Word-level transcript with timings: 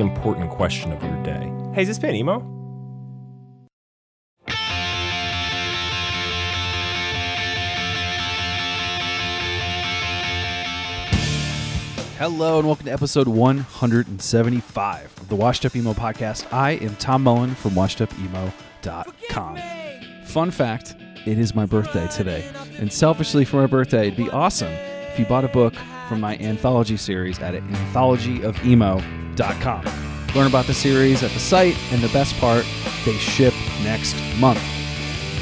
important 0.00 0.50
question 0.50 0.92
of 0.92 1.02
your 1.02 1.22
day. 1.22 1.52
Hey, 1.74 1.82
is 1.82 1.88
this 1.88 1.98
band 1.98 2.16
emo? 2.16 2.40
Hello 12.20 12.58
and 12.58 12.66
welcome 12.66 12.84
to 12.84 12.92
episode 12.92 13.28
175 13.28 15.04
of 15.16 15.28
the 15.30 15.36
Washed 15.36 15.64
Up 15.64 15.74
Emo 15.74 15.94
podcast. 15.94 16.52
I 16.52 16.72
am 16.72 16.94
Tom 16.96 17.22
Mullen 17.22 17.54
from 17.54 17.70
washedupemo.com. 17.70 19.58
Fun 20.26 20.50
fact, 20.50 20.96
it 21.24 21.38
is 21.38 21.54
my 21.54 21.64
birthday 21.64 22.06
today. 22.08 22.44
And 22.76 22.92
selfishly 22.92 23.46
for 23.46 23.56
my 23.56 23.66
birthday, 23.66 24.08
it'd 24.08 24.18
be 24.18 24.28
awesome 24.28 24.70
if 24.70 25.18
you 25.18 25.24
bought 25.24 25.46
a 25.46 25.48
book 25.48 25.72
from 26.10 26.20
my 26.20 26.36
anthology 26.38 26.96
series 26.96 27.38
at 27.38 27.54
anthologyofemo.com. 27.54 29.84
Learn 30.34 30.48
about 30.48 30.66
the 30.66 30.74
series 30.74 31.22
at 31.22 31.30
the 31.30 31.38
site, 31.38 31.76
and 31.92 32.02
the 32.02 32.08
best 32.08 32.36
part, 32.38 32.66
they 33.04 33.14
ship 33.14 33.54
next 33.84 34.16
month. 34.40 34.58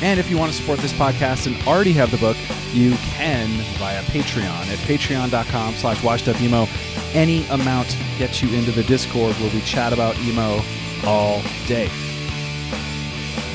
And 0.02 0.20
if 0.20 0.30
you 0.30 0.36
want 0.36 0.52
to 0.52 0.58
support 0.58 0.78
this 0.80 0.92
podcast 0.92 1.46
and 1.46 1.56
already 1.66 1.92
have 1.92 2.10
the 2.10 2.18
book, 2.18 2.36
you 2.74 2.92
can 2.96 3.48
via 3.78 4.02
Patreon 4.02 4.44
at 4.44 4.78
patreon.com 4.80 5.72
slash 5.74 5.96
washedupemo. 6.00 6.68
Any 7.14 7.46
amount 7.46 7.96
gets 8.18 8.42
you 8.42 8.54
into 8.54 8.70
the 8.70 8.82
Discord 8.82 9.36
where 9.36 9.50
we 9.54 9.62
chat 9.62 9.94
about 9.94 10.18
emo 10.18 10.60
all 11.04 11.40
day. 11.66 11.88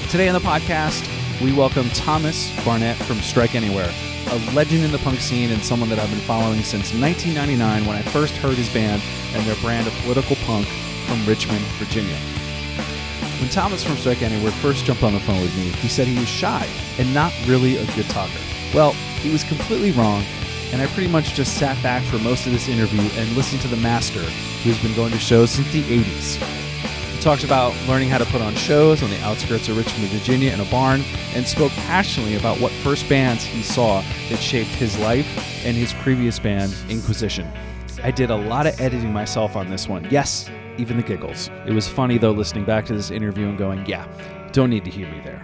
Today 0.09 0.29
on 0.29 0.33
the 0.33 0.39
podcast, 0.39 1.07
we 1.43 1.53
welcome 1.53 1.87
Thomas 1.89 2.49
Barnett 2.65 2.97
from 2.97 3.17
Strike 3.17 3.53
Anywhere, 3.53 3.91
a 4.31 4.53
legend 4.53 4.83
in 4.83 4.91
the 4.91 4.97
punk 4.99 5.19
scene 5.19 5.51
and 5.51 5.63
someone 5.63 5.89
that 5.89 5.99
I've 5.99 6.09
been 6.09 6.19
following 6.19 6.61
since 6.63 6.93
1999 6.93 7.85
when 7.85 7.97
I 7.97 8.01
first 8.01 8.35
heard 8.37 8.55
his 8.55 8.69
band 8.73 9.01
and 9.33 9.45
their 9.45 9.55
brand 9.57 9.87
of 9.87 9.93
political 10.01 10.35
punk 10.45 10.67
from 11.07 11.25
Richmond, 11.25 11.63
Virginia. 11.77 12.17
When 13.39 13.49
Thomas 13.49 13.83
from 13.83 13.97
Strike 13.97 14.21
Anywhere 14.21 14.51
first 14.51 14.85
jumped 14.85 15.03
on 15.03 15.13
the 15.13 15.19
phone 15.19 15.41
with 15.41 15.55
me, 15.57 15.69
he 15.81 15.87
said 15.87 16.07
he 16.07 16.17
was 16.17 16.29
shy 16.29 16.67
and 16.97 17.13
not 17.13 17.33
really 17.45 17.77
a 17.77 17.85
good 17.93 18.09
talker. 18.09 18.39
Well, 18.73 18.93
he 19.21 19.29
was 19.29 19.43
completely 19.43 19.91
wrong, 19.91 20.23
and 20.71 20.81
I 20.81 20.87
pretty 20.87 21.09
much 21.09 21.33
just 21.33 21.57
sat 21.57 21.81
back 21.83 22.03
for 22.03 22.17
most 22.19 22.45
of 22.45 22.53
this 22.53 22.67
interview 22.67 23.01
and 23.01 23.35
listened 23.35 23.61
to 23.61 23.67
the 23.67 23.77
master, 23.77 24.21
who's 24.63 24.81
been 24.81 24.95
going 24.95 25.11
to 25.11 25.19
shows 25.19 25.51
since 25.51 25.71
the 25.71 25.83
80s. 25.83 26.72
Talked 27.23 27.45
about 27.45 27.73
learning 27.87 28.09
how 28.09 28.17
to 28.17 28.25
put 28.25 28.41
on 28.41 28.53
shows 28.55 29.01
on 29.01 29.09
the 29.09 29.17
outskirts 29.21 29.69
of 29.69 29.77
Richmond, 29.77 30.09
Virginia 30.09 30.51
in 30.51 30.59
a 30.59 30.65
barn, 30.65 30.99
and 31.33 31.47
spoke 31.47 31.71
passionately 31.71 32.35
about 32.35 32.59
what 32.59 32.69
first 32.83 33.07
bands 33.07 33.45
he 33.45 33.63
saw 33.63 34.01
that 34.27 34.39
shaped 34.39 34.71
his 34.71 34.99
life 34.99 35.25
and 35.65 35.77
his 35.77 35.93
previous 35.93 36.37
band, 36.37 36.75
Inquisition. 36.89 37.49
I 38.03 38.11
did 38.11 38.29
a 38.29 38.35
lot 38.35 38.67
of 38.67 38.77
editing 38.81 39.13
myself 39.13 39.55
on 39.55 39.69
this 39.69 39.87
one. 39.87 40.05
Yes, 40.11 40.49
even 40.77 40.97
the 40.97 41.03
giggles. 41.03 41.49
It 41.65 41.71
was 41.71 41.87
funny 41.87 42.17
though 42.17 42.31
listening 42.31 42.65
back 42.65 42.85
to 42.87 42.93
this 42.93 43.09
interview 43.09 43.47
and 43.47 43.57
going, 43.57 43.85
yeah, 43.85 44.05
don't 44.51 44.69
need 44.69 44.83
to 44.83 44.91
hear 44.91 45.09
me 45.09 45.21
there. 45.23 45.41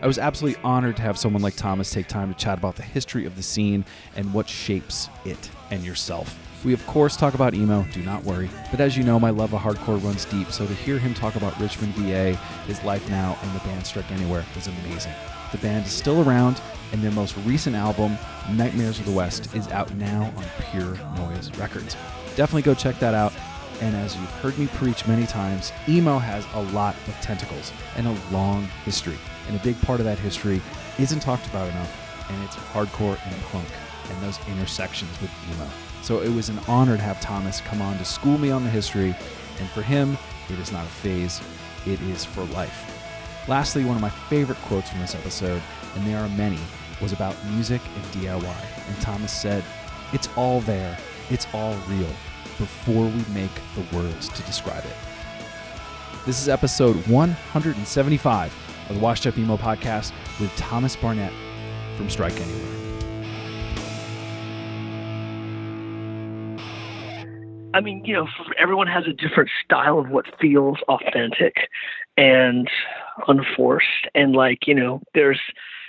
I 0.00 0.06
was 0.06 0.16
absolutely 0.16 0.62
honored 0.62 0.94
to 0.94 1.02
have 1.02 1.18
someone 1.18 1.42
like 1.42 1.56
Thomas 1.56 1.90
take 1.90 2.06
time 2.06 2.32
to 2.32 2.38
chat 2.38 2.58
about 2.58 2.76
the 2.76 2.84
history 2.84 3.26
of 3.26 3.34
the 3.34 3.42
scene 3.42 3.84
and 4.14 4.32
what 4.32 4.48
shapes 4.48 5.08
it 5.24 5.50
and 5.72 5.82
yourself. 5.82 6.38
We, 6.64 6.72
of 6.72 6.86
course, 6.86 7.16
talk 7.16 7.34
about 7.34 7.54
emo, 7.54 7.84
do 7.92 8.02
not 8.02 8.22
worry. 8.22 8.48
But 8.70 8.80
as 8.80 8.96
you 8.96 9.02
know, 9.02 9.18
my 9.18 9.30
love 9.30 9.52
of 9.52 9.60
hardcore 9.60 10.02
runs 10.02 10.24
deep, 10.26 10.52
so 10.52 10.64
to 10.64 10.72
hear 10.72 10.96
him 10.96 11.12
talk 11.12 11.34
about 11.34 11.58
Richmond, 11.58 11.92
VA, 11.94 12.36
his 12.66 12.82
life 12.84 13.08
now, 13.10 13.36
and 13.42 13.52
the 13.52 13.58
band 13.64 13.84
Strike 13.84 14.10
Anywhere 14.12 14.44
was 14.54 14.68
amazing. 14.68 15.12
The 15.50 15.58
band 15.58 15.86
is 15.86 15.92
still 15.92 16.26
around, 16.26 16.60
and 16.92 17.02
their 17.02 17.10
most 17.10 17.36
recent 17.38 17.74
album, 17.74 18.16
Nightmares 18.52 19.00
of 19.00 19.06
the 19.06 19.12
West, 19.12 19.52
is 19.56 19.66
out 19.68 19.92
now 19.96 20.32
on 20.36 20.44
Pure 20.70 20.98
Noise 21.16 21.50
Records. 21.58 21.96
Definitely 22.36 22.62
go 22.62 22.74
check 22.74 22.98
that 23.00 23.14
out. 23.14 23.32
And 23.80 23.96
as 23.96 24.14
you've 24.14 24.30
heard 24.40 24.56
me 24.56 24.68
preach 24.68 25.08
many 25.08 25.26
times, 25.26 25.72
emo 25.88 26.18
has 26.18 26.46
a 26.54 26.62
lot 26.72 26.94
of 27.08 27.14
tentacles 27.20 27.72
and 27.96 28.06
a 28.06 28.16
long 28.30 28.62
history. 28.84 29.18
And 29.48 29.58
a 29.58 29.62
big 29.64 29.80
part 29.82 29.98
of 29.98 30.06
that 30.06 30.20
history 30.20 30.62
isn't 31.00 31.20
talked 31.20 31.46
about 31.48 31.68
enough, 31.68 32.30
and 32.30 32.44
it's 32.44 32.54
hardcore 32.54 33.18
and 33.26 33.42
punk 33.46 33.68
and 34.10 34.22
those 34.22 34.38
intersections 34.48 35.10
with 35.20 35.30
emo. 35.50 35.68
So 36.02 36.20
it 36.20 36.28
was 36.28 36.48
an 36.48 36.58
honor 36.66 36.96
to 36.96 37.02
have 37.02 37.20
Thomas 37.20 37.60
come 37.60 37.80
on 37.80 37.96
to 37.98 38.04
school 38.04 38.36
me 38.36 38.50
on 38.50 38.64
the 38.64 38.70
history, 38.70 39.14
and 39.60 39.70
for 39.70 39.82
him, 39.82 40.18
it 40.50 40.58
is 40.58 40.72
not 40.72 40.84
a 40.84 40.88
phase, 40.88 41.40
it 41.86 42.00
is 42.02 42.24
for 42.24 42.42
life. 42.46 42.88
Lastly, 43.48 43.84
one 43.84 43.94
of 43.94 44.02
my 44.02 44.10
favorite 44.10 44.58
quotes 44.62 44.90
from 44.90 45.00
this 45.00 45.14
episode, 45.14 45.62
and 45.94 46.06
there 46.06 46.18
are 46.18 46.28
many, 46.30 46.58
was 47.00 47.12
about 47.12 47.36
music 47.46 47.80
and 47.94 48.04
DIY. 48.06 48.88
And 48.88 49.00
Thomas 49.00 49.32
said, 49.32 49.64
It's 50.12 50.28
all 50.36 50.60
there, 50.62 50.98
it's 51.30 51.46
all 51.54 51.76
real, 51.88 52.10
before 52.58 53.04
we 53.04 53.24
make 53.32 53.50
the 53.76 53.96
words 53.96 54.28
to 54.28 54.42
describe 54.42 54.84
it. 54.84 54.96
This 56.26 56.40
is 56.40 56.48
episode 56.48 56.96
175 57.06 58.54
of 58.88 58.96
the 58.96 59.00
Washed 59.00 59.26
Up 59.26 59.38
Emo 59.38 59.56
podcast 59.56 60.12
with 60.40 60.54
Thomas 60.56 60.96
Barnett 60.96 61.32
from 61.96 62.10
Strike 62.10 62.40
Anywhere. 62.40 62.91
I 67.74 67.80
mean, 67.80 68.04
you 68.04 68.14
know, 68.14 68.28
everyone 68.58 68.86
has 68.86 69.04
a 69.06 69.12
different 69.12 69.50
style 69.64 69.98
of 69.98 70.10
what 70.10 70.26
feels 70.40 70.78
authentic 70.88 71.68
and 72.16 72.68
unforced, 73.28 74.08
and 74.14 74.34
like 74.34 74.66
you 74.66 74.74
know, 74.74 75.00
there's 75.14 75.40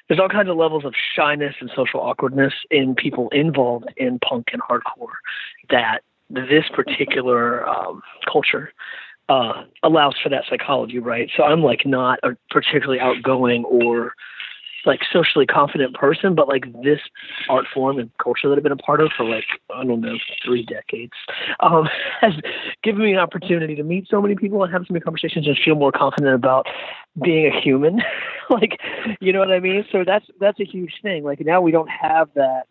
there's 0.07 0.19
all 0.19 0.29
kinds 0.29 0.49
of 0.49 0.57
levels 0.57 0.85
of 0.85 0.93
shyness 1.15 1.55
and 1.59 1.71
social 1.75 1.99
awkwardness 1.99 2.53
in 2.69 2.95
people 2.95 3.29
involved 3.29 3.85
in 3.97 4.19
punk 4.19 4.47
and 4.51 4.61
hardcore 4.61 5.13
that 5.69 6.01
this 6.29 6.65
particular 6.73 7.67
um, 7.67 8.01
culture 8.31 8.73
uh, 9.29 9.63
allows 9.83 10.15
for 10.21 10.29
that 10.29 10.43
psychology, 10.49 10.99
right? 10.99 11.29
So 11.35 11.43
I'm 11.43 11.61
like 11.61 11.85
not 11.85 12.19
a 12.23 12.35
particularly 12.49 12.99
outgoing 12.99 13.63
or 13.65 14.13
like 14.85 15.01
socially 15.11 15.45
confident 15.45 15.95
person, 15.95 16.35
but 16.35 16.47
like 16.47 16.65
this 16.83 16.99
art 17.49 17.65
form 17.73 17.99
and 17.99 18.09
culture 18.21 18.49
that 18.49 18.57
I've 18.57 18.63
been 18.63 18.71
a 18.71 18.77
part 18.77 19.01
of 19.01 19.11
for 19.15 19.23
like 19.23 19.45
I 19.73 19.83
don't 19.83 20.01
know 20.01 20.17
three 20.43 20.63
decades 20.63 21.13
um, 21.59 21.87
has 22.21 22.33
given 22.83 23.03
me 23.03 23.13
an 23.13 23.19
opportunity 23.19 23.75
to 23.75 23.83
meet 23.83 24.07
so 24.09 24.21
many 24.21 24.35
people 24.35 24.63
and 24.63 24.71
have 24.71 24.83
so 24.87 24.93
many 24.93 25.03
conversations 25.03 25.47
and 25.47 25.57
feel 25.63 25.75
more 25.75 25.91
confident 25.91 26.33
about 26.33 26.67
being 27.21 27.45
a 27.45 27.61
human. 27.61 28.01
like, 28.49 28.79
you 29.19 29.31
know 29.31 29.39
what 29.39 29.51
I 29.51 29.59
mean? 29.59 29.85
So 29.91 30.03
that's 30.05 30.25
that's 30.39 30.59
a 30.59 30.65
huge 30.65 30.93
thing. 31.01 31.23
Like 31.23 31.39
now 31.41 31.61
we 31.61 31.71
don't 31.71 31.89
have 31.89 32.29
that 32.35 32.67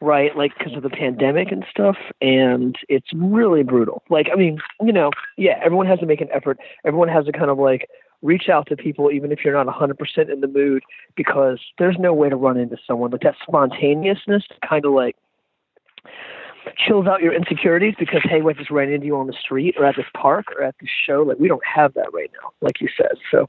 right 0.00 0.36
like 0.36 0.56
because 0.58 0.74
of 0.74 0.82
the 0.82 0.90
pandemic 0.90 1.50
and 1.50 1.64
stuff 1.70 1.96
and 2.20 2.76
it's 2.88 3.08
really 3.14 3.62
brutal 3.62 4.02
like 4.10 4.28
i 4.32 4.36
mean 4.36 4.58
you 4.82 4.92
know 4.92 5.10
yeah 5.36 5.58
everyone 5.64 5.86
has 5.86 5.98
to 5.98 6.06
make 6.06 6.20
an 6.20 6.28
effort 6.32 6.58
everyone 6.84 7.08
has 7.08 7.24
to 7.24 7.32
kind 7.32 7.50
of 7.50 7.58
like 7.58 7.88
reach 8.22 8.48
out 8.48 8.66
to 8.68 8.76
people 8.76 9.10
even 9.10 9.32
if 9.32 9.44
you're 9.44 9.54
not 9.54 9.66
100% 9.66 10.32
in 10.32 10.40
the 10.40 10.48
mood 10.48 10.82
because 11.16 11.60
there's 11.78 11.96
no 11.98 12.12
way 12.12 12.28
to 12.28 12.36
run 12.36 12.56
into 12.56 12.76
someone. 12.86 13.10
Like 13.10 13.22
that 13.22 13.36
spontaneousness 13.46 14.44
kind 14.68 14.84
of 14.84 14.92
like 14.92 15.16
chills 16.76 17.06
out 17.06 17.20
your 17.20 17.34
insecurities 17.34 17.94
because 17.98 18.22
hey 18.24 18.40
what 18.40 18.56
just 18.56 18.70
ran 18.70 18.90
into 18.90 19.06
you 19.06 19.16
on 19.16 19.26
the 19.26 19.34
street 19.34 19.74
or 19.78 19.84
at 19.84 19.96
this 19.96 20.06
park 20.16 20.46
or 20.56 20.62
at 20.62 20.74
this 20.80 20.90
show? 21.06 21.22
Like 21.22 21.38
we 21.38 21.48
don't 21.48 21.64
have 21.64 21.94
that 21.94 22.12
right 22.12 22.30
now 22.42 22.50
like 22.60 22.80
you 22.80 22.88
said. 22.96 23.12
So 23.30 23.48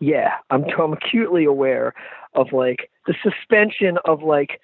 yeah 0.00 0.34
i'm 0.50 0.64
i'm 0.78 0.92
acutely 0.92 1.44
aware 1.44 1.94
of 2.34 2.52
like 2.52 2.90
the 3.06 3.14
suspension 3.22 3.98
of 4.04 4.22
like 4.22 4.60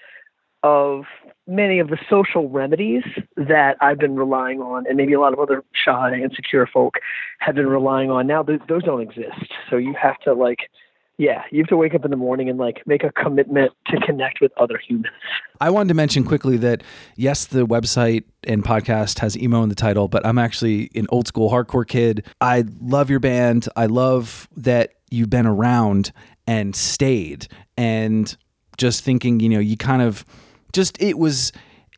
of 0.62 1.04
many 1.46 1.80
of 1.80 1.88
the 1.88 1.98
social 2.08 2.48
remedies 2.48 3.02
that 3.36 3.76
I've 3.80 3.98
been 3.98 4.16
relying 4.16 4.60
on, 4.60 4.86
and 4.86 4.96
maybe 4.96 5.12
a 5.12 5.20
lot 5.20 5.32
of 5.32 5.40
other 5.40 5.64
shy, 5.72 6.10
and 6.12 6.22
insecure 6.22 6.66
folk 6.66 6.94
have 7.40 7.54
been 7.54 7.66
relying 7.66 8.10
on. 8.10 8.26
Now 8.26 8.42
th- 8.42 8.60
those 8.68 8.82
don't 8.84 9.00
exist, 9.00 9.52
so 9.68 9.76
you 9.76 9.94
have 10.00 10.18
to 10.20 10.34
like 10.34 10.70
yeah, 11.18 11.42
you 11.50 11.58
have 11.58 11.68
to 11.68 11.76
wake 11.76 11.94
up 11.94 12.04
in 12.04 12.10
the 12.10 12.16
morning 12.16 12.48
and 12.48 12.58
like 12.58 12.82
make 12.86 13.04
a 13.04 13.12
commitment 13.12 13.72
to 13.86 14.00
connect 14.00 14.40
with 14.40 14.50
other 14.56 14.78
humans. 14.78 15.14
I 15.60 15.70
wanted 15.70 15.88
to 15.88 15.94
mention 15.94 16.24
quickly 16.24 16.56
that 16.58 16.82
yes, 17.16 17.44
the 17.44 17.66
website 17.66 18.24
and 18.44 18.64
podcast 18.64 19.18
has 19.20 19.36
emo 19.36 19.62
in 19.62 19.68
the 19.68 19.74
title, 19.74 20.08
but 20.08 20.24
I'm 20.26 20.38
actually 20.38 20.90
an 20.94 21.06
old 21.10 21.28
school 21.28 21.50
hardcore 21.50 21.86
kid. 21.86 22.26
I 22.40 22.64
love 22.80 23.10
your 23.10 23.20
band. 23.20 23.68
I 23.76 23.86
love 23.86 24.48
that 24.56 24.94
you've 25.10 25.30
been 25.30 25.46
around 25.46 26.12
and 26.46 26.74
stayed 26.74 27.46
and 27.76 28.34
just 28.76 29.04
thinking, 29.04 29.38
you 29.38 29.48
know, 29.48 29.60
you 29.60 29.76
kind 29.76 30.02
of 30.02 30.24
just 30.72 31.00
it 31.00 31.18
was 31.18 31.52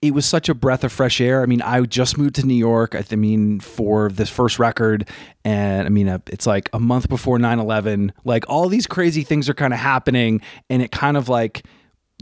it 0.05 0.12
was 0.12 0.26
such 0.26 0.50
a 0.50 0.55
breath 0.55 0.85
of 0.85 0.93
fresh 0.93 1.19
air. 1.19 1.43
I 1.43 1.47
mean, 1.47 1.62
I 1.62 1.81
just 1.82 2.19
moved 2.19 2.35
to 2.35 2.47
New 2.47 2.53
York. 2.55 2.94
I, 2.94 2.99
th- 2.99 3.15
I 3.15 3.17
mean, 3.17 3.59
for 3.59 4.11
this 4.11 4.29
first 4.29 4.59
record, 4.59 5.09
and 5.47 5.87
I 5.87 5.88
mean, 5.88 6.09
uh, 6.09 6.19
it's 6.26 6.47
like 6.47 6.69
a 6.75 6.81
month 6.81 7.09
before 7.09 7.38
9/11. 7.38 8.11
Like 8.25 8.44
all 8.47 8.69
these 8.69 8.87
crazy 8.87 9.23
things 9.23 9.49
are 9.49 9.55
kind 9.55 9.73
of 9.73 9.81
happening, 9.81 10.43
and 10.69 10.82
it 10.82 10.93
kind 10.93 11.17
of 11.17 11.31
like 11.31 11.65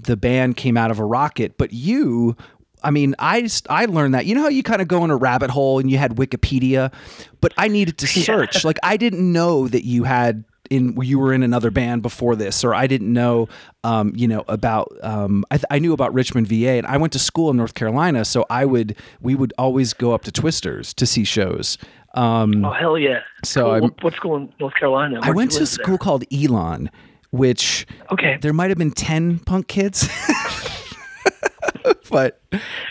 the 0.01 0.17
band 0.17 0.57
came 0.57 0.77
out 0.77 0.93
of 0.93 1.01
a 1.01 1.05
rocket. 1.05 1.59
But 1.59 1.73
you, 1.73 2.37
I 2.85 2.93
mean, 2.93 3.17
I 3.19 3.43
just, 3.43 3.69
I 3.69 3.87
learned 3.87 4.15
that. 4.15 4.27
You 4.27 4.37
know 4.37 4.43
how 4.43 4.49
you 4.49 4.63
kind 4.63 4.81
of 4.81 4.87
go 4.87 5.05
in 5.05 5.11
a 5.11 5.17
rabbit 5.17 5.51
hole 5.51 5.81
and 5.81 5.91
you 5.91 5.99
had 5.99 6.13
Wikipedia, 6.17 6.93
but 7.41 7.53
I 7.59 7.67
needed 7.67 7.99
to 7.99 8.07
search. 8.07 8.65
Like 8.65 8.79
I 8.85 8.97
didn't 8.97 9.33
know 9.33 9.67
that 9.67 9.85
you 9.85 10.05
had 10.05 10.45
in 10.70 10.97
you 11.03 11.19
were 11.19 11.32
in 11.32 11.43
another 11.43 11.70
band 11.70 12.03
before 12.03 12.37
this, 12.37 12.64
or 12.64 12.75
I 12.75 12.87
didn't 12.87 13.12
know, 13.12 13.49
um, 13.85 14.12
you 14.14 14.29
know, 14.29 14.44
about. 14.49 14.88
Um, 15.03 15.44
I, 15.50 15.56
th- 15.56 15.67
I 15.70 15.79
knew 15.79 15.93
about 15.93 16.14
Richmond, 16.14 16.47
VA, 16.47 16.70
and 16.73 16.87
I 16.87 16.97
went 16.97 17.12
to 17.14 17.19
school 17.19 17.50
in 17.50 17.56
North 17.56 17.75
Carolina, 17.75 18.25
so 18.25 18.47
I 18.49 18.64
would 18.64 18.97
we 19.20 19.35
would 19.35 19.53
always 19.59 19.93
go 19.93 20.12
up 20.12 20.23
to 20.25 20.32
Twisters 20.32 20.94
to 20.94 21.06
see 21.06 21.25
shows. 21.25 21.79
Um, 22.14 22.64
Oh 22.64 22.73
hell 22.73 22.99
yeah! 22.99 23.20
So 23.44 23.64
Cool. 23.64 23.73
I'm- 23.73 23.94
what, 24.03 24.14
school 24.14 24.37
in 24.37 24.53
North 24.61 24.75
Carolina? 24.75 25.19
I 25.23 25.26
Where'd 25.26 25.37
went 25.37 25.50
to 25.53 25.59
a 25.59 25.61
live 25.61 25.69
there? 25.70 25.85
school 25.85 25.99
called 25.99 26.25
Elon, 26.32 26.91
which 27.31 27.87
Okay. 28.11 28.38
there 28.43 28.53
might 28.53 28.69
have 28.70 28.79
been 28.79 28.91
10 28.93 29.41
punk 29.41 29.67
kids. 29.69 30.08
but 32.11 32.41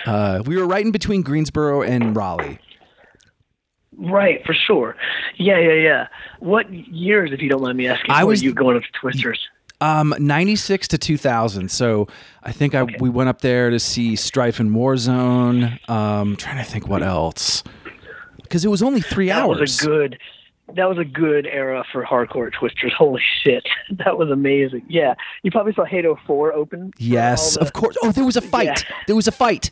uh, 0.05 0.41
we 0.45 0.57
were 0.57 0.65
right 0.65 0.83
in 0.85 0.91
between 0.91 1.21
Greensboro 1.21 1.81
and 1.83 2.15
Raleigh. 2.15 2.59
Right, 4.01 4.43
for 4.45 4.53
sure. 4.53 4.95
Yeah, 5.37 5.59
yeah, 5.59 5.73
yeah. 5.73 6.07
What 6.39 6.71
years, 6.73 7.31
if 7.31 7.41
you 7.41 7.49
don't 7.49 7.61
mind 7.61 7.77
me 7.77 7.87
asking, 7.87 8.11
I 8.11 8.23
were 8.23 8.29
was- 8.31 8.41
you 8.43 8.53
going 8.53 8.75
up 8.77 8.83
to 8.83 8.91
Twisters? 8.99 9.39
Um, 9.79 10.13
96 10.19 10.87
to 10.89 10.97
2000. 10.99 11.69
So 11.71 12.07
I 12.43 12.51
think 12.51 12.75
I, 12.75 12.83
we 12.99 13.09
went 13.09 13.29
up 13.29 13.41
there 13.41 13.71
to 13.71 13.79
see 13.79 14.15
Strife 14.15 14.59
and 14.59 14.71
Warzone. 14.75 15.89
Um, 15.89 16.35
trying 16.35 16.57
to 16.57 16.63
think 16.63 16.87
what 16.87 17.01
else. 17.01 17.63
Because 18.43 18.63
it 18.63 18.67
was 18.67 18.83
only 18.83 19.01
three 19.01 19.27
That 19.29 19.43
hours. 19.45 19.59
was 19.59 19.81
a 19.81 19.85
good. 19.87 20.19
That 20.75 20.87
was 20.87 20.97
a 20.99 21.03
good 21.03 21.47
era 21.47 21.83
for 21.91 22.03
hardcore 22.05 22.51
Twisters. 22.53 22.93
Holy 22.97 23.21
shit, 23.43 23.67
that 24.05 24.17
was 24.19 24.29
amazing. 24.29 24.83
Yeah, 24.87 25.15
you 25.43 25.49
probably 25.51 25.73
saw 25.73 25.83
Halo 25.83 26.17
Four 26.27 26.53
open. 26.53 26.93
yes, 26.99 27.55
the- 27.55 27.61
of 27.61 27.73
course. 27.73 27.97
Oh, 28.03 28.11
there 28.11 28.23
was 28.23 28.37
a 28.37 28.41
fight. 28.41 28.65
Yeah. 28.87 28.95
There 29.07 29.15
was 29.15 29.27
a 29.27 29.31
fight. 29.31 29.71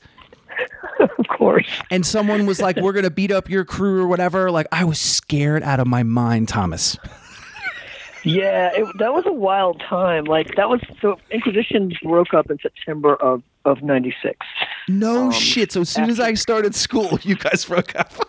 of 1.00 1.28
course. 1.28 1.68
And 1.92 2.06
someone 2.06 2.46
was 2.46 2.62
like, 2.62 2.78
we're 2.78 2.94
going 2.94 3.04
to 3.06 3.12
beat 3.12 3.32
up 3.32 3.50
your 3.50 3.66
crew 3.66 4.02
or 4.02 4.08
whatever. 4.08 4.52
Like, 4.52 4.68
I 4.72 4.84
was 4.84 5.00
scared 5.00 5.64
out 5.64 5.80
of 5.80 5.88
my 5.88 6.04
mind, 6.04 6.48
Thomas. 6.50 6.98
Yeah, 8.26 8.72
it, 8.74 8.86
that 9.00 9.14
was 9.14 9.26
a 9.26 9.32
wild 9.32 9.80
time. 9.80 10.26
Like 10.26 10.56
that 10.56 10.70
was 10.70 10.82
so 11.02 11.18
Inquisition 11.32 11.94
broke 12.04 12.34
up 12.34 12.52
in 12.52 12.60
September 12.60 13.16
of 13.16 13.42
of 13.64 13.82
'96. 13.82 14.38
No 14.90 15.28
Um, 15.28 15.32
shit. 15.32 15.72
So 15.72 15.82
as 15.82 15.90
soon 15.90 16.10
as 16.10 16.20
I 16.20 16.34
started 16.34 16.76
school, 16.76 17.18
you 17.24 17.36
guys 17.36 17.66
broke 17.66 17.96
up. 17.96 18.12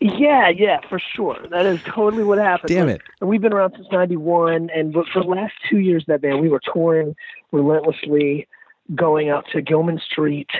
Yeah, 0.00 0.48
yeah, 0.48 0.78
for 0.88 1.00
sure. 1.00 1.36
That 1.50 1.66
is 1.66 1.80
totally 1.82 2.22
what 2.22 2.38
happened. 2.38 2.68
Damn 2.68 2.88
it. 2.88 3.02
And 3.20 3.28
we've 3.28 3.40
been 3.40 3.52
around 3.52 3.72
since 3.74 3.88
'91, 3.90 4.70
and 4.72 4.92
for 4.92 5.04
for 5.12 5.22
the 5.24 5.28
last 5.28 5.54
two 5.68 5.78
years 5.78 6.04
of 6.04 6.06
that 6.06 6.20
band, 6.22 6.40
we 6.40 6.48
were 6.48 6.60
touring 6.72 7.16
relentlessly, 7.50 8.46
going 8.94 9.28
out 9.28 9.44
to 9.50 9.60
Gilman 9.60 9.98
Street, 9.98 10.50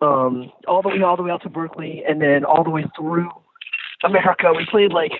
um, 0.00 0.50
all 0.66 0.82
the 0.82 0.88
way 0.88 1.02
all 1.02 1.16
the 1.16 1.22
way 1.22 1.30
out 1.30 1.42
to 1.42 1.50
Berkeley, 1.50 2.02
and 2.08 2.20
then 2.20 2.44
all 2.44 2.64
the 2.64 2.70
way 2.70 2.84
through 2.96 3.28
America. 4.04 4.52
We 4.56 4.66
played 4.66 4.92
like 4.92 5.12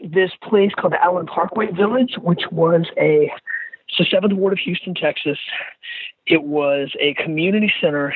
this 0.00 0.30
place 0.42 0.72
called 0.78 0.92
the 0.92 1.02
Allen 1.02 1.26
Parkway 1.26 1.70
Village, 1.72 2.14
which 2.22 2.42
was 2.50 2.86
a 2.98 3.30
it's 3.88 3.98
the 3.98 4.04
seventh 4.04 4.34
ward 4.34 4.52
of 4.52 4.58
Houston, 4.58 4.94
Texas. 4.94 5.38
It 6.26 6.44
was 6.44 6.92
a 7.00 7.14
community 7.14 7.72
center 7.80 8.12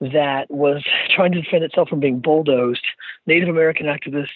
that 0.00 0.50
was 0.50 0.84
trying 1.14 1.32
to 1.32 1.42
defend 1.42 1.64
itself 1.64 1.88
from 1.88 2.00
being 2.00 2.20
bulldozed. 2.20 2.84
Native 3.26 3.48
American 3.48 3.86
activists, 3.86 4.28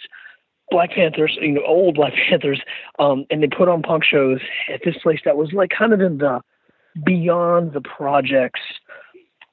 Black 0.71 0.93
Panthers, 0.93 1.37
you 1.41 1.53
know, 1.53 1.63
old 1.67 1.95
Black 1.95 2.13
Panthers, 2.29 2.61
um, 2.99 3.25
and 3.31 3.43
they 3.43 3.49
put 3.49 3.69
on 3.69 3.83
punk 3.83 4.05
shows 4.05 4.41
at 4.73 4.83
this 4.85 4.97
place 5.03 5.21
that 5.25 5.37
was 5.37 5.53
like 5.53 5.71
kind 5.71 5.93
of 5.93 6.01
in 6.01 6.19
the 6.19 6.41
beyond 7.05 7.73
the 7.73 7.81
projects, 7.81 8.61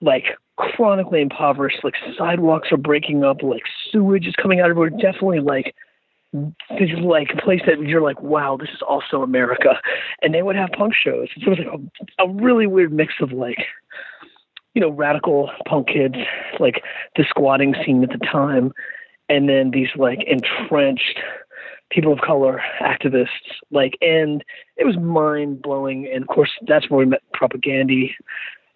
like 0.02 0.26
chronically 0.58 1.22
impoverished. 1.22 1.84
Like 1.84 1.96
sidewalks 2.18 2.72
are 2.72 2.78
breaking 2.78 3.24
up, 3.24 3.42
like 3.42 3.64
sewage 3.92 4.28
is 4.28 4.36
coming 4.36 4.60
out 4.60 4.70
everywhere. 4.70 4.90
Definitely 4.90 5.40
like 5.40 5.74
this 6.34 6.90
is 6.90 7.00
like 7.00 7.30
a 7.34 7.42
place 7.42 7.62
that 7.66 7.80
you're 7.82 8.02
like, 8.02 8.22
wow, 8.22 8.58
this 8.60 8.70
is 8.70 8.82
also 8.88 9.22
America. 9.22 9.80
And 10.22 10.34
they 10.34 10.42
would 10.42 10.56
have 10.56 10.70
punk 10.78 10.94
shows. 10.94 11.30
So 11.44 11.52
it 11.52 11.58
was 11.58 11.60
like 11.60 12.08
a, 12.20 12.24
a 12.24 12.30
really 12.30 12.68
weird 12.68 12.92
mix 12.92 13.14
of 13.22 13.32
like, 13.32 13.58
you 14.74 14.82
know, 14.82 14.90
radical 14.90 15.50
punk 15.66 15.88
kids, 15.88 16.16
like 16.60 16.84
the 17.16 17.26
squatting 17.30 17.76
scene 17.86 18.04
at 18.04 18.10
the 18.10 18.26
time, 18.26 18.72
and 19.30 19.50
then 19.50 19.72
these 19.72 19.90
like 19.96 20.20
entrenched 20.28 21.20
people 21.90 22.12
of 22.12 22.20
color 22.20 22.62
activists. 22.82 23.28
Like, 23.72 23.98
and 24.02 24.44
it 24.76 24.86
was 24.86 24.98
mind 24.98 25.62
blowing. 25.62 26.10
And 26.14 26.22
of 26.24 26.28
course, 26.28 26.52
that's 26.68 26.90
where 26.90 27.00
we 27.00 27.06
met 27.06 27.22
Propagandhi. 27.34 28.12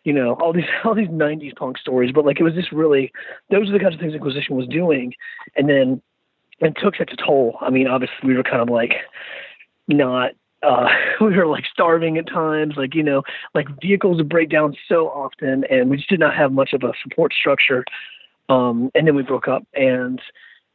You 0.04 0.14
know, 0.14 0.34
all 0.36 0.54
these 0.54 0.66
all 0.84 0.96
these 0.96 1.08
'90s 1.08 1.56
punk 1.56 1.78
stories. 1.78 2.12
But 2.14 2.26
like, 2.26 2.40
it 2.40 2.44
was 2.44 2.54
just 2.54 2.72
really 2.72 3.12
those 3.50 3.70
are 3.70 3.74
the 3.74 3.80
kinds 3.80 3.96
of 3.96 4.00
things 4.00 4.14
Inquisition 4.14 4.56
was 4.56 4.68
doing. 4.68 5.14
And 5.56 5.70
then 5.70 6.02
it 6.60 6.76
took 6.82 6.96
such 6.96 7.12
a 7.12 7.18
toll. 7.18 7.58
I 7.62 7.70
mean, 7.70 7.88
obviously, 7.88 8.16
we 8.24 8.36
were 8.36 8.44
kind 8.44 8.62
of 8.62 8.70
like 8.70 8.94
not. 9.88 10.32
Uh, 10.64 10.90
we 11.22 11.36
were 11.36 11.48
like 11.48 11.66
starving 11.72 12.18
at 12.18 12.28
times, 12.28 12.76
like 12.78 12.96
you 12.96 13.04
know, 13.04 13.24
like 13.54 13.68
vehicles 13.82 14.18
would 14.18 14.30
break 14.30 14.50
down 14.50 14.76
so 14.88 15.08
often, 15.10 15.66
and 15.70 15.90
we 15.90 15.98
just 15.98 16.10
did 16.10 16.20
not 16.20 16.36
have 16.36 16.52
much 16.52 16.74
of 16.74 16.84
a 16.84 16.94
support 17.04 17.34
structure. 17.34 17.84
Um, 18.50 18.92
and 18.96 19.08
then 19.08 19.16
we 19.16 19.24
broke 19.24 19.48
up, 19.48 19.66
and 19.74 20.22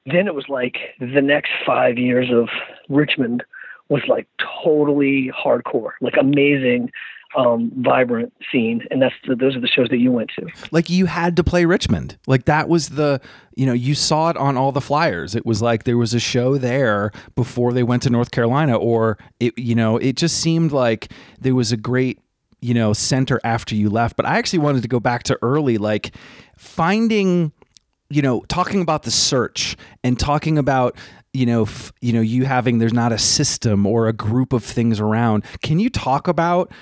then 0.06 0.26
it 0.26 0.34
was 0.34 0.48
like 0.48 0.78
the 0.98 1.20
next 1.20 1.50
five 1.64 1.98
years 1.98 2.28
of 2.32 2.48
Richmond 2.88 3.44
was 3.88 4.02
like 4.08 4.26
totally 4.64 5.30
hardcore, 5.32 5.92
like 6.00 6.14
amazing, 6.18 6.90
um, 7.36 7.70
vibrant 7.76 8.32
scene, 8.50 8.82
and 8.90 9.00
that's 9.00 9.14
the, 9.26 9.36
those 9.36 9.54
are 9.56 9.60
the 9.60 9.68
shows 9.68 9.88
that 9.90 9.98
you 9.98 10.10
went 10.10 10.30
to. 10.38 10.46
Like 10.70 10.88
you 10.88 11.06
had 11.06 11.36
to 11.36 11.44
play 11.44 11.64
Richmond. 11.66 12.16
Like 12.26 12.46
that 12.46 12.68
was 12.68 12.90
the, 12.90 13.20
you 13.54 13.66
know, 13.66 13.74
you 13.74 13.94
saw 13.94 14.30
it 14.30 14.36
on 14.36 14.56
all 14.56 14.72
the 14.72 14.80
flyers. 14.80 15.34
It 15.34 15.44
was 15.44 15.60
like 15.60 15.84
there 15.84 15.98
was 15.98 16.14
a 16.14 16.20
show 16.20 16.56
there 16.56 17.12
before 17.34 17.72
they 17.72 17.82
went 17.82 18.02
to 18.04 18.10
North 18.10 18.30
Carolina, 18.30 18.76
or 18.76 19.18
it, 19.38 19.56
you 19.58 19.74
know, 19.74 19.98
it 19.98 20.16
just 20.16 20.38
seemed 20.38 20.72
like 20.72 21.12
there 21.38 21.54
was 21.54 21.72
a 21.72 21.76
great, 21.76 22.18
you 22.60 22.72
know, 22.72 22.94
center 22.94 23.38
after 23.44 23.74
you 23.74 23.90
left. 23.90 24.16
But 24.16 24.24
I 24.24 24.38
actually 24.38 24.60
wanted 24.60 24.82
to 24.82 24.88
go 24.88 24.98
back 24.98 25.22
to 25.24 25.38
early, 25.42 25.76
like 25.76 26.16
finding, 26.56 27.52
you 28.08 28.22
know, 28.22 28.44
talking 28.48 28.80
about 28.80 29.02
the 29.02 29.10
search 29.10 29.76
and 30.02 30.18
talking 30.18 30.56
about 30.56 30.96
you 31.36 31.44
know, 31.44 31.62
f- 31.62 31.92
you 32.00 32.14
know, 32.14 32.22
you 32.22 32.46
having 32.46 32.78
there's 32.78 32.94
not 32.94 33.12
a 33.12 33.18
system 33.18 33.86
or 33.86 34.08
a 34.08 34.12
group 34.12 34.54
of 34.54 34.64
things 34.64 34.98
around. 34.98 35.44
Can 35.60 35.78
you 35.78 35.90
talk 35.90 36.28
about 36.28 36.72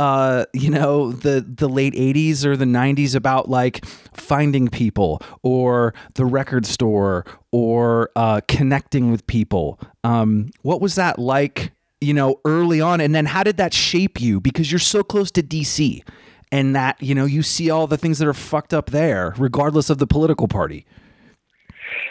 uh, 0.00 0.46
you 0.54 0.70
know, 0.70 1.12
the 1.12 1.44
the 1.46 1.68
late 1.68 1.92
80s 1.92 2.46
or 2.46 2.56
the 2.56 2.64
90s 2.64 3.14
about 3.14 3.50
like 3.50 3.84
finding 4.14 4.66
people 4.66 5.20
or 5.42 5.92
the 6.14 6.24
record 6.24 6.64
store 6.64 7.26
or 7.52 8.10
uh, 8.16 8.40
connecting 8.48 9.10
with 9.10 9.26
people. 9.26 9.78
Um, 10.02 10.52
what 10.62 10.80
was 10.80 10.94
that 10.94 11.18
like, 11.18 11.72
you 12.00 12.14
know, 12.14 12.40
early 12.46 12.80
on? 12.80 13.02
And 13.02 13.14
then 13.14 13.26
how 13.26 13.42
did 13.42 13.58
that 13.58 13.74
shape 13.74 14.22
you? 14.22 14.40
Because 14.40 14.72
you're 14.72 14.78
so 14.78 15.02
close 15.02 15.30
to 15.32 15.42
DC 15.42 16.02
and 16.50 16.74
that, 16.74 16.96
you 17.02 17.14
know, 17.14 17.26
you 17.26 17.42
see 17.42 17.68
all 17.68 17.86
the 17.86 17.98
things 17.98 18.18
that 18.20 18.26
are 18.26 18.32
fucked 18.32 18.72
up 18.72 18.92
there, 18.92 19.34
regardless 19.36 19.90
of 19.90 19.98
the 19.98 20.06
political 20.06 20.48
party. 20.48 20.86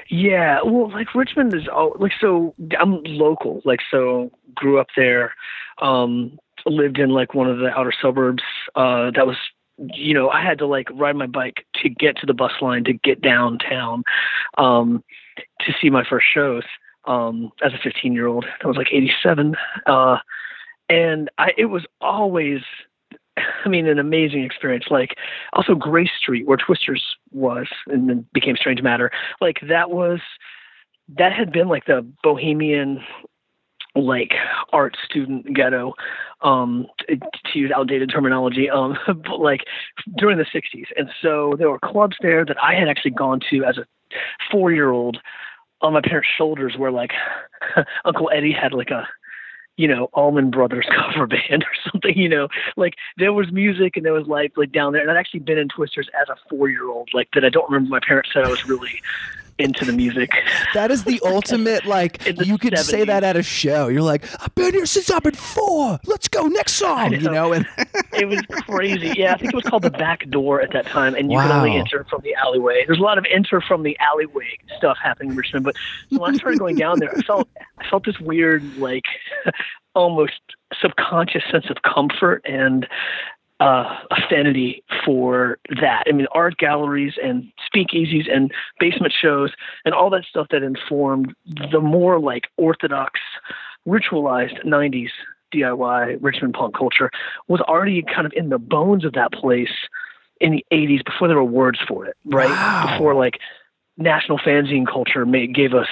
Yeah, 0.10 0.60
well, 0.64 0.92
like 0.92 1.16
Richmond 1.16 1.56
is 1.56 1.68
all 1.68 1.96
like 1.98 2.12
so. 2.22 2.54
I'm 2.80 3.02
local, 3.04 3.62
like 3.66 3.80
so. 3.90 4.32
Grew 4.54 4.80
up 4.80 4.88
there. 4.96 5.34
Um, 5.82 6.38
lived 6.66 6.98
in 7.00 7.10
like 7.10 7.34
one 7.34 7.50
of 7.50 7.60
the 7.60 7.70
outer 7.70 7.94
suburbs. 8.02 8.44
Uh, 8.76 9.12
that 9.12 9.28
was, 9.28 9.38
you 9.78 10.14
know, 10.14 10.30
I 10.30 10.42
had 10.42 10.58
to 10.60 10.68
like 10.68 10.88
ride 10.94 11.16
my 11.16 11.28
bike 11.28 11.66
to 11.82 11.90
get 11.90 12.18
to 12.18 12.26
the 12.26 12.34
bus 12.34 12.52
line 12.62 12.84
to 12.86 12.94
get 12.94 13.22
downtown, 13.22 14.04
um, 14.58 15.04
to 15.62 15.74
see 15.82 15.90
my 15.90 16.04
first 16.04 16.28
shows. 16.34 16.64
Um, 17.06 17.52
as 17.64 17.74
a 17.74 17.80
15 17.82 18.14
year 18.14 18.28
old, 18.28 18.46
that 18.62 18.68
was 18.68 18.78
like 18.78 18.90
87. 18.92 19.56
Uh, 19.86 20.18
and 20.90 21.30
I, 21.38 21.52
it 21.58 21.66
was 21.66 21.86
always 22.02 22.62
I 23.66 23.70
mean, 23.70 23.88
an 23.88 24.00
amazing 24.00 24.44
experience. 24.44 24.86
Like 24.90 25.16
also 25.54 25.76
Grace 25.76 26.12
Street, 26.20 26.48
where 26.48 26.58
Twisters 26.58 27.04
was, 27.32 27.68
and 27.88 28.10
then 28.10 28.26
became 28.34 28.56
Strange 28.56 28.82
Matter. 28.82 29.12
Like 29.42 29.60
that 29.68 29.92
was 29.92 30.20
that 31.18 31.34
had 31.34 31.52
been 31.52 31.68
like 31.68 31.86
the 31.86 32.06
bohemian 32.24 33.04
like 33.96 34.34
art 34.72 34.96
student 35.04 35.54
ghetto 35.54 35.94
um 36.42 36.86
to 37.08 37.60
use 37.60 37.72
outdated 37.76 38.10
terminology 38.10 38.70
um 38.70 38.98
but 39.08 39.40
like 39.40 39.62
during 40.18 40.38
the 40.38 40.46
60s 40.46 40.86
and 40.96 41.10
so 41.22 41.56
there 41.58 41.70
were 41.70 41.80
clubs 41.80 42.16
there 42.22 42.46
that 42.46 42.62
i 42.62 42.74
had 42.74 42.88
actually 42.88 43.12
gone 43.12 43.40
to 43.50 43.64
as 43.64 43.78
a 43.78 43.86
four 44.52 44.72
year 44.72 44.92
old 44.92 45.18
on 45.82 45.94
my 45.94 46.02
parents 46.02 46.30
shoulders 46.38 46.76
where 46.78 46.92
like 46.92 47.12
uncle 48.06 48.30
eddie 48.34 48.54
had 48.54 48.74
like 48.74 48.92
a 48.92 49.08
you 49.80 49.88
know, 49.88 50.10
Allman 50.12 50.52
Brothers 50.52 50.86
cover 51.14 51.26
band 51.26 51.64
or 51.64 51.90
something, 51.90 52.18
you 52.18 52.28
know, 52.28 52.50
like 52.76 52.96
there 53.16 53.32
was 53.32 53.50
music 53.50 53.96
and 53.96 54.06
there 54.06 54.12
was 54.12 54.28
life 54.28 54.52
like 54.58 54.74
down 54.74 54.92
there. 54.92 55.02
And 55.02 55.10
I'd 55.10 55.16
actually 55.16 55.40
been 55.40 55.58
in 55.58 55.70
Twisters 55.70 56.10
as 56.22 56.28
a 56.28 56.36
four 56.50 56.68
year 56.68 56.90
old, 56.90 57.10
like 57.14 57.30
that 57.34 57.46
I 57.46 57.50
don't 57.50 57.70
remember 57.72 57.90
my 57.90 58.02
parents 58.06 58.32
said 58.34 58.44
I 58.44 58.50
was 58.50 58.68
really 58.68 59.02
into 59.60 59.86
the 59.86 59.94
music. 59.94 60.32
That 60.74 60.92
is 60.92 61.04
the 61.04 61.22
ultimate, 61.26 61.86
like, 61.86 62.20
the 62.20 62.46
you 62.46 62.58
could 62.58 62.78
say 62.80 63.04
that 63.06 63.24
at 63.24 63.36
a 63.36 63.44
show. 63.44 63.88
You're 63.88 64.02
like, 64.02 64.24
I've 64.42 64.54
been 64.56 64.74
here 64.74 64.86
since 64.86 65.10
I've 65.12 65.24
been 65.24 65.36
four. 65.36 66.00
Let's 66.06 66.28
go, 66.28 66.48
next 66.48 66.74
song, 66.74 67.14
you 67.14 67.30
know? 67.30 67.54
And 67.54 67.68
it 68.14 68.28
was 68.28 68.42
crazy. 68.66 69.14
Yeah, 69.18 69.34
I 69.34 69.38
think 69.38 69.54
it 69.54 69.56
was 69.56 69.66
called 69.66 69.84
the 69.84 69.92
back 69.92 70.30
door 70.30 70.62
at 70.62 70.72
that 70.74 70.86
time, 70.86 71.16
and 71.16 71.32
you 71.32 71.40
could 71.40 71.52
only 71.52 71.76
enter 71.76 72.06
from 72.10 72.22
the 72.24 72.34
alleyway. 72.36 72.84
There's 72.88 73.00
a 73.00 73.04
lot 73.04 73.18
of 73.18 73.26
enter 73.30 73.62
from 73.62 73.84
the 73.84 73.98
alleyway 74.00 74.58
stuff 74.78 74.98
happening 75.02 75.32
in 75.32 75.38
Richmond, 75.38 75.66
but 75.66 75.76
when 76.10 76.34
I 76.34 76.38
started 76.38 76.60
going 76.60 76.76
down 76.76 77.00
there, 77.00 77.16
I 77.16 77.22
felt 77.22 77.50
I 77.80 77.90
felt 77.90 78.06
this 78.06 78.20
weird, 78.20 78.64
like, 78.78 79.06
almost 79.96 80.40
subconscious 80.80 81.44
sense 81.52 81.66
of 81.70 81.78
comfort 81.82 82.42
and 82.46 82.88
uh, 83.60 83.98
affinity 84.12 84.84
for 85.06 85.60
that. 85.82 86.04
I 86.08 86.12
mean, 86.14 86.28
art 86.32 86.58
galleries 86.58 87.14
and 87.22 87.52
speakeasies 87.74 88.34
and 88.34 88.52
basement 88.80 89.14
shows 89.14 89.52
and 89.86 89.94
all 89.94 90.10
that 90.12 90.24
stuff 90.30 90.48
that 90.52 90.64
informed 90.64 91.34
the 91.72 91.82
more 91.82 92.20
like 92.20 92.46
orthodox, 92.58 93.20
ritualized 93.88 94.64
'90s 94.66 95.10
DIY 95.54 96.18
Richmond 96.22 96.54
punk 96.54 96.76
culture 96.76 97.12
was 97.48 97.62
already 97.62 98.04
kind 98.04 98.26
of 98.26 98.34
in 98.36 98.50
the 98.50 98.60
bones 98.60 99.04
of 99.04 99.14
that 99.14 99.32
place 99.32 99.74
in 100.40 100.52
the 100.52 100.66
80s 100.72 101.04
before 101.04 101.28
there 101.28 101.38
were 101.38 101.44
words 101.44 101.80
for 101.88 102.06
it, 102.06 102.16
right? 102.26 102.50
Wow. 102.50 102.92
Before 102.92 103.16
like 103.16 103.40
national 103.98 104.38
fanzine 104.40 104.88
culture 104.88 105.26
made, 105.26 105.54
gave 105.54 105.74
us 105.74 105.88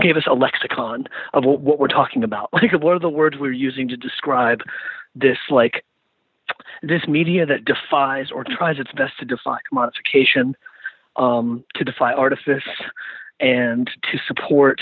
gave 0.00 0.16
us 0.16 0.24
a 0.28 0.34
lexicon 0.34 1.06
of 1.32 1.44
what, 1.44 1.60
what 1.60 1.78
we're 1.78 1.88
talking 1.88 2.22
about. 2.22 2.50
Like 2.62 2.72
what 2.72 2.94
are 2.94 3.00
the 3.00 3.08
words 3.08 3.36
we're 3.38 3.52
using 3.52 3.88
to 3.88 3.96
describe 3.96 4.60
this 5.14 5.38
like 5.50 5.84
this 6.82 7.06
media 7.06 7.46
that 7.46 7.64
defies 7.64 8.30
or 8.30 8.44
tries 8.44 8.78
its 8.78 8.90
best 8.92 9.18
to 9.18 9.24
defy 9.24 9.58
commodification, 9.72 10.54
um, 11.16 11.64
to 11.74 11.84
defy 11.84 12.12
artifice, 12.12 12.64
and 13.40 13.90
to 14.10 14.18
support, 14.26 14.80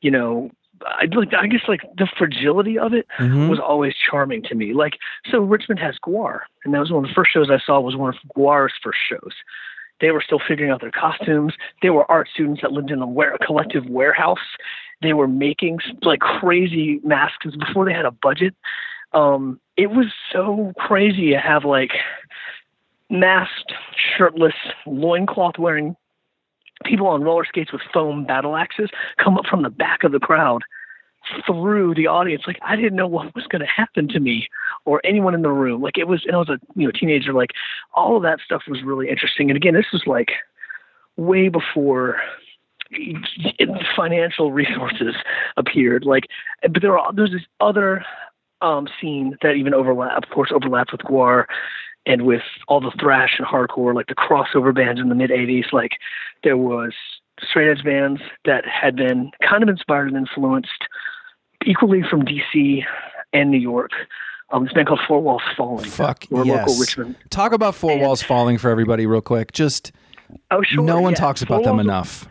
you 0.00 0.10
know, 0.10 0.50
I 0.84 1.06
like 1.14 1.32
I 1.32 1.46
guess 1.46 1.62
like 1.68 1.80
the 1.96 2.06
fragility 2.18 2.78
of 2.78 2.92
it 2.92 3.06
Mhm. 3.18 3.48
was 3.48 3.58
always 3.58 3.94
charming 3.96 4.42
to 4.42 4.54
me. 4.54 4.74
Like 4.74 4.98
so 5.30 5.40
Richmond 5.40 5.80
has 5.80 5.96
Gwar, 5.98 6.40
and 6.64 6.74
that 6.74 6.80
was 6.80 6.90
one 6.92 7.04
of 7.04 7.08
the 7.08 7.14
first 7.14 7.30
shows 7.32 7.50
I 7.50 7.58
saw 7.58 7.80
was 7.80 7.96
one 7.96 8.10
of 8.10 8.16
Gwar's 8.36 8.74
first 8.82 8.98
shows. 9.08 9.32
They 10.00 10.10
were 10.10 10.20
still 10.20 10.38
figuring 10.46 10.70
out 10.70 10.82
their 10.82 10.90
costumes. 10.90 11.54
They 11.80 11.88
were 11.88 12.08
art 12.10 12.28
students 12.32 12.60
that 12.60 12.72
lived 12.72 12.90
in 12.90 13.00
a, 13.00 13.06
ware- 13.06 13.32
a 13.32 13.38
collective 13.38 13.86
warehouse. 13.88 14.44
They 15.00 15.14
were 15.14 15.26
making 15.28 15.78
like 16.02 16.20
crazy 16.20 17.00
masks 17.02 17.46
before 17.56 17.86
they 17.86 17.94
had 17.94 18.04
a 18.04 18.10
budget. 18.10 18.54
Um, 19.16 19.58
it 19.78 19.90
was 19.90 20.06
so 20.30 20.74
crazy 20.76 21.30
to 21.30 21.38
have 21.38 21.64
like 21.64 21.92
masked, 23.08 23.72
shirtless, 23.96 24.54
loincloth 24.86 25.58
wearing 25.58 25.96
people 26.84 27.06
on 27.06 27.22
roller 27.22 27.46
skates 27.46 27.72
with 27.72 27.80
foam 27.94 28.26
battle 28.26 28.56
axes 28.56 28.90
come 29.16 29.38
up 29.38 29.46
from 29.46 29.62
the 29.62 29.70
back 29.70 30.04
of 30.04 30.12
the 30.12 30.20
crowd 30.20 30.62
through 31.46 31.94
the 31.94 32.06
audience. 32.06 32.42
Like 32.46 32.58
I 32.60 32.76
didn't 32.76 32.94
know 32.94 33.06
what 33.06 33.34
was 33.34 33.46
going 33.46 33.60
to 33.62 33.66
happen 33.66 34.06
to 34.08 34.20
me 34.20 34.48
or 34.84 35.00
anyone 35.02 35.34
in 35.34 35.40
the 35.40 35.50
room. 35.50 35.80
Like 35.80 35.96
it 35.96 36.08
was, 36.08 36.24
and 36.26 36.36
I 36.36 36.38
was 36.38 36.50
a 36.50 36.58
you 36.74 36.84
know 36.84 36.92
teenager. 36.92 37.32
Like 37.32 37.52
all 37.94 38.18
of 38.18 38.22
that 38.22 38.40
stuff 38.44 38.64
was 38.68 38.82
really 38.82 39.08
interesting. 39.08 39.48
And 39.48 39.56
again, 39.56 39.72
this 39.72 39.92
was 39.94 40.02
like 40.06 40.32
way 41.16 41.48
before 41.48 42.20
financial 43.96 44.52
resources 44.60 45.14
appeared. 45.56 46.04
Like, 46.04 46.24
but 46.62 46.82
there 46.82 46.98
are 46.98 47.14
there's 47.14 47.32
this 47.32 47.46
other 47.60 48.04
um, 48.62 48.88
scene 49.00 49.36
that 49.42 49.52
even 49.56 49.74
overlap, 49.74 50.16
of 50.22 50.30
course, 50.30 50.50
overlapped 50.52 50.92
with 50.92 51.02
Gwar 51.02 51.44
and 52.06 52.22
with 52.22 52.42
all 52.68 52.80
the 52.80 52.92
thrash 53.00 53.34
and 53.38 53.46
hardcore, 53.46 53.94
like 53.94 54.06
the 54.06 54.14
crossover 54.14 54.74
bands 54.74 55.00
in 55.00 55.08
the 55.08 55.14
mid 55.14 55.30
'80s. 55.30 55.72
Like 55.72 55.92
there 56.44 56.56
was 56.56 56.92
straight 57.42 57.70
edge 57.70 57.84
bands 57.84 58.20
that 58.44 58.64
had 58.66 58.96
been 58.96 59.30
kind 59.46 59.62
of 59.62 59.68
inspired 59.68 60.08
and 60.08 60.16
influenced 60.16 60.84
equally 61.66 62.02
from 62.08 62.22
DC 62.22 62.82
and 63.32 63.50
New 63.50 63.58
York. 63.58 63.90
Um, 64.50 64.64
this 64.64 64.72
band 64.72 64.86
called 64.86 65.00
Four 65.08 65.20
Walls 65.20 65.42
Falling. 65.56 65.84
Fuck 65.90 66.24
We're 66.30 66.44
yes. 66.44 66.58
local 66.68 66.80
Richmond. 66.80 67.16
Talk 67.30 67.52
about 67.52 67.74
Four 67.74 67.92
And- 67.92 68.00
Walls 68.02 68.22
Falling 68.22 68.58
for 68.58 68.70
everybody, 68.70 69.04
real 69.06 69.20
quick. 69.20 69.52
Just 69.52 69.90
Oh, 70.50 70.62
sure. 70.62 70.82
no 70.84 71.00
one 71.00 71.12
yeah. 71.12 71.18
talks 71.18 71.42
Four 71.42 71.56
about 71.56 71.64
them 71.64 71.76
Walls- 71.76 71.86
enough. 71.86 72.28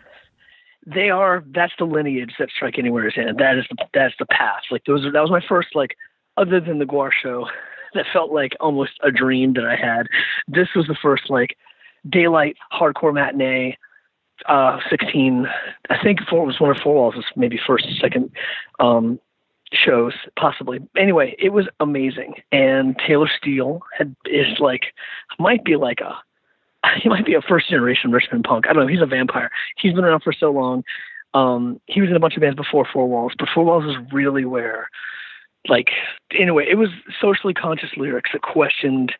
they 0.86 1.10
are 1.10 1.42
that's 1.54 1.72
the 1.78 1.84
lineage 1.84 2.32
that 2.38 2.48
strike 2.54 2.78
anywhere 2.78 3.06
is 3.08 3.14
in 3.16 3.36
that 3.38 3.56
is 3.58 3.64
the 3.70 3.76
that's 3.92 4.14
the 4.20 4.26
path 4.26 4.62
like 4.70 4.84
those 4.86 5.04
are 5.04 5.10
that 5.10 5.20
was 5.20 5.30
my 5.32 5.40
first 5.48 5.68
like 5.74 5.96
other 6.36 6.60
than 6.60 6.78
the 6.78 6.84
gwar 6.84 7.10
show 7.12 7.46
that 7.94 8.06
felt 8.12 8.32
like 8.32 8.52
almost 8.60 8.92
a 9.02 9.10
dream 9.10 9.52
that 9.54 9.64
i 9.64 9.76
had 9.76 10.06
this 10.48 10.68
was 10.74 10.86
the 10.86 10.96
first 11.00 11.30
like 11.30 11.56
daylight 12.08 12.56
hardcore 12.72 13.14
matinee 13.14 13.76
uh 14.48 14.78
16 14.90 15.46
i 15.90 16.02
think 16.02 16.20
four 16.28 16.44
was 16.44 16.60
one 16.60 16.70
of 16.70 16.76
four 16.82 16.94
walls 16.94 17.14
was 17.14 17.24
maybe 17.36 17.58
first 17.66 17.86
second 18.00 18.30
um 18.80 19.18
shows 19.72 20.12
possibly 20.38 20.78
anyway 20.96 21.34
it 21.38 21.52
was 21.52 21.66
amazing 21.80 22.34
and 22.52 22.96
taylor 23.04 23.28
steele 23.36 23.80
had 23.96 24.14
is 24.26 24.60
like 24.60 24.94
might 25.38 25.64
be 25.64 25.74
like 25.74 26.00
a 26.00 26.14
he 27.02 27.08
might 27.08 27.26
be 27.26 27.34
a 27.34 27.42
first 27.42 27.68
generation 27.68 28.12
Richmond 28.12 28.44
punk. 28.44 28.66
I 28.66 28.72
don't 28.72 28.84
know. 28.84 28.88
He's 28.88 29.02
a 29.02 29.06
vampire. 29.06 29.50
He's 29.76 29.92
been 29.92 30.04
around 30.04 30.22
for 30.22 30.32
so 30.32 30.50
long. 30.50 30.84
Um, 31.34 31.80
he 31.86 32.00
was 32.00 32.10
in 32.10 32.16
a 32.16 32.20
bunch 32.20 32.36
of 32.36 32.40
bands 32.40 32.56
before 32.56 32.86
Four 32.90 33.08
Walls, 33.08 33.32
but 33.38 33.48
Four 33.54 33.64
Walls 33.64 33.84
is 33.84 33.96
really 34.12 34.44
where, 34.44 34.88
like, 35.68 35.88
anyway, 36.38 36.66
it 36.68 36.76
was 36.76 36.90
socially 37.20 37.54
conscious 37.54 37.90
lyrics 37.96 38.30
that 38.32 38.42
questioned, 38.42 39.14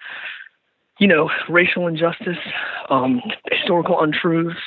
you 0.99 1.07
know, 1.07 1.31
racial 1.49 1.87
injustice, 1.87 2.39
um, 2.91 3.21
historical 3.51 4.01
untruths, 4.01 4.59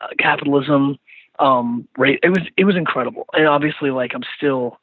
uh, 0.00 0.08
capitalism. 0.18 0.98
Um, 1.38 1.88
ra- 1.96 2.18
it 2.22 2.28
was 2.28 2.42
it 2.56 2.64
was 2.64 2.76
incredible, 2.76 3.26
and 3.32 3.46
obviously, 3.46 3.90
like, 3.90 4.12
I'm 4.14 4.24
still 4.36 4.78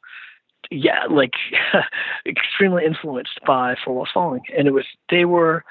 yeah, 0.70 1.06
like 1.10 1.32
extremely 2.26 2.84
influenced 2.84 3.40
by 3.46 3.76
Four 3.84 3.94
Walls 3.94 4.10
Falling, 4.12 4.42
and 4.56 4.68
it 4.68 4.72
was 4.72 4.84
they 5.10 5.24
were 5.24 5.64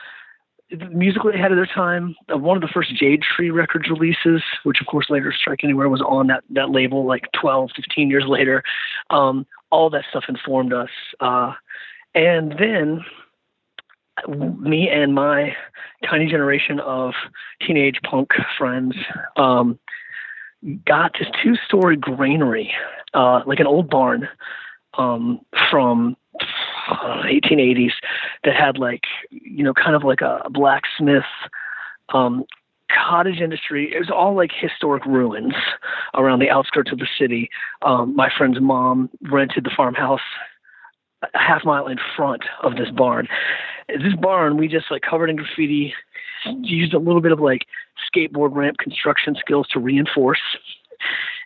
musically 0.92 1.34
ahead 1.34 1.52
of 1.52 1.58
their 1.58 1.66
time. 1.66 2.16
Uh, 2.32 2.38
one 2.38 2.58
of 2.58 2.62
the 2.62 2.70
first 2.72 2.94
Jade 2.96 3.22
Tree 3.24 3.50
Records 3.50 3.90
releases, 3.90 4.44
which 4.64 4.82
of 4.82 4.88
course 4.88 5.10
later 5.10 5.34
Strike 5.34 5.64
Anywhere 5.64 5.90
was 5.90 6.02
on 6.02 6.28
that 6.28 6.44
that 6.52 6.70
label, 6.70 7.06
like 7.06 7.28
12, 7.40 7.72
15 7.76 8.10
years 8.10 8.26
later. 8.28 8.64
Um, 9.10 9.46
all 9.72 9.90
that 9.90 10.06
stuff 10.10 10.26
informed 10.28 10.74
us, 10.74 10.90
uh, 11.20 11.54
and 12.16 12.56
then 12.58 13.04
me 14.28 14.90
and 14.90 15.14
my 15.14 15.56
tiny 16.04 16.28
generation 16.28 16.80
of 16.80 17.14
teenage 17.66 18.00
punk 18.04 18.30
friends 18.58 18.96
um, 19.38 19.80
got 20.86 21.14
this 21.18 21.28
two-story 21.42 21.96
granary, 21.96 22.72
uh, 23.14 23.42
like 23.46 23.60
an 23.60 23.68
old 23.68 23.90
barn 23.90 24.28
um, 24.98 25.40
from 25.70 26.18
uh, 26.90 27.24
1880s 27.24 27.92
that 28.44 28.56
had 28.56 28.78
like 28.78 29.04
you 29.30 29.64
know 29.64 29.74
kind 29.74 29.96
of 29.96 30.04
like 30.04 30.22
a 30.22 30.48
blacksmith 30.50 31.24
um, 32.10 32.44
cottage 32.90 33.40
industry. 33.40 33.94
It 33.94 34.00
was 34.00 34.10
all 34.10 34.36
like 34.36 34.52
historic 34.54 35.06
ruins 35.06 35.54
around 36.16 36.40
the 36.40 36.50
outskirts 36.50 36.92
of 36.92 37.00
the 37.00 37.08
city. 37.18 37.50
Um, 37.82 38.16
my 38.16 38.30
friend's 38.36 38.60
mom 38.60 39.10
rented 39.30 39.64
the 39.64 39.72
farmhouse 39.76 40.22
a 41.22 41.38
half 41.38 41.66
mile 41.66 41.88
in 41.88 41.98
front 42.16 42.44
of 42.64 42.76
this 42.76 42.90
barn. 42.92 43.28
This 43.88 44.16
barn 44.20 44.58
we 44.58 44.68
just 44.68 44.92
like 44.92 45.02
covered 45.02 45.30
in 45.30 45.36
graffiti, 45.36 45.94
used 46.62 46.94
a 46.94 47.00
little 47.00 47.22
bit 47.22 47.32
of 47.32 47.40
like 47.40 47.66
skateboard 48.14 48.56
ramp 48.56 48.78
construction 48.78 49.36
skills 49.36 49.68
to 49.72 49.80
reinforce, 49.80 50.40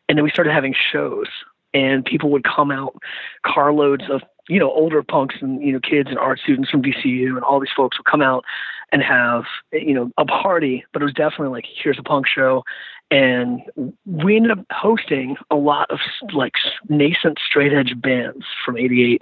and 0.08 0.18
then 0.18 0.24
we 0.24 0.30
started 0.30 0.54
having 0.54 0.76
shows. 0.92 1.28
And 1.76 2.06
people 2.06 2.30
would 2.30 2.44
come 2.44 2.70
out, 2.70 2.96
carloads 3.44 4.04
of 4.12 4.22
you 4.50 4.60
know 4.60 4.72
older 4.72 5.04
punks 5.04 5.36
and 5.42 5.62
you 5.62 5.72
know 5.72 5.80
kids 5.80 6.10
and 6.10 6.18
art 6.18 6.40
students 6.40 6.70
from 6.70 6.82
VCU 6.82 7.30
and 7.30 7.44
all 7.44 7.60
these 7.60 7.70
folks 7.76 7.98
would 7.98 8.06
come 8.06 8.22
out 8.22 8.44
and 8.92 9.02
have 9.02 9.44
you 9.72 9.94
know 9.94 10.12
a 10.18 10.26
party. 10.26 10.86
But 10.92 11.02
it 11.02 11.06
was 11.06 11.14
definitely 11.14 11.50
like 11.50 11.66
here's 11.82 12.00
a 12.00 12.04
punk 12.04 12.28
show, 12.28 12.64
and 13.12 13.62
we 14.06 14.36
ended 14.36 14.52
up 14.52 14.66
hosting 14.72 15.38
a 15.50 15.56
lot 15.56 15.90
of 15.90 16.00
like 16.34 16.54
nascent 16.90 17.40
straight 17.46 17.74
edge 17.74 17.94
bands 18.02 18.46
from 18.66 18.78
'88, 18.78 19.22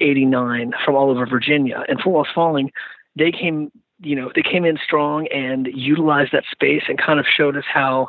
'89 0.00 0.72
from 0.84 0.94
all 0.94 1.10
over 1.10 1.26
Virginia. 1.26 1.84
And 1.88 2.00
Four 2.00 2.14
Walls 2.14 2.28
Falling, 2.34 2.72
they 3.16 3.30
came 3.30 3.70
you 4.00 4.16
know 4.16 4.32
they 4.34 4.42
came 4.42 4.64
in 4.64 4.78
strong 4.84 5.28
and 5.28 5.68
utilized 5.72 6.32
that 6.32 6.44
space 6.50 6.82
and 6.88 6.98
kind 6.98 7.20
of 7.20 7.26
showed 7.26 7.56
us 7.56 7.64
how 7.72 8.08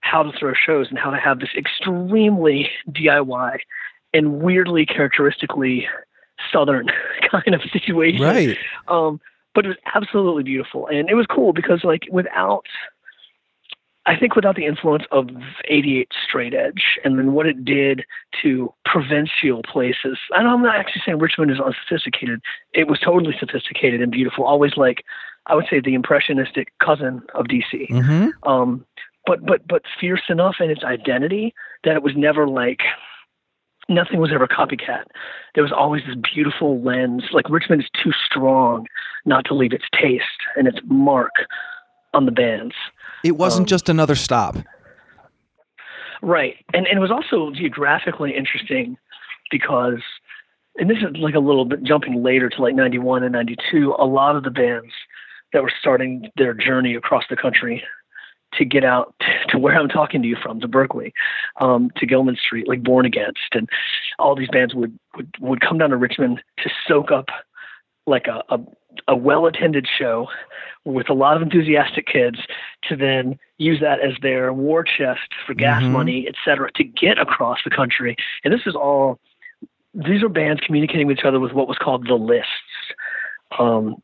how 0.00 0.22
to 0.22 0.36
throw 0.38 0.52
shows 0.54 0.88
and 0.88 0.98
how 0.98 1.10
to 1.10 1.18
have 1.18 1.40
this 1.40 1.50
extremely 1.56 2.70
DIY 2.90 3.58
and 4.12 4.40
weirdly 4.40 4.86
characteristically 4.86 5.86
southern 6.52 6.88
kind 7.30 7.54
of 7.54 7.62
situation. 7.72 8.22
Right. 8.22 8.58
Um, 8.88 9.20
but 9.54 9.64
it 9.64 9.68
was 9.68 9.78
absolutely 9.94 10.44
beautiful, 10.44 10.86
and 10.86 11.10
it 11.10 11.14
was 11.14 11.26
cool 11.26 11.52
because 11.52 11.82
like 11.82 12.02
without, 12.10 12.66
I 14.06 14.16
think 14.16 14.36
without 14.36 14.54
the 14.54 14.64
influence 14.64 15.04
of 15.10 15.28
'88 15.64 16.08
straight 16.24 16.54
edge, 16.54 16.98
and 17.04 17.18
then 17.18 17.32
what 17.32 17.46
it 17.46 17.64
did 17.64 18.04
to 18.42 18.72
provincial 18.84 19.62
places. 19.64 20.18
And 20.30 20.46
I'm 20.46 20.62
not 20.62 20.76
actually 20.76 21.02
saying 21.04 21.18
Richmond 21.18 21.50
is 21.50 21.58
unsophisticated. 21.58 22.40
It 22.74 22.86
was 22.86 23.00
totally 23.00 23.34
sophisticated 23.40 24.00
and 24.00 24.12
beautiful. 24.12 24.44
Always 24.44 24.76
like, 24.76 25.04
I 25.46 25.56
would 25.56 25.66
say 25.68 25.80
the 25.80 25.94
impressionistic 25.94 26.72
cousin 26.78 27.22
of 27.34 27.46
DC. 27.46 27.88
Mm-hmm. 27.90 28.48
Um, 28.48 28.86
but 29.26 29.44
but 29.44 29.66
but 29.66 29.82
fierce 30.00 30.22
enough 30.28 30.56
in 30.60 30.70
its 30.70 30.84
identity 30.84 31.54
that 31.82 31.96
it 31.96 32.02
was 32.04 32.12
never 32.16 32.46
like 32.46 32.80
nothing 33.90 34.20
was 34.20 34.30
ever 34.32 34.46
copycat. 34.46 35.04
There 35.54 35.62
was 35.62 35.72
always 35.72 36.02
this 36.06 36.16
beautiful 36.34 36.80
lens. 36.80 37.24
Like 37.32 37.50
Richmond 37.50 37.82
is 37.82 37.88
too 38.02 38.12
strong 38.24 38.86
not 39.26 39.44
to 39.46 39.54
leave 39.54 39.72
its 39.72 39.84
taste 39.92 40.24
and 40.56 40.66
its 40.66 40.78
mark 40.86 41.32
on 42.14 42.24
the 42.24 42.32
bands. 42.32 42.74
It 43.24 43.36
wasn't 43.36 43.64
Um, 43.64 43.66
just 43.66 43.88
another 43.88 44.14
stop. 44.14 44.56
Right. 46.22 46.56
And 46.74 46.86
and 46.86 46.96
it 46.98 47.00
was 47.00 47.10
also 47.10 47.50
geographically 47.50 48.34
interesting 48.34 48.96
because 49.50 50.00
and 50.76 50.88
this 50.88 50.98
is 50.98 51.16
like 51.18 51.34
a 51.34 51.40
little 51.40 51.64
bit 51.64 51.82
jumping 51.82 52.22
later 52.22 52.48
to 52.48 52.62
like 52.62 52.74
91 52.74 53.22
and 53.24 53.32
92 53.32 53.94
a 53.98 54.04
lot 54.06 54.36
of 54.36 54.44
the 54.44 54.50
bands 54.50 54.92
that 55.52 55.62
were 55.62 55.72
starting 55.80 56.30
their 56.36 56.54
journey 56.54 56.94
across 56.94 57.24
the 57.28 57.36
country 57.36 57.82
to 58.54 58.64
get 58.64 58.84
out 58.84 59.14
to 59.48 59.58
where 59.58 59.76
I'm 59.78 59.88
talking 59.88 60.22
to 60.22 60.28
you 60.28 60.36
from, 60.42 60.60
to 60.60 60.68
Berkeley, 60.68 61.12
um, 61.60 61.90
to 61.96 62.06
Gilman 62.06 62.36
Street, 62.36 62.68
like 62.68 62.82
Born 62.82 63.06
Against, 63.06 63.54
and 63.54 63.68
all 64.18 64.34
these 64.34 64.48
bands 64.48 64.74
would 64.74 64.98
would, 65.16 65.34
would 65.40 65.60
come 65.60 65.78
down 65.78 65.90
to 65.90 65.96
Richmond 65.96 66.42
to 66.58 66.70
soak 66.86 67.10
up 67.10 67.26
like 68.06 68.26
a, 68.26 68.42
a 68.48 68.58
a 69.06 69.14
well-attended 69.14 69.86
show 69.98 70.26
with 70.84 71.08
a 71.08 71.14
lot 71.14 71.36
of 71.36 71.42
enthusiastic 71.42 72.06
kids 72.06 72.38
to 72.88 72.96
then 72.96 73.38
use 73.58 73.78
that 73.80 74.00
as 74.00 74.14
their 74.20 74.52
war 74.52 74.82
chest 74.82 75.28
for 75.46 75.54
gas 75.54 75.82
Mhm. 75.82 75.92
money, 75.92 76.26
et 76.26 76.34
cetera, 76.44 76.72
to 76.72 76.82
get 76.82 77.18
across 77.18 77.58
the 77.62 77.70
country. 77.70 78.16
And 78.44 78.52
this 78.52 78.66
is 78.66 78.74
all 78.74 79.20
these 79.94 80.22
are 80.22 80.28
bands 80.28 80.60
communicating 80.64 81.06
with 81.06 81.18
each 81.18 81.24
other 81.24 81.40
with 81.40 81.52
what 81.52 81.68
was 81.68 81.78
called 81.78 82.06
the 82.08 82.14
lists. 82.14 82.50
Um, 83.58 83.96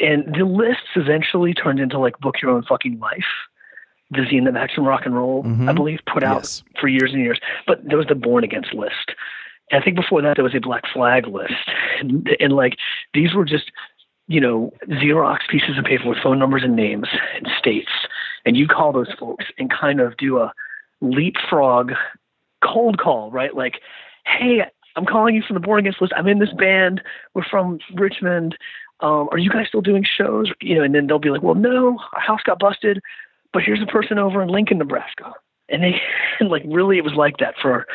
and 0.00 0.34
the 0.34 0.44
lists 0.44 0.88
eventually 0.96 1.54
turned 1.54 1.80
into 1.80 1.98
like 1.98 2.18
book 2.18 2.36
your 2.42 2.50
own 2.50 2.64
fucking 2.64 2.98
life. 2.98 3.26
The 4.10 4.20
zine 4.22 4.44
that 4.46 4.52
Maximum 4.52 4.86
Rock 4.86 5.02
and 5.04 5.14
Roll, 5.14 5.42
I 5.44 5.48
Mhm. 5.48 5.74
believe, 5.74 6.00
put 6.06 6.22
out 6.22 6.38
Yes. 6.38 6.62
for 6.80 6.88
years 6.88 7.12
and 7.12 7.22
years. 7.22 7.38
But 7.66 7.84
there 7.86 7.98
was 7.98 8.06
the 8.06 8.14
Born 8.14 8.42
Against 8.44 8.72
list. 8.72 9.12
And 9.70 9.80
I 9.82 9.84
think 9.84 9.96
before 9.96 10.22
that 10.22 10.36
there 10.36 10.44
was 10.44 10.54
a 10.54 10.60
Black 10.60 10.86
Flag 10.86 11.26
list. 11.26 11.52
And, 12.00 12.28
and 12.40 12.52
like 12.54 12.76
these 13.12 13.34
were 13.34 13.44
just, 13.44 13.70
you 14.28 14.40
know, 14.40 14.72
Xerox 14.88 15.40
pieces 15.50 15.76
of 15.76 15.84
paper 15.84 16.08
with 16.08 16.18
phone 16.18 16.38
numbers 16.38 16.62
and 16.64 16.74
names 16.76 17.08
and 17.36 17.46
states. 17.58 17.90
And 18.46 18.56
you 18.56 18.66
call 18.66 18.92
those 18.92 19.12
folks 19.18 19.44
and 19.58 19.70
kind 19.70 20.00
of 20.00 20.16
do 20.16 20.38
a 20.38 20.52
leapfrog 21.02 21.92
cold 22.62 22.98
call, 22.98 23.30
right? 23.30 23.54
Like, 23.54 23.80
hey, 24.26 24.64
I'm 24.96 25.04
calling 25.04 25.34
you 25.34 25.42
from 25.42 25.54
the 25.54 25.60
Born 25.60 25.80
Against 25.80 26.00
list. 26.00 26.12
I'm 26.16 26.26
in 26.28 26.38
this 26.38 26.52
band. 26.52 27.02
We're 27.34 27.44
from 27.44 27.78
Richmond. 27.94 28.56
Um, 29.00 29.28
are 29.30 29.38
you 29.38 29.50
guys 29.50 29.68
still 29.68 29.80
doing 29.80 30.02
shows? 30.04 30.50
You 30.60 30.76
know, 30.76 30.82
and 30.82 30.94
then 30.94 31.06
they'll 31.06 31.18
be 31.20 31.30
like, 31.30 31.42
well, 31.42 31.54
no, 31.54 31.98
our 32.14 32.20
house 32.20 32.40
got 32.44 32.58
busted, 32.58 33.00
but 33.52 33.62
here's 33.62 33.82
a 33.82 33.86
person 33.86 34.18
over 34.18 34.42
in 34.42 34.48
Lincoln, 34.48 34.78
Nebraska. 34.78 35.32
And 35.68 35.82
they, 35.82 36.00
and 36.40 36.48
like, 36.48 36.62
really, 36.66 36.98
it 36.98 37.04
was 37.04 37.14
like 37.14 37.38
that 37.38 37.54
for, 37.60 37.86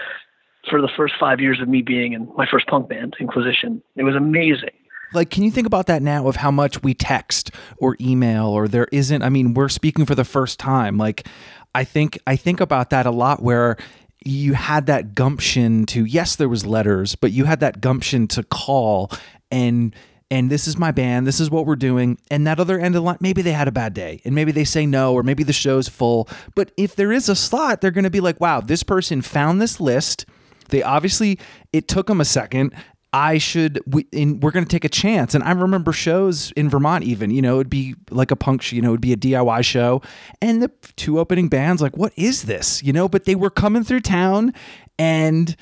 for 0.69 0.81
the 0.81 0.89
first 0.95 1.13
five 1.19 1.39
years 1.39 1.61
of 1.61 1.67
me 1.67 1.81
being 1.81 2.13
in 2.13 2.31
my 2.35 2.45
first 2.49 2.67
punk 2.67 2.89
band, 2.89 3.15
Inquisition. 3.19 3.81
It 3.95 4.03
was 4.03 4.15
amazing. 4.15 4.71
Like, 5.13 5.29
can 5.29 5.43
you 5.43 5.51
think 5.51 5.67
about 5.67 5.87
that 5.87 6.01
now 6.01 6.27
of 6.27 6.37
how 6.37 6.49
much 6.49 6.81
we 6.81 6.93
text 6.93 7.51
or 7.77 7.95
email 8.01 8.47
or 8.47 8.67
there 8.67 8.87
isn't? 8.91 9.21
I 9.21 9.29
mean, 9.29 9.53
we're 9.53 9.69
speaking 9.69 10.05
for 10.05 10.15
the 10.15 10.23
first 10.23 10.59
time. 10.59 10.97
Like, 10.97 11.27
I 11.75 11.83
think 11.83 12.19
I 12.25 12.35
think 12.35 12.59
about 12.59 12.89
that 12.89 13.05
a 13.05 13.11
lot 13.11 13.41
where 13.41 13.77
you 14.25 14.53
had 14.53 14.85
that 14.87 15.15
gumption 15.15 15.85
to 15.87 16.05
yes, 16.05 16.35
there 16.35 16.49
was 16.49 16.65
letters, 16.65 17.15
but 17.15 17.31
you 17.31 17.45
had 17.45 17.59
that 17.59 17.81
gumption 17.81 18.27
to 18.29 18.43
call 18.43 19.11
and 19.51 19.95
and 20.33 20.49
this 20.49 20.67
is 20.67 20.79
my 20.79 20.89
band, 20.89 21.27
this 21.27 21.39
is 21.39 21.51
what 21.51 21.67
we're 21.67 21.75
doing. 21.75 22.17
And 22.31 22.47
that 22.47 22.59
other 22.59 22.79
end 22.79 22.87
of 22.87 22.93
the 22.93 23.01
line, 23.01 23.17
maybe 23.19 23.43
they 23.43 23.51
had 23.51 23.67
a 23.67 23.71
bad 23.71 23.93
day 23.93 24.19
and 24.25 24.33
maybe 24.33 24.51
they 24.51 24.63
say 24.63 24.87
no, 24.87 25.13
or 25.13 25.21
maybe 25.21 25.43
the 25.43 25.53
show's 25.53 25.87
full. 25.87 26.27
But 26.55 26.71
if 26.75 26.95
there 26.95 27.11
is 27.11 27.29
a 27.29 27.35
slot, 27.35 27.81
they're 27.81 27.91
going 27.91 28.03
to 28.03 28.09
be 28.09 28.19
like, 28.19 28.41
wow, 28.41 28.59
this 28.59 28.81
person 28.81 29.21
found 29.21 29.61
this 29.61 29.79
list. 29.79 30.25
They 30.69 30.81
obviously, 30.81 31.37
it 31.71 31.87
took 31.87 32.07
them 32.07 32.19
a 32.19 32.25
second. 32.25 32.73
I 33.13 33.37
should, 33.37 33.79
we, 33.85 34.07
we're 34.11 34.49
going 34.49 34.65
to 34.65 34.69
take 34.69 34.85
a 34.85 34.89
chance. 34.89 35.35
And 35.35 35.43
I 35.43 35.51
remember 35.51 35.91
shows 35.91 36.51
in 36.53 36.67
Vermont, 36.67 37.03
even, 37.03 37.29
you 37.29 37.43
know, 37.43 37.57
it'd 37.57 37.69
be 37.69 37.93
like 38.09 38.31
a 38.31 38.35
punk, 38.35 38.71
you 38.71 38.81
know, 38.81 38.89
it'd 38.89 39.01
be 39.01 39.13
a 39.13 39.17
DIY 39.17 39.63
show. 39.63 40.01
And 40.41 40.63
the 40.63 40.71
two 40.95 41.19
opening 41.19 41.47
bands, 41.47 41.79
like, 41.79 41.95
what 41.95 42.11
is 42.15 42.45
this? 42.45 42.81
You 42.81 42.91
know, 42.91 43.07
but 43.07 43.25
they 43.25 43.35
were 43.35 43.51
coming 43.51 43.83
through 43.83 43.99
town 43.99 44.51
and 44.97 45.55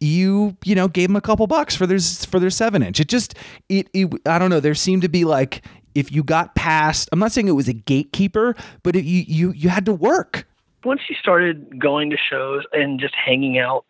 you 0.00 0.56
you 0.64 0.74
know 0.74 0.88
gave 0.88 1.08
them 1.08 1.16
a 1.16 1.20
couple 1.20 1.46
bucks 1.46 1.74
for 1.74 1.86
their 1.86 1.98
for 1.98 2.38
their 2.40 2.50
seven 2.50 2.82
inch. 2.82 3.00
It 3.00 3.08
just 3.08 3.34
it, 3.68 3.88
it 3.94 4.10
i 4.26 4.38
don't 4.38 4.50
know 4.50 4.60
there 4.60 4.74
seemed 4.74 5.02
to 5.02 5.08
be 5.08 5.24
like 5.24 5.64
if 5.94 6.10
you 6.12 6.22
got 6.24 6.54
past 6.54 7.08
i'm 7.12 7.18
not 7.18 7.30
saying 7.32 7.48
it 7.48 7.52
was 7.52 7.68
a 7.68 7.72
gatekeeper 7.72 8.54
but 8.82 8.96
if 8.96 9.04
you 9.04 9.24
you 9.26 9.52
you 9.52 9.68
had 9.68 9.84
to 9.86 9.92
work. 9.92 10.46
Once 10.84 11.00
you 11.08 11.16
started 11.18 11.80
going 11.80 12.10
to 12.10 12.16
shows 12.18 12.62
and 12.74 13.00
just 13.00 13.14
hanging 13.14 13.58
out 13.58 13.86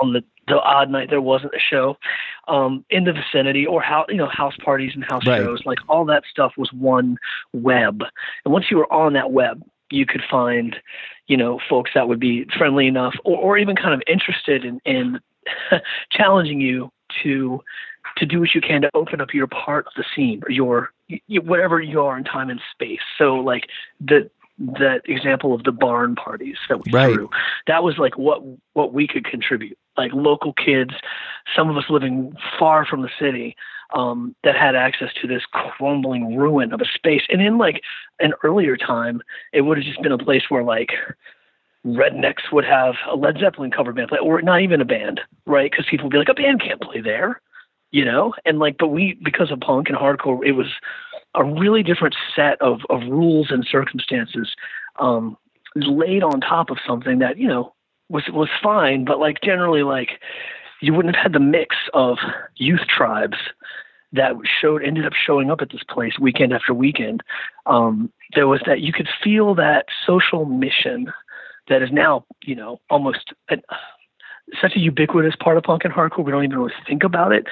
on 0.00 0.12
the, 0.12 0.22
the 0.46 0.60
odd 0.60 0.88
night 0.90 1.10
there 1.10 1.20
wasn't 1.20 1.52
a 1.52 1.58
show 1.58 1.96
um, 2.46 2.84
in 2.88 3.02
the 3.02 3.12
vicinity 3.12 3.66
or 3.66 3.80
how 3.82 4.04
you 4.08 4.16
know 4.16 4.28
house 4.28 4.54
parties 4.64 4.92
and 4.94 5.02
house 5.04 5.26
Right. 5.26 5.38
shows 5.38 5.62
like 5.64 5.78
all 5.88 6.04
that 6.04 6.22
stuff 6.30 6.52
was 6.56 6.72
one 6.72 7.16
web. 7.52 8.02
And 8.44 8.52
once 8.52 8.66
you 8.70 8.76
were 8.76 8.92
on 8.92 9.14
that 9.14 9.32
web 9.32 9.60
you 9.90 10.06
could 10.06 10.22
find 10.30 10.76
you 11.26 11.36
know 11.36 11.58
folks 11.68 11.90
that 11.94 12.06
would 12.08 12.20
be 12.20 12.44
friendly 12.56 12.86
enough 12.86 13.14
or, 13.24 13.36
or 13.38 13.58
even 13.58 13.74
kind 13.74 13.94
of 13.94 14.02
interested 14.06 14.64
in, 14.64 14.80
in 14.84 15.18
challenging 16.10 16.60
you 16.60 16.90
to 17.22 17.62
to 18.16 18.26
do 18.26 18.40
what 18.40 18.54
you 18.54 18.60
can 18.60 18.82
to 18.82 18.90
open 18.94 19.20
up 19.20 19.34
your 19.34 19.46
part 19.46 19.86
of 19.86 19.92
the 19.96 20.04
scene 20.14 20.42
or 20.44 20.50
your 20.50 20.92
you, 21.08 21.40
whatever 21.42 21.80
you 21.80 22.00
are 22.00 22.16
in 22.16 22.24
time 22.24 22.50
and 22.50 22.60
space. 22.72 23.00
So 23.18 23.36
like 23.36 23.68
the 24.00 24.30
that 24.58 25.02
example 25.04 25.52
of 25.52 25.64
the 25.64 25.72
barn 25.72 26.14
parties 26.14 26.56
that 26.70 26.82
we 26.82 26.90
Right. 26.90 27.12
threw 27.12 27.28
that 27.66 27.82
was 27.82 27.98
like 27.98 28.16
what 28.16 28.42
what 28.72 28.92
we 28.92 29.06
could 29.06 29.24
contribute. 29.24 29.78
Like 29.96 30.12
local 30.14 30.52
kids 30.52 30.94
some 31.54 31.68
of 31.68 31.76
us 31.76 31.84
living 31.90 32.34
far 32.58 32.86
from 32.86 33.02
the 33.02 33.10
city 33.20 33.54
um, 33.94 34.34
that 34.42 34.56
had 34.56 34.74
access 34.74 35.10
to 35.20 35.28
this 35.28 35.42
crumbling 35.52 36.36
ruin 36.36 36.72
of 36.72 36.80
a 36.80 36.86
space. 36.86 37.22
And 37.28 37.40
in 37.40 37.58
like 37.58 37.82
an 38.18 38.32
earlier 38.42 38.76
time 38.76 39.20
it 39.52 39.60
would 39.62 39.78
have 39.78 39.86
just 39.86 40.02
been 40.02 40.12
a 40.12 40.18
place 40.18 40.44
where 40.48 40.62
like 40.62 40.90
rednecks 41.86 42.52
would 42.52 42.64
have 42.64 42.94
a 43.08 43.16
led 43.16 43.38
zeppelin 43.38 43.70
cover 43.70 43.92
band 43.92 44.08
play 44.08 44.18
or 44.18 44.42
not 44.42 44.60
even 44.60 44.80
a 44.80 44.84
band 44.84 45.20
right 45.46 45.70
because 45.70 45.86
people 45.88 46.06
would 46.06 46.12
be 46.12 46.18
like 46.18 46.28
a 46.28 46.34
band 46.34 46.60
can't 46.60 46.80
play 46.80 47.00
there 47.00 47.40
you 47.92 48.04
know 48.04 48.34
and 48.44 48.58
like 48.58 48.76
but 48.78 48.88
we 48.88 49.18
because 49.24 49.50
of 49.50 49.60
punk 49.60 49.88
and 49.88 49.96
hardcore 49.96 50.44
it 50.44 50.52
was 50.52 50.66
a 51.36 51.44
really 51.44 51.82
different 51.82 52.16
set 52.34 52.60
of, 52.60 52.80
of 52.90 53.02
rules 53.02 53.50
and 53.50 53.66
circumstances 53.70 54.54
um, 54.98 55.36
laid 55.76 56.22
on 56.22 56.40
top 56.40 56.70
of 56.70 56.78
something 56.86 57.18
that 57.18 57.38
you 57.38 57.46
know 57.46 57.72
was 58.08 58.24
was 58.32 58.48
fine, 58.62 59.04
but 59.04 59.18
like 59.18 59.40
generally 59.42 59.82
like 59.82 60.20
you 60.80 60.92
wouldn't 60.92 61.14
have 61.14 61.22
had 61.22 61.32
the 61.32 61.40
mix 61.40 61.76
of 61.94 62.18
youth 62.56 62.86
tribes 62.88 63.38
that 64.12 64.32
showed 64.60 64.82
ended 64.82 65.06
up 65.06 65.12
showing 65.12 65.50
up 65.50 65.60
at 65.60 65.70
this 65.70 65.82
place 65.88 66.18
weekend 66.18 66.52
after 66.52 66.72
weekend. 66.72 67.22
Um, 67.66 68.12
there 68.34 68.46
was 68.46 68.60
that 68.66 68.80
you 68.80 68.92
could 68.92 69.08
feel 69.22 69.54
that 69.56 69.86
social 70.06 70.44
mission 70.44 71.12
that 71.68 71.82
is 71.82 71.90
now 71.92 72.24
you 72.44 72.54
know 72.54 72.80
almost 72.90 73.32
an, 73.48 73.62
such 74.60 74.76
a 74.76 74.80
ubiquitous 74.80 75.34
part 75.36 75.56
of 75.56 75.62
punk 75.64 75.84
and 75.84 75.92
hardcore. 75.92 76.24
We 76.24 76.32
don't 76.32 76.44
even 76.44 76.58
really 76.58 76.72
think 76.86 77.02
about 77.04 77.32
it 77.32 77.46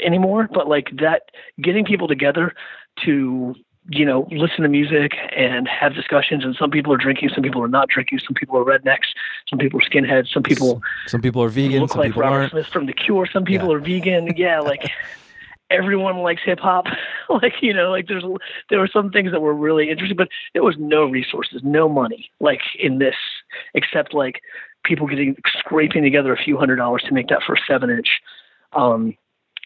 anymore. 0.00 0.48
But 0.52 0.68
like 0.68 0.88
that, 1.00 1.22
getting 1.62 1.84
people 1.84 2.08
together 2.08 2.54
to 3.04 3.54
you 3.90 4.04
know 4.04 4.26
listen 4.30 4.62
to 4.62 4.68
music 4.68 5.12
and 5.36 5.68
have 5.68 5.94
discussions 5.94 6.42
and 6.42 6.56
some 6.58 6.70
people 6.70 6.90
are 6.90 6.96
drinking 6.96 7.28
some 7.34 7.42
people 7.42 7.62
are 7.62 7.68
not 7.68 7.86
drinking 7.90 8.18
some 8.18 8.32
people 8.32 8.56
are 8.56 8.64
rednecks 8.64 9.08
some 9.46 9.58
people 9.58 9.78
are 9.78 9.82
skinheads 9.82 10.28
some 10.32 10.42
people 10.42 10.80
some 11.06 11.20
people 11.20 11.42
are 11.42 11.50
vegan 11.50 11.80
look 11.82 11.90
some 11.90 11.98
like 12.00 12.08
people 12.08 12.22
robert 12.22 12.34
aren't 12.36 12.50
smith 12.50 12.66
from 12.68 12.86
the 12.86 12.94
cure 12.94 13.26
some 13.30 13.44
people 13.44 13.68
Yeah. 13.68 13.74
are 13.74 13.78
vegan 13.80 14.34
yeah 14.38 14.58
like 14.60 14.90
everyone 15.70 16.18
likes 16.18 16.42
hip 16.44 16.58
hop 16.58 16.84
like 17.28 17.54
you 17.60 17.72
know 17.72 17.90
like 17.90 18.06
there's 18.06 18.24
there 18.70 18.78
were 18.78 18.90
some 18.92 19.10
things 19.10 19.32
that 19.32 19.40
were 19.40 19.54
really 19.54 19.90
interesting 19.90 20.16
but 20.16 20.28
there 20.52 20.62
was 20.62 20.76
no 20.78 21.04
resources 21.04 21.60
no 21.64 21.88
money 21.88 22.30
like 22.40 22.60
in 22.78 22.98
this 22.98 23.14
except 23.74 24.14
like 24.14 24.40
people 24.84 25.06
getting 25.06 25.34
scraping 25.58 26.02
together 26.02 26.32
a 26.32 26.42
few 26.42 26.56
hundred 26.56 26.76
dollars 26.76 27.02
to 27.06 27.14
make 27.14 27.28
that 27.28 27.42
first 27.46 27.62
seven 27.66 27.90
inch 27.90 28.20
um 28.72 29.16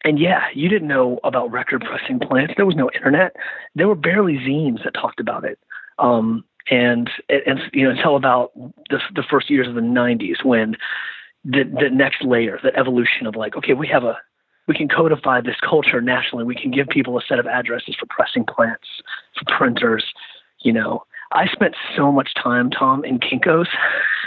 and 0.05 0.19
yeah, 0.19 0.45
you 0.55 0.69
didn't 0.69 0.89
know 0.89 1.19
about 1.25 1.51
record 1.51 1.85
pressing 1.85 2.21
plants. 2.21 2.55
There 2.57 2.67
was 2.67 2.77
no 2.77 2.91
internet. 2.95 3.35
There 3.75 3.89
were 3.89 3.95
barely 3.95 4.35
zines 4.35 4.85
that 4.85 4.95
talked 4.95 5.21
about 5.21 5.45
it. 5.45 5.59
Um, 5.99 6.45
and, 6.71 7.11
and, 7.29 7.61
you 7.73 7.85
know, 7.85 7.91
until 7.91 8.17
about 8.17 8.53
the, 8.91 9.01
the 9.15 9.25
first 9.29 9.51
years 9.51 9.67
of 9.67 9.75
the 9.75 9.81
90s 9.81 10.45
when 10.45 10.77
the 11.45 11.65
the 11.65 11.89
next 11.91 12.23
layer, 12.23 12.59
the 12.63 12.77
evolution 12.77 13.27
of 13.27 13.37
like, 13.37 13.57
okay, 13.57 13.73
we 13.73 13.89
have 13.89 14.05
a 14.05 14.19
we 14.69 14.75
can 14.75 14.89
codify 14.89 15.41
this 15.41 15.57
culture 15.69 16.01
nationally. 16.01 16.45
We 16.45 16.55
can 16.55 16.71
give 16.71 16.89
people 16.89 17.19
a 17.19 17.23
set 17.27 17.39
of 17.39 17.47
addresses 17.47 17.97
for 17.99 18.07
pressing 18.07 18.45
plants, 18.45 18.87
for 19.37 19.57
printers, 19.57 20.05
you 20.61 20.73
know. 20.73 21.03
I 21.33 21.47
spent 21.49 21.75
so 21.95 22.11
much 22.11 22.31
time, 22.43 22.71
Tom, 22.71 23.05
in 23.05 23.19
Kinko's. 23.19 23.69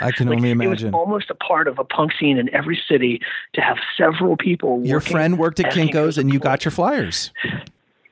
I 0.01 0.12
can 0.12 0.27
Like, 0.30 0.38
only 0.38 0.51
imagine. 0.51 0.71
It 0.71 0.86
was 0.86 0.93
almost 0.93 1.30
a 1.30 1.36
part 1.36 1.67
of 1.67 1.80
a 1.80 1.84
punk 1.84 2.12
scene 2.19 2.38
in 2.38 2.54
every 2.54 2.80
city 2.88 3.21
to 3.54 3.62
have 3.62 3.77
several 3.97 4.36
people. 4.38 4.86
Your 4.86 4.99
friend 4.99 5.38
worked 5.39 5.60
at 5.60 5.67
at 5.67 5.73
Kinko's 5.73 6.17
and 6.17 6.32
you 6.32 6.39
got 6.39 6.65
your 6.65 6.71
flyers. 6.71 7.32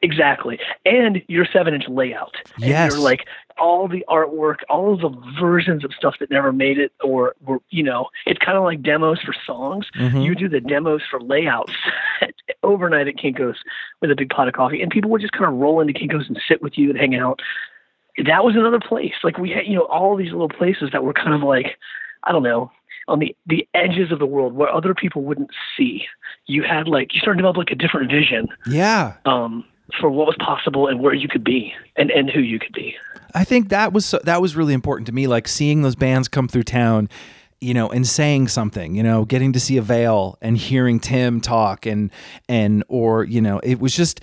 Exactly. 0.02 0.60
And 0.86 1.22
your 1.28 1.46
seven 1.52 1.74
inch 1.74 1.88
layout. 1.90 2.34
And 2.56 2.66
Yes. 2.66 2.92
You're 2.94 3.02
like 3.02 3.26
all 3.58 3.88
the 3.90 4.06
artwork, 4.08 4.60
all 4.70 4.94
of 4.94 5.02
the 5.02 5.10
versions 5.40 5.84
of 5.84 5.94
stuff 5.94 6.16
that 6.22 6.30
never 6.32 6.54
made 6.54 6.78
it 6.78 6.94
or 7.04 7.36
were, 7.46 7.60
you 7.70 7.84
know, 7.84 8.08
it's 8.26 8.40
kind 8.40 8.58
of 8.58 8.64
like 8.64 8.82
demos 8.82 9.20
for 9.22 9.34
songs. 9.46 9.88
Mhm. 10.00 10.24
You 10.24 10.36
do 10.36 10.48
the 10.48 10.62
demos 10.62 11.02
for 11.10 11.20
layouts 11.20 11.74
overnight 12.64 13.08
at 13.10 13.16
Kinko's 13.18 13.58
with 14.02 14.12
a 14.12 14.16
big 14.16 14.30
pot 14.30 14.48
of 14.48 14.54
coffee. 14.54 14.82
And 14.82 14.90
people 14.92 15.10
would 15.12 15.22
just 15.22 15.34
kind 15.34 15.46
of 15.46 15.54
roll 15.60 15.82
into 15.82 15.94
Kinko's 15.94 16.28
and 16.30 16.40
sit 16.48 16.62
with 16.62 16.78
you 16.78 16.90
and 16.90 16.98
hang 16.98 17.16
out. 17.16 17.42
That 18.26 18.44
was 18.46 18.56
another 18.56 18.80
place. 18.80 19.14
Like 19.24 19.38
we 19.38 19.50
had, 19.52 19.66
you 19.66 19.76
know, 19.76 19.86
all 19.86 20.16
these 20.16 20.32
little 20.32 20.50
places 20.50 20.90
that 20.94 21.04
were 21.04 21.14
kind 21.14 21.34
of 21.34 21.42
like, 21.42 21.78
I 22.24 22.32
don't 22.32 22.44
know, 22.44 22.72
on 23.10 23.20
the, 23.20 23.36
the 23.48 23.68
edges 23.74 24.12
of 24.12 24.20
the 24.20 24.26
world 24.26 24.54
where 24.54 24.70
other 24.74 24.94
people 24.94 25.24
wouldn't 25.24 25.50
see. 25.76 26.06
You 26.46 26.64
had 26.64 26.88
like, 26.88 27.14
you 27.14 27.20
started 27.20 27.38
to 27.40 27.42
develop 27.42 27.58
like 27.58 27.72
a 27.72 27.76
different 27.76 28.10
vision 28.12 28.48
Yeah. 28.68 29.14
um, 29.26 29.66
for 30.00 30.10
what 30.10 30.28
was 30.28 30.36
possible 30.40 30.88
and 30.88 31.00
where 31.00 31.14
you 31.14 31.28
could 31.28 31.44
be 31.44 31.74
and, 31.96 32.12
and 32.12 32.30
who 32.30 32.42
you 32.42 32.60
could 32.60 32.74
be. 32.74 32.96
I 33.34 33.44
think 33.44 33.70
that 33.70 33.94
was 33.94 34.16
that 34.24 34.42
was 34.42 34.56
really 34.56 34.74
important 34.74 35.08
to 35.08 35.14
me. 35.14 35.28
Like 35.28 35.48
seeing 35.48 35.82
those 35.82 35.96
bands 35.96 36.28
come 36.28 36.48
through 36.48 36.64
town, 36.64 37.10
you 37.62 37.74
know, 37.74 37.90
and 37.90 38.08
saying 38.08 38.48
something. 38.48 38.96
You 38.96 39.04
know, 39.04 39.26
getting 39.26 39.54
to 39.54 39.60
see 39.60 39.78
Avail 39.78 40.38
and 40.42 40.58
hearing 40.58 41.00
Tim 41.00 41.40
talk, 41.42 41.86
and 41.86 42.12
and 42.48 42.84
or 42.88 43.24
you 43.24 43.42
know, 43.42 43.60
it 43.60 43.80
was 43.80 43.96
just 43.96 44.22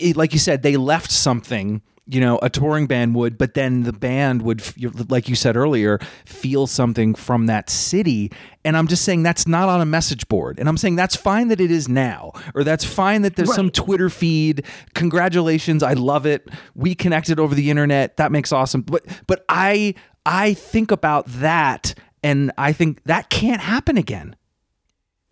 it, 0.00 0.16
like 0.16 0.32
you 0.32 0.38
said, 0.38 0.62
they 0.62 0.76
left 0.76 1.10
something. 1.10 1.82
You 2.10 2.20
know, 2.20 2.40
a 2.42 2.50
touring 2.50 2.86
band 2.86 3.14
would, 3.14 3.38
but 3.38 3.54
then 3.54 3.84
the 3.84 3.92
band 3.92 4.42
would, 4.42 4.62
like 5.10 5.28
you 5.28 5.36
said 5.36 5.56
earlier, 5.56 6.00
feel 6.24 6.66
something 6.66 7.14
from 7.14 7.46
that 7.46 7.70
city. 7.70 8.32
And 8.64 8.76
I'm 8.76 8.88
just 8.88 9.04
saying 9.04 9.22
that's 9.22 9.46
not 9.46 9.68
on 9.68 9.80
a 9.80 9.86
message 9.86 10.26
board. 10.26 10.58
And 10.58 10.68
I'm 10.68 10.76
saying 10.76 10.96
that's 10.96 11.14
fine 11.14 11.48
that 11.48 11.60
it 11.60 11.70
is 11.70 11.88
now, 11.88 12.32
or 12.54 12.64
that's 12.64 12.84
fine 12.84 13.22
that 13.22 13.36
there's 13.36 13.54
some 13.54 13.70
Twitter 13.70 14.10
feed. 14.10 14.64
Congratulations, 14.94 15.82
I 15.84 15.92
love 15.92 16.26
it. 16.26 16.48
We 16.74 16.96
connected 16.96 17.38
over 17.38 17.54
the 17.54 17.70
internet. 17.70 18.16
That 18.16 18.32
makes 18.32 18.50
awesome. 18.50 18.82
But 18.82 19.04
but 19.28 19.44
I 19.48 19.94
I 20.26 20.54
think 20.54 20.90
about 20.90 21.26
that 21.26 21.94
and 22.22 22.52
I 22.58 22.72
think 22.72 23.02
that 23.04 23.30
can't 23.30 23.60
happen 23.60 23.96
again. 23.96 24.36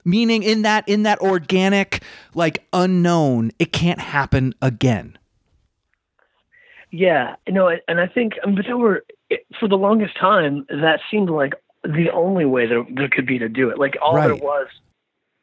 Meaning 0.04 0.42
in 0.42 0.62
that 0.62 0.88
in 0.88 1.02
that 1.02 1.20
organic 1.20 2.02
like 2.34 2.66
unknown, 2.72 3.50
it 3.58 3.72
can't 3.72 4.00
happen 4.00 4.54
again. 4.62 5.17
Yeah, 6.90 7.36
no, 7.48 7.76
and 7.86 8.00
I 8.00 8.06
think, 8.06 8.34
but 8.44 8.64
there 8.66 8.76
were 8.76 9.04
for 9.60 9.68
the 9.68 9.76
longest 9.76 10.16
time 10.16 10.66
that 10.70 11.00
seemed 11.10 11.28
like 11.30 11.54
the 11.84 12.10
only 12.12 12.44
way 12.44 12.66
there, 12.66 12.84
there 12.90 13.08
could 13.08 13.26
be 13.26 13.38
to 13.38 13.48
do 13.48 13.68
it. 13.70 13.78
Like 13.78 13.96
all 14.00 14.14
there 14.14 14.34
was, 14.34 14.68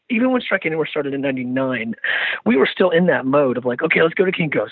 even 0.09 0.31
when 0.31 0.41
Strike 0.41 0.65
Anywhere 0.65 0.87
started 0.87 1.13
in 1.13 1.21
'99, 1.21 1.95
we 2.45 2.57
were 2.57 2.67
still 2.71 2.89
in 2.89 3.05
that 3.07 3.25
mode 3.25 3.57
of 3.57 3.65
like, 3.65 3.83
okay, 3.83 4.01
let's 4.01 4.15
go 4.15 4.25
to 4.25 4.31
Kinko's. 4.31 4.71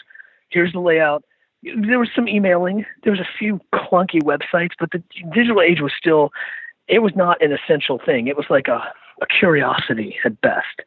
Here's 0.50 0.74
the 0.74 0.80
layout. 0.80 1.24
There 1.64 2.00
was 2.00 2.10
some 2.16 2.28
emailing. 2.28 2.86
There 3.04 3.12
was 3.12 3.22
a 3.22 3.30
few 3.38 3.62
clunky 3.74 4.22
websites, 4.22 4.72
but 4.80 4.92
the 4.92 5.02
digital 5.34 5.62
age 5.62 5.80
was 5.80 5.94
still. 5.98 6.32
It 6.88 7.00
was 7.00 7.16
not 7.16 7.42
an 7.42 7.54
essential 7.54 8.00
thing. 8.04 8.28
It 8.28 8.36
was 8.36 8.48
like 8.50 8.68
a, 8.68 8.84
a 9.22 9.26
curiosity 9.28 10.18
at 10.26 10.42
best. 10.42 10.82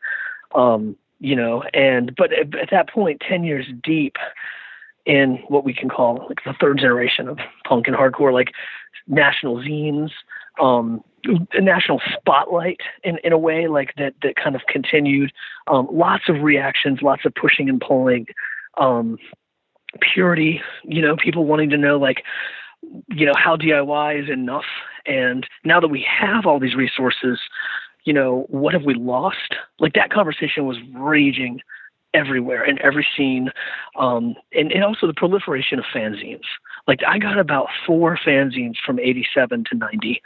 Um, 0.55 0.97
you 1.21 1.35
know, 1.35 1.63
and 1.73 2.15
but 2.17 2.33
at, 2.33 2.55
at 2.57 2.71
that 2.71 2.91
point, 2.91 3.23
ten 3.27 3.45
years 3.45 3.67
deep 3.83 4.17
in 5.07 5.39
what 5.49 5.65
we 5.65 5.73
can 5.73 5.89
call 5.89 6.27
like 6.29 6.39
the 6.45 6.55
third 6.61 6.79
generation 6.79 7.29
of 7.29 7.39
punk 7.67 7.87
and 7.87 7.97
hardcore, 7.97 8.33
like 8.33 8.49
national 9.07 9.57
zines, 9.59 10.11
um, 10.61 11.03
a 11.53 11.61
national 11.61 12.01
spotlight 12.13 12.81
in, 13.05 13.19
in 13.25 13.33
a 13.33 13.39
way 13.39 13.69
like 13.69 13.95
that, 13.97 14.15
that 14.23 14.37
kind 14.37 14.55
of 14.57 14.63
continued, 14.69 15.33
um, 15.69 15.89
lots 15.91 16.25
of 16.29 16.43
reactions, 16.43 17.01
lots 17.03 17.25
of 17.25 17.35
pushing 17.35 17.69
and 17.69 17.81
pulling, 17.81 18.27
um, 18.79 19.17
purity, 20.01 20.61
you 20.85 21.01
know, 21.01 21.17
people 21.17 21.45
wanting 21.45 21.71
to 21.71 21.77
know 21.77 21.99
like, 21.99 22.23
you 23.09 23.27
know, 23.27 23.35
how 23.37 23.57
DIY 23.57 24.23
is 24.23 24.29
enough. 24.29 24.67
And 25.07 25.47
now 25.65 25.81
that 25.81 25.89
we 25.89 26.07
have 26.09 26.47
all 26.47 26.59
these 26.59 26.75
resources, 26.75 27.41
you 28.05 28.13
know, 28.13 28.47
what 28.49 28.75
have 28.75 28.85
we 28.85 28.95
lost? 28.95 29.55
Like 29.79 29.95
that 29.95 30.11
conversation 30.11 30.67
was 30.67 30.79
raging 30.95 31.61
everywhere 32.17 32.65
in 32.65 32.81
every 32.83 33.07
scene. 33.17 33.51
Um, 33.97 34.35
and, 34.53 34.73
and 34.73 34.83
also 34.83 35.07
the 35.07 35.15
proliferation 35.15 35.79
of 35.79 35.85
fanzines. 35.95 36.45
Like 36.89 37.01
I 37.07 37.19
got 37.19 37.39
about 37.39 37.69
four 37.87 38.17
fanzines 38.17 38.77
from 38.85 38.99
87 38.99 39.65
to 39.71 39.77
90. 39.77 40.23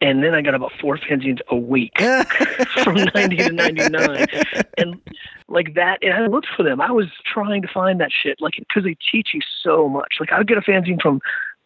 And 0.00 0.22
then 0.22 0.34
I 0.34 0.42
got 0.42 0.54
about 0.54 0.72
four 0.80 0.98
fanzines 0.98 1.40
a 1.48 1.56
week 1.56 1.98
from 2.84 2.96
90 3.14 3.36
to 3.36 3.52
99. 3.52 4.26
And 4.76 5.00
like 5.48 5.74
that, 5.74 5.98
and 6.02 6.12
I 6.12 6.26
looked 6.26 6.48
for 6.54 6.62
them. 6.62 6.80
I 6.80 6.90
was 6.90 7.06
trying 7.24 7.62
to 7.62 7.68
find 7.68 7.98
that 8.00 8.10
shit, 8.12 8.40
like, 8.40 8.54
because 8.58 8.84
they 8.84 8.96
teach 9.10 9.30
you 9.32 9.40
so 9.62 9.88
much. 9.88 10.16
Like 10.20 10.32
I 10.32 10.38
would 10.38 10.48
get 10.48 10.58
a 10.58 10.60
fanzine 10.60 11.00
from 11.00 11.20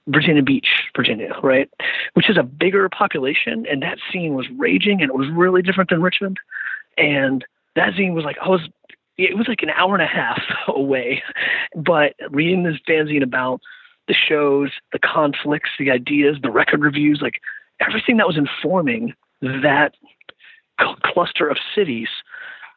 Virginia 0.06 0.42
Beach, 0.42 0.68
Virginia, 0.96 1.34
right? 1.42 1.68
Which 2.14 2.30
is 2.30 2.36
a 2.38 2.42
bigger 2.42 2.88
population. 2.88 3.66
And 3.68 3.82
that 3.82 3.98
scene 4.12 4.34
was 4.34 4.46
raging 4.56 5.02
and 5.02 5.10
it 5.10 5.14
was 5.14 5.28
really 5.28 5.62
different 5.62 5.90
than 5.90 6.00
Richmond. 6.00 6.38
And 6.96 7.44
that 7.76 7.94
zine 7.94 8.14
was 8.14 8.24
like, 8.24 8.36
I 8.42 8.48
was 8.48 8.68
it 9.28 9.36
was 9.36 9.48
like 9.48 9.62
an 9.62 9.70
hour 9.70 9.94
and 9.94 10.02
a 10.02 10.06
half 10.06 10.40
away. 10.68 11.22
But 11.74 12.14
reading 12.30 12.62
this 12.62 12.78
fanzine 12.88 13.22
about 13.22 13.60
the 14.08 14.14
shows, 14.14 14.70
the 14.92 14.98
conflicts, 14.98 15.70
the 15.78 15.90
ideas, 15.90 16.36
the 16.42 16.50
record 16.50 16.80
reviews, 16.80 17.20
like 17.22 17.40
everything 17.80 18.16
that 18.16 18.26
was 18.26 18.36
informing 18.36 19.14
that 19.40 19.92
cl- 20.80 20.96
cluster 21.04 21.48
of 21.48 21.58
cities 21.74 22.08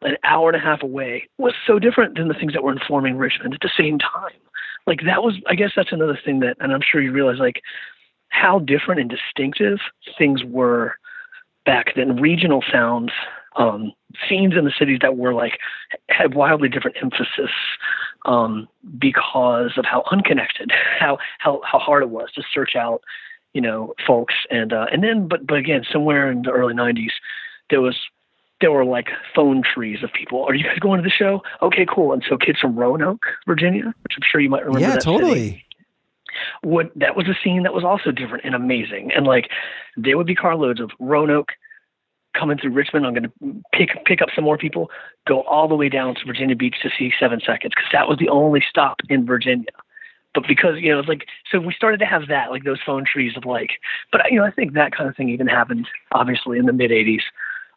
an 0.01 0.17
hour 0.23 0.49
and 0.49 0.61
a 0.61 0.63
half 0.63 0.83
away 0.83 1.27
was 1.37 1.53
so 1.65 1.79
different 1.79 2.17
than 2.17 2.27
the 2.27 2.33
things 2.33 2.53
that 2.53 2.63
were 2.63 2.73
informing 2.73 3.17
Richmond 3.17 3.53
at 3.53 3.61
the 3.61 3.71
same 3.77 3.99
time. 3.99 4.37
Like 4.85 4.99
that 5.05 5.23
was, 5.23 5.35
I 5.47 5.55
guess 5.55 5.71
that's 5.75 5.93
another 5.93 6.19
thing 6.23 6.41
that, 6.41 6.57
and 6.59 6.73
I'm 6.73 6.81
sure 6.81 7.01
you 7.01 7.11
realize 7.11 7.39
like 7.39 7.61
how 8.29 8.59
different 8.59 8.99
and 8.99 9.09
distinctive 9.09 9.79
things 10.17 10.43
were 10.43 10.95
back 11.65 11.93
then. 11.95 12.17
Regional 12.17 12.63
sounds, 12.71 13.11
um, 13.55 13.91
scenes 14.27 14.55
in 14.57 14.65
the 14.65 14.73
cities 14.77 14.99
that 15.01 15.17
were 15.17 15.33
like 15.33 15.59
had 16.09 16.35
wildly 16.35 16.69
different 16.69 16.97
emphasis 17.01 17.51
um, 18.25 18.67
because 18.97 19.71
of 19.77 19.85
how 19.85 20.03
unconnected, 20.11 20.71
how 20.99 21.17
how 21.39 21.61
how 21.63 21.79
hard 21.79 22.03
it 22.03 22.09
was 22.09 22.31
to 22.35 22.43
search 22.53 22.75
out, 22.75 23.01
you 23.53 23.61
know, 23.61 23.93
folks. 24.05 24.33
And 24.49 24.73
uh, 24.73 24.87
and 24.91 25.03
then, 25.03 25.27
but 25.27 25.45
but 25.45 25.57
again, 25.57 25.83
somewhere 25.91 26.31
in 26.31 26.43
the 26.43 26.51
early 26.51 26.73
'90s, 26.73 27.11
there 27.69 27.81
was 27.81 27.95
there 28.61 28.71
were 28.71 28.85
like 28.85 29.09
phone 29.35 29.61
trees 29.61 30.03
of 30.03 30.13
people. 30.13 30.43
Are 30.43 30.55
you 30.55 30.63
guys 30.63 30.79
going 30.79 30.97
to 30.97 31.03
the 31.03 31.09
show? 31.09 31.41
Okay, 31.61 31.85
cool. 31.85 32.13
And 32.13 32.23
so 32.27 32.37
kids 32.37 32.59
from 32.59 32.77
Roanoke, 32.77 33.25
Virginia, 33.45 33.93
which 34.03 34.13
I'm 34.15 34.23
sure 34.29 34.39
you 34.39 34.49
might 34.49 34.65
remember. 34.65 34.79
yeah, 34.79 34.93
that 34.93 35.03
city, 35.03 35.17
totally. 35.17 35.65
would 36.63 36.91
that 36.95 37.15
was 37.15 37.27
a 37.27 37.35
scene 37.43 37.63
that 37.63 37.73
was 37.73 37.83
also 37.83 38.11
different 38.11 38.45
and 38.45 38.55
amazing. 38.55 39.11
And 39.13 39.27
like 39.27 39.49
there 39.97 40.17
would 40.17 40.27
be 40.27 40.35
carloads 40.35 40.79
of 40.79 40.91
Roanoke 40.99 41.51
coming 42.33 42.57
through 42.57 42.71
Richmond. 42.71 43.05
I'm 43.05 43.13
going 43.13 43.23
to 43.23 43.63
pick 43.71 43.89
pick 44.05 44.21
up 44.21 44.29
some 44.35 44.43
more 44.43 44.57
people, 44.57 44.89
go 45.27 45.41
all 45.43 45.67
the 45.67 45.75
way 45.75 45.89
down 45.89 46.15
to 46.15 46.25
Virginia 46.25 46.55
Beach 46.55 46.75
to 46.83 46.89
see 46.97 47.11
Seven 47.19 47.39
Seconds 47.39 47.73
because 47.75 47.89
that 47.91 48.07
was 48.07 48.17
the 48.19 48.29
only 48.29 48.63
stop 48.67 48.97
in 49.09 49.25
Virginia. 49.25 49.71
But 50.33 50.47
because 50.47 50.79
you 50.79 50.91
know, 50.91 50.99
it's 50.99 51.07
like 51.07 51.27
so 51.51 51.59
we 51.59 51.73
started 51.73 51.99
to 51.99 52.05
have 52.05 52.27
that 52.27 52.51
like 52.51 52.63
those 52.63 52.79
phone 52.85 53.05
trees 53.05 53.37
of 53.37 53.45
like. 53.45 53.71
But 54.11 54.21
you 54.31 54.39
know, 54.39 54.45
I 54.45 54.51
think 54.51 54.73
that 54.73 54.95
kind 54.95 55.09
of 55.09 55.15
thing 55.15 55.29
even 55.29 55.47
happened 55.47 55.87
obviously 56.11 56.57
in 56.57 56.65
the 56.65 56.73
mid 56.73 56.91
'80s. 56.91 57.21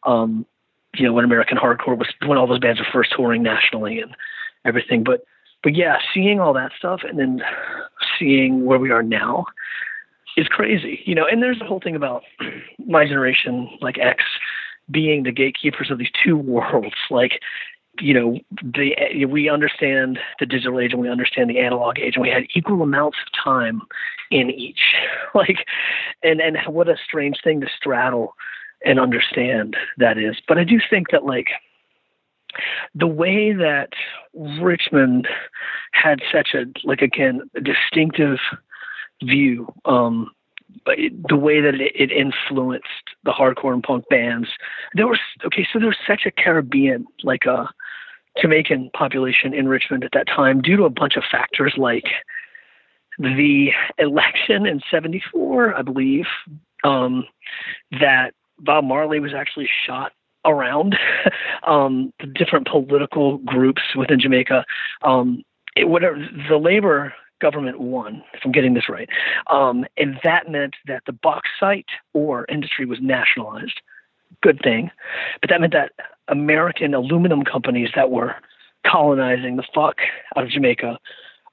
Um, 0.04 0.46
you 0.94 1.04
know, 1.04 1.12
when 1.12 1.24
American 1.24 1.58
hardcore 1.58 1.98
was 1.98 2.08
when 2.24 2.38
all 2.38 2.46
those 2.46 2.58
bands 2.58 2.80
were 2.80 2.86
first 2.92 3.12
touring 3.14 3.42
nationally 3.42 4.00
and 4.00 4.16
everything. 4.64 5.04
But 5.04 5.24
but 5.62 5.74
yeah, 5.74 5.98
seeing 6.14 6.40
all 6.40 6.54
that 6.54 6.72
stuff 6.78 7.00
and 7.06 7.18
then 7.18 7.42
seeing 8.18 8.64
where 8.64 8.78
we 8.78 8.90
are 8.90 9.02
now 9.02 9.46
is 10.36 10.48
crazy, 10.48 11.00
you 11.04 11.14
know. 11.14 11.26
And 11.30 11.42
there's 11.42 11.58
the 11.58 11.64
whole 11.64 11.80
thing 11.80 11.96
about 11.96 12.22
my 12.86 13.06
generation, 13.06 13.68
like 13.80 13.98
X, 13.98 14.24
being 14.90 15.22
the 15.22 15.32
gatekeepers 15.32 15.90
of 15.90 15.98
these 15.98 16.10
two 16.22 16.36
worlds. 16.36 16.96
Like, 17.10 17.40
you 17.98 18.12
know, 18.12 18.38
the 18.62 19.24
we 19.26 19.48
understand 19.48 20.18
the 20.38 20.46
digital 20.46 20.78
age 20.80 20.92
and 20.92 21.00
we 21.00 21.08
understand 21.08 21.48
the 21.48 21.58
analog 21.58 21.98
age, 21.98 22.14
and 22.14 22.22
we 22.22 22.30
had 22.30 22.44
equal 22.54 22.82
amounts 22.82 23.18
of 23.26 23.42
time 23.42 23.82
in 24.30 24.50
each. 24.50 24.80
Like, 25.34 25.66
and 26.22 26.40
and 26.40 26.56
what 26.66 26.88
a 26.88 26.96
strange 26.96 27.36
thing 27.44 27.60
to 27.60 27.66
straddle 27.76 28.34
and 28.86 28.98
understand 28.98 29.76
that 29.98 30.16
is. 30.16 30.36
But 30.48 30.56
I 30.56 30.64
do 30.64 30.80
think 30.88 31.10
that 31.10 31.26
like 31.26 31.48
the 32.94 33.06
way 33.06 33.52
that 33.52 33.90
Richmond 34.34 35.28
had 35.92 36.20
such 36.32 36.54
a 36.54 36.64
like 36.84 37.02
again 37.02 37.42
distinctive 37.62 38.38
view, 39.22 39.72
um, 39.84 40.30
but 40.84 40.98
it, 40.98 41.12
the 41.28 41.36
way 41.36 41.60
that 41.60 41.74
it, 41.74 41.92
it 41.94 42.10
influenced 42.12 42.86
the 43.24 43.32
hardcore 43.32 43.72
and 43.72 43.82
punk 43.82 44.04
bands. 44.08 44.48
There 44.94 45.06
was 45.06 45.18
okay, 45.44 45.66
so 45.72 45.78
there 45.78 45.88
was 45.88 45.98
such 46.06 46.26
a 46.26 46.30
Caribbean, 46.30 47.06
like 47.22 47.44
a 47.44 47.68
Jamaican 48.40 48.90
population 48.94 49.54
in 49.54 49.68
Richmond 49.68 50.04
at 50.04 50.12
that 50.12 50.26
time, 50.26 50.60
due 50.60 50.76
to 50.76 50.84
a 50.84 50.90
bunch 50.90 51.16
of 51.16 51.24
factors 51.30 51.74
like 51.76 52.06
the 53.18 53.70
election 53.98 54.66
in 54.66 54.80
'74, 54.90 55.74
I 55.74 55.82
believe, 55.82 56.26
um, 56.84 57.24
that 58.00 58.32
Bob 58.58 58.84
Marley 58.84 59.20
was 59.20 59.34
actually 59.34 59.68
shot 59.86 60.12
around 60.44 60.96
um, 61.66 62.12
the 62.20 62.26
different 62.26 62.68
political 62.68 63.38
groups 63.38 63.82
within 63.96 64.20
Jamaica. 64.20 64.64
Um, 65.02 65.42
it, 65.74 65.88
whatever 65.88 66.18
the 66.48 66.56
labor 66.56 67.12
government 67.40 67.80
won, 67.80 68.22
if 68.32 68.40
I'm 68.44 68.52
getting 68.52 68.74
this 68.74 68.88
right, 68.88 69.08
um, 69.48 69.84
and 69.96 70.18
that 70.24 70.50
meant 70.50 70.74
that 70.86 71.02
the 71.06 71.12
bauxite 71.12 71.86
ore 72.14 72.46
industry 72.48 72.86
was 72.86 72.98
nationalized. 73.00 73.80
Good 74.42 74.60
thing, 74.62 74.90
but 75.40 75.50
that 75.50 75.60
meant 75.60 75.72
that 75.72 75.92
American 76.28 76.94
aluminum 76.94 77.44
companies 77.44 77.90
that 77.94 78.10
were 78.10 78.34
colonizing 78.84 79.56
the 79.56 79.64
fuck 79.74 79.96
out 80.36 80.44
of 80.44 80.50
Jamaica 80.50 80.98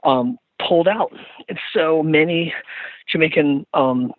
um, 0.03 0.37
pulled 0.59 0.87
out, 0.87 1.13
and 1.49 1.59
so 1.73 2.03
many 2.03 2.53
Jamaican 3.11 3.65
um, 3.73 4.13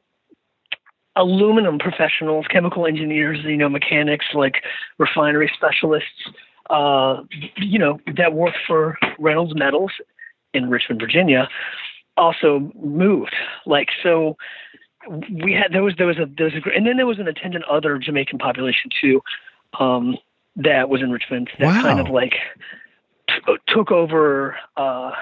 aluminum 1.16 1.78
professionals, 1.78 2.46
chemical 2.50 2.86
engineers, 2.86 3.38
you 3.44 3.56
know, 3.56 3.68
mechanics, 3.68 4.26
like 4.34 4.62
refinery 4.98 5.50
specialists, 5.54 6.28
uh, 6.70 7.22
you 7.56 7.78
know, 7.78 7.98
that 8.16 8.32
worked 8.32 8.58
for 8.66 8.98
Reynolds 9.18 9.54
Metals 9.54 9.92
in 10.54 10.70
Richmond, 10.70 11.00
Virginia, 11.00 11.48
also 12.16 12.72
moved. 12.80 13.34
Like 13.66 13.88
so, 14.02 14.36
we 15.42 15.52
had 15.52 15.72
there 15.72 15.82
was 15.82 15.94
there 15.98 16.06
was 16.06 16.18
a 16.18 16.26
there 16.36 16.46
was 16.46 16.54
a 16.54 16.76
and 16.76 16.86
then 16.86 16.96
there 16.96 17.06
was 17.06 17.18
an 17.18 17.28
attendant 17.28 17.64
other 17.64 17.98
Jamaican 17.98 18.38
population 18.38 18.90
too, 19.00 19.20
um, 19.78 20.16
that 20.56 20.88
was 20.88 21.02
in 21.02 21.10
Richmond 21.10 21.50
that 21.58 21.66
Wow. 21.66 21.82
kind 21.82 22.00
of 22.00 22.08
like 22.08 22.34
t- 23.28 23.56
took 23.68 23.90
over. 23.90 24.56
Uh, 24.76 25.12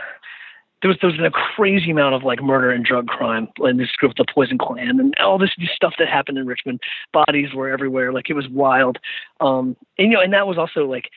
there 0.83 0.89
was 0.89 0.99
there 1.01 1.11
was 1.11 1.21
a 1.21 1.31
crazy 1.31 1.93
amount 1.93 2.15
of 2.15 2.25
like 2.25 2.43
murder 2.43 2.71
and 2.73 2.85
drug 2.85 3.07
crime 3.07 3.49
in 3.61 3.77
this 3.77 3.91
group, 3.93 4.15
the 4.17 4.25
Poison 4.35 4.59
Clan, 4.59 4.99
and 5.01 5.15
all 5.21 5.39
this 5.39 5.51
stuff 5.75 5.95
that 5.99 6.09
happened 6.09 6.39
in 6.39 6.47
Richmond. 6.47 6.81
Bodies 7.13 7.55
were 7.55 7.71
everywhere, 7.71 8.13
like 8.13 8.29
it 8.29 8.35
was 8.35 8.49
wild. 8.49 8.99
Um, 9.41 9.77
and 9.97 10.11
you 10.11 10.17
know, 10.17 10.21
and 10.21 10.33
that 10.33 10.47
was 10.47 10.59
also 10.59 10.85
like 10.85 11.11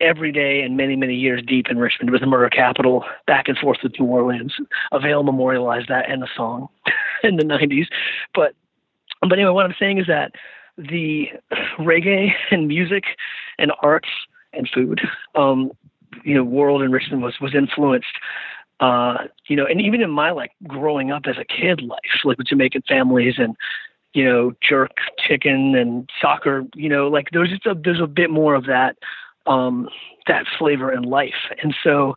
every 0.00 0.32
day 0.32 0.62
and 0.62 0.76
many 0.76 0.96
many 0.96 1.14
years 1.14 1.42
deep 1.46 1.66
in 1.70 1.78
Richmond. 1.78 2.08
It 2.08 2.12
was 2.12 2.20
the 2.20 2.26
murder 2.26 2.50
capital, 2.50 3.04
back 3.26 3.48
and 3.48 3.56
forth 3.58 3.78
with 3.82 3.98
New 3.98 4.06
Orleans. 4.06 4.54
Avail 4.92 5.22
memorialized 5.22 5.88
that 5.88 6.08
in 6.08 6.22
a 6.22 6.28
song 6.36 6.68
in 7.22 7.36
the 7.36 7.44
'90s, 7.44 7.86
but 8.34 8.54
but 9.20 9.32
anyway, 9.32 9.52
what 9.52 9.64
I'm 9.64 9.74
saying 9.78 9.98
is 9.98 10.06
that 10.06 10.32
the 10.76 11.28
reggae 11.78 12.32
and 12.50 12.68
music 12.68 13.04
and 13.58 13.72
arts 13.82 14.08
and 14.52 14.68
food, 14.72 15.00
um, 15.34 15.72
you 16.24 16.34
know, 16.34 16.44
world 16.44 16.82
in 16.82 16.92
Richmond 16.92 17.22
was 17.22 17.34
was 17.40 17.54
influenced 17.54 18.06
uh, 18.80 19.24
you 19.46 19.56
know, 19.56 19.66
and 19.66 19.80
even 19.80 20.00
in 20.00 20.10
my 20.10 20.30
like 20.30 20.52
growing 20.66 21.10
up 21.10 21.22
as 21.26 21.36
a 21.38 21.44
kid 21.44 21.80
life, 21.82 22.00
like 22.24 22.38
with 22.38 22.46
Jamaican 22.46 22.82
families 22.88 23.34
and 23.38 23.56
you 24.14 24.24
know, 24.24 24.52
jerk 24.66 24.92
chicken 25.18 25.74
and 25.74 26.08
soccer, 26.20 26.64
you 26.74 26.88
know, 26.88 27.08
like 27.08 27.28
there's 27.32 27.50
just 27.50 27.66
a 27.66 27.74
there's 27.74 28.00
a 28.00 28.06
bit 28.06 28.30
more 28.30 28.54
of 28.54 28.66
that 28.66 28.96
um 29.46 29.88
that 30.26 30.46
flavor 30.58 30.92
in 30.92 31.02
life. 31.02 31.50
And 31.62 31.74
so 31.82 32.14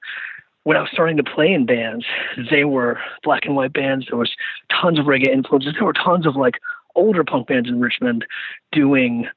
when 0.64 0.78
I 0.78 0.82
was 0.82 0.90
starting 0.92 1.18
to 1.18 1.24
play 1.24 1.54
in 1.54 1.66
bands, 1.66 2.06
they 2.52 2.66
were 2.66 3.00
black 3.24 3.46
and 3.46 3.56
white 3.56 3.74
bands. 3.74 4.08
There 4.10 4.18
was 4.18 4.32
tons 4.70 5.00
of 5.00 5.06
reggae 5.06 5.30
influences. 5.30 5.74
There 5.74 5.86
were 5.86 5.94
tons 5.94 6.26
of 6.26 6.36
like 6.36 6.56
older 6.96 7.24
punk 7.24 7.48
bands 7.48 7.70
in 7.70 7.80
Richmond 7.80 8.26
doing 8.72 9.28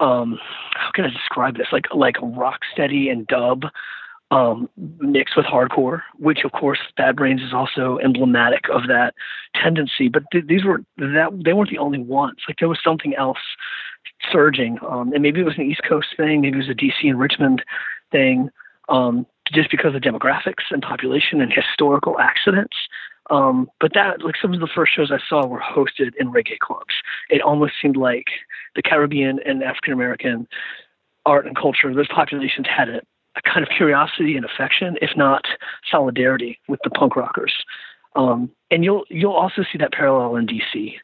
um 0.00 0.38
how 0.74 0.90
can 0.92 1.04
I 1.04 1.10
describe 1.10 1.56
this? 1.56 1.68
Like 1.72 1.86
like 1.94 2.16
rock 2.20 2.60
steady 2.72 3.08
and 3.08 3.26
dub 3.26 3.64
um, 4.30 4.68
mixed 5.00 5.36
with 5.36 5.46
hardcore, 5.46 6.02
which 6.18 6.40
of 6.44 6.52
course 6.52 6.78
Bad 6.96 7.16
Brains 7.16 7.42
is 7.42 7.52
also 7.52 7.98
emblematic 8.02 8.64
of 8.72 8.88
that 8.88 9.14
tendency. 9.54 10.08
But 10.08 10.24
th- 10.32 10.46
these 10.46 10.64
were 10.64 10.82
that 10.98 11.40
they 11.44 11.52
weren't 11.52 11.70
the 11.70 11.78
only 11.78 12.00
ones. 12.00 12.38
Like 12.48 12.58
there 12.58 12.68
was 12.68 12.80
something 12.82 13.14
else 13.14 13.38
surging, 14.30 14.78
um, 14.88 15.12
and 15.12 15.22
maybe 15.22 15.40
it 15.40 15.44
was 15.44 15.58
an 15.58 15.70
East 15.70 15.82
Coast 15.88 16.08
thing, 16.16 16.40
maybe 16.40 16.56
it 16.56 16.66
was 16.66 16.68
a 16.68 16.74
DC 16.74 17.08
and 17.08 17.18
Richmond 17.18 17.62
thing, 18.10 18.50
um, 18.88 19.26
just 19.52 19.70
because 19.70 19.94
of 19.94 20.02
demographics 20.02 20.64
and 20.70 20.82
population 20.82 21.40
and 21.40 21.52
historical 21.52 22.18
accidents. 22.18 22.76
Um, 23.30 23.68
but 23.80 23.92
that, 23.94 24.22
like 24.22 24.36
some 24.40 24.54
of 24.54 24.60
the 24.60 24.68
first 24.72 24.92
shows 24.94 25.10
I 25.10 25.18
saw 25.28 25.46
were 25.46 25.60
hosted 25.60 26.12
in 26.18 26.32
reggae 26.32 26.58
clubs. 26.60 26.94
It 27.28 27.42
almost 27.42 27.72
seemed 27.82 27.96
like 27.96 28.26
the 28.76 28.82
Caribbean 28.82 29.40
and 29.44 29.62
African 29.62 29.92
American 29.92 30.46
art 31.26 31.46
and 31.46 31.56
culture, 31.56 31.92
those 31.92 32.08
populations 32.08 32.66
had 32.74 32.88
a, 32.88 33.00
a 33.34 33.42
kind 33.42 33.66
of 33.66 33.68
curiosity 33.76 34.36
and 34.36 34.44
affection, 34.46 34.96
if 35.02 35.10
not 35.16 35.44
solidarity, 35.90 36.58
with 36.68 36.80
the 36.84 36.90
punk 36.90 37.16
rockers. 37.16 37.52
Um, 38.16 38.50
and 38.70 38.82
you'll 38.82 39.04
you'll 39.10 39.32
also 39.32 39.62
see 39.70 39.78
that 39.78 39.92
parallel 39.92 40.36
in 40.36 40.46
DC, 40.46 40.94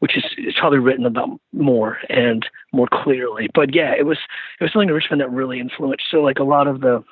which 0.00 0.16
is, 0.16 0.24
probably 0.58 0.78
written 0.78 1.06
about 1.06 1.40
more 1.52 1.98
and 2.08 2.46
more 2.72 2.88
clearly. 2.92 3.48
But 3.54 3.74
yeah, 3.74 3.94
it 3.96 4.04
was 4.04 4.18
it 4.60 4.64
was 4.64 4.72
something 4.72 4.88
in 4.88 4.94
Richmond 4.94 5.20
that 5.20 5.30
really 5.30 5.60
influenced. 5.60 6.04
So 6.10 6.18
like 6.18 6.38
a 6.38 6.44
lot 6.44 6.66
of 6.66 6.80
the 6.80 7.02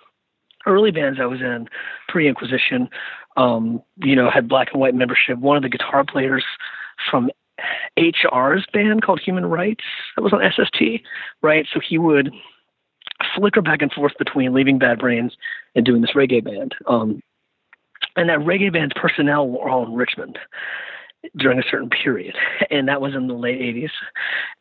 early 0.66 0.90
bands 0.90 1.18
I 1.20 1.26
was 1.26 1.40
in 1.40 1.68
pre-Inquisition, 2.08 2.88
um, 3.36 3.82
you 3.96 4.16
know, 4.16 4.30
had 4.30 4.48
black 4.48 4.68
and 4.72 4.80
white 4.80 4.94
membership. 4.94 5.38
One 5.38 5.56
of 5.56 5.62
the 5.62 5.68
guitar 5.68 6.04
players 6.04 6.44
from 7.10 7.30
HR's 7.96 8.66
band 8.72 9.02
called 9.02 9.20
Human 9.20 9.46
Rights 9.46 9.84
that 10.16 10.22
was 10.22 10.32
on 10.32 10.40
SST, 10.50 11.02
right? 11.42 11.66
So 11.72 11.80
he 11.80 11.98
would 11.98 12.32
flicker 13.34 13.62
back 13.62 13.82
and 13.82 13.92
forth 13.92 14.12
between 14.18 14.52
leaving 14.52 14.78
Bad 14.78 14.98
Brains 14.98 15.36
and 15.74 15.84
doing 15.84 16.00
this 16.00 16.12
reggae 16.12 16.44
band. 16.44 16.74
Um, 16.86 17.20
and 18.16 18.29
that 18.29 18.38
reggae 18.40 18.72
band's 18.72 18.94
personnel 18.94 19.48
were 19.48 19.68
all 19.68 19.87
in 19.87 19.94
Richmond 19.94 20.38
during 21.37 21.59
a 21.59 21.62
certain 21.70 21.90
period, 21.90 22.35
and 22.70 22.88
that 22.88 23.00
was 23.00 23.14
in 23.14 23.29
the 23.29 23.35
late 23.35 23.61
80s. 23.61 23.90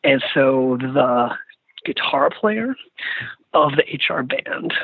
And 0.02 0.22
so 0.32 0.78
the 0.80 1.30
guitar 1.84 2.30
player 2.30 2.74
of 3.52 3.72
the 3.76 3.84
HR 3.84 4.22
band 4.22 4.74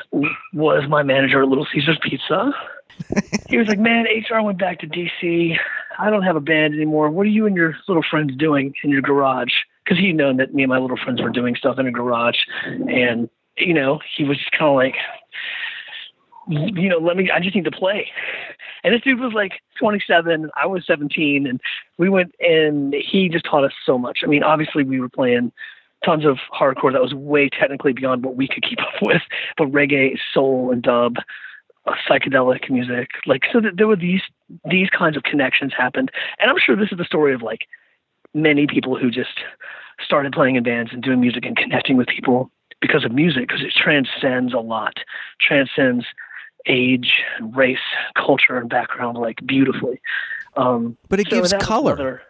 was 0.52 0.88
my 0.88 1.02
manager 1.02 1.42
at 1.42 1.48
Little 1.48 1.66
Caesars 1.72 1.98
Pizza. 2.02 2.52
he 3.48 3.56
was 3.56 3.66
like, 3.66 3.78
Man, 3.78 4.04
HR 4.04 4.40
went 4.42 4.58
back 4.58 4.80
to 4.80 4.86
DC. 4.86 5.56
I 5.98 6.10
don't 6.10 6.22
have 6.22 6.36
a 6.36 6.40
band 6.40 6.74
anymore. 6.74 7.10
What 7.10 7.26
are 7.26 7.30
you 7.30 7.46
and 7.46 7.56
your 7.56 7.74
little 7.88 8.04
friends 8.08 8.36
doing 8.36 8.74
in 8.84 8.90
your 8.90 9.02
garage? 9.02 9.52
Because 9.84 9.98
he'd 9.98 10.16
known 10.16 10.36
that 10.36 10.54
me 10.54 10.62
and 10.62 10.70
my 10.70 10.78
little 10.78 10.96
friends 10.96 11.20
were 11.20 11.30
doing 11.30 11.56
stuff 11.56 11.78
in 11.78 11.86
a 11.86 11.90
garage. 11.90 12.38
And, 12.64 13.28
you 13.56 13.74
know, 13.74 14.00
he 14.16 14.24
was 14.24 14.38
just 14.38 14.52
kind 14.52 14.70
of 14.70 14.76
like, 14.76 14.94
you 16.50 16.88
know, 16.88 16.98
let 16.98 17.16
me, 17.16 17.30
I 17.30 17.40
just 17.40 17.54
need 17.54 17.64
to 17.64 17.70
play. 17.70 18.08
And 18.82 18.94
this 18.94 19.02
dude 19.02 19.20
was 19.20 19.32
like 19.32 19.52
27, 19.78 20.50
I 20.56 20.66
was 20.66 20.84
17, 20.86 21.46
and 21.46 21.60
we 21.98 22.08
went 22.08 22.34
and 22.40 22.94
he 22.94 23.28
just 23.28 23.44
taught 23.44 23.64
us 23.64 23.72
so 23.84 23.98
much. 23.98 24.20
I 24.22 24.26
mean, 24.26 24.42
obviously, 24.42 24.84
we 24.84 25.00
were 25.00 25.08
playing 25.08 25.52
tons 26.04 26.24
of 26.24 26.38
hardcore 26.52 26.92
that 26.92 27.02
was 27.02 27.14
way 27.14 27.48
technically 27.48 27.92
beyond 27.92 28.24
what 28.24 28.36
we 28.36 28.48
could 28.48 28.62
keep 28.62 28.80
up 28.80 29.02
with, 29.02 29.22
but 29.56 29.70
reggae, 29.70 30.18
soul, 30.32 30.72
and 30.72 30.82
dub, 30.82 31.16
uh, 31.86 31.94
psychedelic 32.08 32.70
music, 32.70 33.10
like 33.26 33.42
so 33.52 33.60
that 33.60 33.76
there 33.76 33.86
were 33.86 33.96
these 33.96 34.22
these 34.68 34.90
kinds 34.90 35.16
of 35.16 35.22
connections 35.22 35.72
happened. 35.76 36.10
And 36.38 36.50
I'm 36.50 36.58
sure 36.58 36.76
this 36.76 36.92
is 36.92 36.98
the 36.98 37.04
story 37.04 37.32
of 37.32 37.42
like 37.42 37.66
many 38.34 38.66
people 38.66 38.98
who 38.98 39.10
just 39.10 39.40
started 40.04 40.32
playing 40.32 40.56
in 40.56 40.62
bands 40.62 40.90
and 40.92 41.02
doing 41.02 41.20
music 41.20 41.44
and 41.44 41.56
connecting 41.56 41.96
with 41.96 42.08
people 42.08 42.50
because 42.80 43.04
of 43.04 43.12
music, 43.12 43.48
because 43.48 43.62
it 43.62 43.72
transcends 43.74 44.54
a 44.54 44.58
lot, 44.58 44.98
transcends 45.40 46.06
age, 46.66 47.12
race, 47.40 47.78
culture, 48.16 48.56
and 48.58 48.68
background 48.68 49.18
like 49.18 49.38
beautifully. 49.46 50.00
Um, 50.56 50.96
But 51.08 51.20
it 51.20 51.28
so 51.30 51.36
gives 51.36 51.52
color. 51.54 51.94
another- 51.94 52.22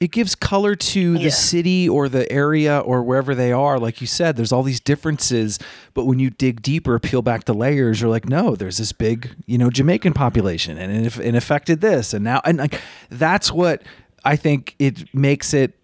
It 0.00 0.12
gives 0.12 0.36
color 0.36 0.76
to 0.76 1.14
the 1.14 1.24
Yeah. 1.24 1.30
city 1.30 1.88
or 1.88 2.08
the 2.08 2.30
area 2.30 2.78
or 2.78 3.02
wherever 3.02 3.34
they 3.34 3.50
are. 3.50 3.80
Like 3.80 4.00
you 4.00 4.06
said, 4.06 4.36
there's 4.36 4.52
all 4.52 4.62
these 4.62 4.78
differences, 4.78 5.58
but 5.92 6.04
when 6.04 6.20
you 6.20 6.30
dig 6.30 6.62
deeper, 6.62 7.00
peel 7.00 7.20
back 7.20 7.46
the 7.46 7.54
layers, 7.54 8.00
you're 8.00 8.08
like, 8.10 8.28
no, 8.28 8.54
there's 8.54 8.78
this 8.78 8.92
big, 8.92 9.30
you 9.46 9.58
know, 9.58 9.70
Jamaican 9.70 10.12
population, 10.12 10.78
and 10.78 11.04
it, 11.04 11.18
it 11.18 11.34
affected 11.34 11.80
this, 11.80 12.14
and 12.14 12.22
now, 12.22 12.40
and 12.44 12.58
like 12.58 12.80
that's 13.10 13.50
what 13.50 13.82
I 14.24 14.36
think 14.36 14.76
it 14.78 15.12
makes 15.12 15.52
it 15.52 15.74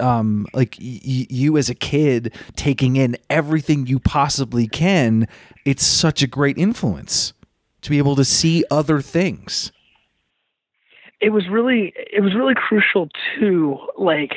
um 0.00 0.46
like 0.54 0.76
y- 0.80 1.00
you 1.28 1.58
as 1.58 1.68
a 1.68 1.74
kid 1.74 2.32
taking 2.56 2.96
in 2.96 3.16
everything 3.28 3.84
you 3.86 3.98
possibly 3.98 4.68
can 4.68 5.26
it's 5.64 5.84
such 5.84 6.22
a 6.22 6.26
great 6.28 6.56
influence 6.56 7.32
to 7.82 7.90
be 7.90 7.98
able 7.98 8.16
to 8.16 8.24
see 8.24 8.64
other 8.70 9.00
things 9.00 9.72
it 11.20 11.30
was 11.30 11.48
really 11.48 11.92
it 11.96 12.22
was 12.22 12.34
really 12.34 12.54
crucial 12.54 13.08
too 13.38 13.78
like 13.96 14.34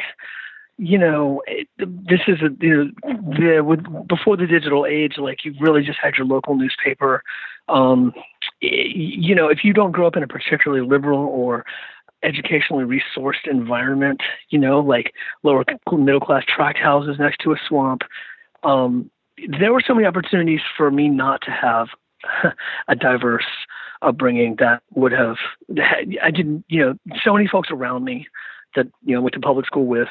you 0.77 0.97
know 0.97 1.41
this 1.77 2.21
is 2.27 2.41
a 2.41 2.49
you 2.59 2.75
know, 2.75 2.91
the 3.37 3.61
with 3.63 4.07
before 4.07 4.35
the 4.35 4.47
digital 4.47 4.85
age 4.85 5.17
like 5.17 5.45
you 5.45 5.53
really 5.59 5.83
just 5.83 5.99
had 6.01 6.15
your 6.15 6.25
local 6.25 6.55
newspaper 6.55 7.21
um 7.69 8.13
you 8.61 9.35
know 9.35 9.47
if 9.47 9.63
you 9.63 9.73
don't 9.73 9.91
grow 9.91 10.07
up 10.07 10.15
in 10.15 10.23
a 10.23 10.27
particularly 10.27 10.85
liberal 10.85 11.19
or 11.19 11.65
educationally 12.23 12.83
resourced 12.83 13.47
environment, 13.49 14.21
you 14.49 14.59
know, 14.59 14.79
like 14.79 15.13
lower 15.43 15.63
middle 15.91 16.19
class 16.19 16.43
tract 16.45 16.77
houses 16.77 17.17
next 17.19 17.39
to 17.39 17.51
a 17.51 17.55
swamp. 17.67 18.01
Um, 18.63 19.09
there 19.59 19.73
were 19.73 19.81
so 19.85 19.93
many 19.93 20.05
opportunities 20.05 20.59
for 20.77 20.91
me 20.91 21.09
not 21.09 21.41
to 21.43 21.51
have 21.51 21.87
a 22.87 22.95
diverse 22.95 23.45
upbringing 24.01 24.55
that 24.59 24.81
would 24.95 25.11
have 25.11 25.35
I 26.21 26.31
didn't 26.31 26.65
you 26.67 26.79
know 26.79 26.95
so 27.23 27.33
many 27.33 27.47
folks 27.47 27.69
around 27.71 28.03
me 28.03 28.27
that 28.75 28.87
you 29.03 29.15
know 29.15 29.21
went 29.21 29.33
to 29.33 29.39
public 29.39 29.65
school 29.65 29.85
with 29.85 30.09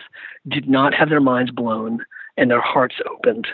did 0.49 0.69
not 0.69 0.95
have 0.95 1.09
their 1.09 1.21
minds 1.21 1.51
blown 1.51 2.05
and 2.37 2.51
their 2.51 2.61
hearts 2.61 2.97
opened. 3.09 3.49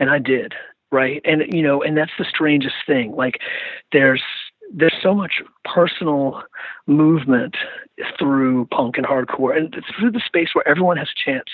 And 0.00 0.10
I 0.10 0.18
did 0.18 0.54
right? 0.90 1.20
And 1.24 1.42
you 1.52 1.62
know 1.62 1.82
and 1.82 1.96
that's 1.96 2.12
the 2.18 2.24
strangest 2.24 2.76
thing. 2.86 3.14
Like 3.14 3.38
there's 3.92 4.22
there's 4.72 4.94
so 5.02 5.14
much 5.14 5.42
personal 5.64 6.42
movement 6.86 7.56
through 8.18 8.66
punk 8.66 8.96
and 8.98 9.06
hardcore 9.06 9.56
and 9.56 9.74
through 9.98 10.10
the 10.10 10.22
space 10.24 10.50
where 10.54 10.66
everyone 10.68 10.96
has 10.96 11.08
a 11.08 11.30
chance 11.30 11.48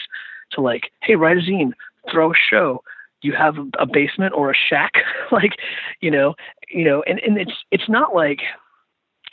to 0.53 0.61
like 0.61 0.91
hey 1.03 1.15
write 1.15 1.39
a 1.39 1.41
zine 1.41 1.73
throw 2.11 2.33
a 2.33 2.37
show 2.37 2.83
you 3.25 3.33
have 3.33 3.57
a 3.79 3.87
basement 3.87 4.35
or 4.35 4.51
a 4.51 4.55
shack 4.55 4.93
like 5.33 5.53
you 6.01 6.11
know 6.11 6.35
you 6.69 6.85
know 6.85 7.03
and 7.07 7.19
and 7.21 7.39
it's 7.39 7.65
it's 7.71 7.89
not 7.89 8.15
like 8.15 8.41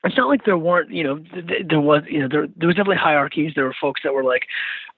it's 0.04 0.17
not 0.17 0.30
like 0.30 0.45
there 0.45 0.58
weren't 0.58 0.89
you 0.89 1.04
know 1.04 1.19
th- 1.19 1.67
there 1.69 1.82
was 1.82 2.04
you 2.10 2.19
know 2.19 2.27
there 2.30 2.47
there 2.56 2.67
was 2.67 2.75
definitely 2.75 2.97
hierarchies 2.97 3.51
there 3.56 3.65
were 3.65 3.75
folks 3.80 4.01
that 4.04 4.13
were 4.13 4.23
like 4.23 4.43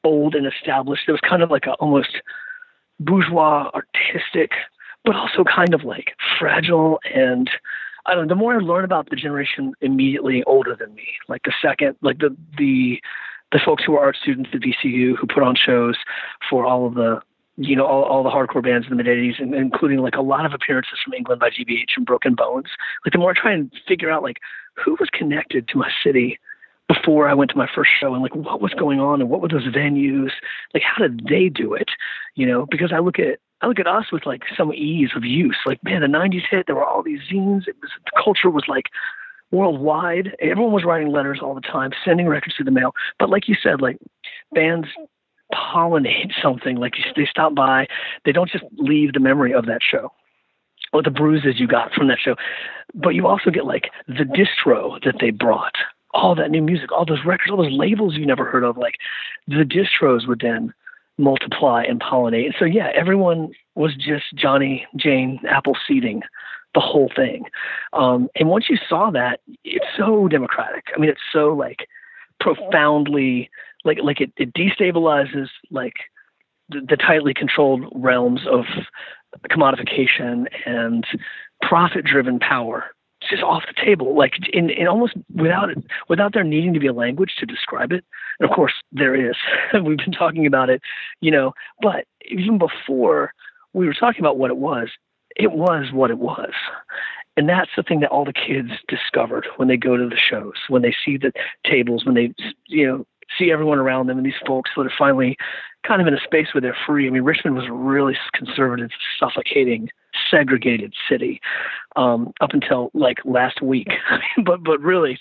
old 0.04 0.36
and 0.36 0.46
established 0.46 1.04
there 1.06 1.14
was 1.14 1.22
kind 1.28 1.42
of 1.42 1.50
like 1.50 1.66
a 1.66 1.74
almost 1.74 2.22
bourgeois 3.00 3.70
artistic 3.74 4.52
but 5.04 5.16
also 5.16 5.44
kind 5.44 5.74
of 5.74 5.84
like 5.84 6.16
fragile 6.40 7.00
and 7.14 7.50
I 8.06 8.16
don't 8.16 8.28
know. 8.28 8.36
The 8.36 8.40
more 8.40 8.56
I 8.56 8.58
learn 8.58 8.84
about 8.84 9.10
the 9.10 9.16
generation 9.16 9.74
immediately 9.80 10.44
older 10.44 10.76
than 10.76 10.94
me, 10.94 11.08
like 11.30 11.44
the 11.44 11.54
second, 11.62 11.96
like 12.02 12.20
the 12.20 12.36
the 12.58 13.00
the 13.54 13.60
folks 13.64 13.84
who 13.86 13.96
are 13.96 14.06
art 14.06 14.18
students 14.22 14.50
at 14.54 14.60
VCU 14.60 15.16
who 15.16 15.28
put 15.28 15.44
on 15.44 15.56
shows 15.56 15.96
for 16.50 16.66
all 16.66 16.86
of 16.86 16.96
the 16.96 17.22
you 17.58 17.76
know 17.76 17.86
all, 17.86 18.04
all 18.04 18.24
the 18.24 18.30
hardcore 18.30 18.64
bands 18.64 18.88
in 18.90 18.96
the 18.96 19.04
mid 19.04 19.06
80s 19.06 19.42
and 19.42 19.54
including 19.54 20.00
like 20.00 20.16
a 20.16 20.22
lot 20.22 20.46
of 20.46 20.54
appearances 20.54 21.00
from 21.04 21.14
england 21.14 21.40
by 21.40 21.50
gbh 21.50 21.86
and 21.96 22.06
broken 22.06 22.36
bones 22.36 22.68
like 23.06 23.14
the 23.14 23.20
more 23.20 23.32
i 23.32 23.40
try 23.40 23.54
and 23.54 23.72
figure 23.88 24.10
out 24.10 24.24
like 24.24 24.40
who 24.84 24.96
was 25.00 25.10
connected 25.12 25.68
to 25.68 25.78
my 25.78 25.90
city 26.04 26.40
before 26.88 27.30
i 27.30 27.34
went 27.34 27.52
to 27.52 27.58
my 27.58 27.68
first 27.74 27.92
show 28.00 28.14
and 28.14 28.24
like 28.24 28.36
what 28.36 28.62
was 28.62 28.74
going 28.74 29.00
on 29.00 29.22
and 29.22 29.30
what 29.30 29.42
were 29.42 29.48
those 29.48 29.68
venues 29.68 30.32
like 30.74 30.84
how 30.84 31.02
did 31.04 31.26
they 31.30 31.48
do 31.48 31.74
it 31.74 31.90
you 32.36 32.46
know 32.46 32.66
because 32.70 32.92
i 32.92 33.00
look 33.00 33.20
at 33.20 33.40
I 33.62 33.68
look 33.68 33.80
at 33.80 33.88
us 33.88 34.12
with 34.12 34.26
like 34.26 34.42
some 34.58 34.74
ease 34.74 35.12
of 35.16 35.24
use. 35.24 35.56
Like, 35.66 35.82
man, 35.86 36.02
the 36.02 36.08
'90s 36.08 36.42
hit. 36.52 36.66
There 36.68 36.76
were 36.76 36.84
all 36.84 37.02
these 37.02 37.22
zines. 37.32 37.66
It 37.66 37.78
was 37.82 37.92
the 38.04 38.22
culture 38.22 38.50
was 38.50 38.66
like 38.68 38.88
worldwide. 39.52 40.36
Everyone 40.42 40.74
was 40.74 40.84
writing 40.84 41.14
letters 41.14 41.40
all 41.42 41.56
the 41.56 41.62
time, 41.62 41.92
sending 42.04 42.28
records 42.28 42.58
through 42.58 42.66
the 42.66 42.72
mail. 42.72 42.94
But 43.20 43.30
like 43.30 43.48
you 43.48 43.56
said, 43.56 43.82
like 43.82 44.00
bands 44.54 44.90
pollinate 45.54 46.32
something. 46.42 46.78
Like 46.78 46.94
they 47.16 47.26
stop 47.26 47.56
by, 47.56 47.88
they 48.26 48.32
don't 48.32 48.50
just 48.50 48.66
leave 48.78 49.14
the 49.14 49.20
memory 49.20 49.54
of 49.54 49.66
that 49.66 49.82
show 49.82 50.12
or 50.94 51.02
the 51.02 51.12
bruises 51.12 51.60
you 51.60 51.68
got 51.68 51.92
from 51.94 52.08
that 52.08 52.20
show, 52.24 52.36
but 52.94 53.10
you 53.10 53.28
also 53.28 53.50
get 53.50 53.66
like 53.66 53.90
the 54.08 54.24
distro 54.24 55.04
that 55.04 55.16
they 55.20 55.32
brought, 55.32 55.74
all 56.14 56.36
that 56.36 56.52
new 56.52 56.62
music, 56.62 56.92
all 56.92 57.06
those 57.06 57.26
records, 57.26 57.50
all 57.50 57.58
those 57.58 57.72
labels 57.72 58.16
you 58.16 58.26
never 58.26 58.46
heard 58.46 58.64
of. 58.64 58.78
Like 58.78 58.96
the 59.48 59.66
distros 59.66 60.28
would 60.28 60.42
then 60.42 60.74
multiply 61.18 61.84
and 61.84 62.00
pollinate. 62.00 62.54
So 62.58 62.66
yeah, 62.66 62.90
everyone 62.96 63.52
was 63.76 63.96
just 63.96 64.26
Johnny 64.36 64.86
Jane 64.96 65.40
Apple 65.50 65.76
seeding 65.88 66.22
the 66.74 66.80
whole 66.80 67.12
thing. 67.16 67.46
Um, 67.94 68.30
and 68.36 68.50
once 68.50 68.66
you 68.70 68.78
saw 68.90 69.12
that, 69.12 69.42
it's 69.64 69.86
so 69.98 70.28
democratic. 70.28 70.86
I 70.96 71.00
mean, 71.00 71.10
it's 71.10 71.22
so 71.32 71.54
like 71.54 71.88
profoundly 72.40 73.50
like 73.84 74.00
like 74.04 74.22
it, 74.22 74.32
it 74.38 74.54
destabilizes 74.54 75.48
like 75.72 75.96
the, 76.70 76.82
the 76.88 76.98
tightly 76.98 77.34
controlled 77.34 77.86
realms 77.94 78.42
of 78.50 78.66
commodification 79.50 80.46
and 80.66 81.06
profit 81.62 82.06
driven 82.06 82.40
power. 82.40 82.86
It's 83.22 83.30
just 83.30 83.44
off 83.44 83.64
the 83.68 83.86
table 83.86 84.18
like 84.18 84.34
in, 84.52 84.70
in 84.70 84.88
almost 84.88 85.14
without 85.34 85.70
it 85.70 85.78
without 86.10 86.34
there 86.34 86.44
needing 86.44 86.74
to 86.74 86.80
be 86.80 86.88
a 86.88 86.94
language 86.94 87.34
to 87.40 87.46
describe 87.46 87.92
it. 87.92 88.04
And 88.40 88.50
of 88.50 88.56
course 88.56 88.74
there 88.92 89.16
is. 89.16 89.36
We've 89.74 89.98
been 89.98 90.12
talking 90.12 90.46
about 90.46 90.70
it 90.70 90.82
you 91.22 91.32
know 91.32 91.54
but 91.82 92.06
even 92.30 92.58
before 92.58 93.34
we 93.74 93.88
were 93.88 93.94
talking 93.94 94.20
about 94.20 94.38
what 94.38 94.52
it 94.52 94.58
was 94.58 94.90
it 95.36 95.52
was 95.52 95.92
what 95.92 96.12
it 96.12 96.20
was. 96.20 96.52
And 97.36 97.50
that's 97.50 97.72
the 97.76 97.82
thing 97.82 98.02
that 98.02 98.12
all 98.12 98.26
the 98.26 98.34
kids 98.34 98.70
discovered 98.88 99.48
when 99.56 99.68
they 99.68 99.78
go 99.78 99.98
to 99.98 100.08
the 100.08 100.18
shows 100.18 100.54
when 100.68 100.82
they 100.82 100.96
see 101.04 101.18
the 101.18 101.32
tables 101.66 102.06
when 102.06 102.16
they 102.16 102.34
you 102.68 102.86
know 102.86 103.06
see 103.38 103.52
everyone 103.52 103.80
around 103.80 104.08
them 104.08 104.18
and 104.18 104.26
these 104.26 104.34
folks 104.46 104.72
that 104.76 104.86
are 104.86 104.94
finally 104.98 105.38
kind 105.84 106.02
of 106.02 106.08
in 106.08 106.14
a 106.14 106.20
space 106.22 106.48
where 106.54 106.62
they're 106.62 106.78
free. 106.86 107.08
I 107.08 107.10
mean, 107.10 107.24
Richmond 107.24 107.56
was 107.56 107.66
a 107.66 107.72
really 107.72 108.18
conservative, 108.34 108.90
suffocating, 109.20 109.90
segregated 110.32 110.94
city 111.10 111.42
um, 111.96 112.34
up 112.42 112.52
until 112.54 112.90
like 112.94 113.18
last 113.26 113.62
week. 113.62 113.90
but 114.46 114.64
but 114.64 114.80
really, 114.80 115.20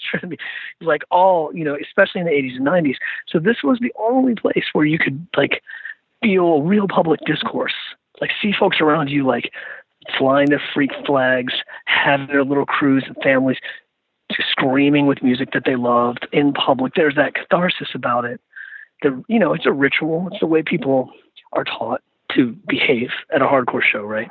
like 0.80 1.02
all 1.10 1.54
you 1.54 1.64
know, 1.64 1.76
especially 1.80 2.20
in 2.20 2.26
the 2.26 2.32
80s 2.32 2.56
and 2.56 2.66
90s. 2.66 2.96
So 3.28 3.38
this 3.38 3.62
was 3.62 3.78
the 3.80 3.92
only 3.98 4.34
place 4.34 4.64
where 4.72 4.86
you 4.86 4.98
could 4.98 5.26
like 5.36 5.62
feel 6.22 6.62
real 6.62 6.86
public 6.88 7.20
discourse, 7.26 7.74
like 8.20 8.30
see 8.40 8.52
folks 8.58 8.80
around 8.80 9.08
you 9.08 9.26
like 9.26 9.50
flying 10.18 10.50
their 10.50 10.62
freak 10.74 10.90
flags, 11.06 11.54
having 11.86 12.26
their 12.26 12.44
little 12.44 12.66
crews 12.66 13.04
and 13.06 13.16
families, 13.22 13.58
screaming 14.50 15.06
with 15.06 15.22
music 15.22 15.50
that 15.52 15.64
they 15.64 15.76
loved 15.76 16.26
in 16.32 16.52
public. 16.52 16.94
There's 16.94 17.16
that 17.16 17.34
catharsis 17.34 17.88
about 17.94 18.24
it. 18.24 18.40
The 19.02 19.22
you 19.28 19.38
know, 19.38 19.52
it's 19.52 19.66
a 19.66 19.72
ritual. 19.72 20.28
It's 20.30 20.40
the 20.40 20.46
way 20.46 20.62
people 20.62 21.10
are 21.52 21.64
taught 21.64 22.02
to 22.34 22.56
behave 22.66 23.10
at 23.34 23.42
a 23.42 23.46
hardcore 23.46 23.82
show, 23.82 24.02
right? 24.02 24.30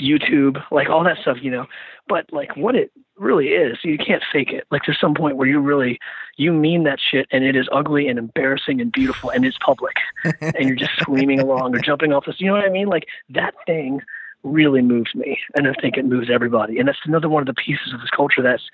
YouTube, 0.00 0.62
like 0.70 0.88
all 0.88 1.04
that 1.04 1.18
stuff, 1.18 1.38
you 1.40 1.50
know. 1.50 1.66
But 2.08 2.26
like 2.32 2.56
what 2.56 2.74
it 2.74 2.90
really 3.16 3.48
is, 3.48 3.78
you 3.84 3.98
can't 3.98 4.22
fake 4.32 4.50
it. 4.50 4.66
Like 4.70 4.82
there's 4.86 5.00
some 5.00 5.14
point 5.14 5.36
where 5.36 5.48
you 5.48 5.60
really 5.60 5.98
you 6.36 6.52
mean 6.52 6.84
that 6.84 6.98
shit 7.00 7.26
and 7.30 7.44
it 7.44 7.56
is 7.56 7.68
ugly 7.72 8.08
and 8.08 8.18
embarrassing 8.18 8.80
and 8.80 8.90
beautiful 8.90 9.30
and 9.30 9.44
it's 9.44 9.58
public. 9.64 9.96
and 10.40 10.68
you're 10.68 10.76
just 10.76 10.92
screaming 10.98 11.40
along 11.40 11.74
or 11.74 11.80
jumping 11.80 12.12
off 12.12 12.26
this 12.26 12.40
you 12.40 12.46
know 12.46 12.54
what 12.54 12.64
I 12.64 12.70
mean? 12.70 12.88
Like 12.88 13.06
that 13.30 13.54
thing 13.66 14.00
really 14.42 14.82
moves 14.82 15.14
me 15.14 15.38
and 15.54 15.68
I 15.68 15.72
think 15.80 15.96
it 15.96 16.04
moves 16.04 16.28
everybody. 16.30 16.78
And 16.78 16.88
that's 16.88 16.98
another 17.04 17.28
one 17.28 17.42
of 17.42 17.46
the 17.46 17.54
pieces 17.54 17.92
of 17.94 18.00
this 18.00 18.10
culture 18.10 18.42
that's 18.42 18.68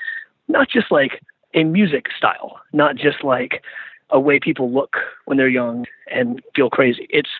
not 0.48 0.68
just 0.68 0.90
like 0.90 1.20
a 1.54 1.64
music 1.64 2.06
style, 2.16 2.60
not 2.72 2.96
just 2.96 3.22
like 3.22 3.62
a 4.10 4.20
way 4.20 4.40
people 4.40 4.72
look 4.72 4.96
when 5.26 5.38
they're 5.38 5.48
young 5.48 5.86
and 6.10 6.42
feel 6.54 6.70
crazy. 6.70 7.06
It's 7.10 7.30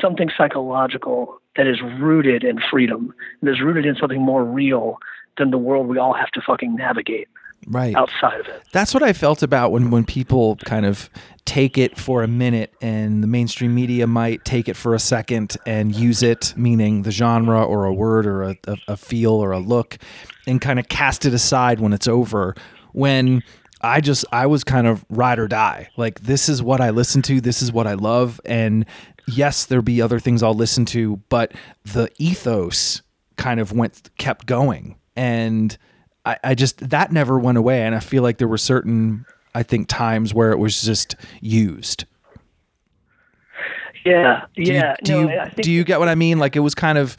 something 0.00 0.30
psychological 0.36 1.40
that 1.56 1.66
is 1.66 1.80
rooted 1.82 2.44
in 2.44 2.58
freedom, 2.70 3.14
that 3.42 3.50
is 3.50 3.60
rooted 3.60 3.86
in 3.86 3.96
something 3.96 4.20
more 4.20 4.44
real 4.44 4.98
than 5.36 5.50
the 5.50 5.58
world 5.58 5.86
we 5.86 5.98
all 5.98 6.14
have 6.14 6.30
to 6.30 6.40
fucking 6.40 6.76
navigate 6.76 7.28
right 7.66 7.94
outside 7.94 8.40
of 8.40 8.46
it. 8.46 8.62
That's 8.72 8.94
what 8.94 9.02
I 9.02 9.12
felt 9.12 9.42
about 9.42 9.72
when 9.72 9.90
when 9.90 10.04
people 10.04 10.56
kind 10.64 10.86
of 10.86 11.10
take 11.44 11.78
it 11.78 11.98
for 11.98 12.22
a 12.22 12.28
minute 12.28 12.72
and 12.80 13.22
the 13.22 13.26
mainstream 13.26 13.74
media 13.74 14.06
might 14.06 14.44
take 14.44 14.68
it 14.68 14.76
for 14.76 14.94
a 14.94 14.98
second 14.98 15.56
and 15.66 15.94
use 15.94 16.22
it, 16.22 16.54
meaning 16.56 17.02
the 17.02 17.10
genre 17.10 17.62
or 17.64 17.86
a 17.86 17.92
word 17.92 18.26
or 18.26 18.42
a, 18.42 18.56
a, 18.66 18.76
a 18.88 18.96
feel 18.96 19.32
or 19.32 19.52
a 19.52 19.58
look, 19.58 19.98
and 20.46 20.60
kind 20.60 20.78
of 20.78 20.88
cast 20.88 21.24
it 21.24 21.34
aside 21.34 21.80
when 21.80 21.92
it's 21.92 22.08
over. 22.08 22.54
When 22.92 23.42
I 23.80 24.00
just 24.00 24.24
I 24.32 24.46
was 24.46 24.64
kind 24.64 24.86
of 24.86 25.04
ride 25.08 25.38
or 25.38 25.48
die. 25.48 25.88
Like 25.96 26.20
this 26.20 26.48
is 26.48 26.62
what 26.62 26.80
I 26.80 26.90
listen 26.90 27.22
to, 27.22 27.40
this 27.40 27.62
is 27.62 27.72
what 27.72 27.86
I 27.86 27.94
love, 27.94 28.40
and 28.44 28.84
yes, 29.26 29.64
there 29.66 29.82
be 29.82 30.02
other 30.02 30.18
things 30.18 30.42
I'll 30.42 30.54
listen 30.54 30.84
to, 30.86 31.16
but 31.28 31.52
the 31.84 32.10
ethos 32.18 33.02
kind 33.36 33.58
of 33.60 33.72
went 33.72 34.10
kept 34.18 34.46
going, 34.46 34.96
and 35.16 35.76
I, 36.24 36.38
I 36.44 36.54
just 36.54 36.90
that 36.90 37.12
never 37.12 37.38
went 37.38 37.58
away, 37.58 37.82
and 37.82 37.94
I 37.94 38.00
feel 38.00 38.22
like 38.22 38.38
there 38.38 38.48
were 38.48 38.58
certain 38.58 39.24
I 39.54 39.62
think 39.62 39.88
times 39.88 40.34
where 40.34 40.52
it 40.52 40.58
was 40.58 40.82
just 40.82 41.16
used. 41.40 42.04
Yeah, 44.04 44.44
do 44.54 44.62
you, 44.62 44.72
yeah. 44.72 44.96
Do 45.02 45.26
no, 45.26 45.32
you 45.32 45.62
do 45.62 45.70
you 45.70 45.84
get 45.84 45.98
what 45.98 46.08
I 46.08 46.14
mean? 46.14 46.38
Like 46.38 46.56
it 46.56 46.60
was 46.60 46.74
kind 46.74 46.98
of 46.98 47.16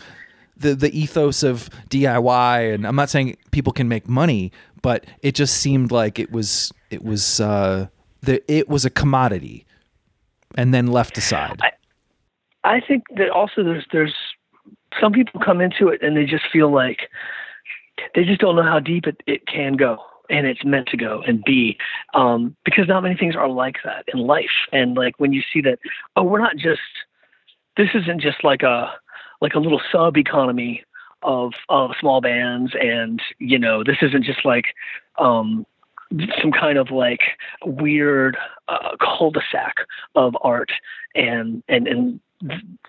the 0.57 0.75
the 0.75 0.97
ethos 0.97 1.43
of 1.43 1.69
DIY, 1.89 2.73
and 2.73 2.87
I'm 2.87 2.95
not 2.95 3.09
saying 3.09 3.37
people 3.51 3.73
can 3.73 3.87
make 3.87 4.07
money, 4.07 4.51
but 4.81 5.05
it 5.21 5.35
just 5.35 5.57
seemed 5.57 5.91
like 5.91 6.19
it 6.19 6.31
was 6.31 6.71
it 6.89 7.03
was 7.03 7.39
uh, 7.39 7.87
the 8.21 8.41
it 8.51 8.69
was 8.69 8.85
a 8.85 8.89
commodity, 8.89 9.65
and 10.55 10.73
then 10.73 10.87
left 10.87 11.17
aside. 11.17 11.59
I, 11.61 11.71
I 12.63 12.81
think 12.81 13.03
that 13.17 13.29
also 13.29 13.63
there's 13.63 13.85
there's 13.91 14.15
some 14.99 15.13
people 15.13 15.39
come 15.39 15.61
into 15.61 15.87
it 15.87 16.01
and 16.01 16.17
they 16.17 16.25
just 16.25 16.43
feel 16.51 16.71
like 16.71 17.09
they 18.15 18.23
just 18.23 18.41
don't 18.41 18.55
know 18.55 18.63
how 18.63 18.79
deep 18.79 19.07
it, 19.07 19.21
it 19.27 19.47
can 19.47 19.75
go 19.75 19.97
and 20.29 20.47
it's 20.47 20.63
meant 20.63 20.87
to 20.87 20.97
go 20.97 21.21
and 21.27 21.43
be 21.43 21.77
um, 22.13 22.55
because 22.63 22.87
not 22.87 23.03
many 23.03 23.15
things 23.15 23.35
are 23.35 23.49
like 23.49 23.77
that 23.83 24.05
in 24.13 24.19
life. 24.19 24.67
And 24.71 24.95
like 24.95 25.19
when 25.19 25.33
you 25.33 25.41
see 25.53 25.61
that 25.61 25.79
oh 26.15 26.23
we're 26.23 26.39
not 26.39 26.55
just 26.57 26.81
this 27.77 27.89
isn't 27.93 28.21
just 28.21 28.43
like 28.43 28.63
a 28.63 28.91
like 29.41 29.53
a 29.53 29.59
little 29.59 29.81
sub 29.91 30.17
economy 30.17 30.83
of 31.23 31.53
of 31.69 31.91
small 31.99 32.21
bands 32.21 32.73
and 32.79 33.21
you 33.39 33.59
know 33.59 33.83
this 33.83 33.97
isn't 34.01 34.23
just 34.23 34.43
like 34.43 34.65
um 35.19 35.65
some 36.41 36.51
kind 36.51 36.77
of 36.77 36.91
like 36.91 37.21
weird 37.65 38.37
uh, 38.67 38.95
cul-de-sac 38.99 39.75
of 40.15 40.35
art 40.41 40.71
and 41.15 41.63
and 41.69 41.87
and 41.87 42.19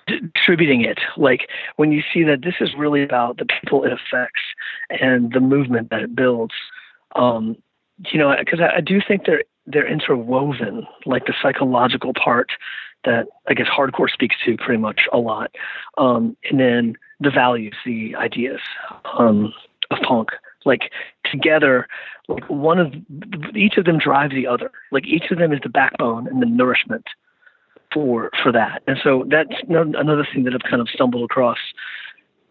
distributing 0.07 0.83
it 0.83 0.99
like 1.17 1.49
when 1.77 1.93
you 1.93 2.03
see 2.13 2.25
that 2.25 2.43
this 2.43 2.55
is 2.61 2.71
really 2.77 3.03
about 3.03 3.37
the 3.39 3.47
people 3.47 3.85
it 3.85 3.93
affects 3.93 4.43
and 4.91 5.33
the 5.33 5.41
movement 5.41 5.91
that 5.91 6.03
it 6.03 6.17
builds 6.17 6.55
um 7.15 7.57
you 8.11 8.19
know 8.19 8.35
because 8.39 8.61
I, 8.61 8.79
I 8.79 8.81
do 8.81 9.01
think 9.07 9.27
they're 9.27 9.45
they're 9.67 9.87
interwoven 9.87 10.87
like 11.07 11.27
the 11.27 11.35
psychological 11.41 12.13
part 12.15 12.51
that 13.05 13.27
I 13.49 13.55
guess 13.55 13.67
hardcore 13.67 14.11
speaks 14.11 14.37
to 14.45 14.57
pretty 14.57 14.81
much 14.81 15.03
a 15.13 15.19
lot. 15.19 15.51
Um, 15.99 16.37
and 16.49 16.61
then 16.61 16.95
the 17.21 17.31
values, 17.31 17.75
the 17.85 18.15
ideas 18.17 18.61
um, 19.19 19.53
of 19.91 19.99
punk, 20.03 20.31
like 20.65 20.93
together, 21.31 21.89
like 22.29 22.49
one 22.49 22.79
of 22.79 22.95
each 23.57 23.77
of 23.77 23.85
them 23.85 23.99
drives 23.99 24.35
the 24.35 24.47
other. 24.47 24.71
Like 24.91 25.07
each 25.07 25.31
of 25.31 25.39
them 25.39 25.53
is 25.53 25.61
the 25.63 25.69
backbone 25.69 26.29
and 26.29 26.41
the 26.41 26.47
nourishment 26.47 27.05
for 27.93 28.31
for 28.43 28.53
that. 28.53 28.83
And 28.87 28.99
so 29.03 29.25
that's 29.29 29.51
another 29.69 30.27
thing 30.33 30.45
that 30.45 30.55
I've 30.55 30.69
kind 30.69 30.81
of 30.81 30.89
stumbled 30.89 31.25
across 31.25 31.59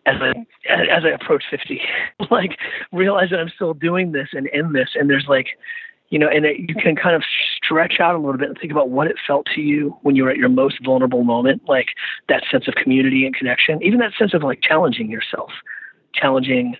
as 0.06 0.16
I 0.22 0.32
as 0.70 1.04
I 1.06 1.10
approach 1.10 1.44
50, 1.50 1.82
like 2.32 2.58
realize 2.92 3.30
that 3.30 3.40
I'm 3.40 3.52
still 3.54 3.74
doing 3.74 4.12
this 4.12 4.30
and 4.34 4.48
in 4.48 4.74
this, 4.74 4.90
and 4.96 5.10
there's 5.10 5.26
like 5.28 5.48
you 6.12 6.20
know, 6.20 6.28
and 6.28 6.46
it, 6.46 6.58
you 6.60 6.76
can 6.76 6.96
kind 6.96 7.16
of 7.16 7.24
stretch 7.56 8.02
out 8.02 8.16
a 8.16 8.18
little 8.18 8.38
bit 8.38 8.50
and 8.50 8.58
think 8.60 8.72
about 8.72 8.90
what 8.90 9.08
it 9.08 9.16
felt 9.26 9.48
to 9.56 9.62
you 9.62 9.98
when 10.02 10.16
you 10.16 10.26
were 10.26 10.30
at 10.30 10.36
your 10.36 10.50
most 10.50 10.84
vulnerable 10.84 11.24
moment, 11.24 11.62
like 11.70 11.88
that 12.28 12.44
sense 12.52 12.68
of 12.68 12.76
community 12.76 13.26
and 13.26 13.34
connection, 13.34 13.82
even 13.82 13.98
that 14.00 14.12
sense 14.20 14.34
of 14.34 14.44
like 14.44 14.60
challenging 14.62 15.10
yourself, 15.10 15.52
challenging 16.14 16.76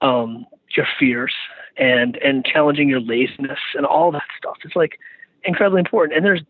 um, 0.00 0.44
your 0.76 0.86
fears, 0.98 1.32
and 1.78 2.16
and 2.16 2.44
challenging 2.44 2.88
your 2.88 3.00
laziness 3.00 3.60
and 3.74 3.86
all 3.86 4.10
that 4.10 4.24
stuff. 4.36 4.56
It's 4.64 4.76
like 4.76 4.98
incredibly 5.44 5.78
important. 5.78 6.16
And 6.16 6.26
there's 6.26 6.42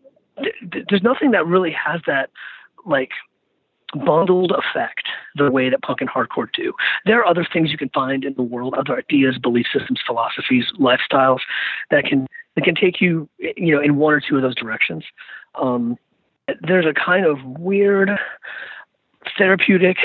there's 0.89 1.03
nothing 1.03 1.31
that 1.31 1.45
really 1.45 1.71
has 1.71 2.01
that 2.07 2.29
like 2.85 3.11
bundled 4.05 4.51
effect 4.51 5.07
the 5.35 5.51
way 5.51 5.69
that 5.69 5.81
punk 5.81 6.01
and 6.01 6.09
hardcore 6.09 6.51
do. 6.51 6.73
There 7.05 7.19
are 7.19 7.25
other 7.25 7.45
things 7.51 7.71
you 7.71 7.77
can 7.77 7.89
find 7.89 8.23
in 8.23 8.33
the 8.33 8.43
world, 8.43 8.73
other 8.73 8.97
ideas, 8.97 9.37
belief 9.37 9.67
systems, 9.71 10.01
philosophies, 10.05 10.65
lifestyles 10.79 11.39
that 11.91 12.05
can 12.05 12.27
that 12.55 12.63
can 12.63 12.75
take 12.75 13.01
you, 13.01 13.29
you 13.39 13.75
know, 13.75 13.81
in 13.81 13.95
one 13.95 14.13
or 14.13 14.21
two 14.21 14.35
of 14.35 14.41
those 14.41 14.55
directions. 14.55 15.03
Um, 15.55 15.97
there's 16.61 16.85
a 16.85 16.93
kind 16.93 17.25
of 17.25 17.43
weird 17.43 18.11
therapeutic 19.37 19.97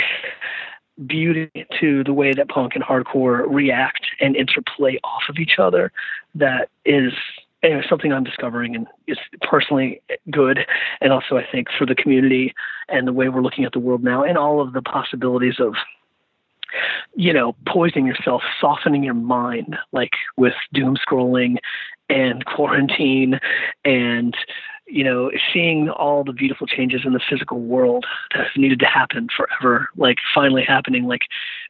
beauty 1.06 1.50
to 1.80 2.02
the 2.04 2.12
way 2.12 2.32
that 2.32 2.48
punk 2.48 2.74
and 2.74 2.82
hardcore 2.82 3.44
react 3.48 4.06
and 4.20 4.34
interplay 4.34 4.98
off 5.04 5.22
of 5.28 5.36
each 5.38 5.58
other 5.58 5.92
that 6.34 6.68
is 6.84 7.12
something 7.88 8.12
I'm 8.12 8.24
discovering 8.24 8.74
and 8.76 8.86
is 9.06 9.18
personally 9.42 10.00
good, 10.30 10.60
and 11.00 11.12
also 11.12 11.36
I 11.36 11.46
think 11.50 11.68
for 11.76 11.86
the 11.86 11.94
community 11.94 12.54
and 12.88 13.06
the 13.06 13.12
way 13.12 13.28
we're 13.28 13.42
looking 13.42 13.64
at 13.64 13.72
the 13.72 13.80
world 13.80 14.02
now, 14.02 14.22
and 14.22 14.38
all 14.38 14.60
of 14.60 14.72
the 14.72 14.82
possibilities 14.82 15.58
of 15.58 15.74
you 17.14 17.32
know 17.32 17.54
poisoning 17.66 18.06
yourself, 18.06 18.42
softening 18.60 19.02
your 19.02 19.14
mind, 19.14 19.76
like 19.92 20.12
with 20.36 20.54
doom 20.72 20.96
scrolling 20.96 21.56
and 22.08 22.44
quarantine 22.44 23.38
and 23.84 24.36
you 24.90 25.04
know, 25.04 25.30
seeing 25.52 25.90
all 25.90 26.24
the 26.24 26.32
beautiful 26.32 26.66
changes 26.66 27.02
in 27.04 27.12
the 27.12 27.20
physical 27.28 27.60
world 27.60 28.06
that 28.32 28.44
have 28.44 28.56
needed 28.56 28.80
to 28.80 28.86
happen 28.86 29.28
forever, 29.36 29.88
like 29.96 30.16
finally 30.34 30.64
happening, 30.64 31.04
like 31.04 31.22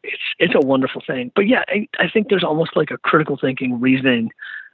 it's 0.03 0.23
it's 0.39 0.55
a 0.55 0.65
wonderful 0.65 1.03
thing. 1.07 1.33
But 1.35 1.49
yeah, 1.49 1.65
I, 1.69 1.89
I 1.99 2.09
think 2.09 2.29
there's 2.29 2.45
almost 2.45 2.77
like 2.77 2.91
a 2.91 2.99
critical 2.99 3.37
thinking, 3.37 3.81
reasoning 3.81 4.31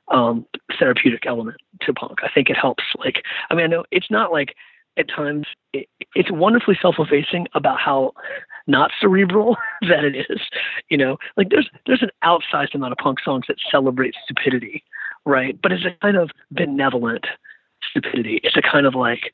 um, 0.09 0.47
therapeutic 0.79 1.27
element 1.27 1.57
to 1.83 1.93
punk. 1.93 2.19
I 2.23 2.29
think 2.33 2.51
it 2.51 2.57
helps. 2.57 2.85
Like, 2.99 3.23
I 3.51 3.55
mean, 3.55 3.65
I 3.65 3.69
know 3.69 3.85
it's 3.91 4.11
not 4.11 4.33
like 4.33 4.55
at 4.97 5.09
times 5.09 5.47
it, 5.73 5.89
it's 6.15 6.31
wonderfully 6.31 6.79
self-effacing 6.81 7.49
about 7.55 7.81
how 7.81 8.13
not 8.67 8.91
cerebral 9.01 9.57
that 9.83 10.05
it 10.05 10.27
is. 10.29 10.41
You 10.89 10.99
know, 10.99 11.17
like 11.37 11.51
there's 11.51 11.69
there's 11.87 12.03
an 12.03 12.11
outsized 12.23 12.75
amount 12.75 12.93
of 12.93 12.99
punk 12.99 13.19
songs 13.25 13.45
that 13.49 13.57
celebrate 13.71 14.15
stupidity, 14.25 14.85
right? 15.25 15.59
But 15.61 15.73
it's 15.73 15.85
a 15.85 15.97
kind 16.01 16.17
of 16.17 16.31
benevolent 16.51 17.27
stupidity. 17.91 18.41
It's 18.43 18.57
a 18.57 18.63
kind 18.63 18.87
of 18.87 18.95
like, 18.95 19.33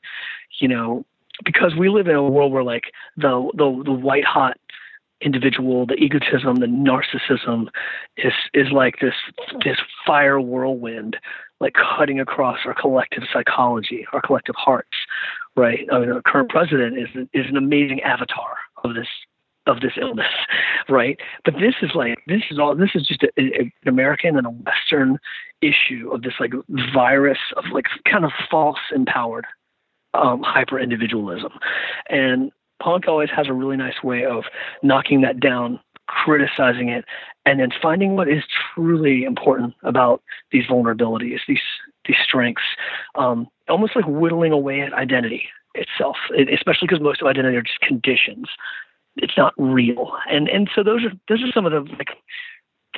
you 0.59 0.67
know, 0.67 1.05
because 1.43 1.75
we 1.75 1.89
live 1.89 2.07
in 2.07 2.15
a 2.15 2.23
world 2.23 2.51
where 2.51 2.63
like 2.63 2.91
the 3.17 3.49
the 3.55 3.83
the 3.85 3.93
white 3.93 4.25
hot 4.25 4.57
individual, 5.21 5.85
the 5.85 5.95
egotism, 5.95 6.57
the 6.57 6.67
narcissism 6.67 7.67
is 8.17 8.33
is 8.53 8.71
like 8.71 8.99
this 8.99 9.15
this 9.63 9.77
fire 10.05 10.39
whirlwind, 10.39 11.17
like 11.59 11.73
cutting 11.73 12.19
across 12.19 12.59
our 12.65 12.73
collective 12.73 13.23
psychology, 13.31 14.05
our 14.13 14.21
collective 14.21 14.55
hearts. 14.57 14.97
Right. 15.55 15.85
I 15.91 15.99
mean, 15.99 16.11
our 16.11 16.21
current 16.21 16.49
president 16.49 16.97
is 16.97 17.09
is 17.33 17.45
an 17.49 17.57
amazing 17.57 18.01
avatar 18.01 18.55
of 18.83 18.95
this 18.95 19.07
of 19.67 19.79
this 19.81 19.93
illness, 19.99 20.33
right? 20.89 21.19
But 21.45 21.55
this 21.55 21.75
is 21.81 21.91
like 21.93 22.17
this 22.27 22.41
is 22.49 22.59
all 22.59 22.75
this 22.75 22.91
is 22.95 23.07
just 23.07 23.23
a, 23.23 23.29
a, 23.37 23.61
an 23.61 23.87
American 23.87 24.37
and 24.37 24.47
a 24.47 24.49
Western 24.49 25.19
issue 25.61 26.09
of 26.11 26.23
this 26.23 26.33
like 26.39 26.53
virus 26.93 27.39
of 27.57 27.65
like 27.71 27.85
kind 28.09 28.25
of 28.25 28.31
false 28.49 28.79
empowered 28.93 29.45
um, 30.13 30.41
hyper 30.43 30.79
individualism, 30.79 31.51
and 32.09 32.51
punk 32.81 33.07
always 33.07 33.29
has 33.35 33.47
a 33.47 33.53
really 33.53 33.77
nice 33.77 34.03
way 34.03 34.25
of 34.25 34.43
knocking 34.83 35.21
that 35.21 35.39
down, 35.39 35.79
criticizing 36.07 36.89
it, 36.89 37.05
and 37.45 37.59
then 37.59 37.69
finding 37.81 38.15
what 38.15 38.27
is 38.27 38.43
truly 38.73 39.23
important 39.23 39.73
about 39.83 40.21
these 40.51 40.65
vulnerabilities, 40.65 41.39
these 41.47 41.59
these 42.07 42.17
strengths, 42.23 42.63
um, 43.15 43.47
almost 43.69 43.95
like 43.95 44.05
whittling 44.07 44.51
away 44.51 44.81
at 44.81 44.93
identity 44.93 45.43
itself, 45.75 46.17
it, 46.31 46.51
especially 46.51 46.87
because 46.87 47.01
most 47.01 47.21
of 47.21 47.27
identity 47.27 47.55
are 47.55 47.61
just 47.61 47.79
conditions. 47.79 48.47
It's 49.17 49.37
not 49.37 49.53
real, 49.57 50.13
and 50.29 50.47
and 50.47 50.69
so 50.73 50.83
those 50.83 51.03
are 51.03 51.11
those 51.27 51.43
are 51.43 51.51
some 51.53 51.65
of 51.65 51.71
the 51.71 51.81
like 51.97 52.09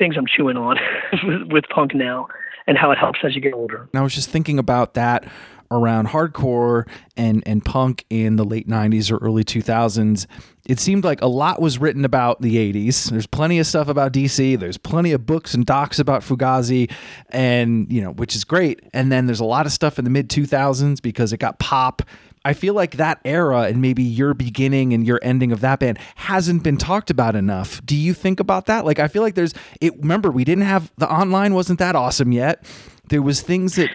things 0.03 0.17
I'm 0.17 0.27
chewing 0.27 0.57
on 0.57 0.77
with, 1.23 1.41
with 1.51 1.63
punk 1.69 1.95
now 1.95 2.27
and 2.67 2.77
how 2.77 2.91
it 2.91 2.97
helps 2.97 3.19
as 3.23 3.35
you 3.35 3.41
get 3.41 3.53
older. 3.53 3.87
I 3.93 4.01
was 4.01 4.13
just 4.13 4.29
thinking 4.29 4.59
about 4.59 4.95
that 4.95 5.25
around 5.71 6.07
hardcore 6.07 6.87
and 7.17 7.41
and 7.47 7.63
punk 7.65 8.05
in 8.11 8.35
the 8.35 8.43
late 8.43 8.67
90s 8.67 9.09
or 9.11 9.17
early 9.25 9.43
2000s 9.43 10.27
it 10.67 10.79
seemed 10.79 11.03
like 11.03 11.19
a 11.21 11.27
lot 11.27 11.59
was 11.59 11.79
written 11.79 12.05
about 12.05 12.39
the 12.41 12.57
80s 12.57 13.09
there's 13.09 13.25
plenty 13.25 13.57
of 13.57 13.65
stuff 13.65 13.87
about 13.87 14.13
DC 14.13 14.59
there's 14.59 14.77
plenty 14.77 15.13
of 15.13 15.25
books 15.25 15.55
and 15.55 15.65
docs 15.65 15.97
about 15.97 16.21
Fugazi 16.21 16.91
and 17.29 17.91
you 17.91 18.01
know 18.01 18.11
which 18.11 18.35
is 18.35 18.43
great. 18.43 18.81
And 18.93 19.11
then 19.11 19.25
there's 19.25 19.39
a 19.39 19.45
lot 19.45 19.65
of 19.65 19.71
stuff 19.71 19.97
in 19.97 20.05
the 20.05 20.11
mid 20.11 20.29
2000s 20.29 21.01
because 21.01 21.33
it 21.33 21.37
got 21.37 21.57
pop 21.57 22.03
I 22.45 22.53
feel 22.53 22.73
like 22.73 22.97
that 22.97 23.19
era 23.23 23.61
and 23.63 23.81
maybe 23.81 24.03
your 24.03 24.33
beginning 24.33 24.93
and 24.93 25.05
your 25.07 25.19
ending 25.21 25.51
of 25.51 25.61
that 25.61 25.79
band 25.79 25.97
hasn't 26.15 26.63
been 26.63 26.77
talked 26.77 27.09
about 27.09 27.35
enough. 27.35 27.83
Do 27.85 27.95
you 27.95 28.13
think 28.13 28.39
about 28.39 28.65
that? 28.65 28.85
Like 28.85 28.99
I 28.99 29.07
feel 29.07 29.21
like 29.21 29.35
there's 29.35 29.53
it 29.79 29.97
remember 29.97 30.29
we 30.29 30.43
didn't 30.43 30.65
have 30.65 30.91
the 30.97 31.09
online 31.09 31.53
wasn't 31.53 31.79
that 31.79 31.95
awesome 31.95 32.31
yet. 32.31 32.65
There 33.09 33.21
was 33.21 33.41
things 33.41 33.75
that 33.75 33.89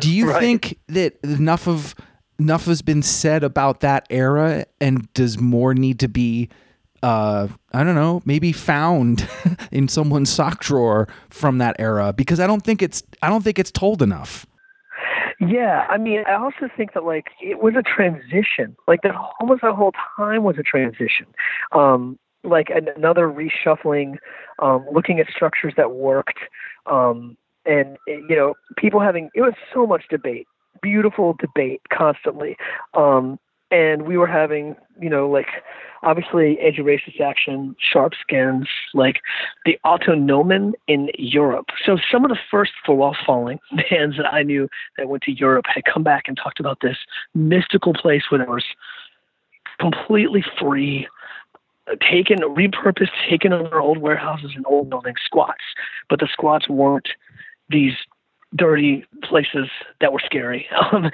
do 0.00 0.10
you 0.10 0.30
right. 0.30 0.40
think 0.40 0.78
that 0.88 1.18
enough 1.22 1.66
of 1.66 1.94
enough 2.38 2.66
has 2.66 2.82
been 2.82 3.02
said 3.02 3.44
about 3.44 3.80
that 3.80 4.06
era, 4.10 4.66
and 4.80 5.12
does 5.14 5.38
more 5.38 5.74
need 5.74 6.00
to 6.00 6.08
be? 6.08 6.48
Uh, 7.02 7.48
I 7.72 7.84
don't 7.84 7.94
know, 7.94 8.22
maybe 8.24 8.50
found 8.50 9.28
in 9.70 9.88
someone's 9.88 10.30
sock 10.30 10.60
drawer 10.60 11.06
from 11.28 11.58
that 11.58 11.76
era 11.78 12.14
because 12.14 12.40
I 12.40 12.46
don't 12.46 12.62
think 12.62 12.80
it's 12.80 13.02
I 13.22 13.28
don't 13.28 13.44
think 13.44 13.58
it's 13.58 13.70
told 13.70 14.00
enough. 14.00 14.46
Yeah, 15.40 15.86
I 15.88 15.98
mean, 15.98 16.22
I 16.26 16.34
also 16.34 16.68
think 16.76 16.94
that 16.94 17.04
like 17.04 17.26
it 17.42 17.62
was 17.62 17.74
a 17.76 17.82
transition. 17.82 18.76
Like 18.86 19.02
that 19.02 19.14
almost 19.40 19.62
the 19.62 19.74
whole 19.74 19.92
time 20.16 20.44
was 20.44 20.56
a 20.58 20.62
transition. 20.62 21.26
Um, 21.72 22.18
like 22.42 22.68
another 22.70 23.26
reshuffling, 23.28 24.16
um, 24.60 24.86
looking 24.92 25.18
at 25.18 25.28
structures 25.28 25.74
that 25.76 25.92
worked, 25.92 26.38
um, 26.86 27.36
and 27.66 27.96
you 28.06 28.36
know 28.36 28.54
people 28.76 29.00
having 29.00 29.30
it 29.34 29.40
was 29.40 29.54
so 29.72 29.86
much 29.86 30.04
debate 30.10 30.46
beautiful 30.82 31.34
debate 31.38 31.80
constantly 31.90 32.56
um 32.94 33.38
and 33.70 34.02
we 34.02 34.16
were 34.16 34.26
having 34.26 34.76
you 35.00 35.10
know 35.10 35.28
like 35.28 35.48
obviously 36.02 36.58
anti-racist 36.60 37.20
action 37.20 37.74
sharp 37.78 38.12
skins 38.20 38.68
like 38.92 39.20
the 39.64 39.78
autonomen 39.86 40.72
in 40.86 41.08
europe. 41.18 41.66
So 41.86 41.96
some 42.12 42.24
of 42.24 42.30
the 42.30 42.38
first 42.50 42.72
for 42.84 42.94
wall 42.94 43.16
falling 43.24 43.58
bands 43.90 44.16
that 44.16 44.32
i 44.32 44.42
knew 44.42 44.68
that 44.96 45.08
went 45.08 45.22
to 45.24 45.32
europe 45.32 45.66
had 45.72 45.84
come 45.84 46.02
back 46.02 46.24
and 46.28 46.36
talked 46.36 46.60
about 46.60 46.78
this 46.82 46.98
mystical 47.34 47.94
place 47.94 48.24
where 48.30 48.38
there 48.38 48.50
was 48.50 48.64
completely 49.80 50.44
free 50.58 51.08
taken 52.00 52.38
repurposed 52.38 53.10
taken 53.28 53.52
over 53.52 53.80
old 53.80 53.98
warehouses 53.98 54.52
and 54.56 54.64
old 54.66 54.90
building 54.90 55.14
squats. 55.24 55.64
But 56.08 56.20
the 56.20 56.28
squats 56.30 56.68
weren't 56.68 57.08
these 57.68 57.94
dirty 58.56 59.04
places 59.22 59.68
that 60.00 60.12
were 60.12 60.22
scary. 60.24 60.66
Um, 60.92 61.10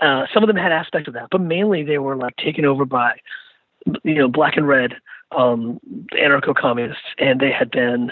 uh, 0.00 0.26
some 0.32 0.42
of 0.42 0.46
them 0.46 0.56
had 0.56 0.72
aspects 0.72 1.06
of 1.08 1.14
that, 1.14 1.28
but 1.30 1.42
mainly 1.42 1.82
they 1.82 1.98
were 1.98 2.16
like 2.16 2.34
taken 2.36 2.64
over 2.64 2.84
by, 2.86 3.12
you 4.02 4.14
know, 4.14 4.28
black 4.28 4.56
and 4.56 4.66
red 4.66 4.94
um, 5.36 5.78
anarcho-communists, 6.14 7.02
and 7.18 7.38
they 7.38 7.50
had 7.52 7.70
been 7.70 8.10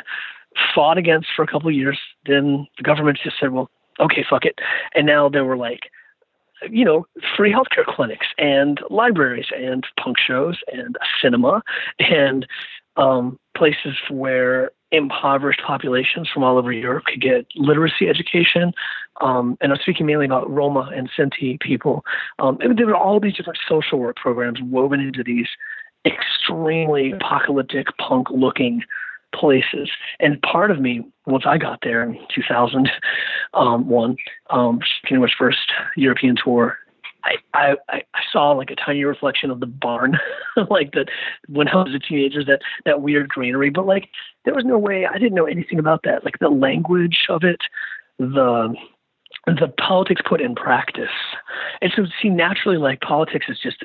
fought 0.74 0.98
against 0.98 1.28
for 1.34 1.42
a 1.42 1.46
couple 1.46 1.68
of 1.68 1.74
years. 1.74 1.98
Then 2.26 2.66
the 2.76 2.82
government 2.82 3.18
just 3.22 3.36
said, 3.40 3.52
"Well, 3.52 3.70
okay, 4.00 4.24
fuck 4.28 4.44
it. 4.44 4.58
And 4.94 5.06
now 5.06 5.28
there 5.28 5.44
were 5.44 5.56
like, 5.56 5.90
you 6.70 6.84
know, 6.84 7.06
free 7.36 7.52
healthcare 7.52 7.84
clinics 7.86 8.26
and 8.36 8.80
libraries 8.90 9.46
and 9.56 9.86
punk 9.98 10.18
shows 10.18 10.58
and 10.72 10.96
cinema 11.22 11.62
and 11.98 12.46
um, 12.96 13.38
places 13.56 13.96
where 14.10 14.72
impoverished 14.90 15.60
populations 15.66 16.28
from 16.32 16.42
all 16.42 16.56
over 16.56 16.72
Europe 16.72 17.04
could 17.04 17.20
get 17.20 17.46
literacy 17.56 18.08
education. 18.08 18.72
Um, 19.20 19.56
and 19.60 19.72
I'm 19.72 19.78
speaking 19.80 20.06
mainly 20.06 20.26
about 20.26 20.50
Roma 20.50 20.90
and 20.94 21.10
Sinti 21.10 21.60
people. 21.60 22.04
Um, 22.38 22.58
and 22.60 22.78
there 22.78 22.86
were 22.86 22.96
all 22.96 23.20
these 23.20 23.34
different 23.34 23.58
social 23.68 23.98
work 23.98 24.16
programs 24.16 24.60
woven 24.62 25.00
into 25.00 25.22
these 25.22 25.48
extremely 26.06 27.12
apocalyptic, 27.12 27.88
punk 27.98 28.28
looking 28.30 28.82
places. 29.34 29.90
And 30.20 30.40
part 30.42 30.70
of 30.70 30.80
me, 30.80 31.04
once 31.26 31.44
I 31.46 31.58
got 31.58 31.80
there 31.82 32.02
in 32.02 32.18
2001, 32.34 32.90
um, 33.54 34.16
um, 34.50 34.80
Kennywood's 35.06 35.34
first 35.38 35.70
European 35.96 36.36
tour, 36.42 36.78
I, 37.24 37.36
I, 37.54 37.76
I 37.90 38.20
saw 38.32 38.52
like 38.52 38.70
a 38.70 38.76
tiny 38.76 39.04
reflection 39.04 39.50
of 39.50 39.60
the 39.60 39.66
barn, 39.66 40.18
like 40.70 40.92
that 40.92 41.08
when 41.48 41.68
I 41.68 41.76
was 41.76 41.94
a 41.94 41.98
teenager, 41.98 42.44
that 42.44 42.60
that 42.84 43.02
weird 43.02 43.28
greenery. 43.28 43.70
But 43.70 43.86
like, 43.86 44.08
there 44.44 44.54
was 44.54 44.64
no 44.64 44.78
way 44.78 45.06
I 45.06 45.18
didn't 45.18 45.34
know 45.34 45.46
anything 45.46 45.78
about 45.78 46.02
that. 46.04 46.24
Like 46.24 46.38
the 46.40 46.48
language 46.48 47.26
of 47.28 47.42
it, 47.44 47.60
the 48.18 48.74
the 49.46 49.72
politics 49.78 50.22
put 50.26 50.40
in 50.40 50.54
practice, 50.54 51.08
and 51.80 51.92
so 51.94 52.06
see 52.22 52.28
naturally, 52.28 52.78
like 52.78 53.00
politics 53.00 53.46
is 53.48 53.58
just 53.58 53.84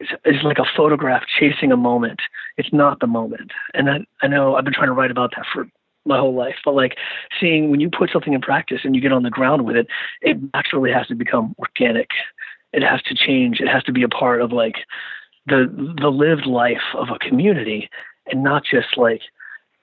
is 0.00 0.42
like 0.42 0.58
a 0.58 0.66
photograph 0.76 1.22
chasing 1.38 1.72
a 1.72 1.76
moment. 1.76 2.20
It's 2.56 2.72
not 2.72 3.00
the 3.00 3.06
moment. 3.06 3.52
And 3.74 3.88
I, 3.90 3.98
I 4.22 4.28
know 4.28 4.54
I've 4.54 4.64
been 4.64 4.74
trying 4.74 4.88
to 4.88 4.92
write 4.92 5.10
about 5.10 5.32
that 5.36 5.46
for 5.52 5.66
my 6.06 6.18
whole 6.18 6.34
life, 6.34 6.56
but 6.64 6.74
like 6.74 6.96
seeing 7.40 7.70
when 7.70 7.80
you 7.80 7.90
put 7.90 8.10
something 8.12 8.32
in 8.32 8.40
practice 8.40 8.80
and 8.84 8.94
you 8.94 9.00
get 9.00 9.12
on 9.12 9.22
the 9.22 9.30
ground 9.30 9.64
with 9.64 9.76
it, 9.76 9.86
it 10.22 10.38
naturally 10.54 10.92
has 10.92 11.06
to 11.08 11.14
become 11.14 11.54
organic. 11.58 12.10
It 12.72 12.82
has 12.82 13.02
to 13.02 13.14
change. 13.14 13.60
It 13.60 13.68
has 13.68 13.82
to 13.84 13.92
be 13.92 14.02
a 14.02 14.08
part 14.08 14.40
of 14.40 14.52
like 14.52 14.76
the 15.46 15.66
the 16.00 16.08
lived 16.08 16.46
life 16.46 16.82
of 16.94 17.08
a 17.08 17.18
community 17.18 17.88
and 18.26 18.42
not 18.42 18.64
just 18.64 18.96
like 18.96 19.22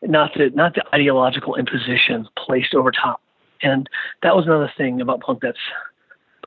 not 0.01 0.31
the 0.35 0.51
not 0.53 0.75
the 0.75 0.83
ideological 0.93 1.55
imposition 1.55 2.27
placed 2.37 2.73
over 2.73 2.91
top. 2.91 3.21
And 3.61 3.89
that 4.21 4.35
was 4.35 4.45
another 4.45 4.71
thing 4.77 4.99
about 5.01 5.21
punk 5.21 5.39
that's 5.41 5.57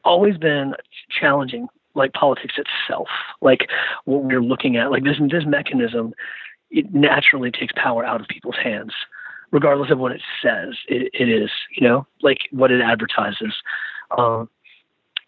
always 0.04 0.36
been 0.36 0.74
challenging 1.10 1.68
like 1.94 2.12
politics 2.12 2.54
itself, 2.58 3.08
like 3.40 3.68
what 4.04 4.22
we're 4.24 4.42
looking 4.42 4.76
at, 4.76 4.90
like 4.90 5.02
this 5.02 5.16
this 5.30 5.46
mechanism, 5.46 6.12
it 6.70 6.92
naturally 6.94 7.50
takes 7.50 7.72
power 7.74 8.04
out 8.04 8.20
of 8.20 8.28
people's 8.28 8.56
hands, 8.62 8.92
regardless 9.50 9.90
of 9.90 9.98
what 9.98 10.12
it 10.12 10.22
says. 10.42 10.74
It, 10.88 11.10
it 11.14 11.28
is, 11.28 11.50
you 11.76 11.86
know, 11.86 12.06
like 12.22 12.38
what 12.50 12.70
it 12.70 12.80
advertises. 12.80 13.54
Um, 14.16 14.48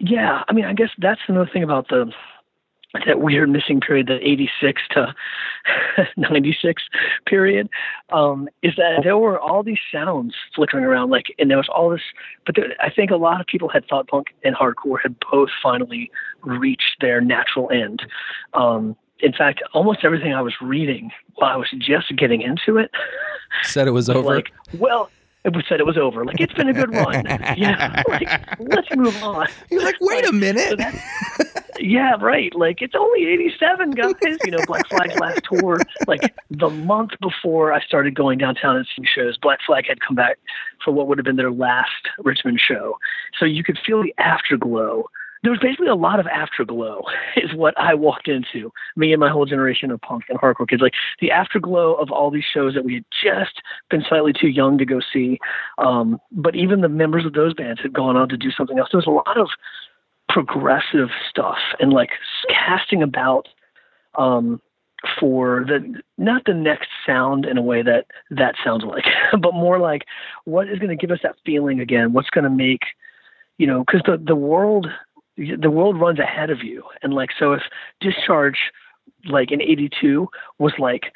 yeah, 0.01 0.45
I 0.49 0.53
mean, 0.53 0.65
I 0.65 0.73
guess 0.75 0.91
that's 0.99 1.21
another 1.29 1.51
thing 1.53 1.63
about 1.63 1.89
the 1.89 2.13
that 3.07 3.21
weird 3.21 3.51
missing 3.51 3.81
period, 3.81 4.07
the 4.07 4.17
86 4.27 4.83
to 4.93 5.15
96 6.17 6.83
period, 7.27 7.69
um, 8.11 8.49
is 8.63 8.75
that 8.77 9.01
there 9.03 9.19
were 9.19 9.39
all 9.39 9.63
these 9.63 9.79
sounds 9.93 10.35
flickering 10.55 10.85
around, 10.85 11.11
like, 11.11 11.27
and 11.39 11.51
there 11.51 11.59
was 11.59 11.69
all 11.69 11.91
this, 11.91 12.01
but 12.47 12.57
there, 12.57 12.75
I 12.81 12.91
think 12.91 13.11
a 13.11 13.17
lot 13.17 13.41
of 13.41 13.47
people 13.47 13.69
had 13.69 13.87
thought 13.87 14.09
punk 14.09 14.29
and 14.43 14.57
hardcore 14.57 14.99
had 15.03 15.17
both 15.31 15.51
finally 15.63 16.11
reached 16.43 16.97
their 17.01 17.21
natural 17.21 17.71
end. 17.71 18.03
Um, 18.55 18.97
in 19.21 19.33
fact, 19.33 19.63
almost 19.73 20.05
everything 20.05 20.33
I 20.35 20.43
was 20.43 20.55
reading 20.61 21.11
while 21.35 21.51
I 21.53 21.57
was 21.57 21.69
just 21.79 22.15
getting 22.17 22.43
into 22.43 22.79
it 22.79 22.91
said 23.65 23.89
it 23.89 23.93
was 23.93 24.09
over. 24.09 24.37
Like, 24.37 24.53
well, 24.79 25.11
it 25.45 25.55
was 25.55 25.65
said 25.69 25.81
it 25.81 25.87
was 25.87 25.97
over. 25.97 26.25
Like 26.25 26.41
it's 26.41 26.53
been 26.55 26.69
a 26.69 26.73
good 26.73 26.93
run. 26.93 27.25
yeah, 27.57 28.03
like 28.09 28.29
let's 28.59 28.89
move 28.95 29.23
on. 29.23 29.47
You're 29.71 29.83
like, 29.83 29.97
wait 30.01 30.25
like, 30.25 30.31
a 30.31 30.33
minute. 30.33 30.81
So 30.81 31.45
yeah, 31.81 32.17
right. 32.21 32.55
Like 32.55 32.83
it's 32.83 32.95
only 32.95 33.27
87, 33.27 33.93
guys. 33.93 34.15
You 34.45 34.51
know, 34.51 34.59
Black 34.67 34.89
Flag's 34.89 35.19
last 35.19 35.43
tour, 35.51 35.79
like 36.07 36.35
the 36.51 36.69
month 36.69 37.13
before 37.21 37.73
I 37.73 37.81
started 37.83 38.15
going 38.15 38.39
downtown 38.39 38.77
and 38.77 38.87
seeing 38.95 39.07
shows, 39.07 39.39
Black 39.39 39.61
Flag 39.65 39.87
had 39.87 40.01
come 40.01 40.17
back 40.17 40.39
for 40.85 40.93
what 40.93 41.07
would 41.09 41.19
have 41.19 41.25
been 41.25 41.37
their 41.37 41.53
last 41.53 42.09
Richmond 42.19 42.61
show. 42.61 42.99
So 43.39 43.45
you 43.45 43.63
could 43.63 43.79
feel 43.87 44.03
the 44.03 44.15
afterglow 44.19 45.05
there 45.43 45.53
was 45.53 45.61
basically 45.61 45.89
a 45.89 45.95
lot 45.95 46.21
of 46.21 46.27
afterglow 46.27 47.03
is 47.37 47.55
what 47.55 47.79
I 47.79 47.95
walked 47.95 48.29
into. 48.29 48.73
Me 48.97 49.13
and 49.13 49.21
my 49.21 49.31
whole 49.31 49.47
generation 49.47 49.91
of 49.91 50.01
punk 50.01 50.25
and 50.29 50.39
hardcore 50.39 50.69
kids, 50.69 50.83
like 50.83 50.95
the 51.21 51.31
afterglow 51.31 51.95
of 51.95 52.11
all 52.11 52.31
these 52.31 52.45
shows 52.45 52.75
that 52.75 52.85
we 52.85 52.95
had 52.95 53.05
just 53.23 53.63
been 53.91 54.05
slightly 54.09 54.33
too 54.33 54.49
young 54.49 54.79
to 54.79 54.85
go 54.85 55.01
see. 55.13 55.39
Um, 55.79 56.21
but 56.33 56.57
even 56.57 56.81
the 56.81 56.89
members 56.89 57.25
of 57.25 57.33
those 57.33 57.55
bands 57.55 57.81
had 57.81 57.93
gone 57.93 58.17
on 58.17 58.29
to 58.29 58.37
do 58.37 58.51
something 58.51 58.79
else. 58.79 58.89
There 58.93 58.99
was 58.99 59.07
a 59.07 59.11
lot 59.11 59.39
of 59.39 59.49
progressive 60.29 61.09
stuff 61.29 61.59
and 61.81 61.93
like 61.93 62.11
casting 62.49 63.03
about 63.03 63.49
um, 64.17 64.61
for 65.19 65.65
the 65.67 66.03
not 66.17 66.43
the 66.45 66.55
next 66.55 66.89
sound 67.07 67.47
in 67.47 67.57
a 67.57 67.63
way 67.63 67.83
that 67.83 68.07
that 68.31 68.57
sounds 68.65 68.85
like, 68.85 69.05
but 69.41 69.55
more 69.55 69.79
like 69.79 70.05
what 70.45 70.69
is 70.69 70.79
going 70.79 70.97
to 70.97 70.97
give 70.97 71.11
us 71.11 71.21
that 71.23 71.37
feeling 71.47 71.81
again? 71.81 72.13
What's 72.13 72.31
going 72.31 72.45
to 72.45 72.51
make 72.51 72.83
you 73.59 73.67
know 73.67 73.85
because 73.85 74.03
the 74.07 74.23
the 74.23 74.37
world 74.37 74.87
the 75.39 75.71
world 75.71 76.01
runs 76.01 76.19
ahead 76.19 76.51
of 76.51 76.63
you. 76.63 76.85
And 77.03 77.15
like 77.15 77.31
so 77.39 77.53
if 77.53 77.63
discharge 78.01 78.59
like 79.27 79.51
in 79.51 79.63
82 79.63 80.29
was 80.59 80.73
like 80.79 81.13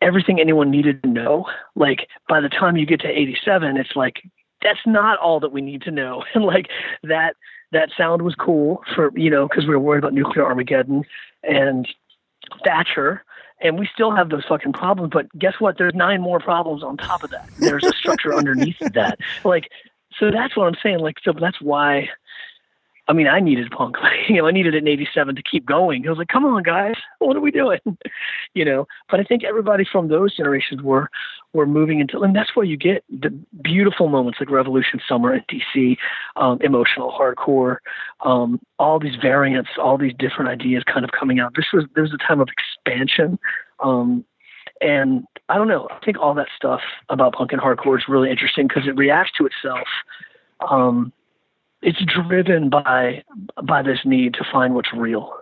everything 0.00 0.40
anyone 0.40 0.70
needed 0.70 1.02
to 1.02 1.08
know 1.08 1.46
like 1.76 2.08
by 2.28 2.40
the 2.40 2.48
time 2.48 2.76
you 2.76 2.86
get 2.86 3.00
to 3.00 3.08
87 3.08 3.76
it's 3.76 3.94
like 3.94 4.22
that's 4.62 4.80
not 4.86 5.18
all 5.18 5.40
that 5.40 5.52
we 5.52 5.60
need 5.60 5.82
to 5.82 5.90
know. 5.90 6.24
And 6.34 6.44
like 6.44 6.68
that 7.02 7.34
that 7.72 7.90
sound 7.96 8.22
was 8.22 8.34
cool 8.34 8.82
for 8.94 9.10
you 9.16 9.30
know 9.30 9.48
because 9.48 9.64
we 9.64 9.70
were 9.70 9.80
worried 9.80 9.98
about 9.98 10.14
nuclear 10.14 10.44
armageddon 10.44 11.04
and 11.42 11.88
thatcher 12.64 13.24
and 13.60 13.78
we 13.78 13.88
still 13.92 14.14
have 14.14 14.30
those 14.30 14.44
fucking 14.48 14.72
problems 14.72 15.10
but 15.12 15.26
guess 15.38 15.54
what? 15.58 15.78
There's 15.78 15.94
nine 15.94 16.20
more 16.20 16.38
problems 16.38 16.82
on 16.82 16.96
top 16.96 17.24
of 17.24 17.30
that. 17.30 17.48
There's 17.58 17.84
a 17.84 17.92
structure 17.92 18.34
underneath 18.36 18.78
that. 18.78 19.18
Like 19.44 19.68
so 20.18 20.30
that's 20.30 20.56
what 20.56 20.66
i'm 20.66 20.76
saying. 20.82 21.00
Like 21.00 21.16
so 21.22 21.32
that's 21.38 21.60
why 21.60 22.08
I 23.06 23.12
mean, 23.12 23.26
I 23.26 23.38
needed 23.40 23.70
punk. 23.70 23.96
you 24.28 24.36
know, 24.36 24.46
I 24.46 24.50
needed 24.50 24.74
it 24.74 24.78
in 24.78 24.88
'87 24.88 25.36
to 25.36 25.42
keep 25.42 25.66
going. 25.66 26.06
I 26.06 26.10
was 26.10 26.18
like, 26.18 26.28
"Come 26.28 26.44
on, 26.44 26.62
guys, 26.62 26.94
what 27.18 27.36
are 27.36 27.40
we 27.40 27.50
doing?" 27.50 27.80
you 28.54 28.64
know. 28.64 28.86
But 29.10 29.20
I 29.20 29.24
think 29.24 29.44
everybody 29.44 29.84
from 29.90 30.08
those 30.08 30.36
generations 30.36 30.82
were 30.82 31.10
were 31.52 31.66
moving 31.66 32.00
into, 32.00 32.22
and 32.22 32.34
that's 32.34 32.56
where 32.56 32.64
you 32.64 32.76
get 32.76 33.04
the 33.08 33.30
beautiful 33.62 34.08
moments 34.08 34.40
like 34.40 34.50
Revolution 34.50 35.00
Summer 35.06 35.34
in 35.34 35.42
DC, 35.50 35.96
um, 36.36 36.58
emotional 36.62 37.12
hardcore, 37.12 37.76
um, 38.24 38.60
all 38.78 38.98
these 38.98 39.16
variants, 39.20 39.70
all 39.78 39.98
these 39.98 40.14
different 40.18 40.50
ideas 40.50 40.82
kind 40.84 41.04
of 41.04 41.10
coming 41.12 41.40
out. 41.40 41.54
This 41.54 41.66
was 41.72 41.84
there 41.94 42.02
was 42.02 42.12
a 42.12 42.18
time 42.18 42.40
of 42.40 42.48
expansion. 42.48 43.38
Um, 43.80 44.24
and 44.80 45.24
I 45.48 45.56
don't 45.56 45.68
know. 45.68 45.88
I 45.90 46.04
think 46.04 46.18
all 46.18 46.34
that 46.34 46.48
stuff 46.56 46.80
about 47.08 47.34
punk 47.34 47.52
and 47.52 47.60
hardcore 47.60 47.98
is 47.98 48.04
really 48.08 48.30
interesting 48.30 48.66
because 48.66 48.88
it 48.88 48.96
reacts 48.96 49.32
to 49.38 49.46
itself. 49.46 49.86
It's 51.84 52.02
driven 52.04 52.70
by 52.70 53.22
by 53.62 53.82
this 53.82 54.00
need 54.04 54.34
to 54.34 54.44
find 54.50 54.74
what's 54.74 54.92
real. 54.92 55.32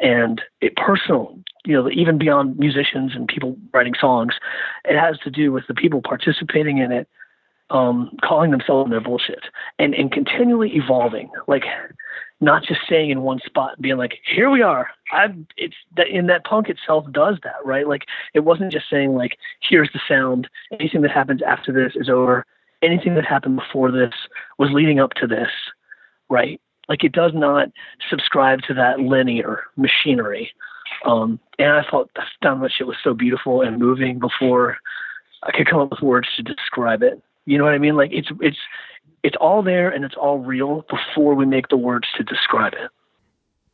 And 0.00 0.42
it 0.60 0.76
personal 0.76 1.38
you 1.64 1.74
know 1.74 1.88
even 1.90 2.18
beyond 2.18 2.58
musicians 2.58 3.12
and 3.14 3.28
people 3.28 3.56
writing 3.72 3.94
songs 3.98 4.34
it 4.84 4.98
has 4.98 5.18
to 5.20 5.30
do 5.30 5.52
with 5.52 5.66
the 5.66 5.74
people 5.74 6.02
participating 6.02 6.78
in 6.78 6.92
it 6.92 7.08
um, 7.70 8.16
calling 8.22 8.50
themselves 8.50 8.90
their 8.90 9.00
bullshit 9.00 9.44
and 9.78 9.94
and 9.94 10.10
continually 10.12 10.70
evolving. 10.74 11.30
Like 11.46 11.64
not 12.40 12.62
just 12.62 12.80
staying 12.82 13.10
in 13.10 13.22
one 13.22 13.40
spot 13.44 13.80
being 13.80 13.96
like 13.96 14.18
here 14.24 14.50
we 14.50 14.62
are. 14.62 14.88
I 15.12 15.34
it's 15.56 15.76
that 15.96 16.08
in 16.08 16.26
that 16.26 16.44
punk 16.44 16.68
itself 16.68 17.04
does 17.12 17.38
that 17.42 17.56
right? 17.64 17.86
Like 17.86 18.02
it 18.34 18.40
wasn't 18.40 18.72
just 18.72 18.88
saying 18.90 19.14
like 19.14 19.36
here's 19.60 19.90
the 19.92 20.00
sound. 20.08 20.48
Anything 20.72 21.02
that 21.02 21.10
happens 21.10 21.42
after 21.42 21.72
this 21.72 21.94
is 21.94 22.08
over 22.08 22.46
anything 22.82 23.14
that 23.14 23.24
happened 23.24 23.56
before 23.56 23.90
this 23.90 24.14
was 24.58 24.70
leading 24.72 25.00
up 25.00 25.14
to 25.14 25.26
this, 25.26 25.50
right? 26.28 26.60
Like 26.88 27.04
it 27.04 27.12
does 27.12 27.32
not 27.34 27.68
subscribe 28.08 28.62
to 28.62 28.74
that 28.74 29.00
linear 29.00 29.64
machinery. 29.76 30.52
Um, 31.04 31.38
and 31.58 31.72
I 31.72 31.84
thought 31.88 32.10
I 32.16 32.24
found 32.42 32.62
that 32.62 32.72
shit 32.72 32.86
was 32.86 32.96
so 33.02 33.14
beautiful 33.14 33.62
and 33.62 33.78
moving 33.78 34.18
before 34.18 34.78
I 35.42 35.52
could 35.52 35.68
come 35.68 35.80
up 35.80 35.90
with 35.90 36.00
words 36.00 36.28
to 36.36 36.42
describe 36.42 37.02
it. 37.02 37.22
You 37.44 37.58
know 37.58 37.64
what 37.64 37.74
I 37.74 37.78
mean? 37.78 37.96
Like 37.96 38.10
it's 38.12 38.28
it's 38.40 38.58
it's 39.22 39.36
all 39.40 39.62
there 39.62 39.90
and 39.90 40.04
it's 40.04 40.14
all 40.14 40.38
real 40.38 40.84
before 40.88 41.34
we 41.34 41.46
make 41.46 41.68
the 41.68 41.76
words 41.76 42.08
to 42.16 42.24
describe 42.24 42.72
it. 42.74 42.90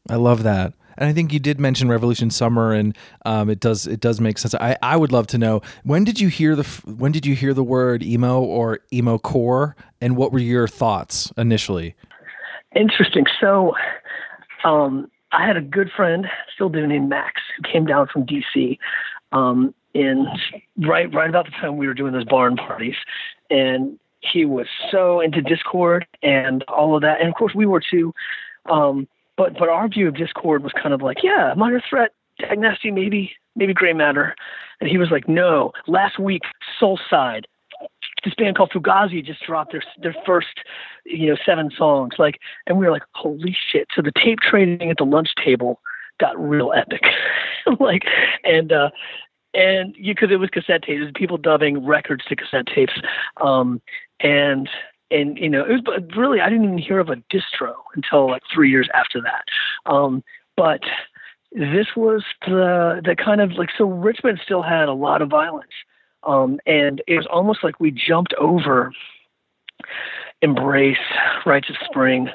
I 0.08 0.16
love 0.16 0.42
that. 0.42 0.74
And 0.96 1.08
I 1.08 1.12
think 1.12 1.32
you 1.32 1.38
did 1.38 1.60
mention 1.60 1.88
Revolution 1.88 2.30
Summer, 2.30 2.72
and 2.72 2.96
um, 3.24 3.50
it 3.50 3.60
does 3.60 3.86
it 3.86 4.00
does 4.00 4.20
make 4.20 4.38
sense. 4.38 4.54
I, 4.54 4.76
I 4.82 4.96
would 4.96 5.12
love 5.12 5.26
to 5.28 5.38
know 5.38 5.62
when 5.82 6.04
did 6.04 6.20
you 6.20 6.28
hear 6.28 6.56
the 6.56 6.64
when 6.84 7.12
did 7.12 7.26
you 7.26 7.34
hear 7.34 7.54
the 7.54 7.64
word 7.64 8.02
emo 8.02 8.40
or 8.40 8.80
emo 8.92 9.18
core, 9.18 9.76
and 10.00 10.16
what 10.16 10.32
were 10.32 10.38
your 10.38 10.68
thoughts 10.68 11.32
initially? 11.36 11.94
Interesting. 12.74 13.24
So, 13.40 13.74
um, 14.64 15.10
I 15.32 15.46
had 15.46 15.56
a 15.56 15.60
good 15.60 15.90
friend, 15.94 16.26
still 16.54 16.68
do, 16.68 16.86
named 16.86 17.08
Max, 17.08 17.40
who 17.56 17.70
came 17.70 17.86
down 17.86 18.08
from 18.12 18.26
DC, 18.26 18.78
um, 19.32 19.74
in 19.94 20.26
right 20.78 21.12
right 21.12 21.28
about 21.28 21.46
the 21.46 21.52
time 21.52 21.76
we 21.76 21.86
were 21.86 21.94
doing 21.94 22.12
those 22.12 22.24
barn 22.24 22.56
parties, 22.56 22.96
and 23.50 23.98
he 24.20 24.44
was 24.44 24.66
so 24.90 25.20
into 25.20 25.40
Dischord 25.40 26.02
and 26.22 26.62
all 26.64 26.96
of 26.96 27.02
that, 27.02 27.20
and 27.20 27.28
of 27.28 27.34
course 27.34 27.54
we 27.54 27.66
were 27.66 27.80
too. 27.80 28.12
Um, 28.70 29.06
but 29.36 29.54
but 29.58 29.68
our 29.68 29.88
view 29.88 30.08
of 30.08 30.14
Dischord 30.14 30.62
was 30.62 30.72
kind 30.72 30.94
of 30.94 31.02
like, 31.02 31.18
yeah, 31.22 31.54
minor 31.56 31.82
threat, 31.88 32.12
Dag 32.38 32.58
Nasty, 32.58 32.90
maybe 32.90 33.32
maybe 33.56 33.74
Gray 33.74 33.92
Matter, 33.92 34.34
and 34.80 34.88
he 34.88 34.98
was 34.98 35.10
like, 35.10 35.28
no. 35.28 35.72
Last 35.86 36.18
week, 36.18 36.42
Soulside, 36.80 37.44
this 38.24 38.34
band 38.34 38.56
called 38.56 38.70
Fugazi 38.70 39.24
just 39.24 39.42
dropped 39.44 39.72
their 39.72 39.82
their 40.00 40.14
first, 40.26 40.60
you 41.04 41.28
know, 41.28 41.36
seven 41.44 41.70
songs. 41.76 42.14
Like, 42.18 42.40
and 42.66 42.78
we 42.78 42.84
were 42.84 42.92
like, 42.92 43.04
holy 43.14 43.56
shit! 43.70 43.88
So 43.94 44.02
the 44.02 44.12
tape 44.12 44.40
trading 44.40 44.90
at 44.90 44.98
the 44.98 45.04
lunch 45.04 45.30
table 45.42 45.80
got 46.20 46.38
real 46.38 46.72
epic, 46.72 47.02
like, 47.80 48.04
and 48.44 48.72
uh, 48.72 48.90
and 49.54 49.94
because 49.94 50.30
it 50.30 50.36
was 50.36 50.50
cassette 50.50 50.82
tapes, 50.82 51.10
people 51.14 51.38
dubbing 51.38 51.84
records 51.84 52.24
to 52.26 52.36
cassette 52.36 52.66
tapes, 52.66 52.94
um, 53.40 53.80
and 54.20 54.68
and 55.10 55.38
you 55.38 55.48
know, 55.48 55.64
it 55.64 55.84
was 55.86 56.02
really 56.16 56.40
I 56.40 56.48
didn't 56.48 56.64
even 56.64 56.78
hear 56.78 56.98
of 56.98 57.08
a 57.08 57.16
distro 57.32 57.74
until 57.94 58.28
like 58.30 58.42
three 58.52 58.70
years 58.70 58.88
after 58.94 59.20
that, 59.22 59.44
um, 59.90 60.22
but 60.56 60.80
this 61.52 61.86
was 61.96 62.24
the 62.46 63.00
the 63.04 63.16
kind 63.16 63.40
of 63.40 63.52
like 63.52 63.70
so 63.76 63.84
Richmond 63.84 64.40
still 64.42 64.62
had 64.62 64.88
a 64.88 64.92
lot 64.92 65.22
of 65.22 65.28
violence, 65.28 65.72
um, 66.24 66.58
and 66.66 67.02
it 67.06 67.16
was 67.16 67.26
almost 67.30 67.62
like 67.62 67.78
we 67.80 67.90
jumped 67.90 68.34
over 68.34 68.92
embrace 70.42 70.96
rites 71.46 71.70
of 71.70 71.76
spring 71.84 72.28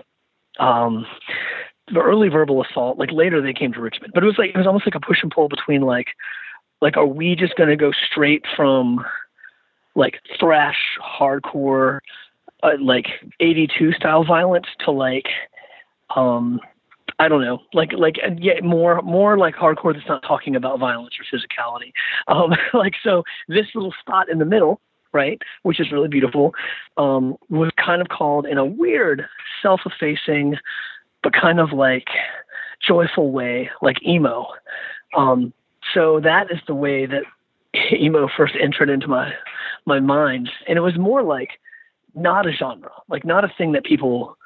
um, 0.59 1.05
the 1.91 1.99
early 1.99 2.29
verbal 2.29 2.63
assault 2.63 2.97
like 2.97 3.11
later 3.11 3.41
they 3.41 3.53
came 3.53 3.73
to 3.73 3.81
richmond. 3.81 4.13
But 4.13 4.23
it 4.23 4.27
was 4.27 4.37
like 4.37 4.51
it 4.51 4.57
was 4.57 4.67
almost 4.67 4.85
like 4.85 4.95
a 4.95 4.99
push 4.99 5.23
and 5.23 5.31
pull 5.31 5.49
between 5.49 5.81
like 5.81 6.07
like 6.81 6.97
are 6.97 7.05
we 7.05 7.35
just 7.35 7.55
going 7.55 7.69
to 7.69 7.75
go 7.75 7.91
straight 7.91 8.45
from 8.55 9.03
like 9.95 10.19
thrash 10.39 10.77
hardcore 11.01 11.99
uh, 12.63 12.71
like 12.81 13.07
82 13.39 13.93
style 13.93 14.23
violence 14.23 14.67
to 14.85 14.91
like 14.91 15.27
um 16.15 16.59
I 17.21 17.27
don't 17.27 17.41
know, 17.41 17.59
like 17.73 17.91
like 17.91 18.15
yeah, 18.37 18.61
more 18.63 19.01
more 19.01 19.37
like 19.37 19.55
hardcore 19.55 19.93
that's 19.93 20.07
not 20.07 20.23
talking 20.23 20.55
about 20.55 20.79
violence 20.79 21.15
or 21.19 21.25
physicality. 21.25 21.91
Um, 22.27 22.53
like 22.73 22.93
so, 23.03 23.23
this 23.47 23.65
little 23.73 23.93
spot 23.99 24.29
in 24.29 24.37
the 24.37 24.45
middle, 24.45 24.79
right, 25.11 25.41
which 25.63 25.79
is 25.79 25.91
really 25.91 26.07
beautiful, 26.07 26.53
um, 26.97 27.35
was 27.49 27.71
kind 27.83 28.01
of 28.01 28.07
called 28.07 28.45
in 28.45 28.57
a 28.57 28.65
weird, 28.65 29.25
self-effacing, 29.61 30.55
but 31.23 31.33
kind 31.33 31.59
of 31.59 31.73
like 31.73 32.07
joyful 32.85 33.31
way, 33.31 33.69
like 33.81 33.97
emo. 34.07 34.47
Um, 35.17 35.51
so 35.93 36.19
that 36.21 36.51
is 36.51 36.59
the 36.67 36.75
way 36.75 37.05
that 37.05 37.23
emo 37.91 38.29
first 38.37 38.53
entered 38.61 38.89
into 38.89 39.07
my 39.07 39.33
my 39.85 39.99
mind, 39.99 40.49
and 40.67 40.77
it 40.77 40.81
was 40.81 40.97
more 40.97 41.23
like 41.23 41.59
not 42.15 42.47
a 42.47 42.51
genre, 42.51 42.91
like 43.09 43.25
not 43.25 43.43
a 43.43 43.53
thing 43.57 43.71
that 43.73 43.83
people 43.83 44.37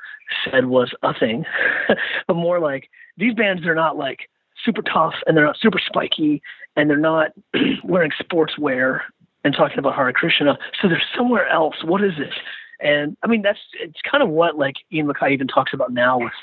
said 0.44 0.66
was 0.66 0.94
a 1.04 1.14
thing, 1.18 1.46
but 2.28 2.36
more 2.36 2.60
like 2.60 2.90
these 3.18 3.34
bands 3.34 3.66
are 3.66 3.76
not 3.76 3.98
like 3.98 4.30
super 4.64 4.82
tough 4.82 5.14
and 5.26 5.36
they're 5.36 5.46
not 5.46 5.58
super 5.60 5.80
spiky 5.84 6.42
and 6.76 6.90
they're 6.90 6.98
not 6.98 7.32
wearing 7.84 8.12
sportswear 8.12 9.02
and 9.44 9.54
talking 9.54 9.80
about 9.80 9.96
Hare 9.96 10.14
Krishna. 10.14 10.58
So 10.82 10.88
they're 10.88 11.04
somewhere 11.16 11.48
else. 11.48 11.84
What 11.84 12.04
is 12.04 12.14
this? 12.18 12.34
And 12.80 13.18
I 13.24 13.28
mean, 13.28 13.42
that's 13.42 13.60
it's 13.80 14.00
kind 14.10 14.24
of 14.24 14.30
what 14.30 14.58
like 14.58 14.76
Ian 14.92 15.08
MacKaye 15.08 15.32
even 15.32 15.48
talks 15.48 15.74
about 15.74 15.94
now 15.94 16.20
with 16.20 16.34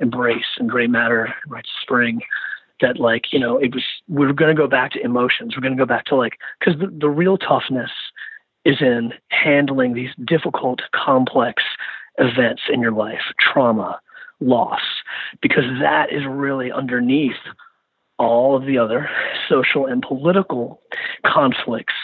Embrace 0.00 0.44
and 0.58 0.68
Gray 0.68 0.86
Matter, 0.86 1.24
and 1.24 1.34
Right 1.48 1.66
Spring. 1.82 2.20
That 2.82 2.98
like 3.00 3.32
you 3.32 3.38
know 3.38 3.56
it 3.56 3.74
was 3.74 3.84
we're 4.06 4.34
going 4.34 4.54
to 4.54 4.60
go 4.60 4.68
back 4.68 4.92
to 4.92 5.00
emotions. 5.00 5.56
We're 5.56 5.62
going 5.62 5.76
to 5.76 5.82
go 5.82 5.86
back 5.86 6.04
to 6.06 6.16
like 6.16 6.38
because 6.58 6.78
the, 6.78 6.88
the 6.88 7.08
real 7.08 7.38
toughness 7.38 7.90
is 8.66 8.78
in 8.80 9.12
handling 9.28 9.94
these 9.94 10.10
difficult, 10.24 10.80
complex 10.92 11.62
events 12.18 12.62
in 12.68 12.80
your 12.80 12.90
life, 12.90 13.20
trauma, 13.38 14.00
loss, 14.40 14.80
because 15.40 15.64
that 15.80 16.12
is 16.12 16.26
really 16.26 16.72
underneath 16.72 17.36
all 18.18 18.56
of 18.56 18.66
the 18.66 18.76
other 18.76 19.08
social 19.48 19.86
and 19.86 20.02
political 20.02 20.80
conflicts 21.24 21.94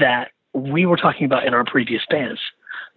that 0.00 0.30
we 0.54 0.86
were 0.86 0.96
talking 0.96 1.26
about 1.26 1.46
in 1.46 1.52
our 1.52 1.64
previous 1.64 2.02
bands. 2.08 2.40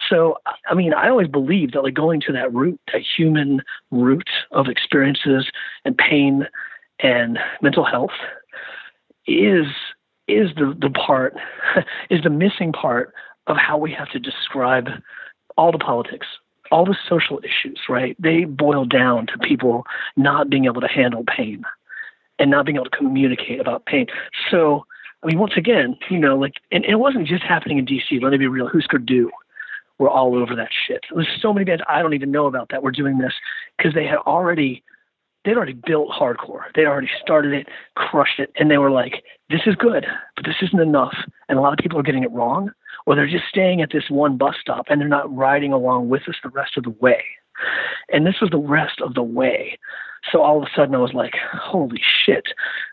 So, 0.10 0.38
I 0.70 0.74
mean, 0.74 0.93
I 0.93 1.10
always 1.10 1.28
believed 1.28 1.74
that 1.74 1.84
like 1.84 1.93
going 1.93 2.22
to 2.22 2.32
that 2.32 2.54
root, 2.54 2.80
that 2.93 3.01
human 3.01 3.62
root 3.91 4.30
of 4.51 4.68
experiences 4.68 5.51
and 5.84 5.97
pain 5.97 6.47
and 6.99 7.38
mental 7.62 7.84
health 7.84 8.12
is 9.28 9.66
is 10.28 10.49
the, 10.55 10.76
the 10.80 10.89
part 10.89 11.36
is 12.09 12.24
the 12.24 12.30
missing 12.30 12.71
part 12.71 13.13
of 13.47 13.57
how 13.57 13.78
we 13.78 13.91
have 13.91 14.09
to 14.11 14.19
describe 14.19 14.88
all 15.57 15.71
the 15.71 15.78
politics 15.78 16.28
all 16.74 16.86
the 16.86 16.97
social 17.07 17.39
issues, 17.43 17.80
right? 17.88 18.15
They 18.19 18.45
boil 18.45 18.84
down 18.84 19.28
to 19.28 19.38
people 19.38 19.86
not 20.17 20.49
being 20.49 20.65
able 20.65 20.82
to 20.82 20.88
handle 20.88 21.24
pain 21.24 21.63
and 22.39 22.49
not 22.49 22.65
being 22.65 22.78
able 22.78 22.86
to 22.86 22.97
communicate 22.97 23.59
about 23.59 23.86
pain. 23.86 24.07
So, 24.49 24.86
I 25.21 25.28
mean, 25.28 25.38
once 25.38 25.53
again, 25.55 25.95
you 26.09 26.17
know, 26.17 26.36
like, 26.36 26.53
and, 26.71 26.84
it 26.84 26.95
wasn't 26.95 27.28
just 27.28 27.43
happening 27.43 27.78
in 27.78 27.86
DC. 27.86 28.21
Let 28.21 28.32
me 28.32 28.38
be 28.38 28.47
real. 28.47 28.69
Hüsker 28.69 28.97
Dü? 28.97 29.28
We're 29.99 30.09
all 30.09 30.36
over 30.36 30.55
that 30.55 30.69
shit. 30.88 31.01
There's 31.13 31.28
so 31.39 31.53
many 31.53 31.63
bands 31.63 31.84
I 31.88 32.01
don't 32.01 32.15
even 32.15 32.32
know 32.32 32.47
about 32.47 32.69
that 32.69 32.82
were 32.82 32.91
doing 32.91 33.19
this 33.19 33.34
because 33.78 33.93
they 33.93 34.05
had 34.05 34.17
already 34.17 34.84
they'd 35.45 35.57
already 35.57 35.73
built 35.73 36.09
hardcore. 36.09 36.63
They'd 36.75 36.85
already 36.85 37.09
started 37.21 37.53
it, 37.53 37.67
crushed 37.95 38.39
it, 38.39 38.51
and 38.57 38.69
they 38.71 38.77
were 38.77 38.91
like, 38.91 39.23
"This 39.49 39.61
is 39.65 39.75
good, 39.75 40.05
but 40.35 40.45
this 40.45 40.55
isn't 40.61 40.79
enough." 40.79 41.15
And 41.49 41.57
a 41.57 41.61
lot 41.61 41.73
of 41.73 41.79
people 41.79 41.99
are 41.99 42.03
getting 42.03 42.23
it 42.23 42.31
wrong 42.31 42.71
or 43.05 43.15
they're 43.15 43.27
just 43.27 43.47
staying 43.49 43.81
at 43.81 43.91
this 43.91 44.09
one 44.09 44.37
bus 44.37 44.55
stop 44.59 44.85
and 44.89 44.99
they're 44.99 45.07
not 45.07 45.33
riding 45.35 45.73
along 45.73 46.09
with 46.09 46.27
us 46.27 46.35
the 46.43 46.49
rest 46.49 46.77
of 46.77 46.83
the 46.83 46.89
way. 47.01 47.23
And 48.11 48.25
this 48.25 48.41
was 48.41 48.49
the 48.49 48.57
rest 48.57 49.01
of 49.01 49.13
the 49.13 49.23
way. 49.23 49.77
So 50.31 50.41
all 50.41 50.57
of 50.57 50.63
a 50.63 50.71
sudden 50.75 50.95
I 50.95 50.99
was 50.99 51.13
like, 51.13 51.33
holy 51.53 52.01
shit. 52.25 52.45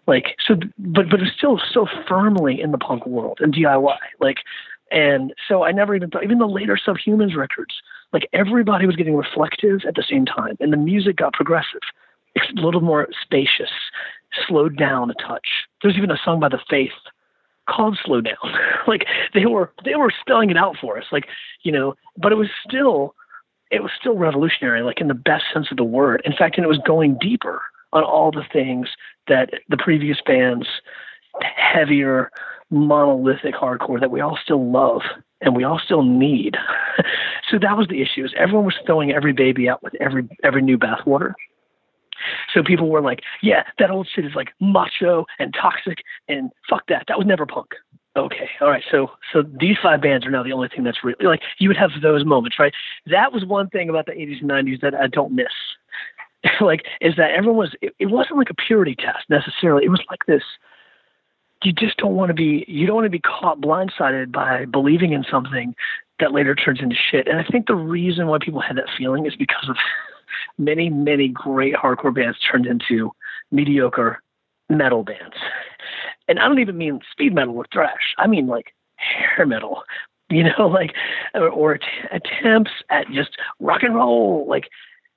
Like, 0.06 0.36
so, 0.46 0.56
but, 0.78 1.08
but 1.08 1.20
it's 1.20 1.36
still 1.36 1.60
so 1.72 1.86
firmly 2.08 2.60
in 2.60 2.72
the 2.72 2.78
punk 2.78 3.06
world 3.06 3.38
and 3.40 3.54
DIY. 3.54 3.96
Like, 4.20 4.38
and 4.90 5.32
so 5.46 5.62
I 5.62 5.70
never 5.70 5.94
even 5.94 6.10
thought, 6.10 6.24
even 6.24 6.38
the 6.38 6.48
later 6.48 6.76
Subhumans 6.76 7.36
records, 7.36 7.74
like 8.12 8.28
everybody 8.32 8.86
was 8.86 8.96
getting 8.96 9.16
reflective 9.16 9.80
at 9.86 9.94
the 9.94 10.04
same 10.08 10.26
time 10.26 10.56
and 10.58 10.72
the 10.72 10.76
music 10.76 11.16
got 11.16 11.32
progressive. 11.32 11.80
A 12.56 12.60
little 12.60 12.80
more 12.80 13.08
spacious, 13.22 13.70
slowed 14.46 14.76
down 14.76 15.10
a 15.10 15.14
touch. 15.14 15.46
There's 15.82 15.96
even 15.96 16.10
a 16.10 16.18
song 16.24 16.40
by 16.40 16.48
The 16.48 16.60
Faith 16.68 16.92
called 17.68 17.98
slow 18.04 18.20
down. 18.20 18.36
like 18.86 19.06
they 19.34 19.46
were 19.46 19.72
they 19.84 19.94
were 19.94 20.12
spelling 20.20 20.50
it 20.50 20.56
out 20.56 20.76
for 20.80 20.98
us. 20.98 21.04
Like, 21.12 21.26
you 21.62 21.72
know, 21.72 21.94
but 22.16 22.32
it 22.32 22.36
was 22.36 22.48
still 22.66 23.14
it 23.70 23.82
was 23.82 23.92
still 23.98 24.16
revolutionary, 24.16 24.82
like 24.82 25.00
in 25.00 25.08
the 25.08 25.14
best 25.14 25.44
sense 25.52 25.68
of 25.70 25.76
the 25.76 25.84
word. 25.84 26.22
In 26.24 26.32
fact, 26.32 26.56
and 26.56 26.64
it 26.64 26.68
was 26.68 26.80
going 26.86 27.16
deeper 27.20 27.62
on 27.92 28.02
all 28.02 28.30
the 28.30 28.44
things 28.52 28.88
that 29.28 29.50
the 29.68 29.76
previous 29.76 30.18
bands, 30.24 30.66
heavier, 31.56 32.30
monolithic 32.70 33.54
hardcore 33.54 34.00
that 34.00 34.10
we 34.10 34.20
all 34.20 34.38
still 34.42 34.70
love 34.70 35.02
and 35.40 35.56
we 35.56 35.64
all 35.64 35.80
still 35.82 36.02
need. 36.02 36.56
so 37.50 37.58
that 37.58 37.76
was 37.76 37.88
the 37.88 38.02
issue. 38.02 38.24
Is 38.24 38.34
everyone 38.36 38.64
was 38.64 38.76
throwing 38.86 39.12
every 39.12 39.32
baby 39.32 39.68
out 39.68 39.82
with 39.82 39.94
every 40.00 40.28
every 40.42 40.62
new 40.62 40.78
bathwater. 40.78 41.34
So 42.52 42.62
people 42.62 42.88
were 42.88 43.00
like, 43.00 43.20
yeah, 43.42 43.64
that 43.78 43.90
old 43.90 44.08
shit 44.12 44.24
is 44.24 44.34
like 44.34 44.48
macho 44.60 45.26
and 45.38 45.54
toxic 45.54 45.98
and 46.28 46.50
fuck 46.68 46.86
that. 46.88 47.04
That 47.08 47.18
was 47.18 47.26
never 47.26 47.46
punk. 47.46 47.68
Okay, 48.16 48.48
all 48.60 48.68
right. 48.68 48.82
So 48.90 49.12
so 49.32 49.42
these 49.42 49.76
five 49.80 50.02
bands 50.02 50.26
are 50.26 50.30
now 50.30 50.42
the 50.42 50.52
only 50.52 50.68
thing 50.68 50.82
that's 50.82 51.04
really 51.04 51.24
like 51.24 51.42
you 51.58 51.68
would 51.68 51.76
have 51.76 51.90
those 52.02 52.24
moments, 52.24 52.58
right? 52.58 52.72
That 53.06 53.32
was 53.32 53.44
one 53.44 53.68
thing 53.68 53.88
about 53.88 54.06
the 54.06 54.12
80s 54.12 54.40
and 54.40 54.50
90s 54.50 54.80
that 54.80 54.94
I 54.94 55.06
don't 55.06 55.32
miss. 55.32 55.46
like 56.60 56.84
is 57.00 57.14
that 57.16 57.30
everyone 57.30 57.56
was 57.56 57.74
it, 57.80 57.94
it 57.98 58.06
wasn't 58.06 58.36
like 58.38 58.50
a 58.50 58.54
purity 58.54 58.96
test 58.96 59.28
necessarily. 59.28 59.84
It 59.84 59.90
was 59.90 60.02
like 60.10 60.26
this 60.26 60.42
you 61.62 61.72
just 61.72 61.96
don't 61.98 62.14
want 62.14 62.30
to 62.30 62.34
be 62.34 62.64
you 62.68 62.86
don't 62.86 62.96
want 62.96 63.06
to 63.06 63.10
be 63.10 63.20
caught 63.20 63.60
blindsided 63.60 64.32
by 64.32 64.64
believing 64.64 65.12
in 65.12 65.24
something 65.30 65.74
that 66.18 66.32
later 66.32 66.54
turns 66.54 66.80
into 66.80 66.96
shit. 66.96 67.26
And 67.26 67.38
I 67.38 67.44
think 67.44 67.66
the 67.66 67.74
reason 67.74 68.26
why 68.26 68.38
people 68.40 68.60
had 68.60 68.76
that 68.76 68.88
feeling 68.96 69.26
is 69.26 69.34
because 69.36 69.68
of 69.68 69.76
many, 70.58 70.90
many 70.90 71.28
great 71.28 71.74
hardcore 71.74 72.14
bands 72.14 72.38
turned 72.50 72.66
into 72.66 73.12
mediocre 73.50 74.22
metal 74.68 75.02
bands. 75.02 75.36
And 76.28 76.38
I 76.38 76.46
don't 76.46 76.60
even 76.60 76.78
mean 76.78 77.00
speed 77.10 77.34
metal 77.34 77.56
or 77.56 77.66
thrash. 77.72 78.14
I 78.18 78.26
mean 78.26 78.46
like 78.46 78.74
hair 78.96 79.46
metal, 79.46 79.82
you 80.30 80.44
know, 80.44 80.68
like 80.68 80.94
or, 81.34 81.48
or 81.48 81.78
attempts 82.12 82.70
at 82.90 83.10
just 83.10 83.30
rock 83.58 83.82
and 83.82 83.94
roll, 83.94 84.46
like 84.48 84.68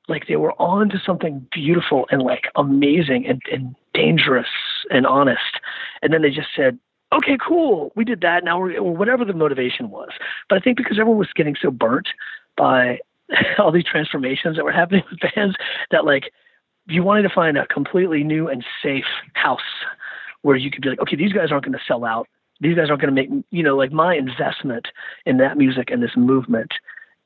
like 0.09 0.28
they 0.28 0.36
were 0.36 0.53
on 0.61 0.89
to 0.89 1.01
something 1.05 1.47
beautiful 1.51 2.05
and 2.11 2.22
like 2.22 2.45
amazing 2.55 3.26
and, 3.26 3.41
and 3.51 3.76
dangerous 3.93 4.47
and 4.89 5.07
honest. 5.07 5.61
And 6.01 6.11
then 6.11 6.24
they 6.24 6.30
just 6.30 6.49
said, 6.55 6.78
okay, 7.14 7.38
cool, 7.45 7.91
we 7.95 8.03
did 8.03 8.22
that. 8.22 8.43
Now 8.43 8.59
we're, 8.59 8.82
whatever 8.82 9.24
the 9.24 9.34
motivation 9.34 9.89
was. 9.89 10.09
But 10.49 10.57
I 10.57 10.61
think 10.61 10.78
because 10.78 10.99
everyone 10.99 11.20
was 11.20 11.32
getting 11.36 11.55
so 11.61 11.72
burnt 11.72 12.07
by 12.57 12.99
all 13.57 13.71
these 13.71 13.86
transformations 13.86 14.55
that 14.55 14.65
were 14.65 14.71
happening 14.71 15.03
with 15.09 15.19
bands 15.36 15.55
that 15.91 16.05
like 16.05 16.31
you 16.88 17.03
wanted 17.03 17.23
to 17.23 17.29
find 17.29 17.57
a 17.57 17.65
completely 17.67 18.23
new 18.23 18.47
and 18.47 18.63
safe 18.81 19.05
house 19.34 19.59
where 20.41 20.57
you 20.57 20.69
could 20.69 20.81
be 20.81 20.89
like, 20.89 20.99
okay, 20.99 21.15
these 21.15 21.31
guys 21.31 21.51
aren't 21.51 21.63
going 21.63 21.77
to 21.77 21.84
sell 21.88 22.03
out 22.03 22.27
these 22.59 22.75
guys 22.75 22.89
aren't 22.89 23.01
going 23.01 23.13
to 23.13 23.21
make 23.21 23.45
you 23.51 23.63
know 23.63 23.75
like 23.75 23.91
my 23.91 24.15
investment 24.15 24.88
in 25.25 25.38
that 25.38 25.57
music 25.57 25.89
and 25.91 26.01
this 26.01 26.15
movement 26.15 26.71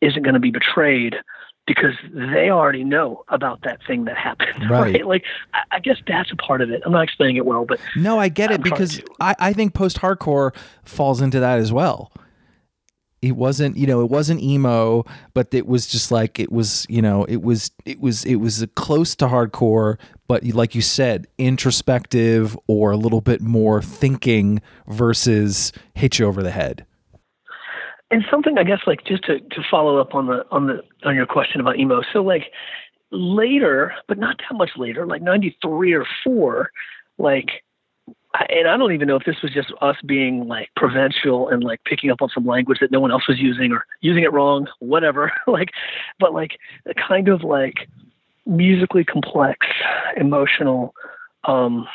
isn't 0.01 0.23
going 0.23 0.33
to 0.33 0.39
be 0.39 0.51
betrayed 0.51 1.15
because 1.65 1.95
they 2.13 2.49
already 2.49 2.83
know 2.83 3.23
about 3.27 3.61
that 3.63 3.79
thing 3.85 4.05
that 4.05 4.17
happened. 4.17 4.69
Right. 4.69 4.93
Right. 4.93 5.05
Like, 5.05 5.23
I, 5.53 5.63
I 5.71 5.79
guess 5.79 5.97
that's 6.07 6.31
a 6.31 6.35
part 6.35 6.61
of 6.61 6.69
it. 6.69 6.81
I'm 6.85 6.93
not 6.93 7.03
explaining 7.03 7.35
it 7.35 7.45
well, 7.45 7.65
but 7.65 7.79
No, 7.95 8.19
I 8.19 8.29
get 8.29 8.51
it 8.51 8.55
I'm 8.55 8.63
trying 8.63 8.73
because. 8.73 9.01
I, 9.19 9.35
I 9.37 9.53
think 9.53 9.73
post 9.73 9.97
hardcore 9.97 10.55
falls 10.85 11.19
into 11.19 11.39
that 11.39 11.59
as 11.59 11.73
well. 11.73 12.11
It 13.21 13.35
wasn't, 13.35 13.77
you 13.77 13.87
know, 13.87 14.01
it 14.01 14.09
wasn't 14.11 14.41
emo, 14.41 15.03
but 15.33 15.53
it 15.53 15.65
was 15.67 15.87
just 15.87 16.11
like 16.11 16.39
it 16.39 16.51
was, 16.51 16.85
you 16.89 17.01
know, 17.01 17.25
it 17.25 17.41
was, 17.41 17.71
it 17.85 17.99
was, 17.99 18.23
it 18.25 18.35
was 18.35 18.65
close 18.75 19.15
to 19.15 19.25
hardcore, 19.27 19.97
but 20.27 20.43
like 20.45 20.75
you 20.75 20.81
said, 20.81 21.27
introspective 21.37 22.57
or 22.67 22.91
a 22.91 22.97
little 22.97 23.21
bit 23.21 23.41
more 23.41 23.81
thinking 23.81 24.61
versus 24.87 25.71
hit 25.95 26.19
you 26.19 26.27
over 26.27 26.43
the 26.43 26.51
head. 26.51 26.85
and 28.11 28.23
something 28.31 28.57
I 28.57 28.63
guess 28.63 28.79
like 28.87 29.03
just 29.05 29.23
to, 29.25 29.39
to 29.39 29.61
follow 29.69 29.97
up 29.99 30.15
on 30.15 30.27
the 30.27 30.45
on 30.51 30.67
the 30.67 30.81
on 31.03 31.15
your 31.15 31.25
question 31.25 31.59
about 31.59 31.77
emo. 31.79 32.01
So 32.13 32.23
like 32.23 32.43
later, 33.11 33.93
but 34.07 34.17
not 34.17 34.37
that 34.37 34.55
much 34.55 34.71
later, 34.77 35.05
like 35.05 35.21
ninety 35.21 35.57
three 35.61 35.93
or 35.93 36.05
four, 36.23 36.69
like 37.17 37.47
I- 37.47 37.66
and 38.49 38.67
I 38.67 38.77
don't 38.77 38.93
even 38.93 39.07
know 39.07 39.15
if 39.15 39.25
this 39.25 39.41
was 39.41 39.53
just 39.53 39.71
us 39.81 39.95
being 40.05 40.47
like 40.47 40.69
provincial 40.75 41.49
and 41.49 41.63
like 41.63 41.83
picking 41.85 42.11
up 42.11 42.21
on 42.21 42.29
some 42.29 42.45
language 42.45 42.79
that 42.81 42.91
no 42.91 42.99
one 42.99 43.11
else 43.11 43.27
was 43.27 43.39
using 43.39 43.71
or 43.71 43.85
using 44.01 44.23
it 44.23 44.33
wrong, 44.33 44.67
whatever. 44.79 45.31
like, 45.47 45.69
but 46.19 46.33
like 46.33 46.57
a 46.85 46.93
kind 46.93 47.27
of 47.29 47.43
like 47.43 47.87
musically 48.45 49.03
complex, 49.03 49.65
emotional, 50.15 50.93
um, 51.45 51.87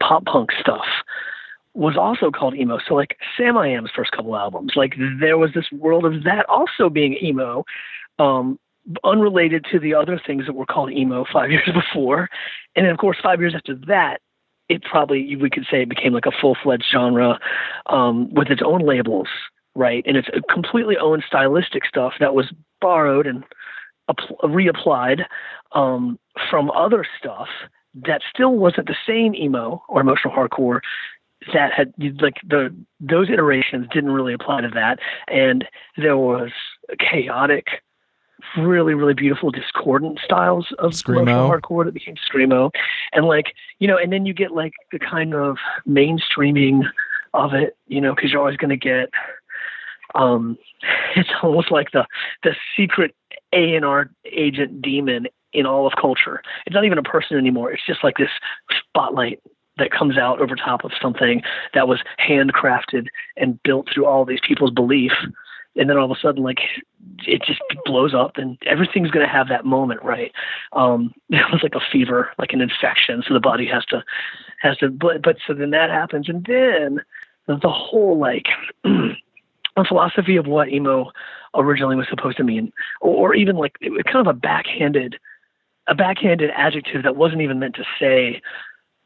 pop 0.00 0.24
punk 0.26 0.50
stuff 0.60 0.84
was 1.74 1.96
also 1.96 2.30
called 2.30 2.54
emo. 2.54 2.78
So 2.86 2.94
like 2.94 3.18
Samiam's 3.38 3.90
first 3.94 4.12
couple 4.12 4.36
albums, 4.36 4.72
like 4.76 4.94
there 5.20 5.36
was 5.36 5.50
this 5.54 5.70
world 5.72 6.04
of 6.04 6.24
that 6.24 6.46
also 6.48 6.88
being 6.88 7.16
emo, 7.22 7.64
um, 8.18 8.58
unrelated 9.04 9.66
to 9.72 9.78
the 9.78 9.94
other 9.94 10.20
things 10.24 10.46
that 10.46 10.54
were 10.54 10.66
called 10.66 10.90
emo 10.90 11.24
five 11.30 11.50
years 11.50 11.68
before. 11.72 12.28
And 12.74 12.86
then 12.86 12.92
of 12.92 12.98
course 12.98 13.18
five 13.22 13.40
years 13.40 13.54
after 13.54 13.74
that, 13.86 14.20
it 14.68 14.82
probably 14.82 15.36
we 15.36 15.50
could 15.50 15.66
say 15.70 15.82
it 15.82 15.88
became 15.88 16.12
like 16.12 16.26
a 16.26 16.32
full 16.32 16.56
fledged 16.62 16.86
genre 16.92 17.38
um, 17.86 18.32
with 18.32 18.48
its 18.48 18.62
own 18.64 18.80
labels, 18.80 19.28
right? 19.74 20.02
And 20.06 20.16
it's 20.16 20.28
a 20.28 20.40
completely 20.52 20.96
own 20.96 21.22
stylistic 21.26 21.84
stuff 21.84 22.14
that 22.20 22.34
was 22.34 22.52
borrowed 22.80 23.26
and 23.26 23.44
appl- 24.10 24.40
reapplied 24.42 25.24
um, 25.72 26.18
from 26.50 26.70
other 26.70 27.06
stuff 27.18 27.48
that 27.94 28.22
still 28.32 28.54
wasn't 28.54 28.86
the 28.86 28.96
same 29.06 29.34
emo 29.34 29.82
or 29.88 30.00
emotional 30.00 30.34
hardcore 30.34 30.80
that 31.52 31.72
had 31.72 31.92
like 32.20 32.36
the 32.48 32.74
those 32.98 33.28
iterations 33.30 33.86
didn't 33.92 34.10
really 34.10 34.32
apply 34.32 34.60
to 34.62 34.68
that 34.68 34.98
and 35.28 35.66
there 35.96 36.16
was 36.16 36.50
chaotic 36.98 37.66
really 38.58 38.94
really 38.94 39.14
beautiful 39.14 39.50
discordant 39.50 40.18
styles 40.24 40.66
of 40.78 40.92
Screamo. 40.92 41.60
hardcore 41.60 41.84
that 41.84 41.94
became 41.94 42.16
screamo. 42.16 42.70
And 43.12 43.26
like 43.26 43.54
you 43.78 43.88
know 43.88 43.96
and 43.96 44.12
then 44.12 44.26
you 44.26 44.34
get 44.34 44.52
like 44.52 44.72
the 44.92 44.98
kind 44.98 45.34
of 45.34 45.56
mainstreaming 45.88 46.82
of 47.34 47.54
it 47.54 47.76
you 47.86 48.00
know 48.00 48.14
because 48.14 48.32
you're 48.32 48.40
always 48.40 48.56
going 48.56 48.70
to 48.70 48.76
get 48.76 49.10
um 50.14 50.56
it's 51.16 51.28
almost 51.42 51.70
like 51.70 51.90
the 51.92 52.06
the 52.42 52.54
secret 52.76 53.14
a&r 53.52 54.10
agent 54.32 54.82
demon 54.82 55.26
in 55.52 55.64
all 55.64 55.86
of 55.86 55.94
culture. 56.00 56.42
It's 56.66 56.74
not 56.74 56.84
even 56.84 56.98
a 56.98 57.02
person 57.02 57.38
anymore. 57.38 57.72
It's 57.72 57.86
just 57.86 58.04
like 58.04 58.18
this 58.18 58.28
spotlight 58.78 59.40
that 59.78 59.90
comes 59.90 60.18
out 60.18 60.40
over 60.40 60.54
top 60.54 60.84
of 60.84 60.92
something 61.00 61.42
that 61.74 61.88
was 61.88 62.00
handcrafted 62.20 63.06
and 63.36 63.62
built 63.62 63.88
through 63.92 64.06
all 64.06 64.24
these 64.24 64.40
people's 64.46 64.70
belief 64.70 65.12
and 65.76 65.88
then 65.88 65.96
all 65.96 66.10
of 66.10 66.16
a 66.16 66.20
sudden 66.20 66.42
like 66.42 66.60
it 67.26 67.42
just 67.42 67.60
blows 67.84 68.14
up 68.14 68.32
and 68.36 68.58
everything's 68.66 69.10
going 69.10 69.26
to 69.26 69.32
have 69.32 69.48
that 69.48 69.64
moment 69.64 70.02
right? 70.02 70.32
Um 70.72 71.12
it 71.30 71.44
was 71.52 71.62
like 71.62 71.74
a 71.74 71.90
fever 71.92 72.30
like 72.38 72.52
an 72.52 72.60
infection 72.60 73.22
so 73.26 73.34
the 73.34 73.40
body 73.40 73.66
has 73.66 73.84
to 73.86 74.02
has 74.60 74.76
to 74.78 74.90
but, 74.90 75.22
but 75.22 75.36
so 75.46 75.54
then 75.54 75.70
that 75.70 75.90
happens 75.90 76.28
and 76.28 76.44
then 76.46 77.00
the 77.46 77.68
whole 77.68 78.18
like 78.18 78.46
a 78.84 79.84
philosophy 79.84 80.36
of 80.36 80.46
what 80.46 80.68
emo 80.68 81.10
originally 81.54 81.96
was 81.96 82.06
supposed 82.08 82.36
to 82.36 82.44
mean 82.44 82.72
or, 83.00 83.34
even 83.34 83.56
like 83.56 83.76
it 83.80 84.04
kind 84.04 84.26
of 84.26 84.34
a 84.34 84.38
backhanded 84.38 85.16
a 85.88 85.94
backhanded 85.94 86.50
adjective 86.54 87.02
that 87.02 87.16
wasn't 87.16 87.40
even 87.40 87.58
meant 87.58 87.74
to 87.74 87.84
say 87.98 88.40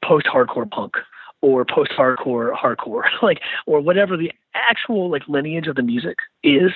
post 0.04 0.26
hardcore 0.26 0.70
punk 0.70 0.94
or 1.42 1.64
post 1.64 1.90
hardcore 1.98 2.54
hardcore 2.54 3.04
like 3.22 3.40
or 3.66 3.80
whatever 3.80 4.16
the 4.16 4.30
actual 4.54 5.10
like 5.10 5.22
lineage 5.28 5.66
of 5.66 5.76
the 5.76 5.82
music 5.82 6.16
is 6.42 6.72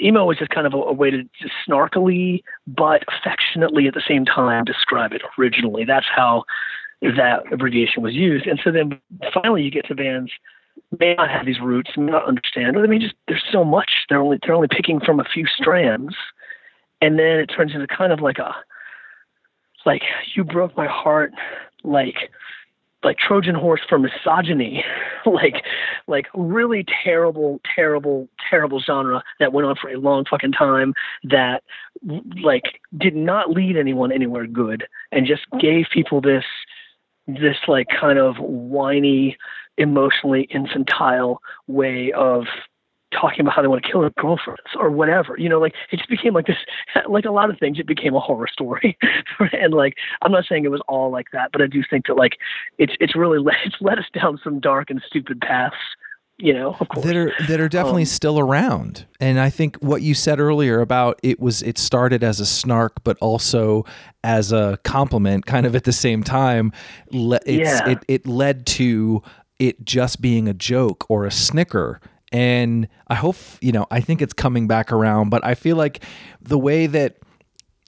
emo 0.00 0.30
is 0.30 0.38
just 0.38 0.50
kind 0.50 0.66
of 0.66 0.74
a, 0.74 0.76
a 0.76 0.92
way 0.92 1.10
to 1.10 1.24
snarkily 1.66 2.42
but 2.66 3.02
affectionately 3.08 3.86
at 3.86 3.94
the 3.94 4.02
same 4.06 4.24
time 4.24 4.64
describe 4.64 5.12
it 5.12 5.22
originally. 5.38 5.84
That's 5.84 6.06
how 6.14 6.44
that 7.02 7.42
abbreviation 7.52 8.02
was 8.02 8.14
used. 8.14 8.46
And 8.46 8.60
so 8.62 8.70
then 8.70 9.00
finally 9.34 9.62
you 9.62 9.70
get 9.70 9.86
to 9.88 9.94
bands 9.94 10.30
may 10.98 11.14
not 11.14 11.30
have 11.30 11.46
these 11.46 11.60
roots 11.60 11.90
may 11.96 12.12
not 12.12 12.26
understand 12.26 12.76
I 12.78 12.86
mean 12.86 13.00
just 13.00 13.14
there's 13.28 13.44
so 13.50 13.64
much. 13.64 13.90
They're 14.08 14.20
only 14.20 14.38
they're 14.42 14.54
only 14.54 14.68
picking 14.68 15.00
from 15.00 15.20
a 15.20 15.24
few 15.24 15.46
strands. 15.46 16.14
And 17.00 17.18
then 17.18 17.38
it 17.38 17.46
turns 17.46 17.74
into 17.74 17.86
kind 17.86 18.12
of 18.12 18.20
like 18.20 18.38
a 18.38 18.54
like 19.84 20.02
you 20.34 20.44
broke 20.44 20.76
my 20.76 20.86
heart 20.86 21.32
like 21.82 22.30
like 23.04 23.18
Trojan 23.18 23.54
horse 23.54 23.80
for 23.88 23.98
misogyny, 23.98 24.84
like 25.26 25.64
like 26.06 26.26
really 26.34 26.84
terrible, 27.04 27.60
terrible, 27.74 28.28
terrible 28.48 28.80
genre 28.80 29.22
that 29.40 29.52
went 29.52 29.66
on 29.66 29.76
for 29.80 29.90
a 29.90 29.98
long 29.98 30.24
fucking 30.28 30.52
time 30.52 30.94
that 31.24 31.62
like 32.42 32.80
did 32.96 33.14
not 33.14 33.50
lead 33.50 33.76
anyone 33.76 34.12
anywhere 34.12 34.46
good 34.46 34.84
and 35.10 35.26
just 35.26 35.42
gave 35.60 35.86
people 35.92 36.20
this 36.20 36.44
this 37.26 37.56
like 37.68 37.86
kind 37.88 38.18
of 38.18 38.36
whiny, 38.38 39.36
emotionally 39.78 40.42
infantile 40.50 41.40
way 41.66 42.12
of 42.12 42.44
talking 43.12 43.40
about 43.42 43.54
how 43.54 43.62
they 43.62 43.68
want 43.68 43.82
to 43.84 43.90
kill 43.90 44.00
their 44.00 44.10
girlfriends 44.18 44.62
or 44.78 44.90
whatever. 44.90 45.36
You 45.38 45.48
know, 45.48 45.58
like 45.60 45.74
it 45.90 45.98
just 45.98 46.08
became 46.08 46.34
like 46.34 46.46
this, 46.46 46.56
like 47.08 47.24
a 47.24 47.30
lot 47.30 47.50
of 47.50 47.58
things, 47.58 47.78
it 47.78 47.86
became 47.86 48.14
a 48.14 48.20
horror 48.20 48.48
story. 48.52 48.96
and 49.52 49.72
like, 49.74 49.94
I'm 50.22 50.32
not 50.32 50.44
saying 50.48 50.64
it 50.64 50.70
was 50.70 50.82
all 50.88 51.10
like 51.10 51.26
that, 51.32 51.50
but 51.52 51.62
I 51.62 51.66
do 51.66 51.82
think 51.88 52.06
that 52.06 52.14
like 52.16 52.32
it's 52.78 52.94
it's 53.00 53.14
really 53.14 53.38
led, 53.38 53.56
it's 53.64 53.76
led 53.80 53.98
us 53.98 54.06
down 54.12 54.40
some 54.42 54.58
dark 54.60 54.90
and 54.90 55.00
stupid 55.06 55.40
paths. 55.40 55.76
You 56.38 56.54
know, 56.54 56.76
of 56.80 56.88
course. 56.88 57.06
that 57.06 57.14
are 57.14 57.32
that 57.46 57.60
are 57.60 57.68
definitely 57.68 58.02
Um, 58.02 58.06
still 58.06 58.38
around. 58.38 59.06
And 59.20 59.38
I 59.38 59.48
think 59.48 59.76
what 59.76 60.02
you 60.02 60.12
said 60.14 60.40
earlier 60.40 60.80
about 60.80 61.20
it 61.22 61.38
was 61.38 61.62
it 61.62 61.78
started 61.78 62.24
as 62.24 62.40
a 62.40 62.46
snark, 62.46 63.04
but 63.04 63.16
also 63.20 63.84
as 64.24 64.50
a 64.50 64.78
compliment, 64.82 65.46
kind 65.46 65.66
of 65.66 65.76
at 65.76 65.84
the 65.84 65.92
same 65.92 66.24
time. 66.24 66.72
Le- 67.12 67.38
it's, 67.46 67.70
Yeah. 67.70 67.90
it 67.90 67.98
it 68.08 68.26
led 68.26 68.66
to 68.66 69.22
it 69.60 69.84
just 69.84 70.20
being 70.20 70.48
a 70.48 70.54
joke 70.54 71.04
or 71.08 71.26
a 71.26 71.30
snicker. 71.30 72.00
And 72.32 72.88
I 73.08 73.14
hope 73.14 73.36
you 73.60 73.72
know. 73.72 73.86
I 73.90 74.00
think 74.00 74.22
it's 74.22 74.32
coming 74.32 74.66
back 74.66 74.90
around, 74.90 75.28
but 75.28 75.44
I 75.44 75.54
feel 75.54 75.76
like 75.76 76.02
the 76.40 76.58
way 76.58 76.86
that 76.86 77.18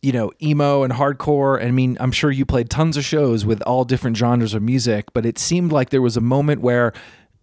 you 0.05 0.13
know, 0.13 0.31
emo 0.43 0.83
and 0.83 0.93
hardcore. 0.93 1.65
I 1.65 1.71
mean, 1.71 1.97
I'm 1.99 2.13
sure 2.13 2.31
you 2.31 2.45
played 2.45 2.69
tons 2.69 2.99
of 2.99 3.07
shows 3.07 3.47
with 3.47 3.63
all 3.63 3.87
different 3.87 4.19
genres 4.19 4.53
of 4.53 4.63
music, 4.63 5.07
but 5.15 5.25
it 5.25 5.39
seemed 5.39 5.73
like 5.73 5.89
there 5.89 6.03
was 6.03 6.19
a 6.19 6.21
moment 6.21 6.61
where 6.61 6.93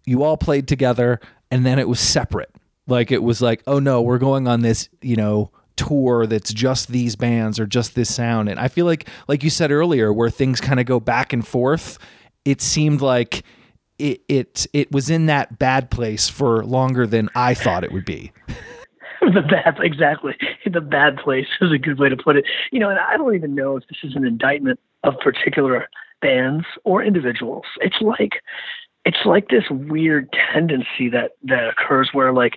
you 0.06 0.22
all 0.22 0.36
played 0.36 0.68
together 0.68 1.18
and 1.50 1.66
then 1.66 1.80
it 1.80 1.88
was 1.88 1.98
separate. 1.98 2.54
Like 2.86 3.10
it 3.10 3.20
was 3.20 3.42
like, 3.42 3.64
oh 3.66 3.80
no, 3.80 4.00
we're 4.00 4.18
going 4.18 4.46
on 4.46 4.60
this, 4.60 4.88
you 5.00 5.16
know, 5.16 5.50
tour 5.74 6.24
that's 6.24 6.52
just 6.52 6.88
these 6.88 7.16
bands 7.16 7.58
or 7.58 7.66
just 7.66 7.96
this 7.96 8.14
sound. 8.14 8.48
And 8.48 8.60
I 8.60 8.68
feel 8.68 8.86
like, 8.86 9.08
like 9.26 9.42
you 9.42 9.50
said 9.50 9.72
earlier, 9.72 10.12
where 10.12 10.30
things 10.30 10.60
kind 10.60 10.78
of 10.78 10.86
go 10.86 11.00
back 11.00 11.32
and 11.32 11.44
forth, 11.44 11.98
it 12.44 12.60
seemed 12.60 13.00
like 13.00 13.42
it, 14.02 14.20
it 14.28 14.66
it 14.72 14.92
was 14.92 15.08
in 15.08 15.26
that 15.26 15.58
bad 15.58 15.90
place 15.90 16.28
for 16.28 16.64
longer 16.64 17.06
than 17.06 17.30
I 17.34 17.54
thought 17.54 17.84
it 17.84 17.92
would 17.92 18.04
be. 18.04 18.32
the 19.20 19.42
bad 19.42 19.78
exactly. 19.80 20.36
The 20.70 20.80
bad 20.80 21.16
place 21.18 21.46
is 21.60 21.72
a 21.72 21.78
good 21.78 21.98
way 21.98 22.08
to 22.08 22.16
put 22.16 22.36
it. 22.36 22.44
You 22.72 22.80
know 22.80 22.90
and 22.90 22.98
i 22.98 23.16
don't 23.16 23.34
even 23.34 23.54
know 23.54 23.76
if 23.76 23.84
this 23.88 23.98
is 24.02 24.16
an 24.16 24.26
indictment 24.26 24.80
of 25.04 25.14
particular 25.22 25.88
bands 26.20 26.64
or 26.84 27.02
individuals. 27.02 27.64
It's 27.80 28.00
like 28.00 28.42
it's 29.04 29.24
like 29.24 29.48
this 29.48 29.64
weird 29.70 30.28
tendency 30.52 31.08
that 31.10 31.32
that 31.44 31.68
occurs 31.68 32.10
where 32.12 32.32
like 32.32 32.54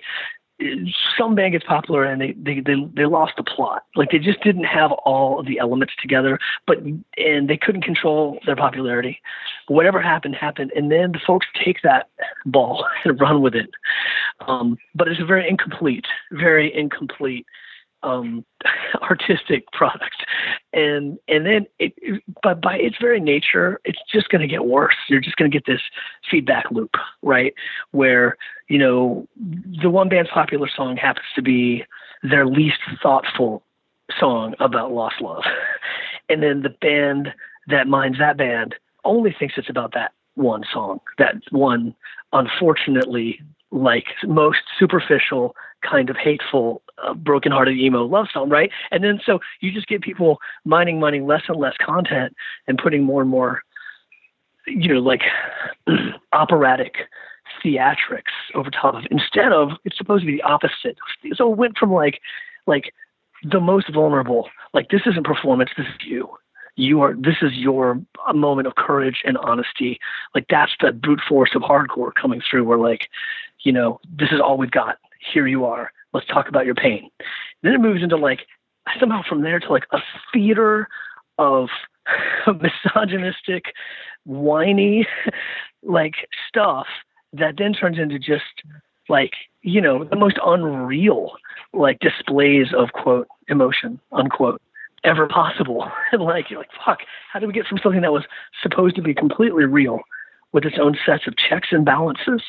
some 1.18 1.34
band 1.34 1.52
gets 1.52 1.64
popular 1.64 2.04
and 2.04 2.20
they, 2.20 2.32
they 2.32 2.60
they 2.60 2.74
they 2.94 3.04
lost 3.04 3.34
the 3.36 3.42
plot. 3.42 3.84
Like 3.94 4.10
they 4.10 4.18
just 4.18 4.42
didn't 4.42 4.64
have 4.64 4.90
all 4.92 5.38
of 5.38 5.46
the 5.46 5.58
elements 5.58 5.94
together 6.00 6.38
but 6.66 6.78
and 7.16 7.48
they 7.48 7.56
couldn't 7.56 7.82
control 7.82 8.38
their 8.46 8.56
popularity. 8.56 9.20
Whatever 9.68 10.00
happened 10.00 10.34
happened 10.34 10.72
and 10.74 10.90
then 10.90 11.12
the 11.12 11.20
folks 11.26 11.46
take 11.62 11.82
that 11.82 12.08
ball 12.46 12.86
and 13.04 13.20
run 13.20 13.42
with 13.42 13.54
it. 13.54 13.70
Um, 14.46 14.78
but 14.94 15.08
it's 15.08 15.20
very 15.22 15.48
incomplete 15.48 16.06
very 16.32 16.74
incomplete 16.74 17.46
um, 18.02 18.44
artistic 19.02 19.70
product, 19.72 20.24
and 20.72 21.18
and 21.28 21.46
then 21.46 21.66
it, 21.78 22.22
by 22.42 22.76
its 22.76 22.96
very 23.00 23.20
nature, 23.20 23.80
it's 23.84 23.98
just 24.12 24.28
going 24.28 24.42
to 24.42 24.48
get 24.48 24.64
worse. 24.66 24.96
You're 25.08 25.20
just 25.20 25.36
going 25.36 25.50
to 25.50 25.56
get 25.56 25.66
this 25.66 25.82
feedback 26.30 26.70
loop, 26.70 26.94
right? 27.22 27.54
Where 27.90 28.36
you 28.68 28.78
know 28.78 29.26
the 29.82 29.90
one 29.90 30.08
band's 30.08 30.30
popular 30.30 30.68
song 30.74 30.96
happens 30.96 31.26
to 31.34 31.42
be 31.42 31.84
their 32.22 32.46
least 32.46 32.78
thoughtful 33.02 33.62
song 34.18 34.54
about 34.60 34.92
lost 34.92 35.20
love, 35.20 35.44
and 36.28 36.42
then 36.42 36.62
the 36.62 36.70
band 36.70 37.32
that 37.68 37.88
minds 37.88 38.18
that 38.18 38.36
band 38.36 38.74
only 39.04 39.34
thinks 39.38 39.54
it's 39.56 39.70
about 39.70 39.92
that 39.94 40.12
one 40.34 40.64
song, 40.72 41.00
that 41.18 41.36
one 41.50 41.94
unfortunately 42.32 43.40
like 43.70 44.06
most 44.24 44.60
superficial 44.78 45.54
kind 45.82 46.10
of 46.10 46.16
hateful 46.16 46.82
uh, 47.04 47.14
broken-hearted 47.14 47.76
emo 47.76 48.04
love 48.04 48.26
song 48.32 48.48
right? 48.48 48.70
And 48.90 49.04
then 49.04 49.20
so 49.24 49.40
you 49.60 49.72
just 49.72 49.86
get 49.86 50.02
people 50.02 50.38
mining 50.64 50.98
mining 51.00 51.26
less 51.26 51.42
and 51.48 51.58
less 51.58 51.74
content 51.84 52.34
and 52.66 52.78
putting 52.78 53.02
more 53.02 53.20
and 53.20 53.30
more 53.30 53.62
you 54.66 54.94
know 54.94 55.00
like 55.00 55.22
operatic 56.32 56.96
theatrics 57.64 58.34
over 58.54 58.70
top 58.70 58.94
of 58.94 59.04
it. 59.04 59.08
instead 59.10 59.52
of 59.52 59.70
it's 59.84 59.96
supposed 59.96 60.22
to 60.22 60.26
be 60.26 60.36
the 60.36 60.42
opposite. 60.42 60.98
So 61.34 61.50
it 61.50 61.58
went 61.58 61.78
from 61.78 61.92
like 61.92 62.20
like 62.66 62.92
the 63.42 63.60
most 63.60 63.92
vulnerable 63.92 64.48
like 64.74 64.88
this 64.90 65.02
isn't 65.06 65.24
performance 65.24 65.70
this 65.76 65.86
is 65.86 66.06
you. 66.06 66.28
You 66.76 67.00
are 67.00 67.14
this 67.14 67.36
is 67.42 67.52
your 67.54 68.00
moment 68.34 68.66
of 68.66 68.74
courage 68.74 69.22
and 69.24 69.38
honesty. 69.38 69.98
Like 70.34 70.46
that's 70.50 70.72
the 70.80 70.92
brute 70.92 71.20
force 71.26 71.50
of 71.54 71.62
hardcore 71.62 72.12
coming 72.14 72.42
through 72.48 72.64
where 72.64 72.78
like 72.78 73.08
you 73.66 73.72
know 73.72 74.00
this 74.16 74.28
is 74.30 74.40
all 74.40 74.56
we've 74.56 74.70
got. 74.70 74.98
Here 75.32 75.48
you 75.48 75.64
are. 75.64 75.90
Let's 76.14 76.26
talk 76.28 76.48
about 76.48 76.66
your 76.66 76.76
pain. 76.76 77.10
Then 77.62 77.72
it 77.72 77.80
moves 77.80 78.00
into 78.00 78.16
like 78.16 78.46
somehow 79.00 79.22
from 79.28 79.42
there 79.42 79.58
to 79.58 79.68
like 79.68 79.86
a 79.92 79.98
theater 80.32 80.88
of 81.36 81.68
misogynistic 82.46 83.64
whiny 84.24 85.06
like 85.82 86.14
stuff 86.48 86.86
that 87.32 87.56
then 87.58 87.72
turns 87.72 87.98
into 87.98 88.20
just 88.20 88.62
like 89.08 89.32
you 89.62 89.80
know 89.80 90.04
the 90.04 90.16
most 90.16 90.38
unreal 90.46 91.32
like 91.72 91.98
displays 91.98 92.68
of 92.72 92.92
quote 92.92 93.26
emotion 93.48 93.98
unquote 94.12 94.62
ever 95.02 95.26
possible. 95.26 95.90
and 96.12 96.22
like 96.22 96.50
you're 96.50 96.60
like, 96.60 96.70
fuck, 96.86 97.00
how 97.32 97.40
did 97.40 97.46
we 97.46 97.52
get 97.52 97.66
from 97.66 97.78
something 97.82 98.02
that 98.02 98.12
was 98.12 98.24
supposed 98.62 98.94
to 98.94 99.02
be 99.02 99.12
completely 99.12 99.64
real 99.64 99.98
with 100.52 100.64
its 100.64 100.76
own 100.80 100.96
sets 101.04 101.26
of 101.26 101.34
checks 101.36 101.68
and 101.72 101.84
balances 101.84 102.42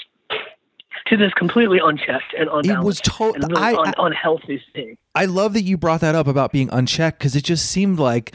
to 1.07 1.17
this 1.17 1.33
completely 1.33 1.79
unchecked 1.83 2.33
and 2.37 2.49
unbalanced 2.49 2.69
it 2.69 2.83
was 2.83 3.01
to- 3.01 3.33
and 3.33 3.43
really 3.49 3.61
I, 3.61 3.73
un- 3.75 3.93
I, 3.97 4.05
unhealthy 4.07 4.61
thing. 4.73 4.97
I 5.15 5.25
love 5.25 5.53
that 5.53 5.61
you 5.63 5.77
brought 5.77 6.01
that 6.01 6.15
up 6.15 6.27
about 6.27 6.51
being 6.51 6.69
unchecked 6.71 7.19
because 7.19 7.35
it 7.35 7.43
just 7.43 7.69
seemed 7.69 7.99
like 7.99 8.33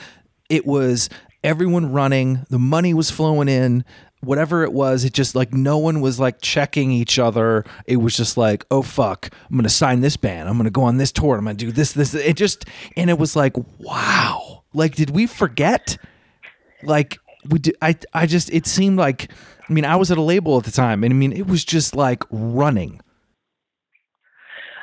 it 0.48 0.66
was 0.66 1.08
everyone 1.44 1.92
running, 1.92 2.46
the 2.50 2.58
money 2.58 2.94
was 2.94 3.10
flowing 3.10 3.48
in, 3.48 3.84
whatever 4.20 4.62
it 4.62 4.72
was, 4.72 5.04
it 5.04 5.12
just 5.12 5.34
like 5.34 5.52
no 5.52 5.78
one 5.78 6.00
was 6.00 6.20
like 6.20 6.40
checking 6.40 6.90
each 6.92 7.18
other. 7.18 7.64
It 7.86 7.96
was 7.96 8.16
just 8.16 8.36
like, 8.36 8.64
oh 8.70 8.82
fuck, 8.82 9.28
I'm 9.50 9.56
gonna 9.56 9.68
sign 9.68 10.00
this 10.00 10.16
band. 10.16 10.48
I'm 10.48 10.56
gonna 10.56 10.70
go 10.70 10.82
on 10.82 10.96
this 10.98 11.10
tour. 11.12 11.36
I'm 11.36 11.44
gonna 11.44 11.54
do 11.54 11.72
this, 11.72 11.92
this. 11.92 12.14
It 12.14 12.36
just 12.36 12.64
and 12.96 13.10
it 13.10 13.18
was 13.18 13.34
like, 13.34 13.54
wow. 13.78 14.62
Like, 14.74 14.94
did 14.94 15.10
we 15.10 15.26
forget? 15.26 15.98
Like 16.82 17.18
we 17.48 17.58
did. 17.58 17.76
I 17.82 17.96
I 18.14 18.26
just 18.26 18.50
it 18.50 18.66
seemed 18.66 18.98
like. 18.98 19.30
I 19.72 19.74
mean, 19.74 19.86
I 19.86 19.96
was 19.96 20.10
at 20.10 20.18
a 20.18 20.22
label 20.22 20.58
at 20.58 20.64
the 20.64 20.70
time, 20.70 21.02
and 21.02 21.14
I 21.14 21.16
mean, 21.16 21.32
it 21.32 21.46
was 21.46 21.64
just 21.64 21.96
like 21.96 22.24
running. 22.30 23.00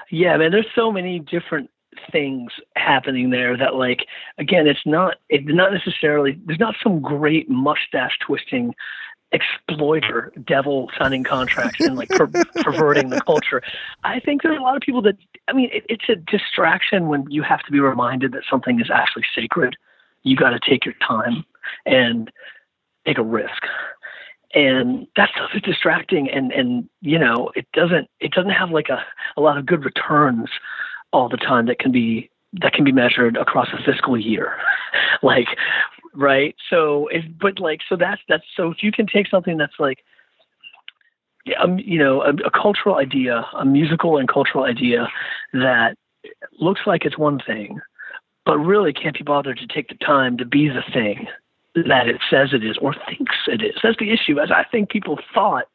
Yeah, 0.10 0.36
man. 0.38 0.50
There's 0.50 0.66
so 0.74 0.92
many 0.92 1.20
different 1.20 1.70
things 2.12 2.52
happening 2.76 3.30
there 3.30 3.56
that 3.56 3.76
like 3.76 4.06
again 4.40 4.66
it's 4.66 4.80
not 4.86 5.18
it's 5.28 5.46
not 5.48 5.72
necessarily 5.74 6.40
there's 6.46 6.60
not 6.60 6.74
some 6.82 7.02
great 7.02 7.50
mustache 7.50 8.18
twisting 8.26 8.74
exploiter 9.32 10.32
devil 10.48 10.90
signing 10.98 11.24
contracts 11.24 11.80
and 11.82 11.96
like 11.96 12.10
per- 12.10 12.28
perverting 12.64 13.10
the 13.10 13.22
culture. 13.22 13.62
I 14.04 14.20
think 14.20 14.42
there's 14.42 14.58
a 14.58 14.62
lot 14.62 14.76
of 14.76 14.82
people 14.82 15.04
that 15.04 15.18
I 15.48 15.54
mean 15.54 15.70
it, 15.72 15.86
it's 15.88 16.10
a 16.10 16.16
distraction 16.16 17.10
when 17.10 17.30
you 17.30 17.44
have 17.44 17.60
to 17.64 17.72
be 17.72 17.80
reminded 17.80 18.32
that 18.32 18.42
something 18.50 18.80
is 18.80 18.90
actually 18.92 19.26
sacred. 19.36 19.76
You 20.24 20.36
got 20.36 20.50
to 20.50 20.60
take 20.68 20.84
your 20.84 20.96
time 21.08 21.46
and 21.86 22.32
take 23.06 23.20
a 23.20 23.24
risk. 23.24 23.64
And 24.54 25.08
that 25.16 25.30
stuff 25.36 25.52
is 25.54 25.62
distracting 25.62 26.30
and 26.30 26.52
and 26.52 26.90
you 27.02 27.20
know, 27.20 27.52
it 27.56 27.68
doesn't 27.74 28.08
it 28.20 28.32
doesn't 28.32 28.52
have 28.52 28.72
like 28.72 28.90
a 28.90 29.04
a 29.38 29.42
lot 29.42 29.58
of 29.58 29.66
good 29.66 29.86
returns 29.86 30.50
all 31.12 31.30
the 31.30 31.38
time 31.38 31.68
that 31.68 31.80
can 31.80 31.92
be 31.92 32.30
that 32.54 32.74
can 32.74 32.84
be 32.84 32.92
measured 32.92 33.38
across 33.38 33.68
a 33.74 33.84
fiscal 33.84 34.18
year. 34.18 34.58
like 35.22 35.48
right? 36.16 36.56
So, 36.70 37.08
if, 37.08 37.24
but 37.40 37.60
like, 37.60 37.82
so 37.88 37.96
that's 37.96 38.22
that's 38.28 38.44
so 38.56 38.72
if 38.72 38.84
you 38.84 38.92
can 38.92 39.08
take 39.08 39.28
something 39.28 39.58
that's 39.58 39.80
like, 39.80 40.00
um, 41.60 41.80
you 41.80 41.98
know, 41.98 42.22
a, 42.22 42.34
a 42.46 42.52
cultural 42.52 42.96
idea, 42.96 43.46
a 43.54 43.66
musical 43.66 44.18
and 44.18 44.28
cultural 44.28 44.64
idea 44.64 45.08
that 45.54 45.96
looks 46.60 46.82
like 46.86 47.06
it's 47.06 47.18
one 47.18 47.40
thing, 47.40 47.80
but 48.46 48.58
really 48.58 48.94
can't 48.94 49.18
be 49.18 49.24
bothered 49.24 49.58
to 49.58 49.68
take 49.68 49.90
the 49.90 49.96
time 49.96 50.38
to 50.38 50.46
be 50.46 50.68
the 50.68 50.84
thing 50.94 51.28
that 51.76 52.08
it 52.08 52.22
says 52.30 52.50
it 52.54 52.64
is 52.64 52.78
or 52.82 52.96
thinks 53.08 53.36
it 53.48 53.62
is. 53.62 53.76
That's 53.84 53.98
the 54.00 54.12
issue. 54.12 54.40
As 54.40 54.52
I 54.52 54.64
think 54.72 54.90
people 54.90 55.20
thought 55.34 55.66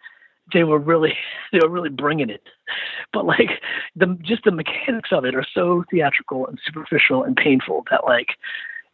they 0.52 0.64
were 0.64 0.78
really 0.78 1.14
they 1.52 1.58
were 1.62 1.68
really 1.68 1.88
bringing 1.88 2.30
it 2.30 2.42
but 3.12 3.24
like 3.24 3.60
the 3.96 4.06
just 4.22 4.44
the 4.44 4.50
mechanics 4.50 5.10
of 5.12 5.24
it 5.24 5.34
are 5.34 5.46
so 5.54 5.84
theatrical 5.90 6.46
and 6.46 6.58
superficial 6.64 7.22
and 7.22 7.36
painful 7.36 7.84
that 7.90 8.04
like 8.04 8.28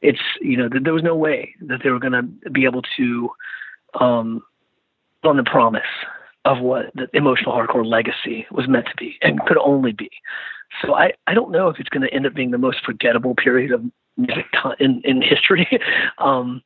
it's 0.03 0.21
you 0.41 0.57
know 0.57 0.69
there 0.83 0.93
was 0.93 1.03
no 1.03 1.17
way 1.17 1.55
that 1.61 1.81
they 1.83 1.91
were 1.91 1.99
going 1.99 2.13
to 2.13 2.51
be 2.51 2.65
able 2.65 2.83
to 2.97 3.31
um 4.01 4.43
on 5.25 5.37
the 5.37 5.45
promise 5.45 5.83
of 6.47 6.61
what 6.61 6.87
the 6.95 7.07
emotional 7.13 7.53
hardcore 7.53 7.85
legacy 7.85 8.47
was 8.51 8.67
meant 8.67 8.87
to 8.87 8.97
be 8.97 9.19
and 9.21 9.41
could 9.47 9.59
only 9.59 9.93
be 9.93 10.11
so 10.83 10.95
i 10.95 11.13
i 11.27 11.35
don't 11.35 11.51
know 11.51 11.69
if 11.69 11.79
it's 11.79 11.89
going 11.91 12.03
to 12.03 12.15
end 12.15 12.27
up 12.27 12.35
being 12.35 12.51
the 12.51 12.59
most 12.59 12.79
forgettable 12.85 13.35
period 13.35 13.73
of 13.73 13.83
in 14.79 15.01
in 15.05 15.23
history 15.35 15.67
um 16.19 16.63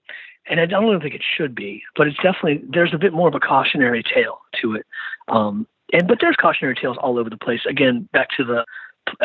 and 0.47 0.61
I 0.61 0.67
don't 0.67 1.01
think 1.01 1.15
it 1.15 1.23
should 1.37 1.55
be, 1.55 1.83
but 1.97 2.07
it's 2.07 2.17
definitely 2.17 2.63
there's 2.69 2.93
a 2.93 2.99
bit 2.99 3.13
more 3.13 3.29
of 3.29 3.35
a 3.35 3.41
cautionary 3.41 4.03
tale 4.03 4.41
to 4.61 4.75
it. 4.75 4.87
Um, 5.29 5.67
and 5.93 6.07
but 6.07 6.19
there's 6.21 6.37
cautionary 6.37 6.75
tales 6.75 6.97
all 7.01 7.19
over 7.19 7.31
the 7.31 7.37
place. 7.37 7.61
Again, 7.67 8.09
back 8.13 8.29
to 8.37 8.45
the 8.45 8.65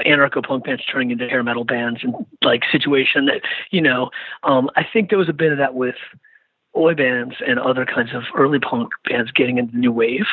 anarcho 0.05 0.45
punk 0.45 0.65
bands 0.65 0.83
turning 0.85 1.11
into 1.11 1.27
hair 1.27 1.43
metal 1.43 1.63
bands 1.63 2.01
and 2.03 2.13
like 2.43 2.63
situation 2.71 3.25
that 3.25 3.41
you 3.71 3.81
know 3.81 4.09
um, 4.43 4.69
i 4.75 4.83
think 4.83 5.09
there 5.09 5.17
was 5.17 5.29
a 5.29 5.33
bit 5.33 5.53
of 5.53 5.57
that 5.57 5.73
with 5.73 5.95
oi 6.75 6.93
bands 6.93 7.35
and 7.47 7.57
other 7.59 7.85
kinds 7.85 8.13
of 8.13 8.23
early 8.35 8.59
punk 8.59 8.89
bands 9.09 9.31
getting 9.31 9.57
into 9.57 9.77
new 9.77 9.91
wave 9.91 10.25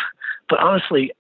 but 0.49 0.59
honestly 0.59 1.13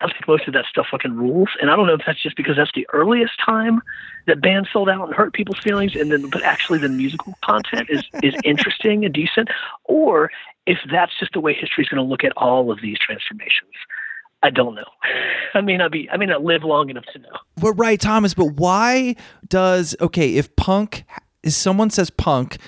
i 0.00 0.06
think 0.06 0.26
most 0.26 0.46
of 0.46 0.54
that 0.54 0.64
stuff 0.66 0.86
fucking 0.90 1.14
rules 1.14 1.48
and 1.60 1.70
i 1.70 1.76
don't 1.76 1.86
know 1.86 1.94
if 1.94 2.02
that's 2.06 2.22
just 2.22 2.36
because 2.36 2.56
that's 2.56 2.72
the 2.74 2.86
earliest 2.92 3.32
time 3.44 3.80
that 4.26 4.40
bands 4.40 4.68
sold 4.72 4.88
out 4.88 5.06
and 5.06 5.14
hurt 5.14 5.32
people's 5.32 5.58
feelings 5.58 5.94
and 5.94 6.10
then 6.10 6.28
but 6.30 6.42
actually 6.42 6.78
the 6.78 6.88
musical 6.88 7.34
content 7.44 7.88
is 7.90 8.04
is 8.22 8.34
interesting 8.44 9.04
and 9.04 9.14
decent 9.14 9.48
or 9.84 10.30
if 10.66 10.78
that's 10.90 11.12
just 11.18 11.32
the 11.32 11.40
way 11.40 11.52
history 11.52 11.84
is 11.84 11.88
going 11.88 12.02
to 12.02 12.08
look 12.08 12.24
at 12.24 12.32
all 12.36 12.70
of 12.70 12.80
these 12.80 12.98
transformations 12.98 13.72
I 14.42 14.50
don't 14.50 14.74
know. 14.74 14.84
I 15.54 15.62
may 15.62 15.78
not 15.78 15.90
be. 15.90 16.06
I 16.10 16.18
may 16.18 16.26
not 16.26 16.44
live 16.44 16.64
long 16.64 16.90
enough 16.90 17.06
to 17.14 17.18
know. 17.18 17.30
But 17.56 17.72
right, 17.72 17.98
Thomas. 17.98 18.34
But 18.34 18.56
why 18.56 19.16
does 19.48 19.96
okay? 20.02 20.36
If 20.36 20.54
punk, 20.54 21.04
if 21.42 21.54
someone 21.54 21.88
says 21.88 22.10
punk, 22.10 22.58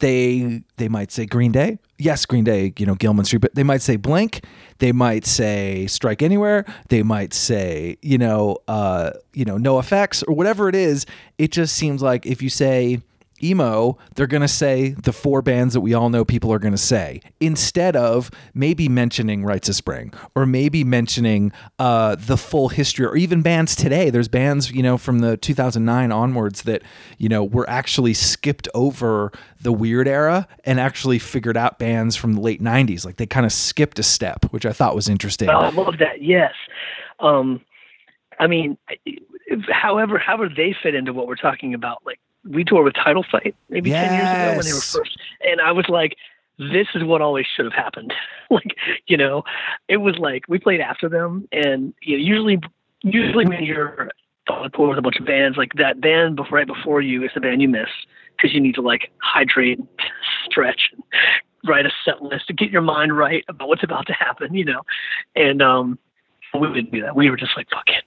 they 0.00 0.62
they 0.76 0.88
might 0.88 1.10
say 1.10 1.26
Green 1.26 1.52
Day. 1.52 1.78
Yes, 1.98 2.26
Green 2.26 2.44
Day. 2.44 2.72
You 2.78 2.86
know 2.86 2.94
Gilman 2.94 3.24
Street. 3.24 3.40
But 3.40 3.54
they 3.54 3.62
might 3.62 3.82
say 3.82 3.96
Blink. 3.96 4.44
They 4.78 4.92
might 4.92 5.24
say 5.24 5.86
Strike 5.86 6.22
Anywhere. 6.22 6.64
They 6.88 7.02
might 7.02 7.32
say 7.32 7.96
you 8.02 8.18
know 8.18 8.58
uh 8.68 9.12
you 9.32 9.44
know 9.44 9.56
NOFX 9.56 10.22
or 10.28 10.34
whatever 10.34 10.68
it 10.68 10.74
is. 10.74 11.06
It 11.38 11.50
just 11.52 11.74
seems 11.76 12.02
like 12.02 12.26
if 12.26 12.42
you 12.42 12.50
say 12.50 13.00
emo, 13.42 13.98
they're 14.14 14.26
going 14.26 14.42
to 14.42 14.48
say 14.48 14.90
the 14.90 15.12
four 15.12 15.42
bands 15.42 15.74
that 15.74 15.80
we 15.80 15.94
all 15.94 16.10
know 16.10 16.24
people 16.24 16.52
are 16.52 16.58
going 16.58 16.74
to 16.74 16.78
say 16.78 17.20
instead 17.40 17.96
of 17.96 18.30
maybe 18.54 18.88
mentioning 18.88 19.44
Rites 19.44 19.68
of 19.68 19.74
Spring 19.74 20.12
or 20.34 20.46
maybe 20.46 20.84
mentioning 20.84 21.52
uh, 21.78 22.16
the 22.16 22.36
full 22.36 22.68
history 22.68 23.06
or 23.06 23.16
even 23.16 23.42
bands 23.42 23.76
today. 23.76 24.10
There's 24.10 24.28
bands, 24.28 24.70
you 24.70 24.82
know, 24.82 24.98
from 24.98 25.20
the 25.20 25.36
2009 25.36 26.12
onwards 26.12 26.62
that, 26.62 26.82
you 27.18 27.28
know, 27.28 27.44
were 27.44 27.68
actually 27.68 28.14
skipped 28.14 28.68
over 28.74 29.32
the 29.60 29.72
weird 29.72 30.08
era 30.08 30.46
and 30.64 30.80
actually 30.80 31.18
figured 31.18 31.56
out 31.56 31.78
bands 31.78 32.16
from 32.16 32.34
the 32.34 32.40
late 32.40 32.62
90s. 32.62 33.04
Like 33.04 33.16
they 33.16 33.26
kind 33.26 33.46
of 33.46 33.52
skipped 33.52 33.98
a 33.98 34.02
step, 34.02 34.44
which 34.50 34.66
I 34.66 34.72
thought 34.72 34.94
was 34.94 35.08
interesting. 35.08 35.48
Oh, 35.48 35.52
I 35.52 35.70
love 35.70 35.98
that. 35.98 36.22
Yes. 36.22 36.52
Um, 37.20 37.60
I 38.38 38.46
mean, 38.46 38.76
however, 39.70 40.18
however 40.18 40.48
they 40.54 40.74
fit 40.82 40.94
into 40.94 41.12
what 41.12 41.26
we're 41.26 41.36
talking 41.36 41.74
about, 41.74 42.02
like 42.04 42.20
we 42.48 42.64
toured 42.64 42.84
with 42.84 42.94
Title 42.94 43.24
Fight 43.30 43.54
maybe 43.68 43.90
yes. 43.90 44.08
10 44.08 44.14
years 44.14 44.30
ago 44.30 44.56
when 44.56 44.66
they 44.66 44.72
were 44.72 44.80
first. 44.80 45.18
And 45.42 45.60
I 45.60 45.72
was 45.72 45.88
like, 45.88 46.16
this 46.58 46.86
is 46.94 47.04
what 47.04 47.20
always 47.20 47.46
should 47.54 47.66
have 47.66 47.74
happened. 47.74 48.14
like, 48.50 48.76
you 49.06 49.16
know, 49.16 49.42
it 49.88 49.98
was 49.98 50.16
like 50.18 50.44
we 50.48 50.58
played 50.58 50.80
after 50.80 51.08
them. 51.08 51.48
And 51.52 51.92
you 52.02 52.16
know, 52.16 52.24
usually, 52.24 52.58
usually 53.02 53.46
when 53.46 53.62
you're 53.62 54.10
on 54.48 54.70
tour 54.72 54.88
with 54.88 54.98
a 54.98 55.02
bunch 55.02 55.16
of 55.16 55.26
bands. 55.26 55.56
Like 55.56 55.72
that 55.74 56.00
band 56.00 56.36
before, 56.36 56.58
right 56.58 56.66
before 56.66 57.00
you 57.00 57.24
is 57.24 57.30
the 57.34 57.40
band 57.40 57.62
you 57.62 57.68
miss 57.68 57.88
because 58.36 58.54
you 58.54 58.60
need 58.60 58.74
to 58.76 58.82
like 58.82 59.10
hydrate, 59.18 59.80
stretch, 60.44 60.90
write 61.66 61.86
a 61.86 61.90
set 62.04 62.22
list 62.22 62.46
to 62.48 62.52
get 62.52 62.70
your 62.70 62.82
mind 62.82 63.16
right 63.16 63.44
about 63.48 63.68
what's 63.68 63.82
about 63.82 64.06
to 64.06 64.12
happen, 64.12 64.54
you 64.54 64.64
know. 64.64 64.82
And 65.34 65.62
um 65.62 65.98
we 66.60 66.72
didn't 66.72 66.92
do 66.92 67.02
that. 67.02 67.16
We 67.16 67.30
were 67.30 67.36
just 67.36 67.56
like, 67.56 67.68
fuck 67.70 67.88
it. 67.88 68.04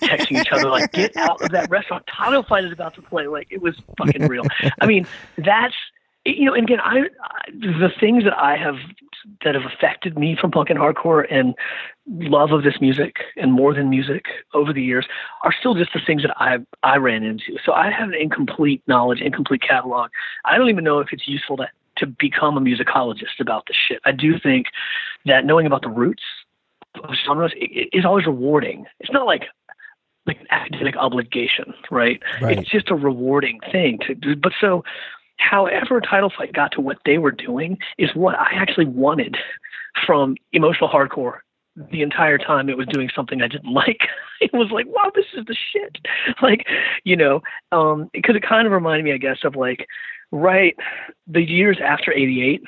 Texting 0.02 0.40
each 0.40 0.52
other 0.52 0.68
like, 0.68 0.92
get 0.92 1.16
out 1.16 1.40
of 1.42 1.50
that 1.50 1.70
restaurant. 1.70 2.06
Title 2.06 2.42
fight 2.42 2.64
is 2.64 2.72
about 2.72 2.94
to 2.94 3.02
play. 3.02 3.26
Like 3.26 3.48
it 3.50 3.62
was 3.62 3.76
fucking 3.96 4.26
real. 4.26 4.44
I 4.80 4.86
mean, 4.86 5.06
that's 5.36 5.74
you 6.24 6.44
know, 6.44 6.54
and 6.54 6.64
again, 6.64 6.80
I, 6.80 7.00
I 7.22 7.50
the 7.52 7.90
things 7.98 8.24
that 8.24 8.36
I 8.36 8.56
have 8.56 8.76
that 9.44 9.54
have 9.54 9.64
affected 9.64 10.18
me 10.18 10.36
from 10.40 10.50
punk 10.50 10.70
and 10.70 10.78
hardcore 10.78 11.26
and 11.30 11.54
love 12.06 12.52
of 12.52 12.62
this 12.62 12.80
music 12.80 13.16
and 13.36 13.52
more 13.52 13.74
than 13.74 13.90
music 13.90 14.24
over 14.54 14.72
the 14.72 14.82
years 14.82 15.06
are 15.42 15.52
still 15.52 15.74
just 15.74 15.92
the 15.92 16.00
things 16.06 16.22
that 16.22 16.34
I 16.36 16.58
I 16.82 16.96
ran 16.96 17.22
into. 17.22 17.56
So 17.64 17.72
I 17.72 17.90
have 17.90 18.08
an 18.08 18.14
incomplete 18.14 18.82
knowledge, 18.86 19.20
incomplete 19.20 19.62
catalog. 19.62 20.10
I 20.44 20.58
don't 20.58 20.68
even 20.68 20.84
know 20.84 21.00
if 21.00 21.08
it's 21.12 21.26
useful 21.26 21.56
to 21.58 21.68
to 21.96 22.06
become 22.06 22.56
a 22.56 22.60
musicologist 22.60 23.40
about 23.40 23.66
this 23.66 23.76
shit. 23.76 24.00
I 24.04 24.12
do 24.12 24.38
think 24.38 24.66
that 25.26 25.44
knowing 25.44 25.66
about 25.66 25.82
the 25.82 25.88
roots 25.88 26.22
of 27.04 27.14
genres 27.24 27.52
is 27.58 28.04
always 28.04 28.26
rewarding. 28.26 28.86
It's 29.00 29.12
not 29.12 29.26
like 29.26 29.44
like 30.26 30.40
an 30.40 30.46
academic 30.50 30.94
obligation, 30.96 31.72
right? 31.90 32.22
Right. 32.42 32.58
It's 32.58 32.68
just 32.68 32.90
a 32.90 32.94
rewarding 32.94 33.60
thing 33.72 33.98
to 34.06 34.14
do. 34.14 34.36
But 34.36 34.52
so 34.60 34.84
however 35.38 36.00
title 36.00 36.30
fight 36.36 36.52
got 36.52 36.72
to 36.72 36.80
what 36.80 36.98
they 37.06 37.18
were 37.18 37.30
doing 37.30 37.78
is 37.96 38.10
what 38.14 38.38
I 38.38 38.48
actually 38.52 38.84
wanted 38.84 39.36
from 40.06 40.36
emotional 40.52 40.90
hardcore 40.90 41.38
the 41.90 42.02
entire 42.02 42.38
time 42.38 42.68
it 42.68 42.76
was 42.76 42.86
doing 42.88 43.08
something 43.14 43.40
I 43.40 43.48
didn't 43.48 43.72
like. 43.72 44.08
it 44.40 44.52
was 44.52 44.70
like, 44.70 44.86
wow, 44.88 45.10
this 45.14 45.26
is 45.36 45.44
the 45.46 45.56
shit. 45.72 45.98
Like, 46.42 46.66
you 47.04 47.16
know, 47.16 47.40
um, 47.72 48.10
because 48.12 48.36
it 48.36 48.42
kind 48.42 48.66
of 48.66 48.72
reminded 48.72 49.04
me, 49.04 49.12
I 49.12 49.18
guess, 49.18 49.38
of 49.44 49.56
like, 49.56 49.86
right, 50.30 50.76
the 51.26 51.42
years 51.42 51.78
after 51.82 52.12
88, 52.12 52.62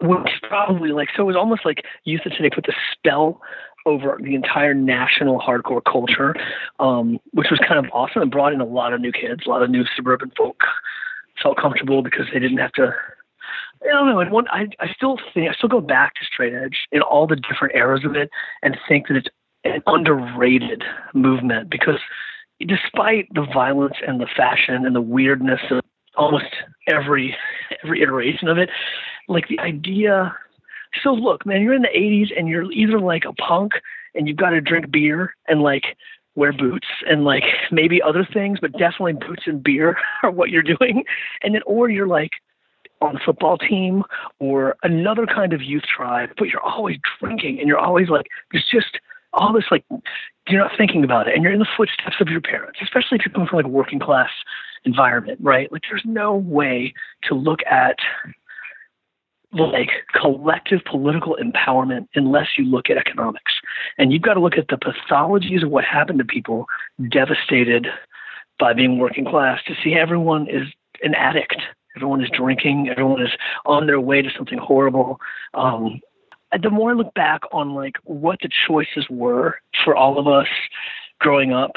which 0.00 0.28
probably 0.42 0.92
like, 0.92 1.08
so 1.16 1.22
it 1.22 1.26
was 1.26 1.36
almost 1.36 1.64
like 1.64 1.82
Youth 2.04 2.22
Today 2.22 2.50
put 2.54 2.64
the 2.64 2.74
spell 2.92 3.40
over 3.86 4.18
the 4.22 4.34
entire 4.34 4.74
national 4.74 5.40
hardcore 5.40 5.82
culture, 5.84 6.34
um, 6.78 7.18
which 7.32 7.48
was 7.50 7.60
kind 7.66 7.84
of 7.84 7.90
awesome 7.92 8.22
and 8.22 8.30
brought 8.30 8.52
in 8.52 8.60
a 8.60 8.66
lot 8.66 8.92
of 8.92 9.00
new 9.00 9.12
kids, 9.12 9.42
a 9.46 9.48
lot 9.48 9.62
of 9.62 9.70
new 9.70 9.84
suburban 9.96 10.30
folk 10.36 10.60
felt 11.42 11.56
comfortable 11.56 12.02
because 12.02 12.26
they 12.32 12.38
didn't 12.38 12.58
have 12.58 12.72
to. 12.72 12.92
I 13.82 13.88
don't 13.88 14.06
know. 14.06 14.20
And 14.20 14.30
one, 14.30 14.46
I, 14.48 14.66
I 14.78 14.92
still 14.94 15.18
think 15.32 15.48
I 15.48 15.54
still 15.54 15.68
go 15.68 15.80
back 15.80 16.14
to 16.14 16.20
straight 16.30 16.52
edge 16.52 16.86
in 16.92 17.00
all 17.00 17.26
the 17.26 17.36
different 17.36 17.74
eras 17.74 18.04
of 18.04 18.14
it, 18.14 18.30
and 18.62 18.76
think 18.86 19.08
that 19.08 19.16
it's 19.16 19.28
an 19.64 19.82
underrated 19.86 20.82
movement 21.14 21.70
because 21.70 21.98
despite 22.66 23.32
the 23.34 23.46
violence 23.52 23.96
and 24.06 24.20
the 24.20 24.28
fashion 24.36 24.84
and 24.86 24.94
the 24.94 25.00
weirdness 25.00 25.60
of 25.70 25.80
almost 26.16 26.54
every 26.88 27.34
every 27.84 28.02
iteration 28.02 28.48
of 28.48 28.58
it, 28.58 28.68
like 29.30 29.48
the 29.48 29.58
idea. 29.60 30.34
So 31.02 31.12
look, 31.12 31.46
man, 31.46 31.62
you're 31.62 31.74
in 31.74 31.82
the 31.82 31.88
'80s 31.88 32.36
and 32.36 32.48
you're 32.48 32.70
either 32.72 33.00
like 33.00 33.24
a 33.24 33.32
punk 33.34 33.72
and 34.14 34.26
you've 34.26 34.36
got 34.36 34.50
to 34.50 34.60
drink 34.60 34.90
beer 34.90 35.34
and 35.48 35.62
like 35.62 35.96
wear 36.34 36.52
boots 36.52 36.86
and 37.08 37.24
like 37.24 37.44
maybe 37.70 38.00
other 38.02 38.26
things, 38.32 38.58
but 38.60 38.72
definitely 38.72 39.12
boots 39.14 39.42
and 39.46 39.62
beer 39.62 39.96
are 40.22 40.30
what 40.30 40.50
you're 40.50 40.62
doing. 40.62 41.04
And 41.42 41.54
then, 41.54 41.62
or 41.66 41.88
you're 41.88 42.06
like 42.06 42.32
on 43.00 43.14
the 43.14 43.20
football 43.24 43.56
team 43.56 44.02
or 44.38 44.76
another 44.82 45.26
kind 45.26 45.52
of 45.52 45.62
youth 45.62 45.84
tribe, 45.84 46.30
but 46.36 46.48
you're 46.48 46.62
always 46.62 46.98
drinking 47.18 47.58
and 47.58 47.68
you're 47.68 47.78
always 47.78 48.08
like, 48.08 48.26
it's 48.52 48.70
just 48.70 48.98
all 49.32 49.52
this 49.52 49.64
like, 49.70 49.84
you're 50.48 50.60
not 50.60 50.72
thinking 50.76 51.04
about 51.04 51.28
it 51.28 51.34
and 51.34 51.42
you're 51.42 51.52
in 51.52 51.60
the 51.60 51.68
footsteps 51.76 52.16
of 52.20 52.28
your 52.28 52.40
parents, 52.40 52.80
especially 52.82 53.16
if 53.18 53.24
you're 53.24 53.32
coming 53.32 53.48
from 53.48 53.56
like 53.58 53.66
a 53.66 53.68
working 53.68 54.00
class 54.00 54.30
environment, 54.84 55.38
right? 55.42 55.70
Like, 55.70 55.82
there's 55.88 56.04
no 56.04 56.34
way 56.34 56.92
to 57.24 57.34
look 57.34 57.60
at 57.70 57.96
like 59.52 59.90
collective 60.14 60.80
political 60.84 61.36
empowerment 61.42 62.08
unless 62.14 62.46
you 62.56 62.64
look 62.64 62.88
at 62.88 62.96
economics. 62.96 63.52
And 63.98 64.12
you've 64.12 64.22
got 64.22 64.34
to 64.34 64.40
look 64.40 64.56
at 64.56 64.68
the 64.68 64.76
pathologies 64.76 65.64
of 65.64 65.70
what 65.70 65.84
happened 65.84 66.18
to 66.18 66.24
people 66.24 66.66
devastated 67.10 67.88
by 68.58 68.72
being 68.72 68.98
working 68.98 69.24
class 69.24 69.60
to 69.66 69.74
see 69.82 69.94
everyone 69.94 70.46
is 70.48 70.68
an 71.02 71.14
addict. 71.14 71.56
Everyone 71.96 72.22
is 72.22 72.30
drinking. 72.30 72.88
Everyone 72.88 73.20
is 73.20 73.32
on 73.66 73.86
their 73.86 74.00
way 74.00 74.22
to 74.22 74.30
something 74.36 74.58
horrible. 74.58 75.18
Um, 75.54 76.00
the 76.62 76.70
more 76.70 76.90
I 76.90 76.94
look 76.94 77.12
back 77.14 77.40
on 77.52 77.74
like 77.74 77.96
what 78.04 78.38
the 78.42 78.48
choices 78.66 79.06
were 79.10 79.56
for 79.84 79.96
all 79.96 80.18
of 80.18 80.28
us 80.28 80.48
growing 81.18 81.52
up, 81.52 81.72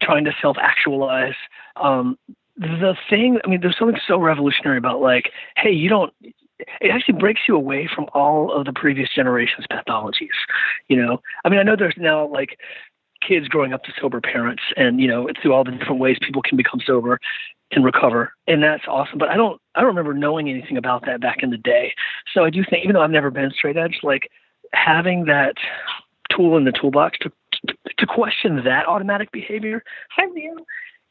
trying 0.00 0.24
to 0.24 0.32
self-actualize, 0.40 1.34
um, 1.76 2.18
the 2.56 2.94
thing. 3.08 3.38
I 3.44 3.48
mean, 3.48 3.60
there's 3.60 3.78
something 3.78 3.98
so 4.06 4.18
revolutionary 4.18 4.78
about 4.78 5.00
like, 5.00 5.30
hey, 5.56 5.70
you 5.70 5.88
don't 5.88 6.12
it 6.80 6.90
actually 6.90 7.18
breaks 7.18 7.42
you 7.48 7.56
away 7.56 7.88
from 7.92 8.06
all 8.14 8.52
of 8.52 8.66
the 8.66 8.72
previous 8.72 9.08
generation's 9.14 9.66
pathologies. 9.70 10.28
You 10.88 10.96
know, 10.96 11.20
I 11.44 11.48
mean, 11.48 11.60
I 11.60 11.62
know 11.62 11.76
there's 11.76 11.94
now 11.96 12.26
like 12.26 12.58
kids 13.26 13.48
growing 13.48 13.72
up 13.72 13.84
to 13.84 13.92
sober 14.00 14.20
parents, 14.20 14.62
and 14.76 15.00
you 15.00 15.08
know, 15.08 15.28
through 15.40 15.52
all 15.52 15.64
the 15.64 15.70
different 15.70 16.00
ways 16.00 16.18
people 16.20 16.42
can 16.42 16.56
become 16.56 16.80
sober 16.84 17.18
and 17.70 17.84
recover, 17.84 18.32
and 18.46 18.62
that's 18.62 18.84
awesome. 18.86 19.18
But 19.18 19.28
I 19.28 19.36
don't, 19.36 19.60
I 19.74 19.80
don't 19.80 19.88
remember 19.88 20.14
knowing 20.14 20.48
anything 20.48 20.76
about 20.76 21.06
that 21.06 21.20
back 21.20 21.42
in 21.42 21.50
the 21.50 21.56
day. 21.56 21.94
So 22.32 22.44
I 22.44 22.50
do 22.50 22.62
think, 22.68 22.84
even 22.84 22.94
though 22.94 23.02
I've 23.02 23.10
never 23.10 23.30
been 23.30 23.50
straight 23.50 23.76
edge, 23.76 24.00
like 24.02 24.28
having 24.72 25.24
that 25.26 25.54
tool 26.30 26.56
in 26.56 26.64
the 26.64 26.72
toolbox 26.72 27.18
to 27.20 27.32
to, 27.98 28.06
question 28.06 28.62
that 28.64 28.88
automatic 28.88 29.30
behavior, 29.30 29.84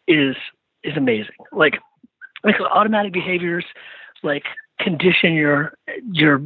is 0.08 0.36
is 0.84 0.98
amazing. 0.98 1.36
Like 1.52 1.80
like 2.44 2.56
automatic 2.60 3.14
behaviors, 3.14 3.66
like 4.24 4.44
condition 4.80 5.34
your 5.34 5.74
your 6.12 6.42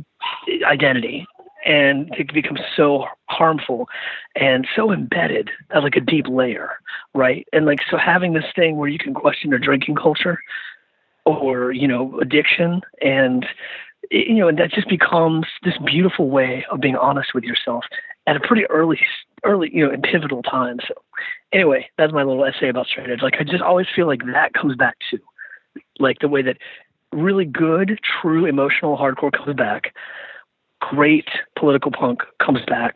identity 0.65 1.25
and 1.65 2.13
it 2.15 2.31
becomes 2.33 2.59
so 2.75 3.05
harmful 3.29 3.87
and 4.35 4.67
so 4.75 4.91
embedded 4.91 5.49
at 5.71 5.83
like 5.83 5.95
a 5.95 6.01
deep 6.01 6.27
layer 6.27 6.77
right? 7.15 7.47
And 7.53 7.65
like 7.65 7.79
so 7.89 7.97
having 7.97 8.33
this 8.33 8.45
thing 8.55 8.77
where 8.77 8.89
you 8.89 8.99
can 8.99 9.13
question 9.13 9.49
your 9.49 9.59
drinking 9.59 9.95
culture 9.95 10.37
or 11.25 11.71
you 11.71 11.87
know 11.87 12.19
addiction 12.19 12.81
and 13.01 13.47
you 14.11 14.35
know 14.35 14.47
and 14.47 14.59
that 14.59 14.71
just 14.71 14.87
becomes 14.89 15.45
this 15.63 15.73
beautiful 15.83 16.29
way 16.29 16.63
of 16.69 16.79
being 16.79 16.95
honest 16.97 17.33
with 17.33 17.43
yourself 17.43 17.83
at 18.27 18.35
a 18.35 18.39
pretty 18.39 18.65
early 18.67 18.99
early 19.43 19.71
you 19.73 19.83
know 19.83 19.91
and 19.91 20.03
pivotal 20.03 20.43
time 20.43 20.77
so. 20.87 20.93
Anyway 21.51 21.89
that's 21.97 22.13
my 22.13 22.21
little 22.21 22.45
essay 22.45 22.69
about 22.69 22.85
straight 22.85 23.09
edge. 23.09 23.21
Like 23.23 23.35
i 23.39 23.43
just 23.43 23.63
always 23.63 23.87
feel 23.95 24.05
like 24.05 24.21
that 24.33 24.53
comes 24.53 24.75
back 24.75 24.97
to 25.09 25.17
like 25.99 26.19
the 26.19 26.27
way 26.27 26.41
that 26.43 26.57
really 27.15 27.45
good, 27.45 27.99
true 28.21 28.45
emotional 28.45 28.97
hardcore 28.97 29.31
comes 29.31 29.55
back. 29.55 29.93
Great 30.81 31.27
political 31.57 31.91
punk 31.91 32.19
comes 32.43 32.59
back. 32.67 32.95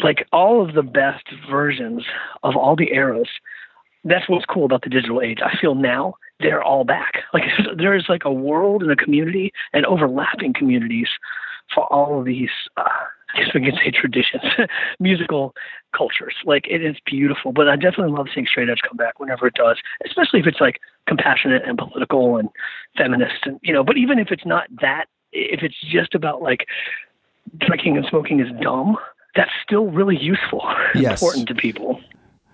Like 0.00 0.26
all 0.32 0.66
of 0.66 0.74
the 0.74 0.82
best 0.82 1.24
versions 1.50 2.04
of 2.42 2.56
all 2.56 2.74
the 2.74 2.92
eras. 2.92 3.28
That's 4.04 4.28
what's 4.28 4.46
cool 4.46 4.64
about 4.64 4.82
the 4.82 4.90
digital 4.90 5.20
age. 5.20 5.38
I 5.44 5.56
feel 5.58 5.74
now 5.74 6.14
they're 6.40 6.62
all 6.62 6.84
back. 6.84 7.22
Like 7.32 7.44
there's 7.76 8.06
like 8.08 8.24
a 8.24 8.32
world 8.32 8.82
and 8.82 8.90
a 8.90 8.96
community 8.96 9.52
and 9.72 9.86
overlapping 9.86 10.54
communities 10.54 11.08
for 11.72 11.84
all 11.92 12.18
of 12.18 12.24
these 12.24 12.50
uh, 12.76 12.84
I 13.34 13.38
guess 13.40 13.54
we 13.54 13.60
can 13.60 13.74
say 13.76 13.90
traditions, 13.90 14.42
musical 15.00 15.54
cultures. 15.96 16.34
Like 16.44 16.66
it 16.68 16.82
is 16.82 16.96
beautiful, 17.06 17.52
but 17.52 17.68
I 17.68 17.76
definitely 17.76 18.12
love 18.12 18.28
seeing 18.34 18.46
straight 18.46 18.68
edge 18.68 18.80
come 18.86 18.96
back 18.96 19.20
whenever 19.20 19.46
it 19.46 19.54
does, 19.54 19.78
especially 20.04 20.40
if 20.40 20.46
it's 20.46 20.60
like 20.60 20.80
compassionate 21.06 21.62
and 21.66 21.78
political 21.78 22.36
and 22.36 22.48
feminist, 22.96 23.46
and 23.46 23.58
you 23.62 23.72
know. 23.72 23.84
But 23.84 23.96
even 23.96 24.18
if 24.18 24.30
it's 24.30 24.46
not 24.46 24.66
that, 24.80 25.06
if 25.32 25.62
it's 25.62 25.80
just 25.80 26.14
about 26.14 26.42
like 26.42 26.66
drinking 27.58 27.96
and 27.96 28.06
smoking 28.06 28.40
is 28.40 28.48
dumb, 28.60 28.96
that's 29.34 29.50
still 29.62 29.90
really 29.90 30.16
useful, 30.16 30.62
yes. 30.94 31.22
important 31.22 31.48
to 31.48 31.54
people. 31.54 32.00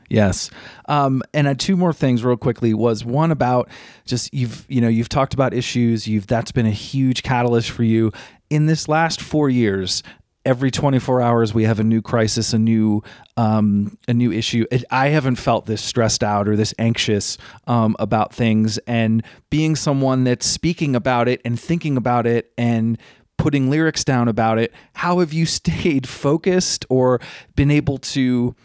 Yes. 0.08 0.50
Um, 0.86 1.22
and 1.34 1.46
uh, 1.46 1.54
two 1.56 1.76
more 1.76 1.92
things 1.92 2.24
real 2.24 2.36
quickly 2.36 2.72
was 2.72 3.04
one 3.04 3.30
about 3.30 3.68
just 4.06 4.32
you've 4.32 4.64
you 4.68 4.80
know 4.80 4.88
you've 4.88 5.10
talked 5.10 5.34
about 5.34 5.52
issues 5.52 6.08
you've 6.08 6.26
that's 6.26 6.50
been 6.50 6.64
a 6.64 6.70
huge 6.70 7.22
catalyst 7.22 7.70
for 7.70 7.82
you 7.82 8.10
in 8.48 8.66
this 8.66 8.88
last 8.88 9.20
four 9.20 9.50
years 9.50 10.02
every 10.48 10.70
24 10.70 11.20
hours 11.20 11.52
we 11.52 11.64
have 11.64 11.78
a 11.78 11.84
new 11.84 12.00
crisis 12.00 12.54
a 12.54 12.58
new 12.58 13.02
um, 13.36 13.96
a 14.08 14.14
new 14.14 14.32
issue. 14.32 14.64
I 14.90 15.08
haven't 15.08 15.36
felt 15.36 15.66
this 15.66 15.82
stressed 15.82 16.24
out 16.24 16.48
or 16.48 16.56
this 16.56 16.74
anxious 16.78 17.36
um, 17.66 17.94
about 18.00 18.34
things. 18.34 18.78
And 18.78 19.22
being 19.50 19.76
someone 19.76 20.24
that's 20.24 20.46
speaking 20.46 20.96
about 20.96 21.28
it 21.28 21.42
and 21.44 21.60
thinking 21.60 21.96
about 21.96 22.26
it 22.26 22.50
and 22.56 22.98
putting 23.36 23.70
lyrics 23.70 24.02
down 24.02 24.26
about 24.26 24.58
it 24.58 24.74
how 24.94 25.20
have 25.20 25.32
you 25.32 25.46
stayed 25.60 26.08
focused 26.08 26.86
or 26.88 27.20
been 27.54 27.70
able 27.70 27.98
to 27.98 28.56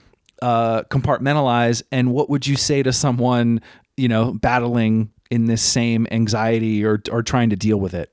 uh, 0.42 0.84
compartmentalize? 0.84 1.84
And 1.92 2.14
what 2.14 2.30
would 2.30 2.48
you 2.48 2.56
say 2.56 2.82
to 2.82 2.94
someone 2.94 3.62
you 3.98 4.08
know 4.08 4.34
battling 4.34 5.12
in 5.30 5.48
this 5.48 5.62
same 5.62 6.08
anxiety 6.12 6.86
or 6.86 7.02
or 7.12 7.22
trying 7.22 7.50
to 7.50 7.58
deal 7.58 7.78
with 7.78 7.94
it 7.94 8.10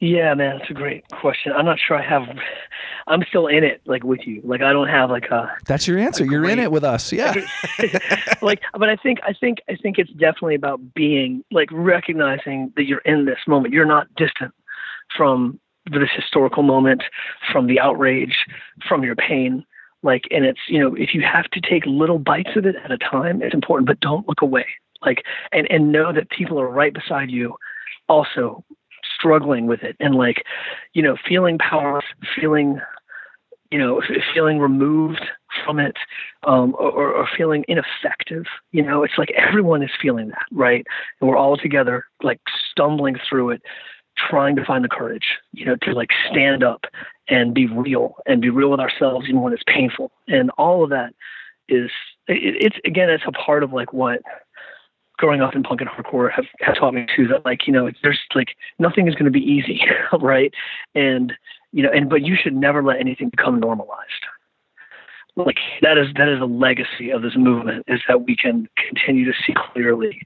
Yeah, 0.00 0.32
man, 0.34 0.58
that's 0.58 0.70
a 0.70 0.74
great 0.74 1.08
question. 1.08 1.52
I'm 1.52 1.64
not 1.64 1.78
sure 1.80 1.96
I 1.96 2.08
have. 2.08 2.22
I'm 3.08 3.24
still 3.28 3.48
in 3.48 3.64
it, 3.64 3.80
like 3.84 4.04
with 4.04 4.20
you. 4.26 4.40
Like 4.44 4.62
I 4.62 4.72
don't 4.72 4.86
have 4.86 5.10
like 5.10 5.24
a. 5.26 5.50
That's 5.66 5.88
your 5.88 5.98
answer. 5.98 6.24
You're 6.24 6.48
in 6.48 6.60
it 6.60 6.70
with 6.70 6.84
us. 6.84 7.12
Yeah. 7.18 7.34
like, 8.42 8.60
but 8.74 8.88
I 8.88 8.94
think 8.94 9.18
I 9.24 9.32
think 9.32 9.58
I 9.68 9.74
think 9.74 9.98
it's 9.98 10.12
definitely 10.12 10.54
about 10.54 10.94
being 10.94 11.42
like 11.50 11.68
recognizing 11.72 12.72
that 12.76 12.84
you're 12.84 13.00
in 13.00 13.24
this 13.24 13.38
moment. 13.48 13.74
You're 13.74 13.86
not 13.86 14.06
distant 14.14 14.54
from 15.16 15.58
this 15.90 16.10
historical 16.14 16.62
moment, 16.62 17.02
from 17.50 17.66
the 17.66 17.80
outrage, 17.80 18.36
from 18.86 19.02
your 19.02 19.16
pain. 19.16 19.64
Like, 20.04 20.28
and 20.30 20.44
it's 20.44 20.60
you 20.68 20.78
know, 20.78 20.94
if 20.94 21.12
you 21.12 21.22
have 21.22 21.46
to 21.50 21.60
take 21.60 21.84
little 21.86 22.20
bites 22.20 22.50
of 22.54 22.66
it 22.66 22.76
at 22.84 22.92
a 22.92 22.98
time, 22.98 23.42
it's 23.42 23.54
important. 23.54 23.88
But 23.88 23.98
don't 23.98 24.28
look 24.28 24.42
away. 24.42 24.66
Like, 25.02 25.24
and 25.50 25.66
and 25.70 25.90
know 25.90 26.12
that 26.12 26.30
people 26.30 26.60
are 26.60 26.68
right 26.68 26.94
beside 26.94 27.32
you, 27.32 27.56
also 28.08 28.64
struggling 29.18 29.66
with 29.66 29.82
it 29.82 29.96
and 30.00 30.14
like 30.14 30.44
you 30.92 31.02
know 31.02 31.16
feeling 31.28 31.58
powerless 31.58 32.04
feeling 32.38 32.80
you 33.70 33.78
know 33.78 34.00
feeling 34.34 34.58
removed 34.58 35.24
from 35.64 35.78
it 35.78 35.96
um, 36.44 36.74
or, 36.78 37.12
or 37.12 37.28
feeling 37.36 37.64
ineffective 37.68 38.44
you 38.72 38.82
know? 38.82 39.02
It's 39.02 39.18
like 39.18 39.30
everyone 39.32 39.82
is 39.82 39.90
feeling 40.00 40.28
that 40.28 40.46
right? 40.52 40.86
And 41.20 41.28
we're 41.28 41.36
all 41.36 41.56
together 41.56 42.04
like 42.22 42.40
stumbling 42.70 43.16
through 43.28 43.50
it 43.50 43.62
trying 44.30 44.56
to 44.56 44.64
find 44.64 44.84
the 44.84 44.88
courage 44.88 45.38
you 45.52 45.64
know 45.64 45.76
to 45.82 45.92
like 45.92 46.10
stand 46.30 46.62
up 46.62 46.84
and 47.28 47.54
be 47.54 47.66
real 47.66 48.16
and 48.26 48.40
be 48.40 48.50
real 48.50 48.70
with 48.70 48.80
ourselves 48.80 49.26
even 49.28 49.42
when 49.42 49.52
it's 49.52 49.62
painful. 49.66 50.10
And 50.26 50.50
all 50.58 50.82
of 50.82 50.90
that 50.90 51.14
is 51.68 51.90
it, 52.26 52.56
it's 52.60 52.76
again 52.84 53.10
it's 53.10 53.24
a 53.26 53.32
part 53.32 53.62
of 53.62 53.72
like 53.72 53.92
what 53.92 54.20
growing 55.18 55.42
up 55.42 55.54
in 55.54 55.62
punk 55.62 55.80
and 55.82 55.90
hardcore 55.90 56.32
have, 56.32 56.46
have 56.60 56.76
taught 56.76 56.94
me 56.94 57.04
too 57.14 57.26
that 57.28 57.44
like 57.44 57.66
you 57.66 57.72
know 57.72 57.90
there's 58.02 58.20
like 58.34 58.56
nothing 58.78 59.06
is 59.06 59.14
going 59.14 59.26
to 59.26 59.30
be 59.30 59.40
easy 59.40 59.82
right? 60.20 60.54
And 60.94 61.34
you 61.72 61.82
know 61.82 61.90
and 61.90 62.08
but 62.08 62.22
you 62.22 62.36
should 62.40 62.54
never 62.54 62.82
let 62.82 62.98
anything 62.98 63.28
become 63.28 63.60
normalized. 63.60 64.24
Like 65.36 65.58
that 65.82 65.98
is 65.98 66.08
that 66.16 66.28
is 66.28 66.40
a 66.40 66.46
legacy 66.46 67.10
of 67.10 67.22
this 67.22 67.36
movement 67.36 67.84
is 67.86 68.00
that 68.08 68.22
we 68.22 68.34
can 68.34 68.68
continue 68.76 69.24
to 69.24 69.32
see 69.46 69.54
clearly 69.72 70.22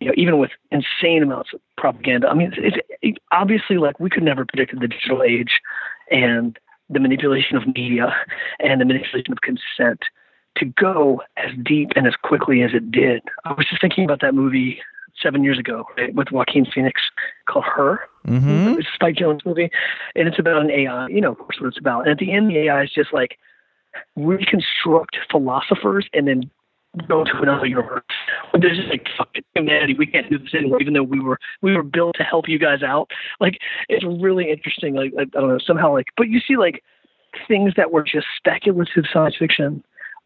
you 0.00 0.08
know 0.08 0.14
even 0.16 0.38
with 0.38 0.50
insane 0.70 1.22
amounts 1.22 1.50
of 1.54 1.60
propaganda. 1.78 2.28
I 2.28 2.34
mean 2.34 2.52
it's, 2.56 2.76
it's 3.00 3.18
obviously 3.30 3.78
like 3.78 3.98
we 3.98 4.10
could 4.10 4.22
never 4.22 4.44
predict 4.44 4.78
the 4.78 4.88
digital 4.88 5.22
age 5.22 5.60
and 6.10 6.58
the 6.90 7.00
manipulation 7.00 7.56
of 7.56 7.66
media 7.74 8.14
and 8.60 8.80
the 8.80 8.84
manipulation 8.84 9.32
of 9.32 9.38
consent 9.40 10.00
to 10.56 10.64
go 10.64 11.22
as 11.36 11.50
deep 11.62 11.90
and 11.96 12.06
as 12.06 12.14
quickly 12.22 12.62
as 12.62 12.72
it 12.74 12.90
did. 12.90 13.22
I 13.44 13.52
was 13.52 13.66
just 13.68 13.80
thinking 13.80 14.04
about 14.04 14.20
that 14.20 14.34
movie 14.34 14.80
seven 15.20 15.44
years 15.44 15.58
ago 15.58 15.84
right, 15.96 16.14
with 16.14 16.30
Joaquin 16.30 16.66
Phoenix 16.66 17.00
called 17.48 17.64
Her. 17.64 18.00
Mm-hmm. 18.26 18.78
It's 18.78 18.88
a 18.88 18.94
Spike 18.94 19.16
Jonze 19.16 19.44
movie, 19.44 19.70
and 20.14 20.28
it's 20.28 20.38
about 20.38 20.62
an 20.62 20.70
AI. 20.70 21.08
You 21.08 21.20
know, 21.20 21.32
of 21.32 21.38
course, 21.38 21.60
what 21.60 21.68
it's 21.68 21.78
about. 21.78 22.02
And 22.02 22.10
at 22.10 22.18
the 22.18 22.32
end, 22.32 22.50
the 22.50 22.58
AI 22.58 22.82
is 22.82 22.90
just 22.92 23.12
like 23.12 23.38
reconstruct 24.16 25.16
philosophers 25.30 26.06
and 26.12 26.26
then 26.26 26.50
go 27.08 27.24
to 27.24 27.40
another 27.40 27.66
universe. 27.66 28.02
There's 28.58 28.76
just 28.76 28.90
like 28.90 29.06
fuck 29.16 29.30
it, 29.34 29.44
humanity. 29.54 29.94
We 29.94 30.06
can't 30.06 30.28
do 30.30 30.38
this 30.38 30.54
anymore, 30.54 30.80
even 30.80 30.92
though 30.92 31.02
we 31.02 31.20
were 31.20 31.38
we 31.62 31.74
were 31.74 31.82
built 31.82 32.16
to 32.16 32.24
help 32.24 32.48
you 32.48 32.58
guys 32.58 32.82
out. 32.82 33.10
Like 33.40 33.58
it's 33.88 34.04
really 34.04 34.50
interesting. 34.50 34.94
Like 34.94 35.12
I, 35.18 35.22
I 35.22 35.40
don't 35.40 35.48
know 35.48 35.58
somehow 35.58 35.92
like, 35.92 36.06
but 36.16 36.28
you 36.28 36.40
see 36.40 36.56
like 36.56 36.82
things 37.48 37.72
that 37.76 37.92
were 37.92 38.02
just 38.02 38.26
speculative 38.36 39.04
science 39.10 39.36
fiction 39.38 39.82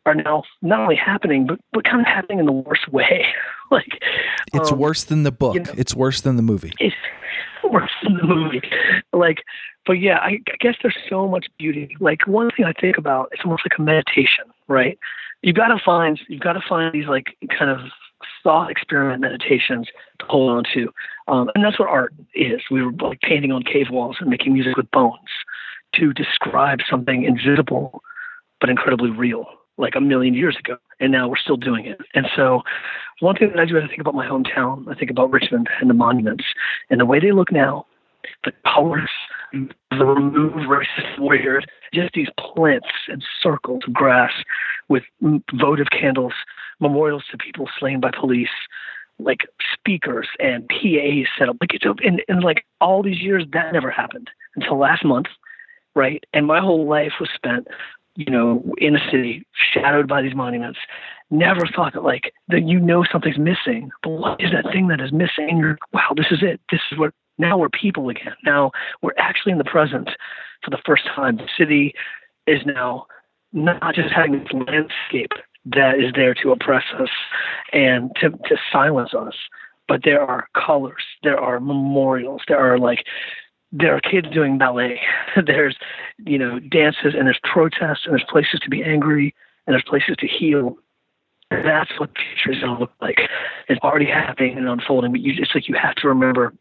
are 0.06 0.14
now 0.14 0.44
not 0.62 0.80
only 0.80 0.96
happening, 0.96 1.46
but 1.46 1.60
but 1.72 1.84
kind 1.84 2.00
of 2.00 2.06
happening 2.06 2.38
in 2.38 2.46
the 2.46 2.52
worst 2.52 2.88
way. 2.92 3.26
like 3.70 4.00
it's 4.54 4.72
um, 4.72 4.78
worse 4.78 5.04
than 5.04 5.24
the 5.24 5.32
book. 5.32 5.54
You 5.54 5.62
know, 5.62 5.72
it's 5.76 5.94
worse 5.94 6.22
than 6.22 6.36
the 6.36 6.42
movie. 6.42 6.72
It's 6.78 6.96
worse 7.64 7.90
than 8.02 8.16
the 8.16 8.24
movie. 8.24 8.62
Like, 9.12 9.38
but 9.84 9.94
yeah, 9.94 10.18
I, 10.18 10.38
I 10.48 10.56
guess 10.60 10.76
there's 10.82 10.96
so 11.10 11.28
much 11.28 11.46
beauty. 11.58 11.96
Like 12.00 12.26
one 12.26 12.50
thing 12.56 12.64
I 12.64 12.72
think 12.72 12.96
about, 12.96 13.28
it's 13.32 13.42
almost 13.44 13.64
like 13.64 13.78
a 13.78 13.82
meditation, 13.82 14.44
right? 14.68 14.98
You've 15.42 15.56
got 15.56 15.68
to 15.68 15.78
find 15.84 16.18
you've 16.28 16.40
got 16.40 16.54
to 16.54 16.62
find 16.66 16.92
these 16.94 17.08
like 17.08 17.36
kind 17.56 17.70
of 17.70 17.80
thought 18.42 18.70
experiment 18.70 19.20
meditations 19.20 19.88
to 20.20 20.26
hold 20.26 20.50
on 20.50 20.64
to, 20.72 20.88
um, 21.28 21.50
and 21.54 21.64
that's 21.64 21.78
what 21.78 21.88
art 21.88 22.14
is. 22.34 22.62
We 22.70 22.82
were 22.82 22.92
like 22.92 23.20
painting 23.20 23.52
on 23.52 23.62
cave 23.62 23.88
walls 23.90 24.16
and 24.20 24.30
making 24.30 24.54
music 24.54 24.76
with 24.76 24.90
bones 24.92 25.18
to 25.96 26.12
describe 26.12 26.80
something 26.88 27.24
invisible 27.24 28.02
but 28.60 28.70
incredibly 28.70 29.10
real 29.10 29.46
like 29.78 29.94
a 29.94 30.00
million 30.00 30.34
years 30.34 30.56
ago, 30.58 30.76
and 31.00 31.12
now 31.12 31.28
we're 31.28 31.36
still 31.36 31.56
doing 31.56 31.86
it. 31.86 32.00
And 32.14 32.26
so, 32.34 32.62
one 33.20 33.36
thing 33.36 33.50
that 33.50 33.58
I 33.58 33.64
do, 33.64 33.76
is 33.76 33.84
I 33.84 33.88
think 33.88 34.00
about 34.00 34.14
my 34.14 34.26
hometown. 34.26 34.88
I 34.88 34.94
think 34.94 35.10
about 35.10 35.30
Richmond 35.30 35.68
and 35.80 35.90
the 35.90 35.94
monuments 35.94 36.44
and 36.90 37.00
the 37.00 37.06
way 37.06 37.20
they 37.20 37.32
look 37.32 37.52
now, 37.52 37.86
the 38.44 38.52
colors, 38.66 39.10
the 39.52 40.04
removed 40.04 40.56
racist 40.56 41.18
warriors, 41.18 41.64
just 41.92 42.14
these 42.14 42.28
plinths 42.38 42.88
and 43.08 43.22
circles 43.42 43.82
of 43.86 43.92
grass 43.92 44.32
with 44.88 45.02
votive 45.54 45.88
candles, 45.90 46.32
memorials 46.80 47.24
to 47.30 47.38
people 47.38 47.68
slain 47.78 48.00
by 48.00 48.10
police, 48.18 48.48
like 49.18 49.40
speakers 49.72 50.28
and 50.38 50.68
PAs 50.68 51.26
set 51.38 51.48
up. 51.48 51.56
Like 51.60 51.74
it's 51.74 51.84
in, 52.02 52.20
in 52.28 52.40
like 52.40 52.64
all 52.80 53.02
these 53.02 53.20
years, 53.20 53.44
that 53.52 53.72
never 53.72 53.90
happened 53.90 54.30
until 54.56 54.78
last 54.78 55.04
month, 55.04 55.26
right? 55.94 56.22
And 56.34 56.46
my 56.46 56.60
whole 56.60 56.86
life 56.86 57.12
was 57.20 57.30
spent 57.34 57.68
you 58.16 58.30
know, 58.30 58.62
in 58.78 58.96
a 58.96 59.10
city 59.10 59.46
shadowed 59.72 60.08
by 60.08 60.22
these 60.22 60.34
monuments, 60.34 60.78
never 61.30 61.66
thought 61.66 61.94
that 61.94 62.04
like 62.04 62.32
that 62.48 62.62
you 62.62 62.80
know 62.80 63.04
something's 63.10 63.38
missing. 63.38 63.90
But 64.02 64.10
what 64.10 64.40
is 64.40 64.50
that 64.52 64.72
thing 64.72 64.88
that 64.88 65.00
is 65.00 65.12
missing? 65.12 65.48
And 65.48 65.58
you're 65.58 65.78
wow, 65.92 66.12
this 66.16 66.26
is 66.30 66.38
it. 66.42 66.60
This 66.70 66.80
is 66.90 66.98
what 66.98 67.12
now 67.38 67.58
we're 67.58 67.68
people 67.68 68.08
again. 68.08 68.34
Now 68.44 68.72
we're 69.02 69.12
actually 69.18 69.52
in 69.52 69.58
the 69.58 69.64
present 69.64 70.10
for 70.62 70.70
the 70.70 70.80
first 70.84 71.04
time. 71.14 71.36
The 71.36 71.48
city 71.56 71.94
is 72.46 72.60
now 72.64 73.06
not 73.52 73.94
just 73.94 74.12
having 74.12 74.40
this 74.40 74.52
landscape 74.52 75.32
that 75.66 75.98
is 75.98 76.12
there 76.14 76.34
to 76.34 76.52
oppress 76.52 76.84
us 76.98 77.08
and 77.72 78.10
to, 78.20 78.30
to 78.30 78.56
silence 78.72 79.14
us, 79.14 79.34
but 79.88 80.02
there 80.04 80.20
are 80.20 80.48
colors, 80.54 81.02
there 81.22 81.38
are 81.38 81.58
memorials, 81.58 82.42
there 82.46 82.58
are 82.58 82.78
like 82.78 83.04
there 83.72 83.94
are 83.94 84.00
kids 84.00 84.28
doing 84.32 84.58
ballet. 84.58 85.00
there's, 85.46 85.76
you 86.18 86.38
know, 86.38 86.58
dances 86.58 87.14
and 87.16 87.26
there's 87.26 87.40
protests 87.42 88.02
and 88.04 88.12
there's 88.12 88.24
places 88.28 88.60
to 88.60 88.70
be 88.70 88.82
angry 88.82 89.34
and 89.66 89.74
there's 89.74 89.84
places 89.84 90.16
to 90.18 90.26
heal. 90.26 90.76
That's 91.50 91.90
what 91.98 92.10
the 92.14 92.20
future 92.20 92.56
is 92.56 92.62
going 92.62 92.74
to 92.74 92.80
look 92.80 92.92
like. 93.00 93.20
It's 93.68 93.80
already 93.82 94.06
happening 94.06 94.56
and 94.56 94.68
unfolding, 94.68 95.12
but 95.12 95.20
you, 95.20 95.34
it's 95.36 95.54
like 95.54 95.68
you 95.68 95.76
have 95.80 95.94
to 95.96 96.08
remember 96.08 96.52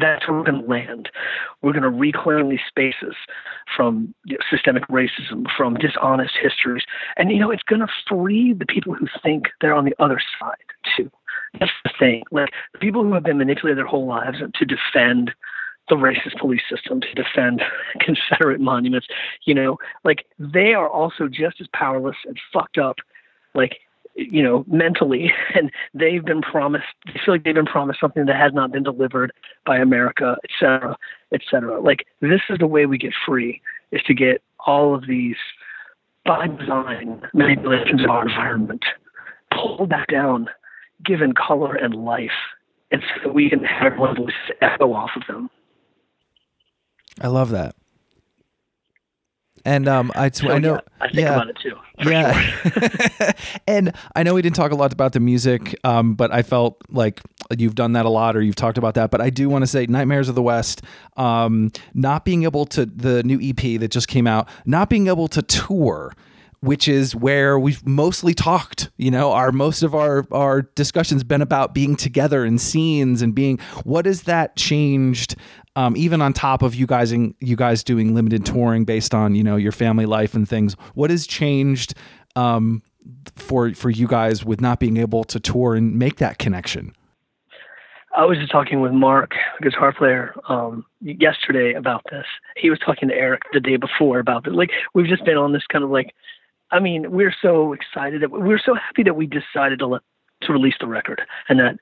that's 0.00 0.26
where 0.26 0.36
we're 0.36 0.44
going 0.44 0.62
to 0.62 0.68
land. 0.68 1.08
We're 1.62 1.72
going 1.72 1.82
to 1.82 1.90
reclaim 1.90 2.48
these 2.48 2.60
spaces 2.68 3.14
from 3.74 4.14
you 4.24 4.34
know, 4.34 4.44
systemic 4.50 4.86
racism, 4.88 5.46
from 5.56 5.74
dishonest 5.74 6.34
histories. 6.40 6.82
And, 7.16 7.30
you 7.30 7.38
know, 7.38 7.50
it's 7.50 7.62
going 7.62 7.80
to 7.80 7.88
free 8.08 8.52
the 8.52 8.66
people 8.66 8.94
who 8.94 9.06
think 9.22 9.48
they're 9.60 9.74
on 9.74 9.84
the 9.84 9.94
other 9.98 10.20
side, 10.38 10.56
too. 10.96 11.10
That's 11.58 11.72
the 11.84 11.90
thing. 11.98 12.24
Like, 12.30 12.50
the 12.72 12.78
people 12.78 13.02
who 13.02 13.14
have 13.14 13.22
been 13.22 13.38
manipulated 13.38 13.78
their 13.78 13.86
whole 13.86 14.06
lives 14.06 14.38
to 14.38 14.64
defend 14.64 15.32
the 15.88 15.96
racist 15.96 16.38
police 16.38 16.62
system 16.70 17.00
to 17.00 17.14
defend 17.14 17.62
Confederate 18.00 18.60
monuments. 18.60 19.06
You 19.44 19.54
know, 19.54 19.78
like 20.04 20.26
they 20.38 20.74
are 20.74 20.88
also 20.88 21.28
just 21.28 21.60
as 21.60 21.66
powerless 21.72 22.16
and 22.26 22.38
fucked 22.52 22.78
up, 22.78 22.96
like 23.54 23.78
you 24.16 24.42
know, 24.42 24.64
mentally, 24.66 25.30
and 25.54 25.70
they've 25.94 26.24
been 26.24 26.42
promised. 26.42 26.86
They 27.06 27.20
feel 27.24 27.34
like 27.34 27.44
they've 27.44 27.54
been 27.54 27.66
promised 27.66 28.00
something 28.00 28.26
that 28.26 28.36
has 28.36 28.52
not 28.52 28.72
been 28.72 28.82
delivered 28.82 29.32
by 29.64 29.78
America, 29.78 30.36
et 30.42 30.50
cetera, 30.58 30.96
et 31.32 31.42
cetera. 31.50 31.80
Like 31.80 32.06
this 32.20 32.40
is 32.48 32.58
the 32.58 32.66
way 32.66 32.86
we 32.86 32.98
get 32.98 33.12
free: 33.26 33.60
is 33.92 34.02
to 34.06 34.14
get 34.14 34.42
all 34.66 34.94
of 34.94 35.06
these 35.06 35.36
by 36.24 36.48
design 36.48 37.22
manipulations 37.32 38.02
of 38.02 38.10
our 38.10 38.26
environment 38.26 38.84
pulled 39.52 39.88
back 39.88 40.08
down, 40.08 40.48
given 41.04 41.32
color 41.32 41.74
and 41.74 41.94
life, 41.94 42.30
and 42.90 43.02
so 43.02 43.28
that 43.28 43.34
we 43.34 43.48
can 43.48 43.62
have 43.64 43.92
everyone's 43.92 44.18
voices 44.18 44.56
echo 44.60 44.92
off 44.92 45.10
of 45.16 45.22
them. 45.28 45.48
I 47.20 47.28
love 47.28 47.50
that. 47.50 47.74
And 49.64 49.88
um, 49.88 50.12
I, 50.14 50.30
so, 50.30 50.48
I 50.48 50.60
know, 50.60 50.74
yeah, 50.74 50.80
I 51.00 51.06
think 51.06 51.18
yeah, 51.18 51.34
about 51.34 51.48
it 51.48 51.56
too. 51.60 51.74
Yeah, 52.08 52.40
sure. 52.40 53.32
and 53.66 53.92
I 54.14 54.22
know 54.22 54.34
we 54.34 54.42
didn't 54.42 54.54
talk 54.54 54.70
a 54.70 54.76
lot 54.76 54.92
about 54.92 55.12
the 55.12 55.18
music, 55.18 55.74
um, 55.82 56.14
but 56.14 56.32
I 56.32 56.42
felt 56.42 56.80
like 56.88 57.20
you've 57.56 57.74
done 57.74 57.94
that 57.94 58.06
a 58.06 58.08
lot, 58.08 58.36
or 58.36 58.42
you've 58.42 58.54
talked 58.54 58.78
about 58.78 58.94
that. 58.94 59.10
But 59.10 59.20
I 59.20 59.30
do 59.30 59.48
want 59.48 59.62
to 59.62 59.66
say, 59.66 59.86
Nightmares 59.86 60.28
of 60.28 60.36
the 60.36 60.42
West, 60.42 60.82
um, 61.16 61.72
not 61.94 62.24
being 62.24 62.44
able 62.44 62.64
to 62.66 62.86
the 62.86 63.24
new 63.24 63.40
EP 63.42 63.80
that 63.80 63.90
just 63.90 64.06
came 64.06 64.28
out, 64.28 64.48
not 64.66 64.88
being 64.88 65.08
able 65.08 65.26
to 65.28 65.42
tour 65.42 66.14
which 66.60 66.88
is 66.88 67.14
where 67.14 67.58
we've 67.58 67.86
mostly 67.86 68.34
talked. 68.34 68.90
You 68.96 69.10
know, 69.10 69.32
our 69.32 69.52
most 69.52 69.82
of 69.82 69.94
our 69.94 70.26
our 70.32 70.62
discussions 70.62 71.22
been 71.22 71.42
about 71.42 71.74
being 71.74 71.96
together 71.96 72.44
in 72.44 72.58
scenes 72.58 73.22
and 73.22 73.34
being. 73.34 73.58
What 73.84 74.06
has 74.06 74.22
that 74.22 74.56
changed? 74.56 75.36
Um, 75.76 75.96
even 75.96 76.22
on 76.22 76.32
top 76.32 76.62
of 76.62 76.74
you 76.74 76.86
guys, 76.86 77.12
you 77.12 77.56
guys 77.56 77.84
doing 77.84 78.14
limited 78.14 78.44
touring 78.44 78.84
based 78.84 79.14
on 79.14 79.34
you 79.34 79.44
know 79.44 79.56
your 79.56 79.72
family 79.72 80.06
life 80.06 80.34
and 80.34 80.48
things. 80.48 80.74
What 80.94 81.10
has 81.10 81.26
changed 81.26 81.94
um, 82.34 82.82
for 83.36 83.72
for 83.74 83.90
you 83.90 84.08
guys 84.08 84.44
with 84.44 84.60
not 84.60 84.80
being 84.80 84.96
able 84.96 85.22
to 85.24 85.38
tour 85.38 85.74
and 85.74 85.98
make 85.98 86.16
that 86.16 86.38
connection? 86.38 86.94
I 88.16 88.24
was 88.24 88.38
just 88.38 88.50
talking 88.50 88.80
with 88.80 88.92
Mark, 88.92 89.32
a 89.60 89.62
guitar 89.62 89.92
player, 89.92 90.34
um, 90.48 90.86
yesterday 91.02 91.74
about 91.74 92.02
this. 92.10 92.24
He 92.56 92.70
was 92.70 92.78
talking 92.78 93.10
to 93.10 93.14
Eric 93.14 93.42
the 93.52 93.60
day 93.60 93.76
before 93.76 94.18
about 94.18 94.44
this. 94.44 94.54
Like 94.54 94.70
we've 94.94 95.06
just 95.06 95.24
been 95.26 95.36
on 95.36 95.52
this 95.52 95.66
kind 95.70 95.84
of 95.84 95.90
like, 95.90 96.14
I 96.70 96.80
mean, 96.80 97.10
we're 97.10 97.34
so 97.42 97.74
excited 97.74 98.22
that 98.22 98.30
we're 98.30 98.58
so 98.58 98.74
happy 98.74 99.02
that 99.02 99.16
we 99.16 99.26
decided 99.26 99.80
to 99.80 99.86
let 99.86 100.02
to 100.42 100.52
release 100.52 100.74
the 100.80 100.86
record 100.86 101.22
and 101.48 101.58
that 101.58 101.78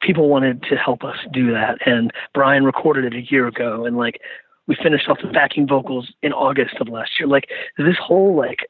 people 0.00 0.28
wanted 0.28 0.62
to 0.64 0.76
help 0.76 1.04
us 1.04 1.16
do 1.32 1.52
that. 1.52 1.78
And 1.86 2.12
Brian 2.34 2.64
recorded 2.64 3.04
it 3.04 3.14
a 3.14 3.32
year 3.32 3.46
ago, 3.46 3.84
and 3.84 3.96
like 3.96 4.20
we 4.66 4.76
finished 4.82 5.08
off 5.08 5.18
the 5.22 5.28
backing 5.28 5.66
vocals 5.66 6.12
in 6.22 6.32
August 6.32 6.76
of 6.80 6.88
last 6.88 7.12
year. 7.18 7.28
Like 7.28 7.48
this 7.76 7.96
whole 8.00 8.36
like 8.36 8.60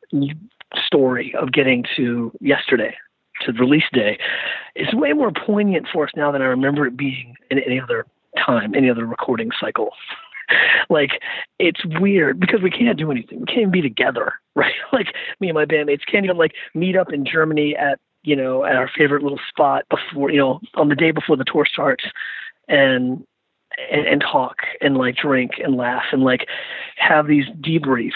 story 0.86 1.35
of 1.39 1.52
getting 1.52 1.85
to 1.97 2.32
yesterday 2.40 2.97
to 3.43 3.52
release 3.52 3.85
day 3.93 4.19
is 4.77 4.93
way 4.94 5.12
more 5.12 5.32
poignant 5.32 5.86
for 5.93 6.05
us 6.05 6.11
now 6.16 6.31
than 6.31 6.43
I 6.43 6.47
remember 6.47 6.86
it 6.86 6.97
being 6.97 7.35
in 7.51 7.59
any 7.59 7.81
other 7.81 8.07
time, 8.36 8.74
any 8.74 8.90
other 8.90 9.07
recording 9.07 9.51
cycle. 9.61 9.90
like 10.90 11.20
it's 11.59 11.81
weird 12.01 12.40
because 12.40 12.61
we 12.62 12.70
can't 12.70 12.98
do 12.98 13.11
anything. 13.11 13.40
We 13.40 13.47
can't 13.47 13.61
even 13.61 13.70
be 13.70 13.82
together, 13.82 14.35
right? 14.55 14.74
Like 14.93 15.09
me 15.40 15.48
and 15.48 15.55
my 15.55 15.65
bandmates 15.65 16.07
can't 16.11 16.24
even 16.24 16.36
like 16.36 16.52
meet 16.74 16.97
up 16.97 17.12
in 17.12 17.24
Germany 17.24 17.77
at 17.77 17.98
you 18.22 18.36
know 18.36 18.64
at 18.64 18.76
our 18.76 18.90
favorite 18.97 19.22
little 19.22 19.40
spot 19.48 19.84
before 19.90 20.30
you 20.30 20.38
know 20.38 20.60
on 20.74 20.88
the 20.88 20.94
day 20.94 21.10
before 21.10 21.36
the 21.36 21.44
tour 21.44 21.66
starts 21.70 22.05
and 22.68 23.24
and, 23.90 24.06
and 24.06 24.20
talk 24.20 24.59
and 24.80 24.97
like 24.97 25.16
drink 25.16 25.52
and 25.62 25.76
laugh 25.76 26.05
and 26.12 26.22
like 26.22 26.47
have 26.97 27.26
these 27.26 27.47
debriefs 27.60 28.12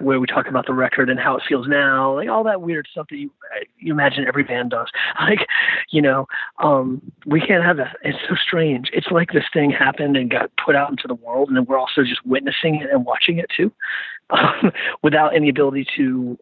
where 0.00 0.20
we 0.20 0.26
talk 0.26 0.46
about 0.46 0.66
the 0.66 0.72
record 0.72 1.10
and 1.10 1.18
how 1.18 1.36
it 1.36 1.42
feels 1.48 1.66
now, 1.66 2.14
like 2.14 2.28
all 2.28 2.44
that 2.44 2.62
weird 2.62 2.86
stuff 2.90 3.06
that 3.10 3.16
you 3.16 3.30
you 3.78 3.92
imagine 3.92 4.24
every 4.26 4.44
band 4.44 4.70
does. 4.70 4.88
Like, 5.20 5.46
you 5.90 6.00
know, 6.00 6.26
um, 6.58 7.02
we 7.26 7.40
can't 7.40 7.64
have 7.64 7.76
that. 7.78 7.96
It's 8.02 8.18
so 8.28 8.36
strange. 8.36 8.88
It's 8.92 9.08
like 9.10 9.32
this 9.32 9.44
thing 9.52 9.70
happened 9.70 10.16
and 10.16 10.30
got 10.30 10.50
put 10.64 10.76
out 10.76 10.90
into 10.90 11.08
the 11.08 11.14
world, 11.14 11.48
and 11.48 11.56
then 11.56 11.64
we're 11.64 11.78
also 11.78 12.02
just 12.02 12.24
witnessing 12.24 12.76
it 12.76 12.88
and 12.90 13.04
watching 13.04 13.38
it 13.38 13.46
too, 13.54 13.72
um, 14.30 14.70
without 15.02 15.34
any 15.34 15.48
ability 15.48 15.86
to. 15.96 16.38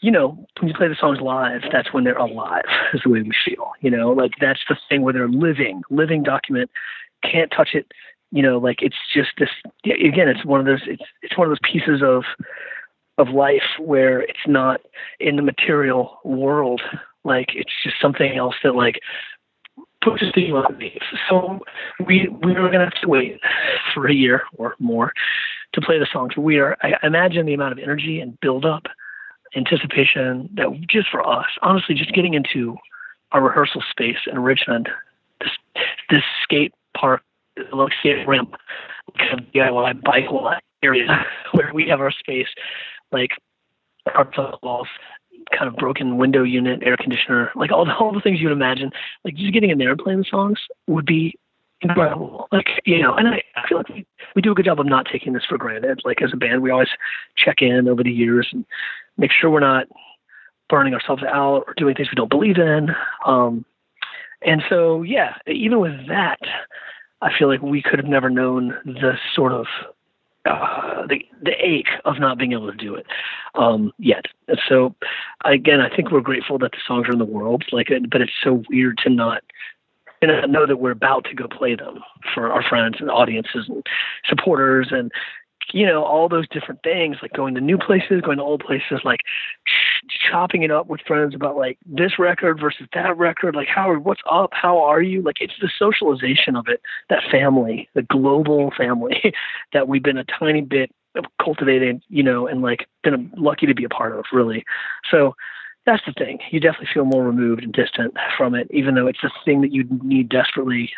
You 0.00 0.12
know, 0.12 0.46
when 0.60 0.68
you 0.68 0.74
play 0.74 0.88
the 0.88 0.94
songs 0.94 1.20
live, 1.20 1.62
that's 1.72 1.92
when 1.92 2.04
they're 2.04 2.16
alive, 2.16 2.64
is 2.94 3.00
the 3.04 3.10
way 3.10 3.22
we 3.22 3.32
feel. 3.44 3.72
You 3.80 3.90
know, 3.90 4.10
like 4.10 4.32
that's 4.40 4.60
the 4.68 4.76
thing 4.88 5.02
where 5.02 5.12
they're 5.12 5.28
living, 5.28 5.82
living 5.90 6.22
document. 6.22 6.70
Can't 7.24 7.50
touch 7.50 7.70
it, 7.74 7.92
you 8.30 8.42
know 8.42 8.58
like 8.58 8.82
it's 8.82 8.96
just 9.12 9.30
this 9.38 9.48
again 9.84 10.28
it's 10.28 10.44
one 10.44 10.60
of 10.60 10.66
those 10.66 10.82
it's 10.86 11.02
it's 11.22 11.36
one 11.36 11.46
of 11.46 11.50
those 11.50 11.70
pieces 11.70 12.02
of 12.02 12.24
of 13.16 13.28
life 13.34 13.62
where 13.78 14.20
it's 14.20 14.46
not 14.46 14.80
in 15.18 15.36
the 15.36 15.42
material 15.42 16.18
world 16.24 16.80
like 17.24 17.48
it's 17.54 17.72
just 17.82 17.96
something 18.00 18.36
else 18.36 18.54
that 18.62 18.74
like 18.74 19.00
theme 20.34 20.54
on 20.54 20.78
me 20.78 20.98
so 21.28 21.58
we 22.06 22.28
we 22.42 22.54
are 22.54 22.70
to 22.70 22.78
have 22.78 23.00
to 23.02 23.08
wait 23.08 23.38
for 23.94 24.08
a 24.08 24.14
year 24.14 24.42
or 24.56 24.74
more 24.78 25.12
to 25.74 25.80
play 25.82 25.98
the 25.98 26.06
songs 26.10 26.36
we 26.36 26.58
are 26.58 26.76
i 26.82 26.94
imagine 27.02 27.44
the 27.44 27.52
amount 27.52 27.72
of 27.72 27.78
energy 27.78 28.20
and 28.20 28.38
build 28.40 28.64
up 28.64 28.84
anticipation 29.56 30.48
that 30.54 30.68
just 30.88 31.08
for 31.10 31.26
us 31.26 31.46
honestly 31.62 31.94
just 31.94 32.12
getting 32.12 32.34
into 32.34 32.76
our 33.32 33.42
rehearsal 33.42 33.82
space 33.90 34.18
in 34.30 34.38
richmond 34.38 34.88
this 35.40 35.50
this 36.10 36.22
skate 36.42 36.72
park 36.96 37.22
like 37.72 37.92
skate 38.00 38.26
ramp 38.26 38.54
kind 39.16 39.40
of 39.40 39.46
DIY 39.52 40.02
bike 40.02 40.26
area 40.82 41.24
where 41.52 41.70
we 41.72 41.88
have 41.88 42.00
our 42.00 42.10
space, 42.10 42.48
like 43.12 43.30
our 44.14 44.28
walls, 44.62 44.88
kind 45.56 45.68
of 45.68 45.76
broken 45.76 46.18
window 46.18 46.42
unit, 46.42 46.82
air 46.82 46.96
conditioner, 46.96 47.50
like 47.54 47.72
all 47.72 47.84
the 47.84 47.94
all 47.94 48.12
the 48.12 48.20
things 48.20 48.40
you 48.40 48.48
would 48.48 48.56
imagine. 48.56 48.90
Like 49.24 49.34
just 49.34 49.52
getting 49.52 49.70
in 49.70 49.78
there 49.78 49.90
and 49.90 49.98
playing 49.98 50.20
the 50.20 50.26
songs 50.30 50.58
would 50.86 51.06
be 51.06 51.38
incredible. 51.80 52.48
Like 52.52 52.68
you 52.84 53.02
know, 53.02 53.14
and 53.14 53.28
I, 53.28 53.42
I 53.56 53.68
feel 53.68 53.78
like 53.78 53.88
we 53.88 54.06
we 54.34 54.42
do 54.42 54.52
a 54.52 54.54
good 54.54 54.64
job 54.64 54.80
of 54.80 54.86
not 54.86 55.06
taking 55.10 55.32
this 55.32 55.44
for 55.48 55.58
granted. 55.58 56.02
Like 56.04 56.22
as 56.22 56.30
a 56.32 56.36
band, 56.36 56.62
we 56.62 56.70
always 56.70 56.88
check 57.36 57.56
in 57.60 57.88
over 57.88 58.02
the 58.02 58.12
years 58.12 58.48
and 58.52 58.64
make 59.16 59.30
sure 59.32 59.50
we're 59.50 59.60
not 59.60 59.86
burning 60.68 60.94
ourselves 60.94 61.22
out 61.22 61.64
or 61.66 61.74
doing 61.76 61.94
things 61.94 62.10
we 62.10 62.16
don't 62.16 62.30
believe 62.30 62.58
in. 62.58 62.90
Um, 63.24 63.64
and 64.42 64.62
so, 64.68 65.02
yeah, 65.02 65.34
even 65.46 65.80
with 65.80 66.06
that, 66.08 66.38
I 67.20 67.30
feel 67.36 67.48
like 67.48 67.62
we 67.62 67.82
could 67.82 67.98
have 67.98 68.08
never 68.08 68.30
known 68.30 68.76
the 68.84 69.14
sort 69.34 69.52
of 69.52 69.66
uh, 70.44 71.06
the 71.08 71.20
the 71.42 71.52
ache 71.60 71.88
of 72.04 72.18
not 72.18 72.38
being 72.38 72.52
able 72.52 72.70
to 72.70 72.76
do 72.76 72.94
it 72.94 73.06
um, 73.54 73.92
yet. 73.98 74.26
And 74.46 74.60
so, 74.68 74.94
again, 75.44 75.80
I 75.80 75.94
think 75.94 76.10
we're 76.10 76.20
grateful 76.20 76.58
that 76.58 76.72
the 76.72 76.78
songs 76.86 77.08
are 77.08 77.12
in 77.12 77.18
the 77.18 77.24
world. 77.24 77.64
Like, 77.72 77.88
but 78.10 78.20
it's 78.20 78.32
so 78.42 78.62
weird 78.70 78.98
to 78.98 79.10
not 79.10 79.42
and 80.20 80.32
I 80.32 80.46
know 80.46 80.66
that 80.66 80.78
we're 80.78 80.90
about 80.90 81.24
to 81.24 81.34
go 81.34 81.46
play 81.46 81.74
them 81.74 82.00
for 82.34 82.50
our 82.50 82.62
friends 82.62 82.96
and 83.00 83.10
audiences 83.10 83.66
and 83.68 83.84
supporters 84.26 84.88
and 84.90 85.12
you 85.72 85.84
know, 85.84 86.02
all 86.02 86.28
those 86.28 86.48
different 86.48 86.82
things, 86.82 87.16
like 87.20 87.32
going 87.32 87.54
to 87.54 87.60
new 87.60 87.76
places, 87.76 88.22
going 88.22 88.38
to 88.38 88.42
old 88.42 88.64
places, 88.64 89.00
like 89.04 89.20
ch- 89.66 90.30
chopping 90.30 90.62
it 90.62 90.70
up 90.70 90.86
with 90.86 91.00
friends 91.06 91.34
about 91.34 91.56
like 91.56 91.78
this 91.84 92.18
record 92.18 92.58
versus 92.58 92.86
that 92.94 93.16
record. 93.18 93.54
Like, 93.54 93.68
Howard, 93.68 94.04
what's 94.04 94.22
up? 94.30 94.50
How 94.52 94.78
are 94.82 95.02
you? 95.02 95.22
Like, 95.22 95.36
it's 95.40 95.54
the 95.60 95.70
socialization 95.78 96.56
of 96.56 96.68
it, 96.68 96.80
that 97.10 97.22
family, 97.30 97.88
the 97.94 98.02
global 98.02 98.72
family 98.76 99.34
that 99.72 99.88
we've 99.88 100.02
been 100.02 100.18
a 100.18 100.24
tiny 100.24 100.62
bit 100.62 100.90
cultivated, 101.42 102.02
you 102.08 102.22
know, 102.22 102.46
and 102.46 102.62
like 102.62 102.86
been 103.02 103.30
lucky 103.36 103.66
to 103.66 103.74
be 103.74 103.84
a 103.84 103.88
part 103.88 104.16
of, 104.16 104.24
really. 104.32 104.64
So, 105.10 105.34
that's 105.88 106.04
the 106.04 106.12
thing. 106.12 106.38
You 106.50 106.60
definitely 106.60 106.88
feel 106.92 107.06
more 107.06 107.24
removed 107.24 107.64
and 107.64 107.72
distant 107.72 108.14
from 108.36 108.54
it, 108.54 108.68
even 108.70 108.94
though 108.94 109.06
it's 109.06 109.22
the 109.22 109.30
thing 109.44 109.62
that 109.62 109.72
you 109.72 109.84
need 110.02 110.28
desperately 110.28 110.90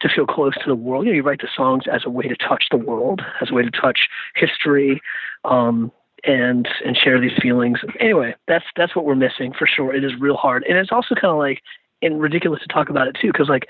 to 0.00 0.08
feel 0.08 0.26
close 0.26 0.54
to 0.54 0.66
the 0.66 0.74
world. 0.74 1.04
You 1.04 1.12
know, 1.12 1.16
you 1.16 1.22
write 1.22 1.42
the 1.42 1.48
songs 1.54 1.84
as 1.90 2.02
a 2.04 2.10
way 2.10 2.26
to 2.26 2.34
touch 2.34 2.64
the 2.72 2.76
world, 2.76 3.22
as 3.40 3.50
a 3.52 3.54
way 3.54 3.62
to 3.62 3.70
touch 3.70 4.08
history, 4.34 5.00
um, 5.44 5.92
and 6.24 6.68
and 6.84 6.96
share 6.96 7.20
these 7.20 7.38
feelings. 7.40 7.78
Anyway, 8.00 8.34
that's 8.48 8.64
that's 8.76 8.96
what 8.96 9.04
we're 9.04 9.14
missing 9.14 9.52
for 9.56 9.68
sure. 9.68 9.94
It 9.94 10.02
is 10.02 10.12
real 10.18 10.36
hard, 10.36 10.64
and 10.68 10.76
it's 10.76 10.90
also 10.90 11.14
kind 11.14 11.32
of 11.32 11.38
like 11.38 11.62
and 12.02 12.20
ridiculous 12.20 12.60
to 12.62 12.66
talk 12.66 12.88
about 12.88 13.06
it 13.06 13.16
too, 13.20 13.28
because 13.28 13.48
like 13.48 13.68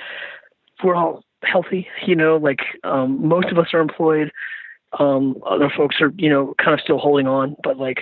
we're 0.83 0.95
all 0.95 1.23
healthy, 1.45 1.87
you 2.07 2.17
know, 2.17 2.39
like 2.39 2.61
um, 2.83 3.29
most 3.29 3.49
of 3.49 3.59
us 3.59 3.69
are 3.75 3.81
employed. 3.81 4.33
Um, 4.99 5.37
other 5.47 5.71
folks 5.75 5.97
are, 6.01 6.13
you 6.17 6.31
know, 6.31 6.55
kind 6.63 6.75
of 6.75 6.81
still 6.81 6.99
holding 6.99 7.27
on, 7.27 7.57
but 7.63 7.77
like 7.79 7.99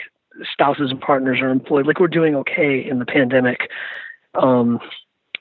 spouses 0.51 0.91
and 0.91 1.01
partners 1.01 1.41
are 1.41 1.51
employed. 1.51 1.87
Like 1.87 2.01
we're 2.01 2.09
doing 2.09 2.35
okay 2.37 2.79
in 2.79 2.99
the 2.99 3.07
pandemic 3.07 3.71
um, 4.35 4.79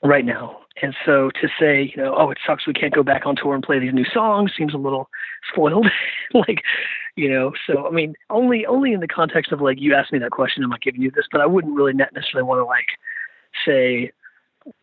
right 0.03 0.25
now. 0.25 0.59
And 0.81 0.95
so 1.05 1.29
to 1.41 1.49
say, 1.59 1.93
you 1.93 2.01
know, 2.01 2.15
oh, 2.17 2.31
it 2.31 2.37
sucks 2.45 2.65
we 2.65 2.73
can't 2.73 2.93
go 2.93 3.03
back 3.03 3.25
on 3.25 3.35
tour 3.35 3.53
and 3.53 3.63
play 3.63 3.79
these 3.79 3.93
new 3.93 4.05
songs 4.05 4.53
seems 4.57 4.73
a 4.73 4.77
little 4.77 5.09
spoiled. 5.51 5.87
like, 6.33 6.63
you 7.15 7.29
know, 7.29 7.51
so 7.67 7.85
I 7.85 7.91
mean, 7.91 8.15
only 8.29 8.65
only 8.65 8.93
in 8.93 9.01
the 9.01 9.07
context 9.07 9.51
of 9.51 9.61
like 9.61 9.79
you 9.81 9.93
asked 9.93 10.13
me 10.13 10.19
that 10.19 10.31
question, 10.31 10.63
I'm 10.63 10.69
not 10.69 10.81
giving 10.81 11.01
you 11.01 11.11
this, 11.11 11.25
but 11.31 11.41
I 11.41 11.45
wouldn't 11.45 11.75
really 11.75 11.93
necessarily 11.93 12.47
want 12.47 12.59
to 12.59 12.65
like 12.65 12.87
say 13.65 14.11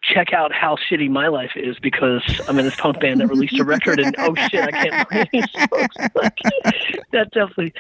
check 0.02 0.32
out 0.32 0.52
how 0.52 0.76
shitty 0.76 1.10
my 1.10 1.28
life 1.28 1.52
is 1.56 1.78
because 1.78 2.22
I'm 2.48 2.58
in 2.58 2.64
this 2.64 2.76
punk 2.76 3.00
band 3.00 3.20
that 3.20 3.28
released 3.28 3.58
a 3.58 3.64
record 3.64 3.98
and 3.98 4.14
oh 4.18 4.34
shit, 4.34 4.62
I 4.62 4.70
can't 4.70 5.08
play 5.08 5.28
these 5.32 5.50
songs. 5.52 6.10
That 7.12 7.30
definitely, 7.30 7.72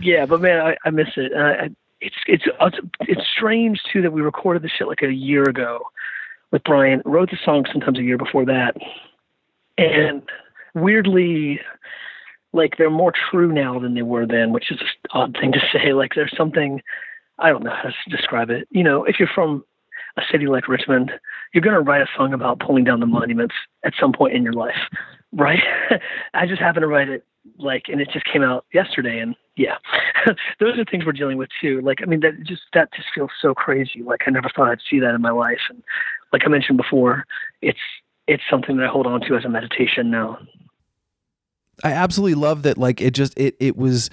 yeah. 0.00 0.26
But 0.26 0.40
man, 0.40 0.60
I, 0.60 0.76
I 0.84 0.90
miss 0.90 1.08
it. 1.16 1.32
Uh, 1.32 1.68
it's 2.00 2.16
it's 2.26 2.44
it's 3.00 3.22
strange 3.36 3.80
too 3.92 4.02
that 4.02 4.12
we 4.12 4.22
recorded 4.22 4.62
this 4.62 4.72
shit 4.72 4.88
like 4.88 5.02
a 5.02 5.12
year 5.12 5.48
ago 5.48 5.80
with 6.50 6.64
Brian. 6.64 7.02
Wrote 7.04 7.30
the 7.30 7.38
song 7.44 7.66
sometimes 7.70 7.98
a 7.98 8.02
year 8.02 8.18
before 8.18 8.44
that, 8.46 8.76
and 9.78 10.22
weirdly, 10.74 11.60
like 12.52 12.78
they're 12.78 12.90
more 12.90 13.12
true 13.30 13.52
now 13.52 13.78
than 13.78 13.94
they 13.94 14.02
were 14.02 14.26
then, 14.26 14.52
which 14.52 14.70
is 14.70 14.80
an 14.80 14.86
odd 15.12 15.36
thing 15.38 15.52
to 15.52 15.60
say. 15.72 15.92
Like 15.92 16.14
there's 16.14 16.34
something 16.36 16.82
I 17.38 17.50
don't 17.50 17.62
know 17.62 17.74
how 17.74 17.90
to 17.90 18.16
describe 18.16 18.50
it. 18.50 18.66
You 18.70 18.82
know, 18.82 19.04
if 19.04 19.18
you're 19.18 19.30
from 19.34 19.64
a 20.16 20.22
city 20.30 20.46
like 20.46 20.68
Richmond, 20.68 21.12
you're 21.52 21.62
going 21.62 21.74
to 21.74 21.80
write 21.80 22.02
a 22.02 22.06
song 22.16 22.32
about 22.32 22.60
pulling 22.60 22.84
down 22.84 23.00
the 23.00 23.06
monuments 23.06 23.54
at 23.84 23.92
some 23.98 24.12
point 24.12 24.34
in 24.34 24.42
your 24.42 24.52
life, 24.52 24.78
right? 25.32 25.62
I 26.34 26.46
just 26.46 26.60
happened 26.60 26.82
to 26.82 26.88
write 26.88 27.08
it 27.08 27.24
like, 27.58 27.84
and 27.88 28.00
it 28.00 28.10
just 28.12 28.26
came 28.26 28.42
out 28.42 28.66
yesterday, 28.72 29.18
and 29.18 29.34
yeah, 29.56 29.76
those 30.60 30.78
are 30.78 30.84
things 30.84 31.04
we're 31.04 31.12
dealing 31.12 31.38
with 31.38 31.48
too. 31.60 31.80
Like, 31.80 32.00
I 32.02 32.06
mean, 32.06 32.20
that 32.20 32.42
just 32.42 32.62
that 32.74 32.92
just 32.92 33.08
feels 33.14 33.30
so 33.40 33.54
crazy. 33.54 34.02
Like, 34.02 34.22
I 34.26 34.30
never 34.30 34.50
thought 34.54 34.68
I'd 34.68 34.80
see 34.88 35.00
that 35.00 35.14
in 35.14 35.22
my 35.22 35.30
life, 35.30 35.60
and 35.68 35.82
like 36.32 36.42
I 36.44 36.48
mentioned 36.48 36.76
before, 36.76 37.24
it's 37.62 37.78
it's 38.26 38.42
something 38.48 38.76
that 38.76 38.86
I 38.86 38.88
hold 38.88 39.06
on 39.06 39.20
to 39.22 39.36
as 39.36 39.44
a 39.44 39.48
meditation 39.48 40.10
now. 40.10 40.38
I 41.84 41.92
absolutely 41.92 42.34
love 42.34 42.62
that 42.62 42.78
like 42.78 43.00
it 43.00 43.12
just 43.12 43.38
it 43.38 43.56
it 43.60 43.76
was 43.76 44.10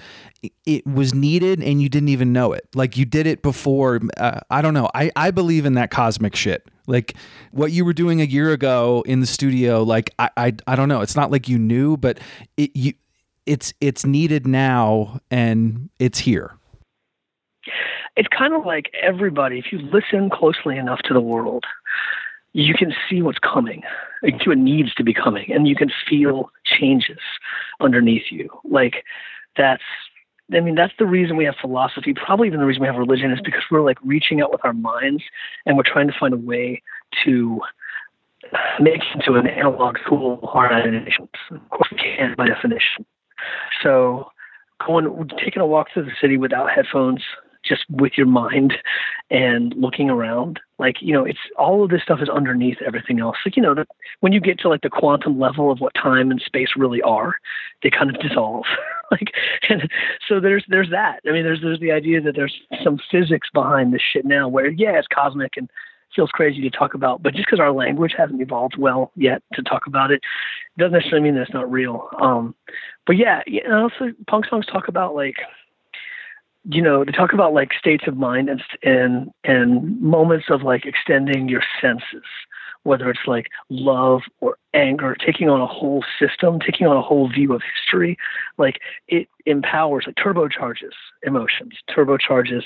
it 0.66 0.86
was 0.86 1.14
needed 1.14 1.62
and 1.62 1.82
you 1.82 1.88
didn't 1.88 2.08
even 2.08 2.32
know 2.32 2.52
it. 2.52 2.66
Like 2.74 2.96
you 2.96 3.04
did 3.04 3.26
it 3.26 3.42
before 3.42 4.00
uh, 4.16 4.40
I 4.50 4.62
don't 4.62 4.74
know. 4.74 4.88
I 4.94 5.10
I 5.16 5.30
believe 5.30 5.66
in 5.66 5.74
that 5.74 5.90
cosmic 5.90 6.34
shit. 6.34 6.66
Like 6.86 7.14
what 7.52 7.72
you 7.72 7.84
were 7.84 7.92
doing 7.92 8.20
a 8.20 8.24
year 8.24 8.52
ago 8.52 9.02
in 9.06 9.20
the 9.20 9.26
studio 9.26 9.82
like 9.82 10.10
I 10.18 10.30
I 10.36 10.52
I 10.66 10.76
don't 10.76 10.88
know. 10.88 11.00
It's 11.00 11.16
not 11.16 11.30
like 11.30 11.48
you 11.48 11.58
knew 11.58 11.96
but 11.96 12.18
it 12.56 12.74
you 12.74 12.94
it's 13.46 13.72
it's 13.80 14.04
needed 14.04 14.46
now 14.46 15.20
and 15.30 15.90
it's 15.98 16.18
here. 16.18 16.54
It's 18.16 18.28
kind 18.36 18.54
of 18.54 18.64
like 18.64 18.90
everybody 19.02 19.58
if 19.58 19.72
you 19.72 19.78
listen 19.78 20.30
closely 20.30 20.76
enough 20.76 21.00
to 21.04 21.14
the 21.14 21.20
world 21.20 21.64
you 22.52 22.74
can 22.74 22.92
see 23.08 23.22
what's 23.22 23.38
coming. 23.38 23.82
What 24.20 24.58
needs 24.58 24.92
to 24.94 25.04
be 25.04 25.14
coming, 25.14 25.52
and 25.52 25.68
you 25.68 25.76
can 25.76 25.90
feel 26.08 26.50
changes 26.78 27.18
underneath 27.80 28.30
you. 28.30 28.48
Like 28.64 29.04
that's 29.56 29.82
I 30.54 30.60
mean, 30.60 30.76
that's 30.76 30.94
the 30.98 31.06
reason 31.06 31.36
we 31.36 31.44
have 31.44 31.56
philosophy. 31.60 32.14
Probably 32.14 32.46
even 32.46 32.60
the 32.60 32.66
reason 32.66 32.80
we 32.80 32.86
have 32.86 32.96
religion 32.96 33.30
is 33.30 33.38
because 33.44 33.62
we're 33.70 33.82
like 33.82 33.98
reaching 34.02 34.40
out 34.40 34.50
with 34.50 34.64
our 34.64 34.72
minds 34.72 35.22
and 35.66 35.76
we're 35.76 35.82
trying 35.82 36.06
to 36.08 36.14
find 36.18 36.32
a 36.32 36.38
way 36.38 36.82
to 37.24 37.60
make 38.80 39.02
into 39.14 39.34
an 39.34 39.46
analog 39.46 39.96
tool 40.08 40.40
our 40.54 40.70
imaginations. 40.72 41.28
Of 41.50 41.68
course, 41.70 41.88
we 41.90 41.98
can 41.98 42.34
by 42.36 42.46
definition. 42.48 43.04
So, 43.82 44.30
going 44.86 45.28
taking 45.38 45.60
a 45.60 45.66
walk 45.66 45.88
through 45.92 46.04
the 46.04 46.12
city 46.20 46.36
without 46.38 46.70
headphones, 46.70 47.22
just 47.68 47.84
with 47.90 48.12
your 48.16 48.26
mind 48.26 48.74
and 49.30 49.74
looking 49.76 50.08
around 50.08 50.60
like 50.78 50.96
you 51.00 51.12
know 51.12 51.24
it's 51.24 51.38
all 51.56 51.84
of 51.84 51.90
this 51.90 52.02
stuff 52.02 52.20
is 52.22 52.28
underneath 52.28 52.78
everything 52.86 53.20
else. 53.20 53.36
Like 53.44 53.56
you 53.56 53.62
know 53.62 53.74
the, 53.74 53.86
when 54.20 54.32
you 54.32 54.40
get 54.40 54.58
to 54.60 54.68
like 54.68 54.82
the 54.82 54.90
quantum 54.90 55.38
level 55.38 55.70
of 55.70 55.80
what 55.80 55.94
time 55.94 56.30
and 56.30 56.40
space 56.40 56.70
really 56.76 57.02
are 57.02 57.34
they 57.82 57.90
kind 57.90 58.14
of 58.14 58.20
dissolve. 58.20 58.64
Like 59.10 59.32
and 59.70 59.88
so 60.28 60.38
there's 60.38 60.66
there's 60.68 60.90
that. 60.90 61.20
I 61.26 61.32
mean 61.32 61.42
there's 61.42 61.62
there's 61.62 61.80
the 61.80 61.92
idea 61.92 62.20
that 62.20 62.36
there's 62.36 62.54
some 62.84 62.98
physics 63.10 63.48
behind 63.54 63.94
this 63.94 64.02
shit 64.02 64.26
now 64.26 64.48
where 64.48 64.68
yeah 64.68 64.98
it's 64.98 65.08
cosmic 65.08 65.56
and 65.56 65.70
feels 66.14 66.28
crazy 66.28 66.60
to 66.60 66.68
talk 66.68 66.92
about 66.92 67.22
but 67.22 67.32
just 67.32 67.46
because 67.46 67.58
our 67.58 67.72
language 67.72 68.12
hasn't 68.14 68.42
evolved 68.42 68.76
well 68.76 69.10
yet 69.16 69.42
to 69.54 69.62
talk 69.62 69.86
about 69.86 70.10
it 70.10 70.20
doesn't 70.76 70.92
necessarily 70.92 71.22
mean 71.22 71.36
that 71.36 71.40
it's 71.40 71.54
not 71.54 71.72
real. 71.72 72.10
Um 72.20 72.54
but 73.06 73.16
yeah 73.16 73.40
you 73.46 73.66
know 73.66 73.88
so 73.98 74.12
punk 74.26 74.44
songs 74.44 74.66
talk 74.66 74.88
about 74.88 75.14
like 75.14 75.36
you 76.70 76.82
know, 76.82 77.02
to 77.02 77.10
talk 77.10 77.32
about 77.32 77.54
like 77.54 77.72
states 77.72 78.04
of 78.06 78.16
mind 78.16 78.50
and 78.50 78.62
and 78.82 79.30
and 79.42 80.00
moments 80.02 80.46
of 80.50 80.62
like 80.62 80.84
extending 80.84 81.48
your 81.48 81.62
senses, 81.80 82.24
whether 82.82 83.08
it's 83.10 83.26
like 83.26 83.46
love 83.70 84.20
or 84.40 84.58
anger, 84.74 85.14
taking 85.14 85.48
on 85.48 85.62
a 85.62 85.66
whole 85.66 86.04
system, 86.20 86.60
taking 86.60 86.86
on 86.86 86.96
a 86.96 87.02
whole 87.02 87.26
view 87.26 87.54
of 87.54 87.62
history, 87.74 88.18
like 88.58 88.80
it 89.08 89.28
empowers, 89.46 90.04
like 90.06 90.16
turbocharges 90.16 90.92
emotions, 91.22 91.72
turbocharges 91.88 92.64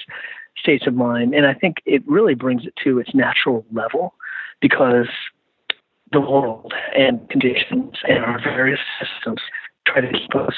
states 0.59 0.87
of 0.87 0.95
mind, 0.95 1.33
and 1.33 1.47
I 1.47 1.55
think 1.55 1.77
it 1.87 2.03
really 2.07 2.35
brings 2.35 2.67
it 2.67 2.75
to 2.83 2.99
its 2.99 3.15
natural 3.15 3.65
level 3.73 4.15
because 4.61 5.09
the 6.11 6.21
world 6.21 6.75
and 6.97 7.27
conditions 7.31 7.95
and 8.07 8.19
our 8.19 8.41
various 8.43 8.81
systems 9.01 9.41
try 9.87 10.01
to 10.01 10.13
keep 10.13 10.35
us 10.35 10.55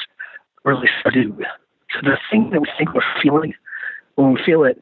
really 0.63 0.89
subdued 1.03 1.45
so 1.95 2.09
the 2.09 2.17
thing 2.31 2.49
that 2.51 2.61
we 2.61 2.67
think 2.77 2.93
we're 2.93 3.01
feeling 3.21 3.53
when 4.15 4.33
we 4.33 4.41
feel 4.43 4.63
it 4.63 4.81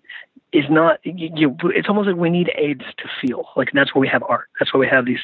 is 0.51 0.65
not 0.69 0.99
you, 1.03 1.29
you, 1.35 1.57
it's 1.75 1.89
almost 1.89 2.07
like 2.07 2.15
we 2.15 2.29
need 2.29 2.51
aids 2.57 2.83
to 2.97 3.05
feel. 3.21 3.45
Like 3.55 3.69
that's 3.73 3.95
why 3.95 4.01
we 4.01 4.07
have 4.07 4.23
art. 4.27 4.49
That's 4.59 4.73
why 4.73 4.79
we 4.79 4.87
have 4.87 5.05
these 5.05 5.21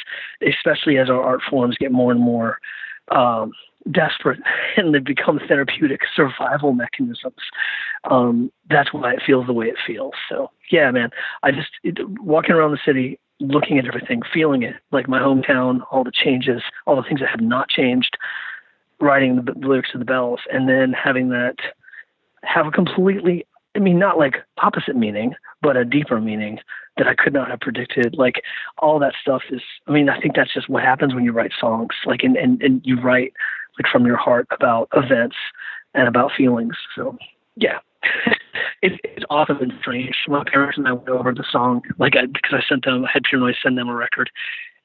especially 0.48 0.98
as 0.98 1.10
our 1.10 1.22
art 1.22 1.42
forms 1.50 1.78
get 1.78 1.92
more 1.92 2.12
and 2.12 2.22
more 2.22 2.60
um, 3.12 3.52
desperate 3.92 4.40
and 4.78 4.94
they 4.94 5.00
become 5.00 5.40
therapeutic 5.48 6.02
survival 6.16 6.74
mechanisms 6.74 7.42
um, 8.10 8.52
that's 8.70 8.94
why 8.94 9.14
it 9.14 9.22
feels 9.26 9.48
the 9.48 9.54
way 9.54 9.68
it 9.68 9.78
feels. 9.86 10.14
So 10.30 10.52
yeah 10.72 10.92
man 10.92 11.10
i 11.44 11.52
just 11.52 11.70
it, 11.84 11.98
walking 12.20 12.56
around 12.56 12.72
the 12.72 12.80
city 12.86 13.20
looking 13.40 13.78
at 13.78 13.86
everything 13.86 14.22
feeling 14.34 14.64
it 14.64 14.76
like 14.92 15.08
my 15.08 15.20
hometown 15.20 15.82
all 15.92 16.04
the 16.04 16.12
changes 16.12 16.62
all 16.86 16.96
the 16.96 17.04
things 17.04 17.20
that 17.20 17.30
have 17.30 17.42
not 17.42 17.70
changed 17.70 18.18
writing 19.00 19.38
the, 19.38 19.54
the 19.54 19.68
lyrics 19.68 19.92
to 19.92 19.98
the 19.98 20.06
bells 20.06 20.42
and 20.52 20.68
then 20.68 20.94
having 20.94 21.30
that 21.30 21.56
have 22.44 22.68
a 22.68 22.72
completely 22.72 23.46
I 23.76 23.80
mean, 23.80 24.00
not 24.00 24.18
like 24.18 24.38
opposite 24.62 24.96
meaning, 24.96 25.36
but 25.62 25.78
a 25.78 25.86
deeper 25.86 26.20
meaning 26.20 26.60
that 26.98 27.08
I 27.08 27.16
could 27.16 27.34
not 27.34 27.50
have 27.50 27.60
predicted. 27.60 28.16
Like 28.18 28.42
all 28.80 29.00
that 29.00 29.14
stuff 29.22 29.44
is, 29.52 29.62
I 29.88 29.92
mean, 29.92 30.10
I 30.10 30.20
think 30.20 30.36
that's 30.36 30.54
just 30.54 30.70
what 30.70 30.84
happens 30.84 31.14
when 31.14 31.24
you 31.24 31.32
write 31.32 31.52
songs. 31.60 31.92
Like, 32.06 32.24
and, 32.24 32.36
and, 32.36 32.62
and 32.62 32.82
you 32.84 33.00
write 33.00 33.34
like 33.78 33.90
from 33.92 34.06
your 34.06 34.18
heart 34.18 34.48
about 34.52 34.90
events 34.96 35.36
and 35.94 36.08
about 36.08 36.32
feelings. 36.36 36.76
So 36.96 37.18
yeah, 37.56 37.78
it, 38.82 39.00
it's 39.04 39.26
often 39.30 39.60
been 39.60 39.78
strange. 39.80 40.16
My 40.28 40.44
parents 40.44 40.78
and 40.78 40.88
I 40.88 40.94
went 40.94 41.10
over 41.10 41.32
the 41.34 41.46
song, 41.50 41.82
like, 42.00 42.16
I, 42.18 42.26
because 42.26 42.54
I 42.54 42.68
sent 42.68 42.86
them, 42.86 43.06
I 43.06 43.10
had 43.14 43.24
Noise 43.32 43.56
send 43.62 43.78
them 43.78 43.90
a 43.90 43.96
record 43.96 44.32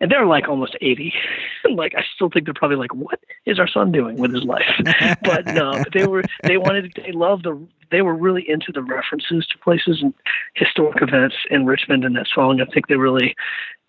and 0.04 0.12
they're 0.12 0.26
like 0.26 0.48
almost 0.48 0.76
80 0.82 1.14
like 1.74 1.94
i 1.96 2.02
still 2.14 2.28
think 2.28 2.44
they're 2.44 2.52
probably 2.52 2.76
like 2.76 2.94
what 2.94 3.18
is 3.46 3.58
our 3.58 3.66
son 3.66 3.90
doing 3.90 4.18
with 4.18 4.34
his 4.34 4.44
life? 4.44 4.62
But 5.22 5.46
no 5.46 5.72
but 5.72 5.92
they 5.94 6.06
were 6.06 6.22
they 6.42 6.58
wanted 6.58 6.92
they 6.94 7.12
loved 7.12 7.44
the 7.44 7.58
they 7.90 8.02
were 8.02 8.14
really 8.14 8.44
into 8.46 8.70
the 8.70 8.82
references 8.82 9.46
to 9.46 9.58
places 9.58 10.00
and 10.02 10.12
historic 10.54 11.00
events 11.00 11.36
in 11.50 11.64
richmond 11.64 12.04
and 12.04 12.14
that 12.16 12.26
song. 12.34 12.60
I 12.60 12.66
think 12.66 12.88
they 12.88 12.96
really 12.96 13.34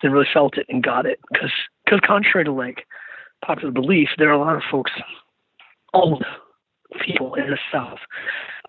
they 0.02 0.08
really 0.08 0.28
felt 0.32 0.56
it 0.56 0.66
and 0.70 0.82
got 0.82 1.04
it. 1.04 1.20
Because 1.30 1.52
because 1.84 2.00
contrary 2.06 2.44
to 2.46 2.52
like 2.52 2.86
popular 3.44 3.72
belief 3.72 4.08
there 4.16 4.30
are 4.30 4.32
a 4.32 4.38
lot 4.38 4.56
of 4.56 4.62
folks 4.70 4.92
old 5.92 6.24
people 7.04 7.34
in 7.34 7.50
the 7.50 7.58
south 7.70 7.98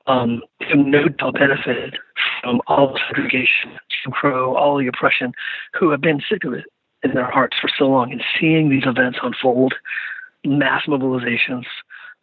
um, 0.08 0.42
who 0.70 0.84
no 0.84 1.08
doubt 1.08 1.36
benefited 1.36 1.98
from 2.42 2.62
all 2.68 2.94
the 2.94 3.00
segregation, 3.08 3.72
Jim 3.90 4.12
Crow, 4.12 4.56
all 4.56 4.78
the 4.78 4.88
oppression, 4.88 5.34
who 5.78 5.90
have 5.92 6.02
been 6.02 6.22
sick 6.30 6.44
of 6.44 6.54
it 6.54 6.66
in 7.10 7.16
their 7.16 7.30
hearts 7.30 7.58
for 7.60 7.70
so 7.78 7.86
long 7.86 8.12
and 8.12 8.24
seeing 8.40 8.70
these 8.70 8.86
events 8.86 9.20
unfold, 9.22 9.74
mass 10.46 10.84
mobilizations 10.88 11.66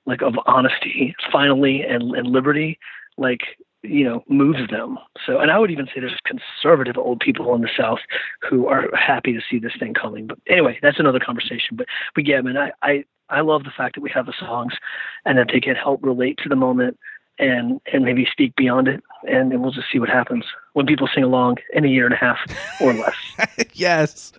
like 0.06 0.22
of 0.22 0.34
honesty 0.46 1.14
finally 1.32 1.82
and, 1.82 2.14
and 2.14 2.26
liberty, 2.26 2.78
like 3.16 3.40
you 3.84 4.02
know, 4.02 4.24
moves 4.28 4.70
them. 4.70 4.98
So, 5.26 5.38
and 5.38 5.50
I 5.50 5.58
would 5.58 5.70
even 5.70 5.86
say 5.86 6.00
there's 6.00 6.16
conservative 6.24 6.96
old 6.96 7.20
people 7.20 7.54
in 7.54 7.60
the 7.60 7.68
South 7.76 7.98
who 8.48 8.66
are 8.66 8.88
happy 8.96 9.34
to 9.34 9.40
see 9.48 9.58
this 9.58 9.74
thing 9.78 9.92
coming. 9.92 10.26
But 10.26 10.38
anyway, 10.48 10.78
that's 10.80 10.98
another 10.98 11.20
conversation. 11.20 11.76
But, 11.76 11.86
but 12.14 12.26
yeah, 12.26 12.40
man, 12.40 12.56
I, 12.56 12.72
I, 12.82 13.04
I 13.28 13.42
love 13.42 13.64
the 13.64 13.72
fact 13.76 13.94
that 13.94 14.00
we 14.00 14.10
have 14.14 14.26
the 14.26 14.34
songs 14.38 14.74
and 15.26 15.36
that 15.38 15.48
they 15.52 15.60
can 15.60 15.76
help 15.76 16.02
relate 16.02 16.38
to 16.42 16.48
the 16.48 16.56
moment 16.56 16.98
and 17.38 17.80
and 17.92 18.04
maybe 18.04 18.26
speak 18.30 18.54
beyond 18.56 18.88
it 18.88 19.02
and, 19.26 19.60
we'll 19.60 19.72
just 19.72 19.86
see 19.90 19.98
what 19.98 20.08
happens 20.08 20.44
when 20.74 20.86
people 20.86 21.08
sing 21.14 21.24
along 21.24 21.56
in 21.72 21.84
a 21.84 21.88
year 21.88 22.04
and 22.04 22.14
a 22.14 22.16
half 22.18 22.38
or 22.80 22.92
less. 22.92 23.14
Yes. 23.72 24.32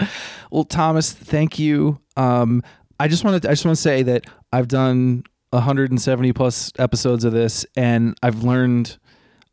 Well 0.51 0.63
thomas 0.63 1.11
thank 1.11 1.59
you. 1.59 1.99
Um 2.15 2.63
i 2.99 3.07
just 3.07 3.23
want 3.23 3.41
to 3.41 3.49
i 3.49 3.51
just 3.51 3.65
want 3.65 3.75
to 3.75 3.81
say 3.81 4.03
that 4.03 4.25
i've 4.53 4.67
done 4.69 5.23
170 5.49 6.33
plus 6.33 6.71
episodes 6.79 7.23
of 7.25 7.33
this 7.33 7.65
and 7.75 8.17
i've 8.23 8.43
learned 8.43 8.97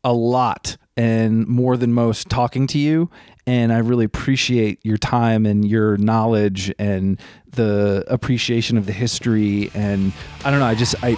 a 0.03 0.13
lot 0.13 0.77
and 0.95 1.47
more 1.47 1.75
than 1.77 1.91
most 1.93 2.29
talking 2.29 2.67
to 2.67 2.77
you 2.77 3.09
and 3.45 3.73
I 3.73 3.79
really 3.79 4.05
appreciate 4.05 4.79
your 4.83 4.97
time 4.97 5.45
and 5.45 5.67
your 5.67 5.97
knowledge 5.97 6.73
and 6.79 7.19
the 7.51 8.03
appreciation 8.07 8.77
of 8.77 8.85
the 8.85 8.93
history 8.93 9.69
and 9.73 10.11
I 10.43 10.51
don't 10.51 10.59
know 10.59 10.65
I 10.65 10.75
just 10.75 10.95
I 11.03 11.15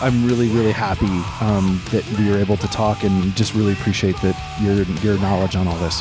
I'm 0.00 0.26
really 0.26 0.48
really 0.48 0.72
happy 0.72 1.06
um, 1.40 1.80
that 1.90 2.04
we 2.18 2.28
were 2.28 2.38
able 2.38 2.56
to 2.58 2.68
talk 2.68 3.04
and 3.04 3.34
just 3.36 3.54
really 3.54 3.72
appreciate 3.72 4.16
that 4.22 4.36
your 4.60 4.82
your 5.02 5.18
knowledge 5.20 5.56
on 5.56 5.68
all 5.68 5.78
this. 5.78 6.00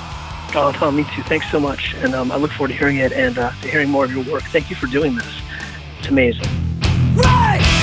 Oh, 0.55 0.71
Tom, 0.71 0.95
me 0.95 1.05
too. 1.15 1.23
Thanks 1.23 1.49
so 1.49 1.59
much, 1.59 1.95
and 1.95 2.13
um, 2.13 2.31
I 2.31 2.35
look 2.35 2.51
forward 2.51 2.69
to 2.69 2.77
hearing 2.77 2.97
it 2.97 3.11
and 3.11 3.37
uh, 3.37 3.51
to 3.61 3.67
hearing 3.67 3.89
more 3.89 4.05
of 4.05 4.13
your 4.13 4.23
work. 4.25 4.43
Thank 4.43 4.69
you 4.69 4.75
for 4.75 4.87
doing 4.87 5.15
this. 5.15 5.41
It's 5.99 6.09
amazing. 6.09 6.47
Right! 7.15 7.82